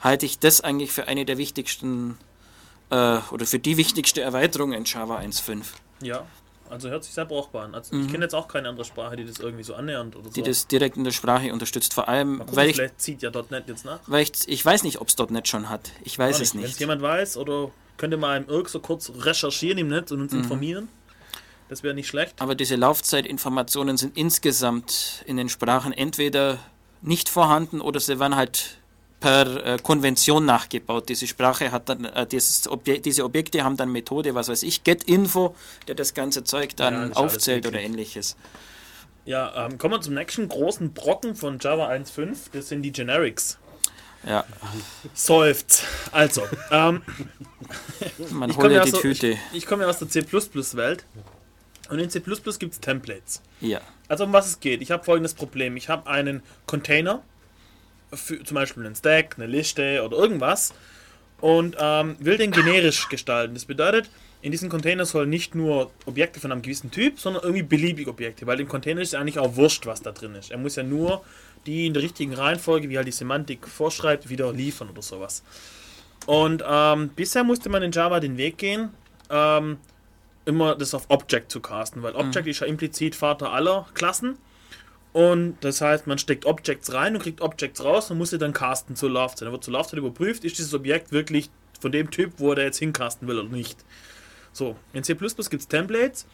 halte 0.00 0.24
ich 0.24 0.38
das 0.38 0.62
eigentlich 0.62 0.92
für 0.92 1.06
eine 1.06 1.26
der 1.26 1.36
wichtigsten 1.36 2.16
äh, 2.90 3.18
oder 3.30 3.44
für 3.44 3.58
die 3.58 3.76
wichtigste 3.76 4.22
Erweiterung 4.22 4.72
in 4.72 4.84
Java 4.84 5.18
1.5. 5.18 5.64
Ja, 6.00 6.24
also 6.70 6.88
hört 6.88 7.04
sich 7.04 7.14
sehr 7.14 7.24
brauchbar 7.24 7.64
an. 7.64 7.74
Also 7.74 7.94
mhm. 7.94 8.06
Ich 8.06 8.12
kenne 8.12 8.24
jetzt 8.24 8.34
auch 8.34 8.48
keine 8.48 8.68
andere 8.68 8.84
Sprache, 8.84 9.16
die 9.16 9.24
das 9.24 9.38
irgendwie 9.38 9.64
so 9.64 9.74
annähernd 9.74 10.16
oder 10.16 10.26
so. 10.26 10.30
Die 10.30 10.42
das 10.42 10.66
direkt 10.66 10.96
in 10.96 11.04
der 11.04 11.12
Sprache 11.12 11.52
unterstützt. 11.52 11.94
Vor 11.94 12.08
allem, 12.08 12.38
gucken, 12.38 12.56
weil 12.56 12.68
ich, 12.70 12.76
vielleicht 12.76 13.00
zieht 13.00 13.22
ja 13.22 13.30
.NET 13.30 13.64
jetzt 13.66 13.84
nach. 13.84 14.00
Weil 14.06 14.22
ich, 14.22 14.32
ich 14.46 14.64
weiß 14.64 14.82
nicht, 14.82 15.00
ob 15.00 15.08
es 15.08 15.16
.NET 15.18 15.48
schon 15.48 15.68
hat. 15.68 15.90
Ich 16.04 16.18
weiß 16.18 16.40
es 16.40 16.54
nicht. 16.54 16.64
Wenn 16.64 16.70
es 16.70 16.78
jemand 16.78 17.02
weiß 17.02 17.36
oder 17.36 17.70
könnte 17.96 18.16
mal 18.16 18.36
im 18.36 18.48
Irk 18.48 18.68
so 18.68 18.80
kurz 18.80 19.10
recherchieren 19.18 19.78
im 19.78 19.88
Netz 19.88 20.10
und 20.10 20.20
uns 20.22 20.32
mhm. 20.32 20.40
informieren. 20.40 20.88
Das 21.68 21.82
wäre 21.82 21.94
nicht 21.94 22.08
schlecht. 22.08 22.40
Aber 22.40 22.54
diese 22.54 22.76
Laufzeitinformationen 22.76 23.98
sind 23.98 24.16
insgesamt 24.16 25.22
in 25.26 25.36
den 25.36 25.48
Sprachen 25.48 25.92
entweder 25.92 26.58
nicht 27.02 27.28
vorhanden 27.28 27.80
oder 27.80 28.00
sie 28.00 28.18
werden 28.18 28.36
halt 28.36 28.78
per 29.20 29.66
äh, 29.66 29.78
Konvention 29.82 30.44
nachgebaut. 30.44 31.08
Diese 31.08 31.26
Sprache 31.26 31.72
hat 31.72 31.88
dann, 31.88 32.04
äh, 32.04 32.26
dieses 32.26 32.68
Obje 32.70 33.00
diese 33.00 33.24
Objekte 33.24 33.64
haben 33.64 33.76
dann 33.76 33.90
Methode, 33.90 34.34
was 34.34 34.48
weiß 34.48 34.62
ich, 34.62 34.84
GetInfo, 34.84 35.56
der 35.86 35.94
das 35.94 36.14
ganze 36.14 36.44
Zeug 36.44 36.76
dann 36.76 37.10
ja, 37.10 37.16
aufzählt 37.16 37.66
oder 37.66 37.80
ähnliches. 37.80 38.36
Ja, 39.24 39.66
ähm, 39.66 39.78
kommen 39.78 39.94
wir 39.94 40.00
zum 40.00 40.14
nächsten 40.14 40.48
großen 40.48 40.92
Brocken 40.92 41.34
von 41.34 41.58
Java 41.60 41.88
1.5, 41.88 42.36
das 42.52 42.68
sind 42.68 42.82
die 42.82 42.92
Generics. 42.92 43.58
Ja. 44.26 44.44
Seufzt. 45.14 45.84
Also, 46.12 46.42
ähm, 46.70 47.02
man 48.30 48.56
holt 48.56 48.72
ja 48.72 48.84
die 48.84 48.90
so, 48.90 49.00
Tüte. 49.00 49.32
Ich, 49.52 49.58
ich 49.58 49.66
komme 49.66 49.84
ja 49.84 49.88
aus 49.88 49.98
der 49.98 50.08
C++-Welt 50.08 51.04
und 51.90 51.98
in 51.98 52.10
C++ 52.10 52.20
gibt 52.20 52.72
es 52.72 52.80
Templates. 52.80 53.42
Ja. 53.60 53.80
Also 54.08 54.24
um 54.24 54.32
was 54.32 54.46
es 54.46 54.60
geht. 54.60 54.82
Ich 54.82 54.90
habe 54.90 55.04
folgendes 55.04 55.34
Problem. 55.34 55.76
Ich 55.76 55.88
habe 55.88 56.08
einen 56.08 56.42
Container, 56.66 57.22
für, 58.12 58.42
zum 58.42 58.54
Beispiel 58.54 58.84
einen 58.84 58.94
Stack, 58.94 59.36
eine 59.36 59.46
Liste 59.46 60.02
oder 60.04 60.16
irgendwas 60.16 60.74
und 61.40 61.76
ähm, 61.78 62.16
will 62.18 62.36
den 62.36 62.50
generisch 62.50 63.08
gestalten. 63.08 63.54
Das 63.54 63.64
bedeutet, 63.64 64.08
in 64.40 64.52
diesem 64.52 64.68
Container 64.68 65.04
sollen 65.04 65.30
nicht 65.30 65.54
nur 65.54 65.90
Objekte 66.06 66.40
von 66.40 66.52
einem 66.52 66.62
gewissen 66.62 66.90
Typ, 66.90 67.18
sondern 67.18 67.42
irgendwie 67.42 67.62
beliebige 67.62 68.10
Objekte, 68.10 68.46
weil 68.46 68.60
im 68.60 68.68
Container 68.68 69.00
ist 69.00 69.12
ja 69.12 69.20
eigentlich 69.20 69.38
auch 69.38 69.56
wurscht, 69.56 69.86
was 69.86 70.00
da 70.02 70.12
drin 70.12 70.34
ist. 70.34 70.50
Er 70.50 70.58
muss 70.58 70.76
ja 70.76 70.82
nur 70.82 71.24
die 71.66 71.86
in 71.86 71.94
der 71.94 72.02
richtigen 72.02 72.34
Reihenfolge, 72.34 72.88
wie 72.88 72.96
halt 72.96 73.06
die 73.06 73.12
Semantik 73.12 73.66
vorschreibt, 73.66 74.28
wieder 74.28 74.52
liefern 74.52 74.90
oder 74.90 75.02
sowas. 75.02 75.42
Und 76.26 76.62
ähm, 76.66 77.10
bisher 77.10 77.44
musste 77.44 77.68
man 77.68 77.82
in 77.82 77.92
Java 77.92 78.20
den 78.20 78.36
Weg 78.36 78.58
gehen, 78.58 78.90
ähm, 79.30 79.78
immer 80.44 80.74
das 80.76 80.94
auf 80.94 81.04
Object 81.08 81.50
zu 81.50 81.60
casten, 81.60 82.02
weil 82.02 82.14
Object 82.14 82.46
mhm. 82.46 82.50
ist 82.50 82.60
ja 82.60 82.66
implizit 82.66 83.14
Vater 83.14 83.52
aller 83.52 83.86
Klassen. 83.94 84.38
Und 85.12 85.56
das 85.62 85.80
heißt, 85.80 86.06
man 86.06 86.18
steckt 86.18 86.44
Objects 86.44 86.92
rein 86.92 87.14
und 87.14 87.22
kriegt 87.22 87.40
Objects 87.40 87.82
raus 87.82 88.10
und 88.10 88.18
muss 88.18 88.30
sie 88.30 88.38
dann 88.38 88.52
casten 88.52 88.94
zur 88.94 89.10
Laufzeit. 89.10 89.46
Dann 89.46 89.52
wird 89.52 89.64
zur 89.64 89.72
Laufzeit 89.72 89.98
überprüft, 89.98 90.44
ist 90.44 90.58
dieses 90.58 90.74
Objekt 90.74 91.12
wirklich 91.12 91.50
von 91.80 91.92
dem 91.92 92.10
Typ, 92.10 92.34
wo 92.38 92.52
er 92.52 92.64
jetzt 92.64 92.78
hincasten 92.78 93.26
will 93.26 93.38
oder 93.38 93.48
nicht. 93.48 93.84
So, 94.52 94.76
in 94.92 95.04
C 95.04 95.14
gibt 95.14 95.38
es 95.38 95.68
Templates, 95.68 96.26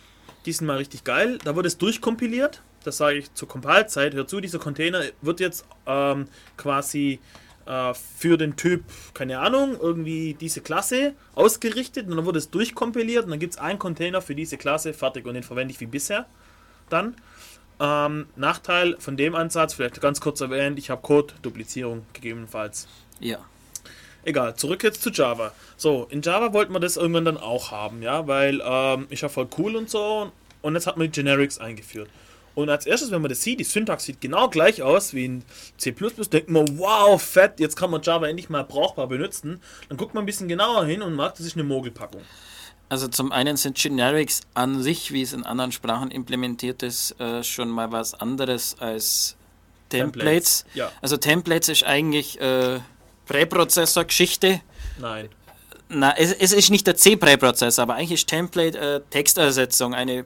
die 0.47 0.53
sind 0.53 0.67
mal 0.67 0.79
richtig 0.79 1.05
geil. 1.05 1.39
Da 1.45 1.57
wird 1.57 1.67
es 1.67 1.79
durchkompiliert. 1.79 2.63
Das 2.85 2.99
sage 2.99 3.19
ich 3.19 3.33
zur 3.35 3.49
Compile-Zeit. 3.49 4.15
Hör 4.15 4.27
zu, 4.27 4.41
dieser 4.41 4.59
Container 4.59 5.03
wird 5.23 5.41
jetzt 5.41 5.65
ähm, 5.87 6.29
quasi 6.57 7.19
äh, 7.67 7.95
für 7.95 8.37
den 8.37 8.57
Typ, 8.57 8.85
keine 9.15 9.39
Ahnung, 9.39 9.79
irgendwie 9.81 10.35
diese 10.35 10.61
Klasse 10.61 11.15
ausgerichtet 11.35 12.09
und 12.09 12.17
dann 12.17 12.27
wird 12.27 12.37
es 12.37 12.51
durchkompiliert 12.51 13.25
und 13.25 13.31
dann 13.31 13.39
gibt 13.39 13.55
es 13.55 13.61
einen 13.61 13.79
Container 13.79 14.21
für 14.21 14.35
diese 14.35 14.59
Klasse 14.59 14.93
fertig 14.93 15.27
und 15.27 15.35
den 15.35 15.43
verwende 15.43 15.73
ich 15.73 15.81
wie 15.81 15.87
bisher 15.87 16.27
dann. 16.91 17.17
Ähm, 17.81 18.27
Nachteil 18.37 18.97
von 18.99 19.17
dem 19.17 19.35
Ansatz, 19.35 19.75
vielleicht 19.75 20.01
ganz 20.01 20.21
kurz 20.21 20.41
erwähnt, 20.41 20.79
ich 20.79 20.91
habe 20.91 21.03
Code-Duplizierung 21.03 22.07
gegebenenfalls. 22.13 22.87
Ja. 23.21 23.39
Egal, 24.25 24.57
zurück 24.57 24.83
jetzt 24.83 25.03
zu 25.03 25.11
Java. 25.11 25.53
So, 25.77 26.07
in 26.09 26.23
Java 26.23 26.53
wollten 26.53 26.73
wir 26.73 26.81
das 26.81 26.97
irgendwann 26.97 27.25
dann 27.25 27.37
auch 27.37 27.73
haben, 27.73 28.03
ja, 28.03 28.27
weil 28.27 28.63
ähm, 28.65 29.07
ist 29.11 29.23
ja 29.23 29.29
voll 29.29 29.49
cool 29.59 29.77
und 29.77 29.91
so. 29.91 30.33
Und 30.63 30.75
jetzt 30.75 30.87
hat 30.87 30.97
man 30.97 31.09
die 31.09 31.13
Generics 31.13 31.59
eingeführt. 31.59 32.09
Und 32.55 32.71
als 32.71 32.87
erstes, 32.87 33.11
wenn 33.11 33.21
man 33.21 33.29
das 33.29 33.43
sieht, 33.43 33.59
die 33.59 33.65
Syntax 33.65 34.05
sieht 34.05 34.21
genau 34.21 34.49
gleich 34.49 34.81
aus 34.81 35.13
wie 35.13 35.25
in 35.25 35.43
C++, 35.77 35.91
denkt 35.93 36.49
man, 36.49 36.79
wow, 36.79 37.21
fett, 37.21 37.59
jetzt 37.59 37.77
kann 37.77 37.91
man 37.91 38.01
Java 38.01 38.29
endlich 38.29 38.49
mal 38.49 38.63
brauchbar 38.63 39.09
benutzen. 39.09 39.61
Dann 39.89 39.99
guckt 39.99 40.15
man 40.15 40.23
ein 40.23 40.27
bisschen 40.27 40.49
genauer 40.49 40.85
hin 40.85 41.03
und 41.03 41.15
macht, 41.15 41.39
das 41.39 41.47
ist 41.47 41.57
eine 41.57 41.65
Mogelpackung. 41.65 42.23
Also 42.89 43.09
zum 43.09 43.33
einen 43.33 43.57
sind 43.57 43.77
Generics 43.77 44.43
an 44.55 44.83
sich, 44.83 45.13
wie 45.13 45.23
es 45.23 45.33
in 45.33 45.45
anderen 45.45 45.73
Sprachen 45.73 46.11
implementiert 46.11 46.83
ist, 46.83 47.19
äh, 47.21 47.43
schon 47.43 47.71
mal 47.71 47.91
was 47.93 48.15
anderes 48.15 48.77
als 48.79 49.37
Templates. 49.89 50.65
Templates, 50.65 50.65
ja. 50.75 50.93
Also 51.01 51.17
Templates 51.17 51.69
ist 51.69 51.85
eigentlich 51.85 52.41
äh, 52.41 52.81
Präprozessor-Geschichte. 53.27 54.61
Nein. 54.99 55.29
Na, 55.89 56.15
es, 56.17 56.33
es 56.33 56.53
ist 56.53 56.71
nicht 56.71 56.87
der 56.87 56.97
C-Präprozessor, 56.97 57.83
aber 57.83 57.95
eigentlich 57.95 58.13
ist 58.13 58.29
Template 58.29 58.79
äh, 58.79 59.01
Textersetzung. 59.11 59.95
Eine, 59.95 60.25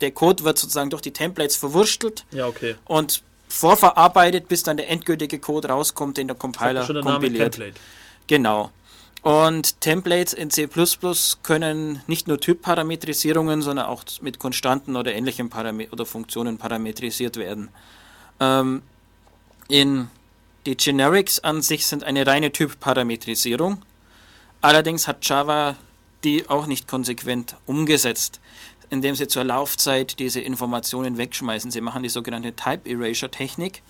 der 0.00 0.10
Code 0.12 0.44
wird 0.44 0.58
sozusagen 0.58 0.90
durch 0.90 1.02
die 1.02 1.12
Templates 1.12 1.56
verwurstelt 1.56 2.24
Ja, 2.30 2.46
okay. 2.46 2.76
und 2.86 3.22
vorverarbeitet, 3.48 4.48
bis 4.48 4.62
dann 4.62 4.76
der 4.76 4.90
endgültige 4.90 5.38
Code 5.38 5.68
rauskommt, 5.68 6.16
den 6.18 6.28
der 6.28 6.36
Compiler 6.36 6.84
Schon 6.84 6.96
der 6.96 7.04
Name 7.04 7.16
kompiliert. 7.16 7.54
Template. 7.54 7.80
Genau. 8.26 8.70
Und 9.28 9.82
Templates 9.82 10.32
in 10.32 10.50
C++ 10.50 10.66
können 11.42 12.00
nicht 12.06 12.28
nur 12.28 12.40
Typparametrisierungen, 12.40 13.60
sondern 13.60 13.84
auch 13.84 14.02
mit 14.22 14.38
Konstanten 14.38 14.96
oder 14.96 15.14
ähnlichen 15.14 15.50
Param 15.50 15.82
oder 15.92 16.06
Funktionen 16.06 16.56
parametrisiert 16.56 17.36
werden. 17.36 17.68
Ähm, 18.40 18.80
in 19.68 20.08
die 20.64 20.78
Generics 20.78 21.40
an 21.40 21.60
sich 21.60 21.86
sind 21.86 22.04
eine 22.04 22.26
reine 22.26 22.52
Typparametrisierung. 22.52 23.82
Allerdings 24.62 25.06
hat 25.06 25.28
Java 25.28 25.76
die 26.24 26.48
auch 26.48 26.66
nicht 26.66 26.88
konsequent 26.88 27.54
umgesetzt, 27.66 28.40
indem 28.88 29.14
sie 29.14 29.28
zur 29.28 29.44
Laufzeit 29.44 30.18
diese 30.20 30.40
Informationen 30.40 31.18
wegschmeißen. 31.18 31.70
Sie 31.70 31.82
machen 31.82 32.02
die 32.02 32.08
sogenannte 32.08 32.54
Type 32.56 32.88
Erasure 32.88 33.30
Technik. 33.30 33.82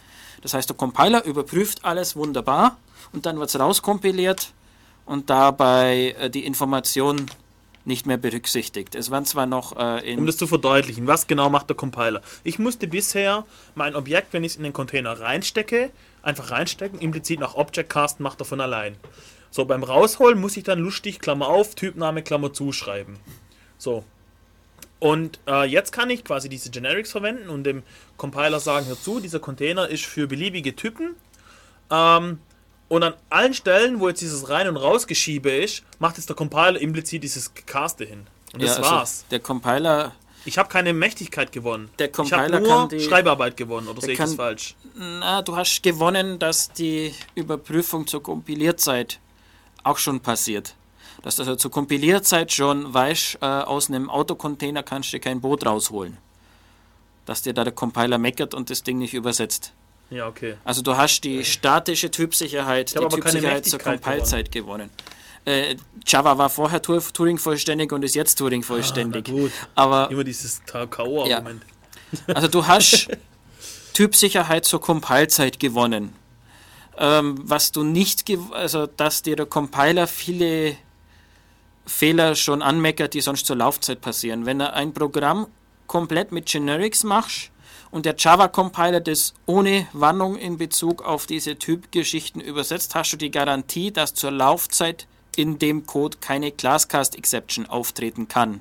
Das 0.43 0.53
heißt, 0.53 0.69
der 0.69 0.77
Compiler 0.77 1.25
überprüft 1.25 1.85
alles 1.85 2.17
wunderbar 2.17 2.77
und 3.13 3.25
dann 3.25 3.39
wird 3.39 3.51
es 3.51 3.61
rauskompiliert 3.61 4.53
und 5.09 5.31
dabei 5.31 6.15
äh, 6.19 6.31
die 6.31 6.45
Information 6.45 7.27
nicht 7.85 8.07
mehr 8.07 8.19
berücksichtigt. 8.19 8.95
Es 8.95 9.11
waren 9.11 9.25
zwar 9.25 9.47
noch 9.47 9.75
äh, 9.77 10.15
Um 10.17 10.27
das 10.27 10.37
zu 10.37 10.47
verdeutlichen, 10.47 11.07
was 11.07 11.27
genau 11.27 11.49
macht 11.49 11.71
der 11.71 11.77
Compiler? 11.77 12.21
Ich 12.45 12.59
musste 12.59 12.87
bisher 12.87 13.47
mein 13.75 13.97
Objekt, 13.97 14.35
wenn 14.35 14.45
ich 14.45 14.53
es 14.53 14.57
in 14.59 14.63
den 14.65 14.75
Container 14.75 15.19
reinstecke, 15.19 15.91
einfach 16.23 16.51
reinstecken, 16.51 16.99
implizit 17.01 17.41
nach 17.41 17.55
Object 17.55 17.89
Cast 17.89 18.21
macht 18.21 18.41
er 18.41 18.45
von 18.45 18.61
allein. 18.61 18.97
So, 19.51 19.65
beim 19.65 19.83
Rausholen 19.83 20.39
muss 20.39 20.59
ich 20.59 20.65
dann 20.65 20.79
lustig, 20.79 21.21
Klammer 21.21 21.49
auf, 21.49 21.75
Typname, 21.75 22.23
Klammer 22.23 22.53
zuschreiben. 22.53 23.17
So. 23.79 24.05
Und 24.99 25.41
äh, 25.47 25.65
jetzt 25.65 25.93
kann 25.93 26.11
ich 26.11 26.25
quasi 26.25 26.51
diese 26.51 26.71
Generics 26.71 27.13
verwenden 27.13 27.49
und 27.49 27.65
dem 27.65 27.83
Compiler 28.19 28.61
sagen, 28.61 28.87
hör 28.87 29.01
zu, 29.01 29.21
dieser 29.21 29.39
Container 29.39 29.89
ist 29.89 30.05
für 30.05 30.27
beliebige 30.27 30.77
Typen. 30.77 31.15
Ähm, 31.91 32.41
und 32.89 33.03
an 33.03 33.15
allen 33.31 33.55
Stellen, 33.55 34.01
wo 34.01 34.09
jetzt 34.09 34.21
dieses 34.21 34.49
Rein- 34.49 34.69
und 34.69 34.77
Rausgeschiebe 34.77 35.51
ist, 35.51 35.83
macht 35.99 36.17
jetzt 36.17 36.29
der 36.29 36.37
Compiler 36.37 36.81
implizit 36.81 37.23
dieses 37.23 37.53
Caste 37.55 38.05
hin. 38.05 38.27
Und 38.55 38.63
das 38.63 38.71
ja, 38.71 38.77
also 38.79 38.91
war's. 38.91 39.25
Der 39.31 39.41
Compiler, 39.41 40.13
Ich 40.47 40.57
habe 40.57 40.69
keine 40.71 40.93
Mächtigkeit 40.95 41.53
gewonnen. 41.53 41.91
Der 41.99 42.07
ich 42.07 42.13
Compiler 42.13 42.43
habe 42.45 42.61
nur 42.61 42.69
kann 42.69 42.89
die- 42.89 43.01
Schreibarbeit 43.01 43.57
gewonnen, 43.59 43.89
oder 43.89 44.01
der 44.01 44.05
sehe 44.07 44.13
ich 44.15 44.19
das 44.19 44.35
falsch? 44.35 44.75
na, 44.95 45.43
du 45.43 45.55
hast 45.57 45.83
gewonnen, 45.83 46.39
dass 46.39 46.73
die 46.73 47.13
Überprüfung 47.35 48.07
zur 48.07 48.23
Kompilierzeit 48.23 49.21
auch 49.85 49.99
schon 49.99 50.21
passiert. 50.21 50.75
Dass 51.23 51.37
du 51.37 51.43
also 51.43 51.57
zur 51.57 51.71
Kompilierzeit 51.71 52.53
schon 52.53 52.95
weißt, 52.95 53.39
äh, 53.43 53.45
aus 53.47 53.89
einem 53.89 54.09
Autocontainer 54.09 54.83
kannst 54.83 55.13
du 55.13 55.21
kein 55.21 55.41
Boot 55.41 55.67
rausholen. 55.67 56.17
Dass 57.27 57.43
dir 57.43 57.53
da 57.53 57.65
der 57.65 57.73
Compiler 57.75 58.17
meckert 58.19 58.55
und 58.55 58.71
das 58.71 58.83
Ding 58.83 58.99
nicht 58.99 59.13
übersetzt. 59.15 59.73
Ja, 60.11 60.27
okay. 60.27 60.57
Also 60.65 60.83
du 60.83 60.97
hast 60.97 61.21
die 61.23 61.45
statische 61.45 62.11
Typsicherheit, 62.11 62.95
die 62.95 63.07
Typsicherheit 63.09 63.67
zur 63.67 63.79
Compile-Zeit 63.79 64.51
gewonnen. 64.51 64.91
Äh, 65.45 65.77
Java 66.07 66.37
war 66.39 66.49
vorher 66.51 66.81
Tur- 66.83 67.03
Turing-vollständig 67.13 67.93
und 67.93 68.03
ist 68.05 68.15
jetzt 68.15 68.37
Turing-vollständig. 68.39 69.27
Ah, 69.29 69.31
Na 69.33 69.41
gut. 69.41 69.53
Aber 69.75 70.11
Immer 70.11 70.25
dieses 70.25 70.63
K.O.-Argument. 70.65 71.61
also 72.27 72.49
du 72.49 72.67
hast 72.67 73.09
Typsicherheit 73.93 74.65
zur 74.65 74.81
Compile-Zeit 74.81 75.59
gewonnen. 75.61 76.15
Ähm, 76.97 77.39
was 77.43 77.71
du 77.73 77.85
nicht, 77.85 78.25
also 78.53 78.87
dass 78.87 79.23
dir 79.23 79.37
der 79.37 79.47
Compiler 79.47 80.07
viele 80.07 80.77
Fehler 81.87 82.35
schon 82.35 82.61
anmeckert, 82.63 83.15
die 83.15 83.21
sonst 83.21 83.47
zur 83.47 83.57
Laufzeit 83.57 84.01
passieren. 84.01 84.47
Wenn 84.47 84.61
er 84.61 84.75
ein 84.75 84.93
Programm 84.93 85.47
komplett 85.87 86.33
mit 86.33 86.47
Generics 86.47 87.05
machst 87.05 87.51
und 87.91 88.07
der 88.07 88.17
Java-Compiler 88.17 89.01
das 89.01 89.35
ohne 89.47 89.87
Warnung 89.93 90.37
in 90.37 90.59
Bezug 90.59 91.03
auf 91.03 91.27
diese 91.27 91.57
Typgeschichten 91.57 92.41
übersetzt, 92.41 92.95
hast 92.95 93.13
du 93.13 93.17
die 93.17 93.31
Garantie, 93.31 93.91
dass 93.91 94.15
zur 94.15 94.31
Laufzeit 94.31 95.07
in 95.37 95.59
dem 95.59 95.87
Code 95.87 96.19
keine 96.21 96.51
Classcast-Exception 96.51 97.67
auftreten 97.67 98.29
kann. 98.29 98.61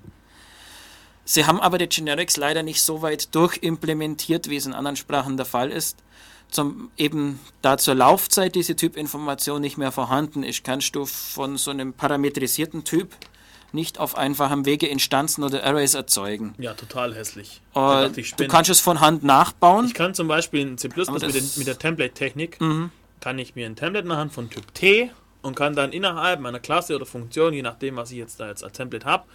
Sie 1.26 1.46
haben 1.46 1.60
aber 1.60 1.78
die 1.78 1.90
Generics 1.90 2.38
leider 2.38 2.64
nicht 2.64 2.82
so 2.82 3.02
weit 3.02 3.36
durchimplementiert, 3.36 4.50
wie 4.50 4.56
es 4.56 4.66
in 4.66 4.74
anderen 4.74 4.96
Sprachen 4.96 5.36
der 5.36 5.46
Fall 5.46 5.72
ist. 5.72 5.98
Zum, 6.50 6.90
eben 6.96 7.42
da 7.62 7.78
zur 7.78 7.96
Laufzeit 7.96 8.56
diese 8.56 8.78
Typinformation 8.78 9.60
nicht 9.60 9.78
mehr 9.78 9.92
vorhanden 9.92 10.44
ist, 10.44 10.64
kannst 10.64 10.96
du 10.96 11.06
von 11.06 11.58
so 11.58 11.72
einem 11.72 11.92
parametrisierten 11.92 12.86
Typ 12.86 13.14
nicht 13.74 14.00
auf 14.00 14.18
einfachem 14.18 14.66
Wege 14.66 14.88
Instanzen 14.88 15.44
oder 15.44 15.64
Arrays 15.64 15.94
erzeugen. 15.94 16.54
Ja, 16.58 16.74
total 16.74 17.14
hässlich. 17.16 17.62
Äh, 17.76 18.10
du 18.10 18.48
kannst 18.48 18.70
es 18.70 18.80
von 18.80 19.00
Hand 19.02 19.24
nachbauen. 19.24 19.86
ich 19.86 19.94
kann 19.94 20.14
zum 20.14 20.28
Beispiel 20.28 20.62
in 20.62 20.78
C++ 20.78 20.88
mit, 20.90 21.22
den, 21.22 21.50
mit 21.58 21.68
der 21.68 21.78
Template-Technik, 21.78 22.60
Mhm. 22.62 22.92
kann 23.20 23.40
ich 23.40 23.56
mir 23.56 23.66
ein 23.66 23.76
Template 23.76 24.08
machen 24.08 24.30
von 24.30 24.50
Typ 24.50 24.74
T 24.74 25.12
und 25.42 25.56
kann 25.56 25.76
dann 25.76 25.92
innerhalb 25.92 26.40
meiner 26.40 26.60
Klasse 26.60 26.96
oder 26.96 27.06
Funktion, 27.06 27.54
je 27.54 27.62
nachdem, 27.62 27.96
was 27.96 28.12
ich 28.12 28.18
jetzt 28.18 28.40
da 28.40 28.48
jetzt 28.48 28.64
als 28.64 28.74
Template 28.78 29.06
habe, 29.06 29.26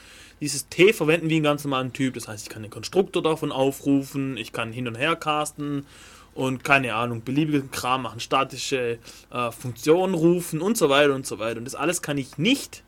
dieses 0.41 0.69
T 0.69 0.93
verwenden 0.93 1.29
wie 1.31 1.37
einen 1.37 1.45
ganz 1.45 1.65
normalen 1.65 1.93
Typ. 1.93 2.15
Das 2.15 2.27
heißt, 2.29 2.45
ich 2.45 2.49
kann 2.51 2.63
den 2.63 2.71
Konstruktor 2.71 3.23
davon 3.23 3.53
aufrufen, 3.53 4.37
ich 4.37 4.53
kann 4.53 4.73
hin 4.73 4.89
und 4.89 4.97
her 4.97 5.15
casten 5.17 5.87
und 6.35 6.65
keine 6.65 6.95
Ahnung, 6.95 7.23
beliebigen 7.23 7.71
Kram 7.71 8.03
machen, 8.03 8.19
statische 8.19 8.99
äh, 9.31 9.51
Funktionen 9.53 10.15
rufen 10.15 10.61
und 10.61 10.77
so 10.79 10.89
weiter 10.89 11.15
und 11.15 11.27
so 11.27 11.39
weiter. 11.39 11.59
Und 11.59 11.65
das 11.67 11.75
alles 11.75 12.03
kann 12.03 12.19
ich 12.19 12.39
nicht 12.39 12.83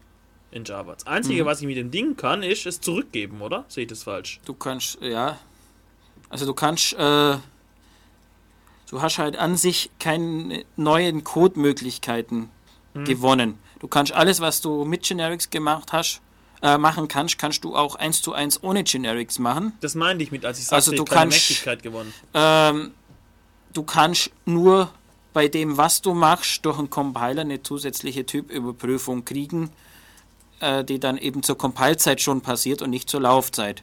in 0.55 0.65
Java. 0.65 0.95
Das 0.95 1.07
Einzige, 1.07 1.43
Mhm. 1.43 1.47
was 1.47 1.61
ich 1.61 1.67
mit 1.67 1.77
dem 1.77 1.91
Ding 1.91 2.17
kann, 2.17 2.43
ist 2.43 2.65
es 2.67 2.81
zurückgeben, 2.81 3.41
oder? 3.43 3.65
Sehe 3.69 3.83
ich 3.85 3.89
das 3.89 4.05
falsch? 4.05 4.41
Du 4.45 4.55
kannst, 4.55 4.99
ja. 5.01 5.39
Also 6.31 6.47
du 6.47 6.55
kannst, 6.55 6.93
äh, 6.95 6.97
du 6.97 7.41
hast 9.03 9.19
halt 9.19 9.37
an 9.37 9.57
sich 9.57 9.91
keine 9.99 10.65
neuen 10.77 11.25
Codemöglichkeiten 11.25 12.51
Mhm. 12.95 13.05
gewonnen. 13.05 13.59
Du 13.81 13.89
kannst 13.89 14.13
alles, 14.13 14.41
was 14.41 14.61
du 14.61 14.85
mit 14.85 15.03
Generics 15.03 15.51
gemacht 15.51 15.93
hast, 15.93 16.21
äh, 16.63 16.79
machen 16.79 17.09
kannst, 17.09 17.37
kannst 17.39 17.65
du 17.65 17.77
auch 17.77 17.97
eins 17.97 18.23
zu 18.23 18.33
eins 18.33 18.63
ohne 18.63 18.85
Generics 18.85 19.39
machen. 19.39 19.73
Das 19.81 19.95
meinte 19.95 20.23
ich 20.25 20.31
mit, 20.33 20.45
als 20.45 20.59
ich 20.59 20.65
sagte, 20.65 20.77
Also 20.77 20.93
ich 20.93 20.99
du 20.99 21.05
keine 21.05 21.31
kannst- 21.33 21.51
Mächtigkeit 21.51 21.83
gewonnen. 21.83 22.15
Ähm, 22.33 22.93
du 23.73 23.83
kannst 23.83 24.31
nur 24.47 24.91
bei 25.35 25.49
dem, 25.49 25.77
was 25.77 26.01
du 26.01 26.15
machst, 26.15 26.65
durch 26.65 26.79
einen 26.79 26.89
Compiler 26.91 27.41
eine 27.43 27.63
zusätzliche 27.63 28.25
Typüberprüfung 28.25 29.25
kriegen, 29.25 29.71
äh, 30.65 30.85
die 30.85 30.99
dann 30.99 31.19
eben 31.19 31.43
zur 31.43 31.59
Compile-Zeit 31.59 32.21
schon 32.21 32.41
passiert 32.41 32.83
und 32.83 32.91
nicht 32.91 33.09
zur 33.09 33.21
Laufzeit. 33.21 33.83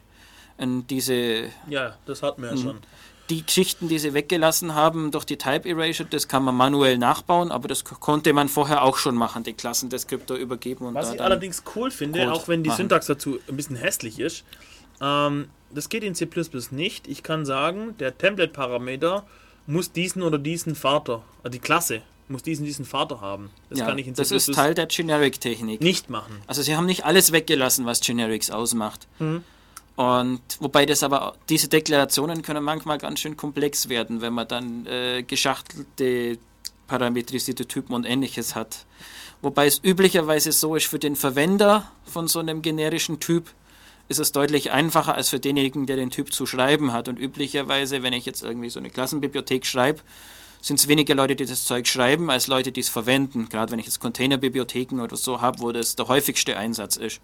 Und 0.58 0.88
diese 0.88 1.44
Ja, 1.68 1.96
das 2.06 2.22
hatten 2.22 2.42
wir 2.42 2.50
Mhm. 2.52 2.56
ja 2.56 2.62
schon. 2.62 2.78
die 3.30 3.46
Geschichten, 3.46 3.88
die 3.88 3.98
sie 3.98 4.12
weggelassen 4.12 4.74
haben 4.74 5.10
durch 5.10 5.24
die 5.24 5.38
Type 5.38 5.66
Erasure, 5.68 6.06
das 6.10 6.28
kann 6.28 6.42
man 6.44 6.54
manuell 6.54 6.98
nachbauen, 6.98 7.50
aber 7.50 7.66
das 7.68 7.84
konnte 7.84 8.32
man 8.34 8.48
vorher 8.48 8.82
auch 8.82 8.98
schon 8.98 9.14
machen, 9.14 9.42
die 9.44 9.54
Klassendeskriptor 9.54 10.36
übergeben 10.36 10.84
und 10.86 10.94
Was 10.94 11.08
da 11.08 11.14
ich 11.14 11.20
allerdings 11.22 11.62
cool 11.74 11.90
finde, 11.90 12.18
Code 12.18 12.32
auch 12.32 12.48
wenn 12.48 12.62
die 12.62 12.68
machen. 12.68 12.78
Syntax 12.78 13.06
dazu 13.06 13.38
ein 13.48 13.56
bisschen 13.56 13.76
hässlich 13.76 14.18
ist, 14.18 14.44
ähm, 15.00 15.48
das 15.70 15.88
geht 15.88 16.02
in 16.04 16.14
C++ 16.14 16.28
nicht. 16.72 17.08
Ich 17.08 17.22
kann 17.22 17.46
sagen, 17.46 17.96
der 17.98 18.18
Template-Parameter 18.18 19.24
muss 19.66 19.92
diesen 19.92 20.22
oder 20.22 20.38
diesen 20.38 20.74
Vater, 20.74 21.22
also 21.42 21.52
die 21.52 21.60
Klasse 21.60 22.02
muss 22.32 22.42
diesen 22.42 22.64
diesen 22.64 22.84
Vater 22.84 23.20
haben. 23.20 23.50
Das 23.70 23.78
ja, 23.78 23.86
kann 23.86 23.98
ich 23.98 24.06
in 24.06 24.14
C++ 24.14 24.22
das 24.22 24.32
ist 24.32 24.52
Teil 24.54 24.74
der 24.74 24.86
Generic-Technik. 24.86 25.80
nicht 25.80 26.10
machen. 26.10 26.40
Also 26.46 26.62
sie 26.62 26.76
haben 26.76 26.86
nicht 26.86 27.04
alles 27.04 27.32
weggelassen, 27.32 27.86
was 27.86 28.00
Generics 28.00 28.50
ausmacht. 28.50 29.06
Mhm. 29.18 29.44
Und 29.94 30.40
wobei 30.58 30.86
das 30.86 31.02
aber, 31.02 31.34
diese 31.48 31.68
Deklarationen 31.68 32.42
können 32.42 32.64
manchmal 32.64 32.98
ganz 32.98 33.20
schön 33.20 33.36
komplex 33.36 33.88
werden, 33.88 34.20
wenn 34.20 34.32
man 34.32 34.48
dann 34.48 34.86
äh, 34.86 35.22
geschachtelte 35.22 36.38
parametrisierte 36.86 37.66
Typen 37.66 37.94
und 37.94 38.04
ähnliches 38.04 38.54
hat. 38.54 38.84
Wobei 39.42 39.66
es 39.66 39.80
üblicherweise 39.82 40.52
so 40.52 40.76
ist, 40.76 40.86
für 40.86 40.98
den 40.98 41.16
Verwender 41.16 41.90
von 42.04 42.28
so 42.28 42.38
einem 42.38 42.62
generischen 42.62 43.20
Typ 43.20 43.50
ist 44.08 44.18
es 44.18 44.32
deutlich 44.32 44.72
einfacher 44.72 45.14
als 45.14 45.30
für 45.30 45.40
denjenigen, 45.40 45.86
der 45.86 45.96
den 45.96 46.10
Typ 46.10 46.32
zu 46.32 46.46
schreiben 46.46 46.92
hat. 46.92 47.08
Und 47.08 47.18
üblicherweise, 47.18 48.02
wenn 48.02 48.12
ich 48.12 48.26
jetzt 48.26 48.42
irgendwie 48.42 48.70
so 48.70 48.78
eine 48.78 48.90
Klassenbibliothek 48.90 49.66
schreibe, 49.66 50.00
sind 50.62 50.78
es 50.78 50.88
weniger 50.88 51.14
Leute, 51.14 51.36
die 51.36 51.44
das 51.44 51.64
Zeug 51.64 51.86
schreiben, 51.86 52.30
als 52.30 52.46
Leute, 52.46 52.72
die 52.72 52.80
es 52.80 52.88
verwenden. 52.88 53.48
Gerade 53.50 53.72
wenn 53.72 53.80
ich 53.80 53.86
jetzt 53.86 54.00
Containerbibliotheken 54.00 55.00
oder 55.00 55.16
so 55.16 55.40
habe, 55.40 55.58
wo 55.58 55.72
das 55.72 55.96
der 55.96 56.08
häufigste 56.08 56.56
Einsatz 56.56 56.96
ist. 56.96 57.20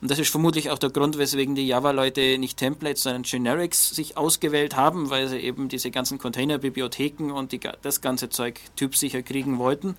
Und 0.00 0.10
das 0.10 0.18
ist 0.18 0.30
vermutlich 0.30 0.68
auch 0.70 0.80
der 0.80 0.90
Grund, 0.90 1.16
weswegen 1.16 1.54
die 1.54 1.68
Java-Leute 1.68 2.36
nicht 2.38 2.58
Templates, 2.58 3.04
sondern 3.04 3.22
Generics 3.22 3.90
sich 3.90 4.16
ausgewählt 4.16 4.74
haben, 4.74 5.10
weil 5.10 5.28
sie 5.28 5.38
eben 5.38 5.68
diese 5.68 5.92
ganzen 5.92 6.18
Containerbibliotheken 6.18 7.30
und 7.30 7.52
die, 7.52 7.60
das 7.60 8.00
ganze 8.00 8.28
Zeug 8.28 8.60
typsicher 8.74 9.22
kriegen 9.22 9.58
wollten. 9.58 9.96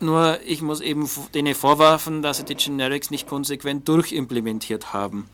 Nur 0.00 0.38
ich 0.46 0.62
muss 0.62 0.80
eben 0.80 1.10
denen 1.34 1.54
vorwerfen, 1.54 2.22
dass 2.22 2.38
sie 2.38 2.44
die 2.44 2.54
Generics 2.54 3.10
nicht 3.10 3.28
konsequent 3.28 3.86
durchimplementiert 3.86 4.94
haben. 4.94 5.28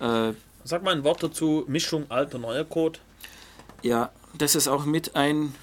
Äh, 0.00 0.32
Sag 0.64 0.82
mal 0.82 0.94
ein 0.94 1.04
Wort 1.04 1.22
dazu, 1.22 1.64
Mischung 1.66 2.06
alter 2.08 2.38
neuer 2.38 2.64
Code. 2.64 2.98
Ja, 3.82 4.10
das 4.38 4.54
ist 4.54 4.68
auch 4.68 4.86
mit 4.86 5.16
ein 5.16 5.54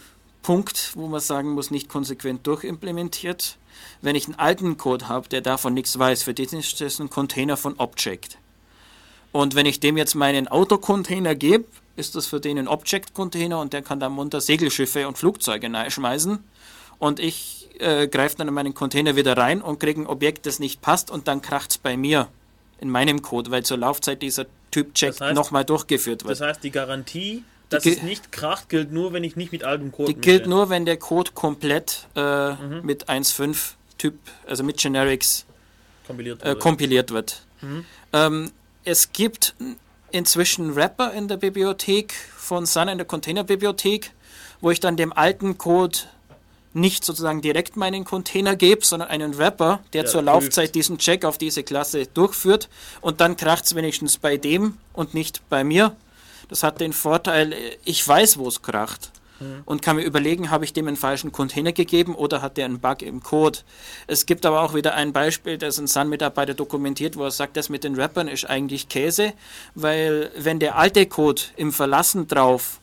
Punkt, 0.49 0.93
wo 0.95 1.05
man 1.05 1.19
sagen 1.19 1.51
muss, 1.51 1.69
nicht 1.69 1.89
konsequent 1.89 2.47
durchimplementiert. 2.47 3.59
Wenn 4.01 4.15
ich 4.15 4.25
einen 4.25 4.39
alten 4.39 4.77
Code 4.77 5.07
habe, 5.07 5.29
der 5.29 5.41
davon 5.41 5.75
nichts 5.75 5.99
weiß, 5.99 6.23
für 6.23 6.33
den 6.33 6.47
ist 6.57 6.81
das 6.81 6.97
ein 6.97 7.11
Container 7.11 7.55
von 7.55 7.75
Object. 7.77 8.39
Und 9.31 9.53
wenn 9.53 9.67
ich 9.67 9.79
dem 9.79 9.95
jetzt 9.95 10.15
meinen 10.15 10.47
Autocontainer 10.47 11.35
gebe, 11.35 11.65
ist 11.97 12.15
das 12.15 12.25
für 12.25 12.39
den 12.39 12.57
ein 12.57 12.67
Object-Container 12.67 13.59
und 13.59 13.73
der 13.73 13.83
kann 13.83 13.99
da 13.99 14.09
munter 14.09 14.41
Segelschiffe 14.41 15.07
und 15.07 15.19
Flugzeuge 15.19 15.69
schmeißen. 15.87 16.43
Und 16.97 17.19
ich 17.19 17.69
äh, 17.77 18.07
greife 18.07 18.37
dann 18.37 18.47
in 18.47 18.53
meinen 18.55 18.73
Container 18.73 19.15
wieder 19.15 19.37
rein 19.37 19.61
und 19.61 19.79
kriege 19.79 20.01
ein 20.01 20.07
Objekt, 20.07 20.47
das 20.47 20.57
nicht 20.57 20.81
passt 20.81 21.11
und 21.11 21.27
dann 21.27 21.43
kracht 21.43 21.69
es 21.69 21.77
bei 21.77 21.95
mir 21.95 22.27
in 22.81 22.89
meinem 22.89 23.21
Code, 23.21 23.51
weil 23.51 23.61
zur 23.61 23.77
Laufzeit 23.77 24.23
dieser 24.23 24.47
Typ-Check 24.71 25.11
das 25.11 25.21
heißt, 25.21 25.35
nochmal 25.35 25.63
durchgeführt 25.63 26.23
wird. 26.23 26.39
Das 26.39 26.41
heißt, 26.41 26.63
die 26.63 26.71
Garantie, 26.71 27.43
dass 27.69 27.85
es 27.85 28.01
nicht 28.01 28.31
kracht, 28.31 28.69
gilt 28.69 28.91
nur, 28.91 29.13
wenn 29.13 29.23
ich 29.23 29.35
nicht 29.35 29.51
mit 29.51 29.63
altem 29.63 29.91
Code. 29.91 30.13
Die 30.13 30.19
gilt 30.19 30.47
nur, 30.47 30.69
wenn 30.69 30.85
der 30.85 30.97
Code 30.97 31.31
komplett 31.33 32.07
äh, 32.15 32.53
mhm. 32.53 32.81
mit 32.83 33.09
1.5 33.09 33.73
Typ, 33.97 34.15
also 34.47 34.63
mit 34.63 34.77
Generics 34.77 35.45
kompiliert, 36.07 36.43
äh, 36.43 36.55
kompiliert 36.55 37.11
wird. 37.11 37.41
Mhm. 37.61 37.85
Ähm, 38.13 38.51
es 38.83 39.11
gibt 39.11 39.55
inzwischen 40.11 40.75
Wrapper 40.75 41.13
in 41.13 41.27
der 41.27 41.37
Bibliothek 41.37 42.13
von 42.37 42.65
Sun 42.65 42.87
in 42.87 42.97
der 42.97 43.05
Containerbibliothek, 43.05 44.11
wo 44.61 44.71
ich 44.71 44.79
dann 44.79 44.97
dem 44.97 45.13
alten 45.13 45.57
Code 45.57 45.99
nicht 46.73 47.03
sozusagen 47.03 47.41
direkt 47.41 47.77
meinen 47.77 48.05
Container 48.05 48.55
gebe, 48.55 48.85
sondern 48.85 49.09
einen 49.09 49.37
Wrapper, 49.37 49.79
der 49.93 50.03
ja, 50.03 50.07
zur 50.07 50.21
Laufzeit 50.21 50.75
diesen 50.75 50.97
Check 50.97 51.25
auf 51.25 51.37
diese 51.37 51.63
Klasse 51.63 52.05
durchführt 52.05 52.69
und 53.01 53.21
dann 53.21 53.37
kracht 53.37 53.65
es 53.65 53.75
wenigstens 53.75 54.17
bei 54.17 54.37
dem 54.37 54.77
und 54.93 55.13
nicht 55.13 55.47
bei 55.49 55.63
mir. 55.63 55.95
Das 56.49 56.63
hat 56.63 56.81
den 56.81 56.93
Vorteil, 56.93 57.55
ich 57.85 58.05
weiß, 58.05 58.37
wo 58.37 58.47
es 58.47 58.61
kracht 58.61 59.11
mhm. 59.39 59.61
und 59.65 59.81
kann 59.81 59.95
mir 59.95 60.03
überlegen, 60.03 60.49
habe 60.49 60.65
ich 60.65 60.73
dem 60.73 60.87
einen 60.87 60.97
falschen 60.97 61.31
Container 61.31 61.71
gegeben 61.71 62.15
oder 62.15 62.41
hat 62.41 62.57
der 62.57 62.65
einen 62.65 62.79
Bug 62.79 63.01
im 63.01 63.23
Code. 63.23 63.59
Es 64.07 64.25
gibt 64.25 64.45
aber 64.45 64.63
auch 64.63 64.73
wieder 64.73 64.95
ein 64.95 65.13
Beispiel, 65.13 65.57
das 65.57 65.77
ein 65.77 65.87
Sun-Mitarbeiter 65.87 66.55
dokumentiert, 66.55 67.15
wo 67.15 67.23
er 67.23 67.31
sagt, 67.31 67.55
das 67.55 67.69
mit 67.69 67.83
den 67.83 67.95
Wrappern 67.97 68.27
ist 68.27 68.49
eigentlich 68.49 68.89
Käse, 68.89 69.33
weil 69.75 70.31
wenn 70.35 70.59
der 70.59 70.75
alte 70.75 71.05
Code 71.05 71.41
im 71.55 71.71
Verlassen 71.71 72.27
drauf, 72.27 72.79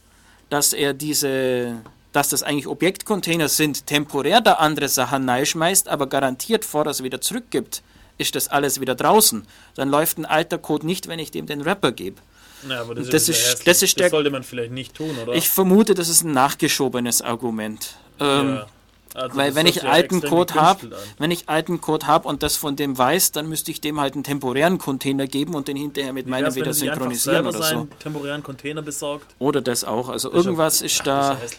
dass 0.48 0.72
er 0.72 0.94
diese 0.94 1.82
dass 2.16 2.30
das 2.30 2.43
eigentlich 2.43 2.66
Objektcontainer 2.66 3.51
sind, 3.51 3.86
temporär 3.86 4.40
da 4.40 4.55
andere 4.55 4.88
Sachen 4.88 5.28
schmeißt, 5.44 5.86
aber 5.86 6.06
garantiert 6.06 6.64
vor, 6.64 6.82
dass 6.82 7.01
er 7.01 7.05
wieder 7.05 7.20
zurückgibt, 7.20 7.82
ist 8.16 8.34
das 8.34 8.48
alles 8.48 8.80
wieder 8.80 8.94
draußen. 8.94 9.47
Dann 9.74 9.90
läuft 9.90 10.16
ein 10.16 10.24
alter 10.24 10.56
Code 10.56 10.86
nicht, 10.86 11.09
wenn 11.09 11.18
ich 11.18 11.30
dem 11.30 11.44
den 11.44 11.66
Wrapper 11.66 11.93
gebe. 11.93 12.22
Ja, 12.68 12.80
aber 12.80 12.94
das, 12.94 13.08
das 13.08 13.28
ist, 13.28 13.66
das, 13.66 13.82
ist 13.82 13.98
der, 13.98 14.06
das 14.06 14.10
sollte 14.10 14.30
man 14.30 14.42
vielleicht 14.42 14.72
nicht 14.72 14.94
tun, 14.94 15.16
oder? 15.22 15.34
Ich 15.34 15.48
vermute, 15.48 15.94
das 15.94 16.08
ist 16.08 16.22
ein 16.22 16.32
nachgeschobenes 16.32 17.22
Argument. 17.22 17.96
Ähm, 18.18 18.56
ja. 18.56 18.66
Also 19.14 19.36
Weil 19.36 19.54
wenn 19.54 19.66
ich 19.66 19.84
alten 19.84 20.20
Code 20.20 20.54
habe, 20.54 20.90
wenn 21.18 21.30
ich 21.30 21.48
alten 21.48 21.80
Code 21.80 22.06
habe 22.06 22.28
und 22.28 22.42
das 22.42 22.56
von 22.56 22.76
dem 22.76 22.98
weiß, 22.98 23.32
dann 23.32 23.48
müsste 23.48 23.70
ich 23.70 23.80
dem 23.80 24.00
halt 24.00 24.14
einen 24.14 24.24
temporären 24.24 24.78
Container 24.78 25.26
geben 25.26 25.54
und 25.54 25.68
den 25.68 25.76
hinterher 25.76 26.12
mit 26.12 26.26
meinem 26.26 26.54
wieder 26.54 26.74
synchronisieren 26.74 27.46
oder 27.46 27.62
so. 27.62 27.88
temporären 27.98 28.42
Container 28.42 28.82
besorgt. 28.82 29.34
Oder 29.38 29.62
das 29.62 29.84
auch. 29.84 30.08
Also 30.08 30.28
das 30.28 30.36
irgendwas 30.36 30.82
ist, 30.82 30.96
ist 30.96 31.06
da. 31.06 31.32
Ist 31.32 31.58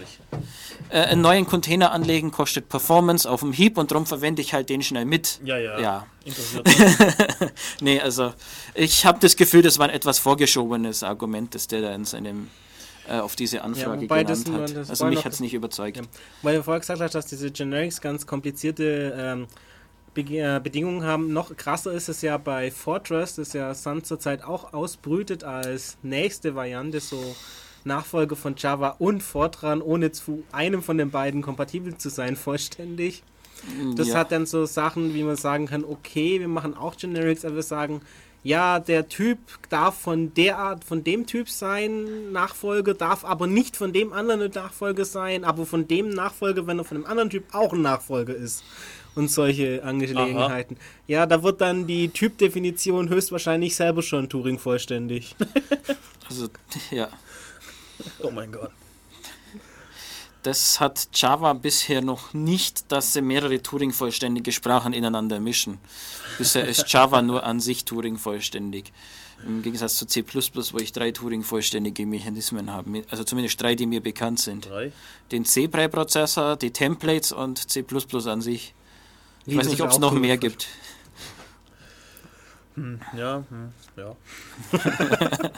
äh, 0.90 1.00
einen 1.00 1.22
neuen 1.22 1.46
Container 1.46 1.92
anlegen 1.92 2.32
kostet 2.32 2.70
Performance 2.70 3.30
auf 3.30 3.42
dem 3.42 3.54
Heap 3.54 3.78
und 3.78 3.92
darum 3.92 4.06
verwende 4.06 4.42
ich 4.42 4.54
halt 4.54 4.70
den 4.70 4.82
schnell 4.82 5.06
mit. 5.06 5.40
Ja, 5.44 5.58
ja. 5.58 5.80
ja. 5.80 6.06
nee, 7.82 8.00
also 8.00 8.34
ich 8.74 9.06
habe 9.06 9.20
das 9.20 9.36
Gefühl, 9.36 9.62
das 9.62 9.80
war 9.80 9.88
ein 9.88 9.96
etwas 9.96 10.20
vorgeschobenes 10.20 11.04
Argument, 11.04 11.56
das 11.56 11.68
der 11.68 11.82
da 11.82 11.94
in 11.94 12.06
seinem 12.06 12.50
äh, 13.08 13.20
auf 13.20 13.36
diese 13.36 13.64
Anfrage 13.64 14.06
ja, 14.06 14.24
genannt 14.24 14.30
das, 14.30 14.46
hat. 14.52 14.90
also 14.90 15.06
mich 15.06 15.26
hat 15.26 15.34
es 15.34 15.40
nicht 15.40 15.54
überzeugt. 15.54 15.98
Ja. 15.98 16.04
Weil 16.42 16.58
du 16.58 16.64
vorher 16.64 16.80
gesagt 16.80 17.02
hast, 17.02 17.14
dass 17.14 17.26
diese 17.26 17.52
Generics 17.52 18.02
ganz 18.02 18.26
komplizierte 18.26 19.16
ähm, 19.18 19.48
Be 20.14 20.22
äh, 20.22 20.60
Bedingungen 20.62 21.04
haben. 21.04 21.32
Noch 21.32 21.56
krasser 21.56 21.92
ist 21.92 22.10
es 22.10 22.22
ja 22.22 22.38
bei 22.38 22.72
Fortress, 22.72 23.36
das 23.36 23.54
ja 23.54 23.74
Sun 23.74 24.04
zurzeit 24.04 24.44
auch 24.44 24.74
ausbrütet 24.74 25.44
als 25.44 25.98
nächste 26.02 26.56
Variante, 26.56 27.00
so 27.00 27.36
Nachfolge 27.84 28.36
von 28.36 28.56
Java 28.58 28.96
und 29.00 29.22
Fortran, 29.22 29.82
ohne 29.82 30.12
zu 30.12 30.44
einem 30.52 30.82
von 30.82 30.98
den 30.98 31.12
beiden 31.12 31.42
kompatibel 31.42 31.98
zu 31.98 32.10
sein, 32.10 32.36
vollständig. 32.38 33.24
Das 33.96 34.10
ja. 34.10 34.16
hat 34.16 34.32
dann 34.32 34.46
so 34.46 34.66
Sachen, 34.66 35.14
wie 35.16 35.24
man 35.24 35.36
sagen 35.36 35.66
kann, 35.66 35.84
okay, 35.84 36.40
wir 36.40 36.48
machen 36.48 36.76
auch 36.76 36.96
Generics, 36.96 37.44
aber 37.44 37.56
wir 37.56 37.64
sagen, 37.64 38.02
ja, 38.48 38.80
der 38.80 39.10
Typ 39.10 39.40
darf 39.70 40.00
von 40.00 40.34
der 40.34 40.58
Art, 40.58 40.86
von 40.86 41.04
dem 41.04 41.26
Typ 41.26 41.50
sein, 41.50 42.32
Nachfolge, 42.32 42.96
darf 42.96 43.26
aber 43.26 43.46
nicht 43.46 43.76
von 43.76 43.92
dem 43.92 44.14
anderen 44.14 44.42
eine 44.42 44.50
Nachfolge 44.50 45.04
sein, 45.04 45.44
aber 45.44 45.66
von 45.66 45.86
dem 45.90 46.10
Nachfolge, 46.10 46.66
wenn 46.66 46.80
er 46.80 46.86
von 46.86 46.98
dem 46.98 47.06
anderen 47.06 47.30
Typ 47.30 47.54
auch 47.54 47.74
ein 47.74 47.82
Nachfolge 47.82 48.32
ist. 48.32 48.64
Und 49.16 49.30
solche 49.30 49.84
Angelegenheiten. 49.84 50.78
Aha. 50.78 50.86
Ja, 51.08 51.26
da 51.26 51.44
wird 51.44 51.60
dann 51.60 51.88
die 51.88 52.08
Typdefinition 52.08 53.10
höchstwahrscheinlich 53.10 53.76
selber 53.76 54.02
schon 54.02 54.30
Turing 54.30 54.60
vollständig. 54.60 55.36
also, 56.30 56.48
ja. 56.92 57.10
Oh 58.22 58.32
mein 58.32 58.54
Gott 58.54 58.72
das 60.48 60.80
hat 60.80 61.10
Java 61.14 61.52
bisher 61.52 62.02
noch 62.02 62.34
nicht, 62.34 62.90
dass 62.94 63.12
sie 63.12 63.22
mehrere 63.22 63.62
Turing-vollständige 63.62 64.54
Sprachen 64.54 64.94
ineinander 64.94 65.42
mischen. 65.42 65.78
Bisher 66.38 66.66
ist 66.66 66.90
Java 66.90 67.22
nur 67.22 67.44
an 67.44 67.60
sich 67.60 67.84
Turing-vollständig. 67.84 68.94
Im 69.46 69.62
Gegensatz 69.62 69.98
zu 69.98 70.06
C, 70.06 70.24
wo 70.24 70.78
ich 70.78 70.94
drei 70.94 71.12
Turing-vollständige 71.12 72.06
Mechanismen 72.06 72.72
habe. 72.72 73.04
Also 73.10 73.26
zumindest 73.26 73.62
drei, 73.62 73.76
die 73.76 73.86
mir 73.88 74.02
bekannt 74.02 74.40
sind. 74.40 74.70
Drei? 74.70 74.94
Den 75.34 75.44
C-Präprozessor, 75.44 76.56
die 76.56 76.72
Templates 76.72 77.34
und 77.34 77.70
C 77.70 77.86
an 78.26 78.40
sich. 78.40 78.74
Ich 79.46 79.54
Wie, 79.54 79.58
weiß 79.58 79.68
nicht, 79.68 79.82
ob 79.82 79.90
es 79.90 80.00
noch 80.00 80.14
mehr 80.14 80.38
gibt. 80.38 80.68
Hm, 82.76 83.02
ja, 83.18 83.44
hm, 83.50 83.74
ja. 83.98 84.16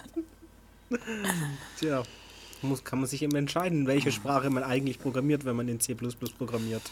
Tja 1.79 2.03
muss, 2.63 2.83
kann 2.83 2.99
man 2.99 3.07
sich 3.07 3.21
eben 3.21 3.35
entscheiden, 3.35 3.87
welche 3.87 4.11
Sprache 4.11 4.49
man 4.49 4.63
eigentlich 4.63 4.99
programmiert, 4.99 5.45
wenn 5.45 5.55
man 5.55 5.67
in 5.67 5.79
C 5.79 5.95
programmiert. 5.95 6.83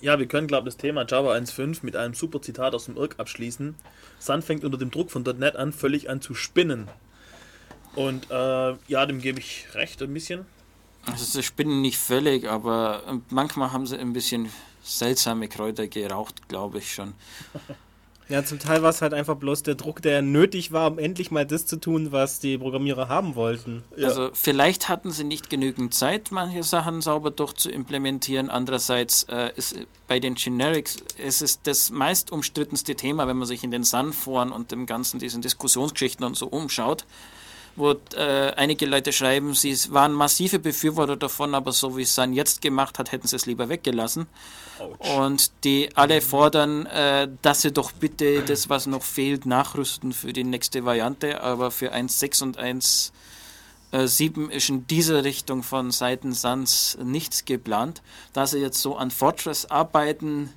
Ja, 0.00 0.18
wir 0.18 0.26
können, 0.26 0.48
glaube 0.48 0.68
ich, 0.68 0.74
das 0.74 0.80
Thema 0.80 1.06
Java 1.06 1.32
1.5 1.34 1.80
mit 1.82 1.96
einem 1.96 2.14
super 2.14 2.42
Zitat 2.42 2.74
aus 2.74 2.86
dem 2.86 2.96
IRC 2.96 3.20
abschließen. 3.20 3.74
Sun 4.18 4.42
fängt 4.42 4.64
unter 4.64 4.78
dem 4.78 4.90
Druck 4.90 5.10
von 5.10 5.22
.NET 5.22 5.56
an, 5.56 5.72
völlig 5.72 6.10
an 6.10 6.20
zu 6.20 6.34
spinnen. 6.34 6.88
Und 7.94 8.30
äh, 8.30 8.74
ja, 8.88 9.06
dem 9.06 9.20
gebe 9.20 9.38
ich 9.38 9.66
recht 9.74 10.02
ein 10.02 10.12
bisschen. 10.12 10.46
Also 11.06 11.24
sie 11.24 11.42
spinnen 11.42 11.82
nicht 11.82 11.98
völlig, 11.98 12.48
aber 12.48 13.20
manchmal 13.28 13.72
haben 13.72 13.86
sie 13.86 13.98
ein 13.98 14.12
bisschen 14.12 14.50
seltsame 14.82 15.48
Kräuter 15.48 15.86
geraucht, 15.88 16.48
glaube 16.48 16.78
ich 16.78 16.92
schon. 16.92 17.14
Ja, 18.28 18.44
zum 18.44 18.58
Teil 18.58 18.82
war 18.82 18.90
es 18.90 19.02
halt 19.02 19.14
einfach 19.14 19.36
bloß 19.36 19.62
der 19.62 19.74
Druck, 19.74 20.00
der 20.00 20.22
nötig 20.22 20.72
war, 20.72 20.90
um 20.90 20.98
endlich 20.98 21.30
mal 21.30 21.44
das 21.44 21.66
zu 21.66 21.76
tun, 21.76 22.12
was 22.12 22.40
die 22.40 22.56
Programmierer 22.56 23.08
haben 23.08 23.34
wollten. 23.34 23.82
Ja. 23.96 24.08
Also 24.08 24.30
vielleicht 24.32 24.88
hatten 24.88 25.10
sie 25.10 25.24
nicht 25.24 25.50
genügend 25.50 25.94
Zeit, 25.94 26.30
manche 26.30 26.62
Sachen 26.62 27.02
sauber 27.02 27.30
durchzuimplementieren. 27.30 28.48
Andererseits 28.48 29.24
äh, 29.24 29.50
ist 29.56 29.76
bei 30.08 30.20
den 30.20 30.34
Generics 30.34 30.98
es 31.18 31.42
ist 31.42 31.66
das 31.66 31.90
meist 31.90 32.32
umstrittenste 32.32 32.94
Thema, 32.94 33.26
wenn 33.26 33.36
man 33.36 33.46
sich 33.46 33.64
in 33.64 33.70
den 33.70 33.84
Sun-Foren 33.84 34.52
und 34.52 34.72
dem 34.72 34.86
ganzen 34.86 35.18
diesen 35.18 35.42
Diskussionsgeschichten 35.42 36.24
und 36.24 36.36
so 36.36 36.46
umschaut 36.46 37.04
wo 37.76 37.92
äh, 38.14 38.52
einige 38.56 38.86
Leute 38.86 39.12
schreiben, 39.12 39.54
sie 39.54 39.76
waren 39.92 40.12
massive 40.12 40.58
Befürworter 40.58 41.16
davon, 41.16 41.54
aber 41.54 41.72
so 41.72 41.96
wie 41.96 42.02
es 42.02 42.14
Sun 42.14 42.32
jetzt 42.32 42.60
gemacht 42.60 42.98
hat, 42.98 43.12
hätten 43.12 43.26
sie 43.26 43.36
es 43.36 43.46
lieber 43.46 43.68
weggelassen. 43.68 44.26
Ouch. 44.78 45.18
Und 45.18 45.52
die 45.64 45.88
alle 45.94 46.20
fordern, 46.20 46.86
äh, 46.86 47.28
dass 47.40 47.62
sie 47.62 47.72
doch 47.72 47.92
bitte 47.92 48.42
das, 48.42 48.68
was 48.68 48.86
noch 48.86 49.02
fehlt, 49.02 49.46
nachrüsten 49.46 50.12
für 50.12 50.32
die 50.32 50.44
nächste 50.44 50.84
Variante, 50.84 51.40
aber 51.42 51.70
für 51.70 51.94
1.6 51.94 52.42
und 52.42 52.58
1.7 52.58 54.50
ist 54.50 54.68
in 54.68 54.86
dieser 54.86 55.24
Richtung 55.24 55.62
von 55.62 55.90
Seiten 55.90 56.32
Suns 56.32 56.98
nichts 57.02 57.44
geplant. 57.44 58.02
Da 58.32 58.46
sie 58.46 58.58
jetzt 58.58 58.82
so 58.82 58.96
an 58.96 59.10
Fortress 59.10 59.66
arbeiten, 59.66 60.50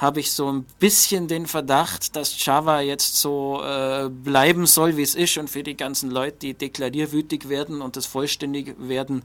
habe 0.00 0.20
ich 0.20 0.32
so 0.32 0.50
ein 0.50 0.64
bisschen 0.78 1.28
den 1.28 1.46
Verdacht, 1.46 2.16
dass 2.16 2.42
Java 2.42 2.80
jetzt 2.80 3.16
so 3.16 3.62
äh, 3.62 4.08
bleiben 4.08 4.64
soll, 4.64 4.96
wie 4.96 5.02
es 5.02 5.14
ist 5.14 5.36
und 5.36 5.50
für 5.50 5.62
die 5.62 5.76
ganzen 5.76 6.10
Leute, 6.10 6.38
die 6.38 6.54
deklarierwütig 6.54 7.50
werden 7.50 7.82
und 7.82 7.96
das 7.96 8.06
vollständig 8.06 8.76
werden, 8.78 9.22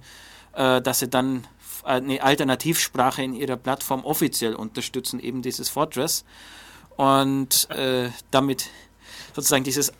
äh, 0.53 0.81
dass 0.81 0.99
sie 0.99 1.07
dann 1.07 1.47
eine 1.85 2.21
Alternativsprache 2.21 3.23
in 3.23 3.33
ihrer 3.35 3.55
Plattform 3.55 4.03
offiziell 4.03 4.53
unterstützen, 4.53 5.21
eben 5.21 5.41
dieses 5.41 5.69
Fortress. 5.69 6.25
Und 6.97 7.69
äh, 7.69 8.09
damit 8.31 8.69
sozusagen 9.33 9.63
dieses 9.63 9.93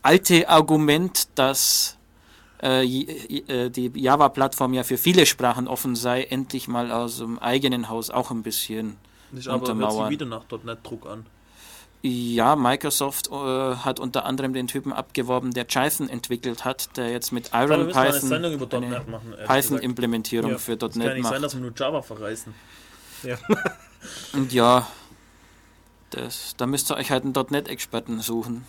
alte 0.00 0.48
Argument, 0.48 1.28
dass 1.34 1.98
äh, 2.62 2.82
äh, 2.86 3.68
die 3.68 3.90
Java-Plattform 3.94 4.72
ja 4.72 4.84
für 4.84 4.96
viele 4.96 5.26
Sprachen 5.26 5.68
offen 5.68 5.96
sei, 5.96 6.22
endlich 6.22 6.66
mal 6.66 6.92
aus 6.92 7.18
dem 7.18 7.38
eigenen 7.38 7.90
Haus 7.90 8.08
auch 8.08 8.30
ein 8.30 8.42
bisschen 8.42 8.96
Nicht 9.30 9.48
aber 9.48 9.74
hört 9.74 9.92
sich 9.92 10.08
wieder 10.08 10.26
nach 10.26 10.44
.NET 10.64 10.78
Druck 10.82 11.06
an. 11.06 11.26
Ja, 12.00 12.54
Microsoft 12.54 13.28
äh, 13.28 13.32
hat 13.32 13.98
unter 13.98 14.24
anderem 14.24 14.52
den 14.52 14.68
Typen 14.68 14.92
abgeworben, 14.92 15.52
der 15.52 15.66
Jython 15.68 16.08
entwickelt 16.08 16.64
hat, 16.64 16.96
der 16.96 17.10
jetzt 17.10 17.32
mit 17.32 17.50
Iron 17.52 17.88
Python 17.88 18.32
eine, 18.32 18.46
eine 18.46 19.46
Python-Implementierung 19.46 20.52
ja. 20.52 20.58
für 20.58 20.72
.NET 20.72 20.80
macht. 20.80 20.96
Es 20.96 21.02
kann 21.02 21.14
nicht 21.16 21.26
sein, 21.26 21.42
dass 21.42 21.54
wir 21.54 21.60
nur 21.60 21.72
Java 21.74 22.02
verreißen. 22.02 22.54
Ja. 23.24 23.36
Und 24.32 24.52
ja, 24.52 24.86
das, 26.10 26.54
da 26.56 26.66
müsst 26.66 26.90
ihr 26.92 26.96
euch 26.96 27.10
halt 27.10 27.24
einen 27.24 27.32
.NET-Experten 27.32 28.20
suchen. 28.20 28.64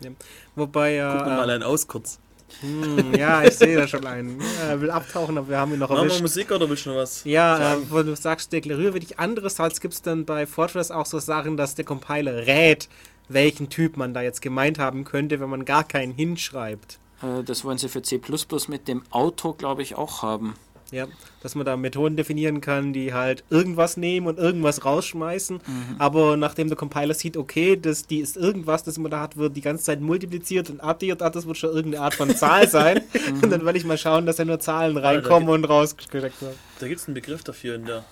Ja. 0.00 0.10
Wobei 0.54 0.94
ja. 0.94 1.16
Guck 1.16 1.26
mal 1.26 1.48
einen 1.48 1.62
aus 1.62 1.86
kurz. 1.88 2.18
Hm, 2.60 3.14
ja, 3.14 3.42
ich 3.42 3.56
sehe 3.56 3.76
da 3.76 3.86
schon 3.86 4.06
einen. 4.06 4.40
Er 4.66 4.80
will 4.80 4.90
abtauchen, 4.90 5.38
aber 5.38 5.48
wir 5.48 5.58
haben 5.58 5.72
ihn 5.72 5.78
noch 5.78 5.90
erwischt. 5.90 6.04
Machen 6.04 6.18
wir 6.18 6.22
Musik 6.22 6.50
oder 6.50 6.68
willst 6.68 6.86
du 6.86 6.90
noch 6.90 6.96
was? 6.96 7.24
Ja, 7.24 7.74
äh, 7.74 7.76
wo 7.88 8.02
du 8.02 8.14
sagst, 8.16 8.52
deklariere 8.52 9.00
dich. 9.00 9.18
Andererseits 9.18 9.80
gibt 9.80 9.94
es 9.94 10.02
dann 10.02 10.24
bei 10.24 10.46
Fortress 10.46 10.90
auch 10.90 11.06
so 11.06 11.18
Sachen, 11.18 11.56
dass 11.56 11.74
der 11.74 11.84
Compiler 11.84 12.46
rät, 12.46 12.88
welchen 13.28 13.68
Typ 13.68 13.96
man 13.96 14.14
da 14.14 14.22
jetzt 14.22 14.42
gemeint 14.42 14.78
haben 14.78 15.04
könnte, 15.04 15.40
wenn 15.40 15.48
man 15.48 15.64
gar 15.64 15.84
keinen 15.84 16.12
hinschreibt. 16.12 16.98
Äh, 17.22 17.42
das 17.44 17.64
wollen 17.64 17.78
sie 17.78 17.88
für 17.88 18.02
C 18.02 18.20
mit 18.68 18.88
dem 18.88 19.02
Auto, 19.10 19.52
glaube 19.54 19.82
ich, 19.82 19.94
auch 19.94 20.22
haben. 20.22 20.54
Ja, 20.90 21.06
dass 21.42 21.54
man 21.54 21.64
da 21.64 21.76
Methoden 21.76 22.16
definieren 22.16 22.60
kann, 22.60 22.92
die 22.92 23.14
halt 23.14 23.44
irgendwas 23.48 23.96
nehmen 23.96 24.26
und 24.26 24.38
irgendwas 24.38 24.84
rausschmeißen. 24.84 25.56
Mhm. 25.56 25.96
Aber 25.98 26.36
nachdem 26.36 26.68
der 26.68 26.76
Compiler 26.76 27.14
sieht, 27.14 27.36
okay, 27.36 27.76
das, 27.76 28.06
die 28.06 28.18
ist 28.18 28.36
irgendwas, 28.36 28.82
das 28.82 28.98
man 28.98 29.10
da 29.10 29.20
hat, 29.20 29.36
wird 29.36 29.56
die 29.56 29.60
ganze 29.60 29.84
Zeit 29.84 30.00
multipliziert 30.00 30.68
und 30.68 30.80
addiert, 30.80 31.22
ah, 31.22 31.30
das 31.30 31.46
wird 31.46 31.56
schon 31.56 31.70
irgendeine 31.70 32.04
Art 32.04 32.14
von 32.14 32.34
Zahl 32.34 32.68
sein. 32.68 33.02
mhm. 33.12 33.42
Und 33.42 33.50
dann 33.50 33.64
will 33.64 33.76
ich 33.76 33.84
mal 33.84 33.98
schauen, 33.98 34.26
dass 34.26 34.36
da 34.36 34.44
nur 34.44 34.58
Zahlen 34.58 34.96
reinkommen 34.96 35.48
ja, 35.48 35.54
und 35.54 35.64
rausgesteckt 35.64 36.42
werden. 36.42 36.58
Da 36.80 36.88
gibt 36.88 37.00
es 37.00 37.06
einen 37.06 37.14
Begriff 37.14 37.44
dafür 37.44 37.76
in 37.76 37.86
der. 37.86 38.04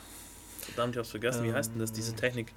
Verdammt, 0.60 0.94
ich 0.94 0.98
hab's 0.98 1.10
vergessen. 1.10 1.44
Ähm, 1.44 1.50
Wie 1.50 1.54
heißt 1.54 1.72
denn 1.72 1.80
das, 1.80 1.92
diese 1.92 2.14
Technik? 2.14 2.52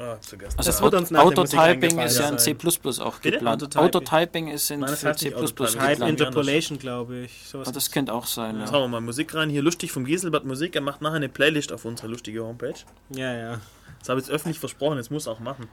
Ah, 0.00 0.16
vergessen. 0.22 0.56
Also 0.56 0.70
das 0.70 0.80
wird 0.80 0.94
uns 0.94 1.12
Autotyping 1.12 1.98
ist 1.98 2.18
ja 2.18 2.30
in 2.30 2.38
C++ 2.38 2.56
auch 3.00 3.20
geplant. 3.20 3.76
Autotyping 3.76 4.48
ist 4.48 4.70
in 4.70 4.80
Nein, 4.80 4.96
C++ 4.96 5.28
geplant. 5.28 5.78
Type 5.78 6.08
Interpolation, 6.08 6.78
glaube 6.78 7.18
ich. 7.18 7.42
So 7.44 7.58
oh, 7.60 7.70
das 7.70 7.90
könnte 7.90 8.14
auch 8.14 8.24
sein, 8.24 8.54
ja. 8.56 8.62
Jetzt 8.62 8.72
hauen 8.72 8.84
wir 8.84 8.88
mal 8.88 9.02
Musik 9.02 9.34
rein. 9.34 9.50
Hier 9.50 9.60
lustig 9.60 9.92
vom 9.92 10.06
Gieselbad 10.06 10.46
Musik. 10.46 10.74
Er 10.74 10.80
macht 10.80 11.02
nachher 11.02 11.16
eine 11.16 11.28
Playlist 11.28 11.70
auf 11.70 11.84
unserer 11.84 12.08
lustige 12.08 12.42
Homepage. 12.42 12.76
Ja, 13.10 13.34
ja. 13.34 13.60
Das 13.98 14.08
habe 14.08 14.18
ich 14.18 14.26
jetzt 14.26 14.34
öffentlich 14.34 14.58
versprochen, 14.58 14.96
jetzt 14.96 15.10
muss 15.10 15.28
auch 15.28 15.40
machen. 15.40 15.68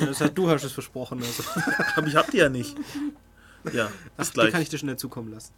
Ja, 0.00 0.06
das 0.06 0.20
heißt, 0.20 0.36
du 0.36 0.50
hast 0.50 0.64
es 0.64 0.72
versprochen. 0.72 1.22
Also. 1.22 1.44
Aber 1.96 2.06
ich 2.08 2.16
hab 2.16 2.28
die 2.32 2.38
ja 2.38 2.48
nicht. 2.48 2.76
Ja, 3.72 3.92
bis 4.16 4.30
Ach, 4.30 4.32
gleich. 4.32 4.46
Die 4.46 4.52
kann 4.52 4.62
ich 4.62 4.70
dir 4.70 4.78
schnell 4.78 4.96
zukommen 4.96 5.30
lassen. 5.30 5.52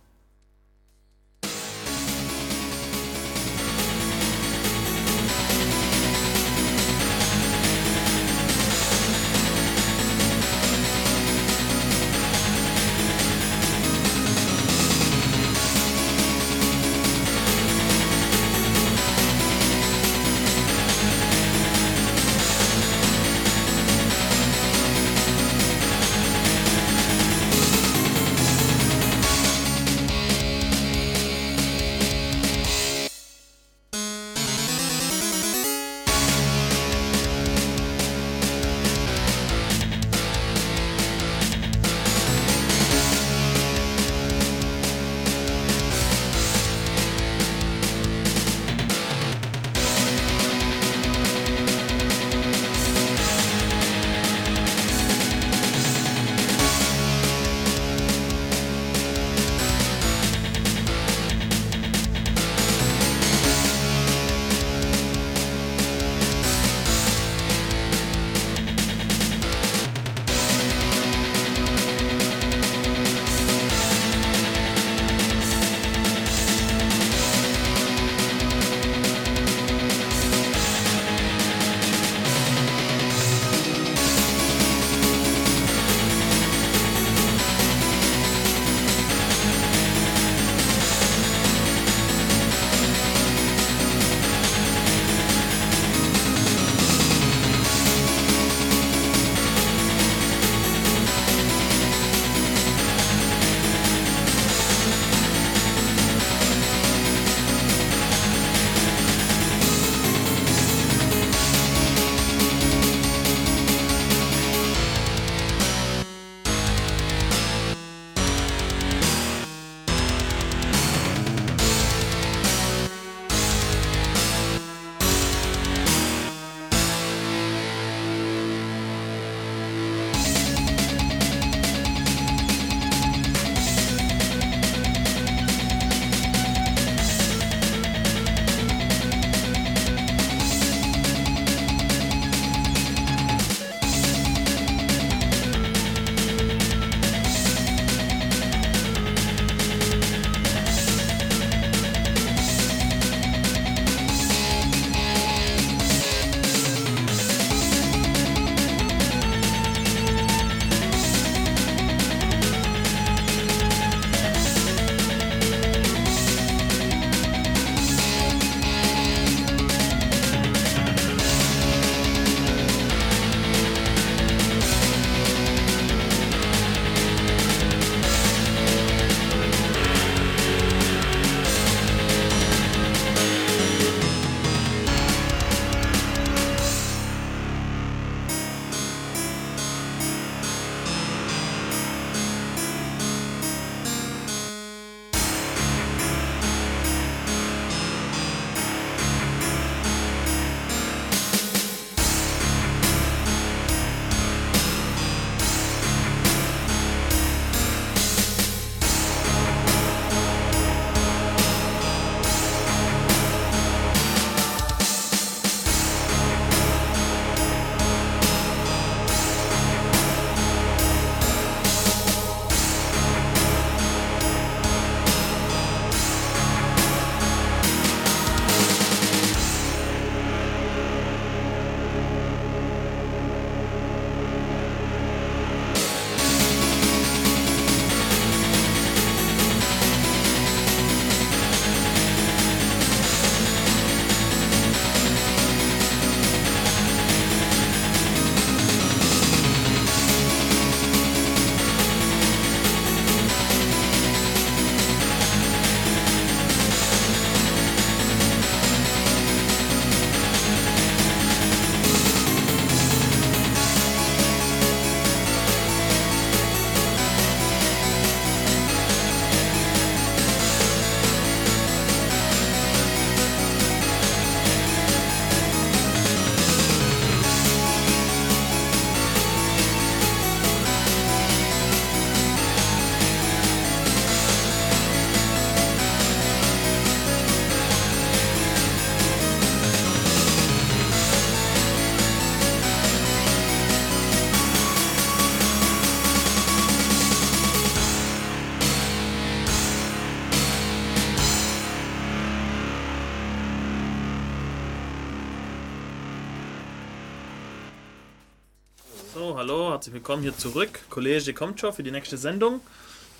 Hallo, 309.40 309.70
herzlich 309.70 309.94
willkommen 309.94 310.22
hier 310.22 310.36
zurück. 310.36 310.68
Kollege 310.90 311.32
kommt 311.32 311.58
schon 311.58 311.72
für 311.72 311.82
die 311.82 311.90
nächste 311.90 312.18
Sendung. 312.18 312.56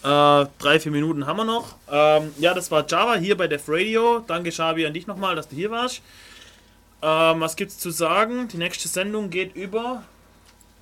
Äh, 0.02 0.44
drei, 0.58 0.78
vier 0.78 0.92
Minuten 0.92 1.26
haben 1.26 1.38
wir 1.38 1.46
noch. 1.46 1.76
Ähm, 1.90 2.32
ja, 2.38 2.52
das 2.52 2.70
war 2.70 2.86
Java 2.86 3.14
hier 3.14 3.38
bei 3.38 3.48
Def 3.48 3.62
Radio. 3.68 4.22
Danke, 4.26 4.52
Schabi, 4.52 4.84
an 4.84 4.92
dich 4.92 5.06
nochmal, 5.06 5.34
dass 5.34 5.48
du 5.48 5.56
hier 5.56 5.70
warst. 5.70 6.02
Ähm, 7.00 7.40
was 7.40 7.56
gibt's 7.56 7.78
zu 7.78 7.90
sagen? 7.90 8.48
Die 8.48 8.58
nächste 8.58 8.86
Sendung 8.86 9.30
geht 9.30 9.56
über. 9.56 10.02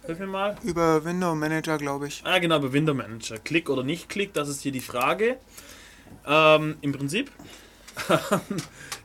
Hilf 0.07 0.19
mir 0.19 0.27
mal. 0.27 0.57
Über 0.65 1.05
Window 1.05 1.37
Manager, 1.37 1.79
glaube 1.79 2.09
ich. 2.09 2.21
Ah, 2.25 2.41
genau, 2.41 2.57
über 2.57 2.73
Window 2.73 2.93
Manager. 2.93 3.39
Klick 3.39 3.71
oder 3.71 3.85
nicht 3.85 4.09
Klick, 4.09 4.33
das 4.35 4.49
ist 4.49 4.63
hier 4.63 4.73
die 4.73 4.81
Frage. 4.81 5.37
Ähm, 6.27 6.79
Im 6.81 6.91
Prinzip. 6.91 7.31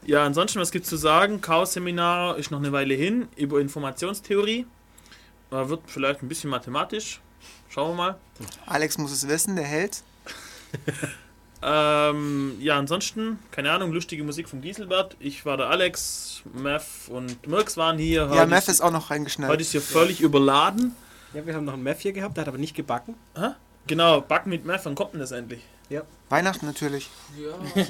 ja, 0.08 0.26
ansonsten, 0.26 0.60
was 0.60 0.72
gibt's 0.72 0.90
zu 0.90 0.98
sagen? 0.98 1.42
Chaos-Seminar 1.42 2.38
ist 2.38 2.50
noch 2.50 2.58
eine 2.58 2.72
Weile 2.72 2.96
hin 2.96 3.28
über 3.36 3.62
Informationstheorie. 3.62 4.66
Äh, 5.54 5.70
wird 5.70 5.82
vielleicht 5.86 6.24
ein 6.24 6.28
bisschen 6.28 6.50
mathematisch. 6.50 7.22
Schauen 7.70 7.92
wir 7.92 7.96
mal. 7.96 8.18
Alex 8.66 8.98
muss 8.98 9.12
es 9.12 9.28
wissen, 9.28 9.56
der 9.56 9.66
hält. 9.66 10.04
Ähm, 11.66 12.58
ja, 12.60 12.78
ansonsten, 12.78 13.40
keine 13.52 13.72
Ahnung, 13.72 13.94
lustige 13.94 14.22
Musik 14.26 14.50
von 14.50 14.60
Gieselbert. 14.60 15.16
Ich 15.22 15.46
war 15.46 15.56
der 15.56 15.70
Alex, 15.70 16.42
Mev 16.54 17.08
und 17.08 17.48
Mirks 17.48 17.78
waren 17.78 17.98
hier. 17.98 18.24
Ja, 18.24 18.30
Heute 18.30 18.48
Meth 18.48 18.64
ist, 18.64 18.68
ist 18.68 18.82
auch 18.82 18.92
noch 18.92 19.04
heute 19.04 19.12
reingeschnallt. 19.12 19.62
ist 19.62 19.72
hier 19.72 19.82
völlig 19.82 20.20
überladen. 20.20 20.94
Ja, 21.34 21.46
wir 21.46 21.56
haben 21.56 21.64
noch 21.64 21.72
einen 21.72 21.84
Meth 21.84 22.02
hier 22.02 22.12
gehabt, 22.12 22.36
der 22.36 22.42
hat 22.42 22.50
aber 22.50 22.58
nicht 22.58 22.76
gebacken. 22.76 23.16
Hä? 23.38 23.52
Genau, 23.88 24.20
Backen 24.20 24.50
mit 24.50 24.66
Mev, 24.66 24.82
wann 24.84 24.96
kommt 24.96 25.14
denn 25.14 25.22
das 25.22 25.32
endlich? 25.32 25.62
Weihnachten 26.28 26.66
natürlich. 26.66 27.10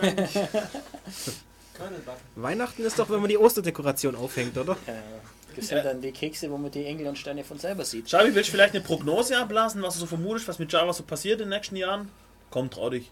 Weihnachten 2.35 2.84
ist 2.84 2.99
doch, 2.99 3.10
wenn 3.10 3.22
man 3.22 3.30
die 3.30 3.38
Osterdekoration 3.40 4.15
aufhängt, 4.15 4.56
oder? 4.56 4.77
Ja, 4.85 4.94
das 5.55 5.67
sind 5.67 5.84
dann 5.85 6.01
die 6.01 6.11
Kekse, 6.11 6.49
wo 6.51 6.57
man 6.57 6.71
die 6.71 6.85
Engel 6.85 7.07
und 7.07 7.17
Steine 7.17 7.43
von 7.43 7.57
selber 7.59 7.85
sieht. 7.85 8.09
Schabi, 8.09 8.34
willst 8.35 8.49
du 8.49 8.51
vielleicht 8.53 8.73
eine 8.75 8.84
Prognose 8.84 9.38
ablassen, 9.38 9.81
was 9.81 9.95
du 9.95 10.01
so 10.01 10.05
vermutest, 10.05 10.47
was 10.47 10.59
mit 10.59 10.71
Java 10.71 10.93
so 10.93 11.03
passiert 11.03 11.39
in 11.41 11.49
den 11.49 11.57
nächsten 11.57 11.75
Jahren? 11.75 12.09
Komm, 12.51 12.69
trau 12.69 12.89
dich. 12.89 13.11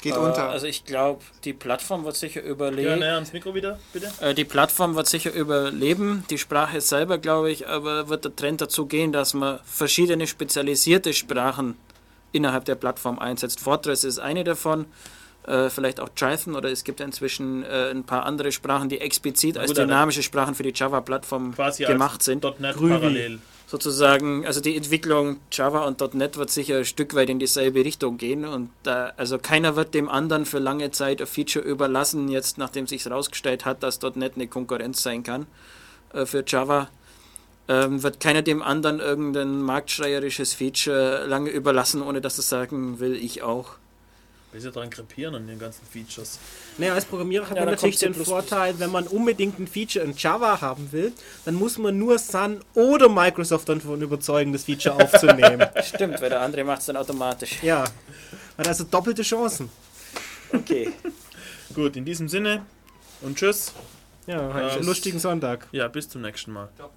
Geht 0.00 0.14
Äh, 0.14 0.18
unter. 0.18 0.48
Also 0.48 0.66
ich 0.66 0.84
glaube, 0.84 1.22
die 1.44 1.52
Plattform 1.52 2.04
wird 2.04 2.16
sicher 2.16 2.42
Ja, 2.42 2.48
überleben. 2.48 3.00
näher 3.00 3.14
ans 3.14 3.32
Mikro 3.32 3.54
wieder, 3.54 3.78
bitte. 3.92 4.10
Äh, 4.20 4.32
Die 4.34 4.44
Plattform 4.44 4.94
wird 4.94 5.08
sicher 5.08 5.32
überleben. 5.32 6.24
Die 6.30 6.38
Sprache 6.38 6.80
selber, 6.80 7.18
glaube 7.18 7.50
ich, 7.50 7.66
aber 7.66 8.08
wird 8.08 8.24
der 8.24 8.34
Trend 8.36 8.60
dazu 8.60 8.86
gehen, 8.86 9.12
dass 9.12 9.34
man 9.34 9.58
verschiedene 9.64 10.26
spezialisierte 10.28 11.12
Sprachen 11.12 11.76
innerhalb 12.30 12.64
der 12.64 12.76
Plattform 12.76 13.18
einsetzt. 13.18 13.58
Fortress 13.60 14.04
ist 14.04 14.18
eine 14.20 14.44
davon. 14.44 14.86
Äh, 15.48 15.70
vielleicht 15.70 15.98
auch 15.98 16.10
Python 16.14 16.54
oder 16.54 16.70
es 16.70 16.84
gibt 16.84 17.00
ja 17.00 17.06
inzwischen 17.06 17.62
äh, 17.62 17.90
ein 17.90 18.04
paar 18.04 18.26
andere 18.26 18.52
Sprachen, 18.52 18.90
die 18.90 19.00
explizit 19.00 19.56
als 19.56 19.68
gut, 19.68 19.78
dynamische 19.78 20.22
Sprachen 20.22 20.54
für 20.54 20.62
die 20.62 20.74
Java-Plattform 20.74 21.54
gemacht 21.78 22.22
sind. 22.22 22.44
.NET 22.58 22.76
Groovy. 22.76 22.90
parallel. 22.90 23.38
sozusagen, 23.66 24.44
also 24.44 24.60
die 24.60 24.76
Entwicklung 24.76 25.38
Java 25.50 25.86
und 25.86 26.02
.NET 26.14 26.36
wird 26.36 26.50
sicher 26.50 26.78
ein 26.78 26.84
Stück 26.84 27.14
weit 27.14 27.30
in 27.30 27.38
dieselbe 27.38 27.82
Richtung 27.82 28.18
gehen 28.18 28.44
und 28.44 28.68
da, 28.82 29.14
also 29.16 29.38
keiner 29.38 29.74
wird 29.74 29.94
dem 29.94 30.10
anderen 30.10 30.44
für 30.44 30.58
lange 30.58 30.90
Zeit 30.90 31.22
ein 31.22 31.26
Feature 31.26 31.64
überlassen, 31.64 32.28
jetzt 32.28 32.58
nachdem 32.58 32.86
sich 32.86 33.06
herausgestellt 33.06 33.64
hat, 33.64 33.82
dass 33.82 34.02
.NET 34.02 34.32
eine 34.34 34.48
Konkurrenz 34.48 35.02
sein 35.02 35.22
kann 35.22 35.46
äh, 36.12 36.26
für 36.26 36.44
Java, 36.46 36.90
ähm, 37.68 38.02
wird 38.02 38.20
keiner 38.20 38.42
dem 38.42 38.60
anderen 38.60 39.00
irgendein 39.00 39.62
marktschreierisches 39.62 40.52
Feature 40.52 41.24
lange 41.26 41.48
überlassen, 41.48 42.02
ohne 42.02 42.20
dass 42.20 42.36
es 42.36 42.50
sagen 42.50 43.00
will, 43.00 43.14
ich 43.14 43.42
auch. 43.42 43.76
Wir 44.58 44.62
sind 44.62 44.74
dran 44.74 44.90
krepieren 44.90 45.36
an 45.36 45.46
den 45.46 45.56
ganzen 45.56 45.86
Features. 45.86 46.40
Naja, 46.78 46.94
als 46.94 47.04
Programmierer 47.04 47.48
hat 47.48 47.56
Ja, 47.56 47.64
man 47.64 47.74
natürlich 47.74 47.96
den. 48.00 48.12
Vorteil, 48.12 48.76
wenn 48.80 48.90
man 48.90 49.06
unbedingt 49.06 49.56
ein 49.60 49.68
Feature 49.68 50.04
in 50.04 50.14
Java 50.16 50.60
haben 50.60 50.90
will, 50.90 51.12
dann 51.44 51.54
muss 51.54 51.78
man 51.78 51.96
nur 51.96 52.18
Sun 52.18 52.60
oder 52.74 53.08
Microsoft 53.08 53.68
davon 53.68 54.02
überzeugen, 54.02 54.52
das 54.52 54.64
Feature 54.64 54.96
aufzunehmen. 55.00 55.64
Stimmt, 55.84 56.20
weil 56.20 56.30
der 56.30 56.40
andere 56.40 56.64
macht 56.64 56.80
es 56.80 56.86
dann 56.86 56.96
automatisch. 56.96 57.62
ja, 57.62 57.84
hat 58.58 58.66
also 58.66 58.82
doppelte 58.82 59.22
Chancen. 59.22 59.70
Okay. 60.52 60.90
Gut, 61.72 61.94
in 61.96 62.04
diesem 62.04 62.28
Sinne 62.28 62.66
und 63.20 63.38
tschüss. 63.38 63.72
Ja, 64.26 64.50
einen 64.50 64.80
Ähm, 64.80 64.86
lustigen 64.86 65.20
Sonntag. 65.20 65.68
Ja, 65.70 65.86
bis 65.86 66.08
zum 66.08 66.22
nächsten 66.22 66.50
Mal. 66.52 66.68
Ciao. 66.74 66.90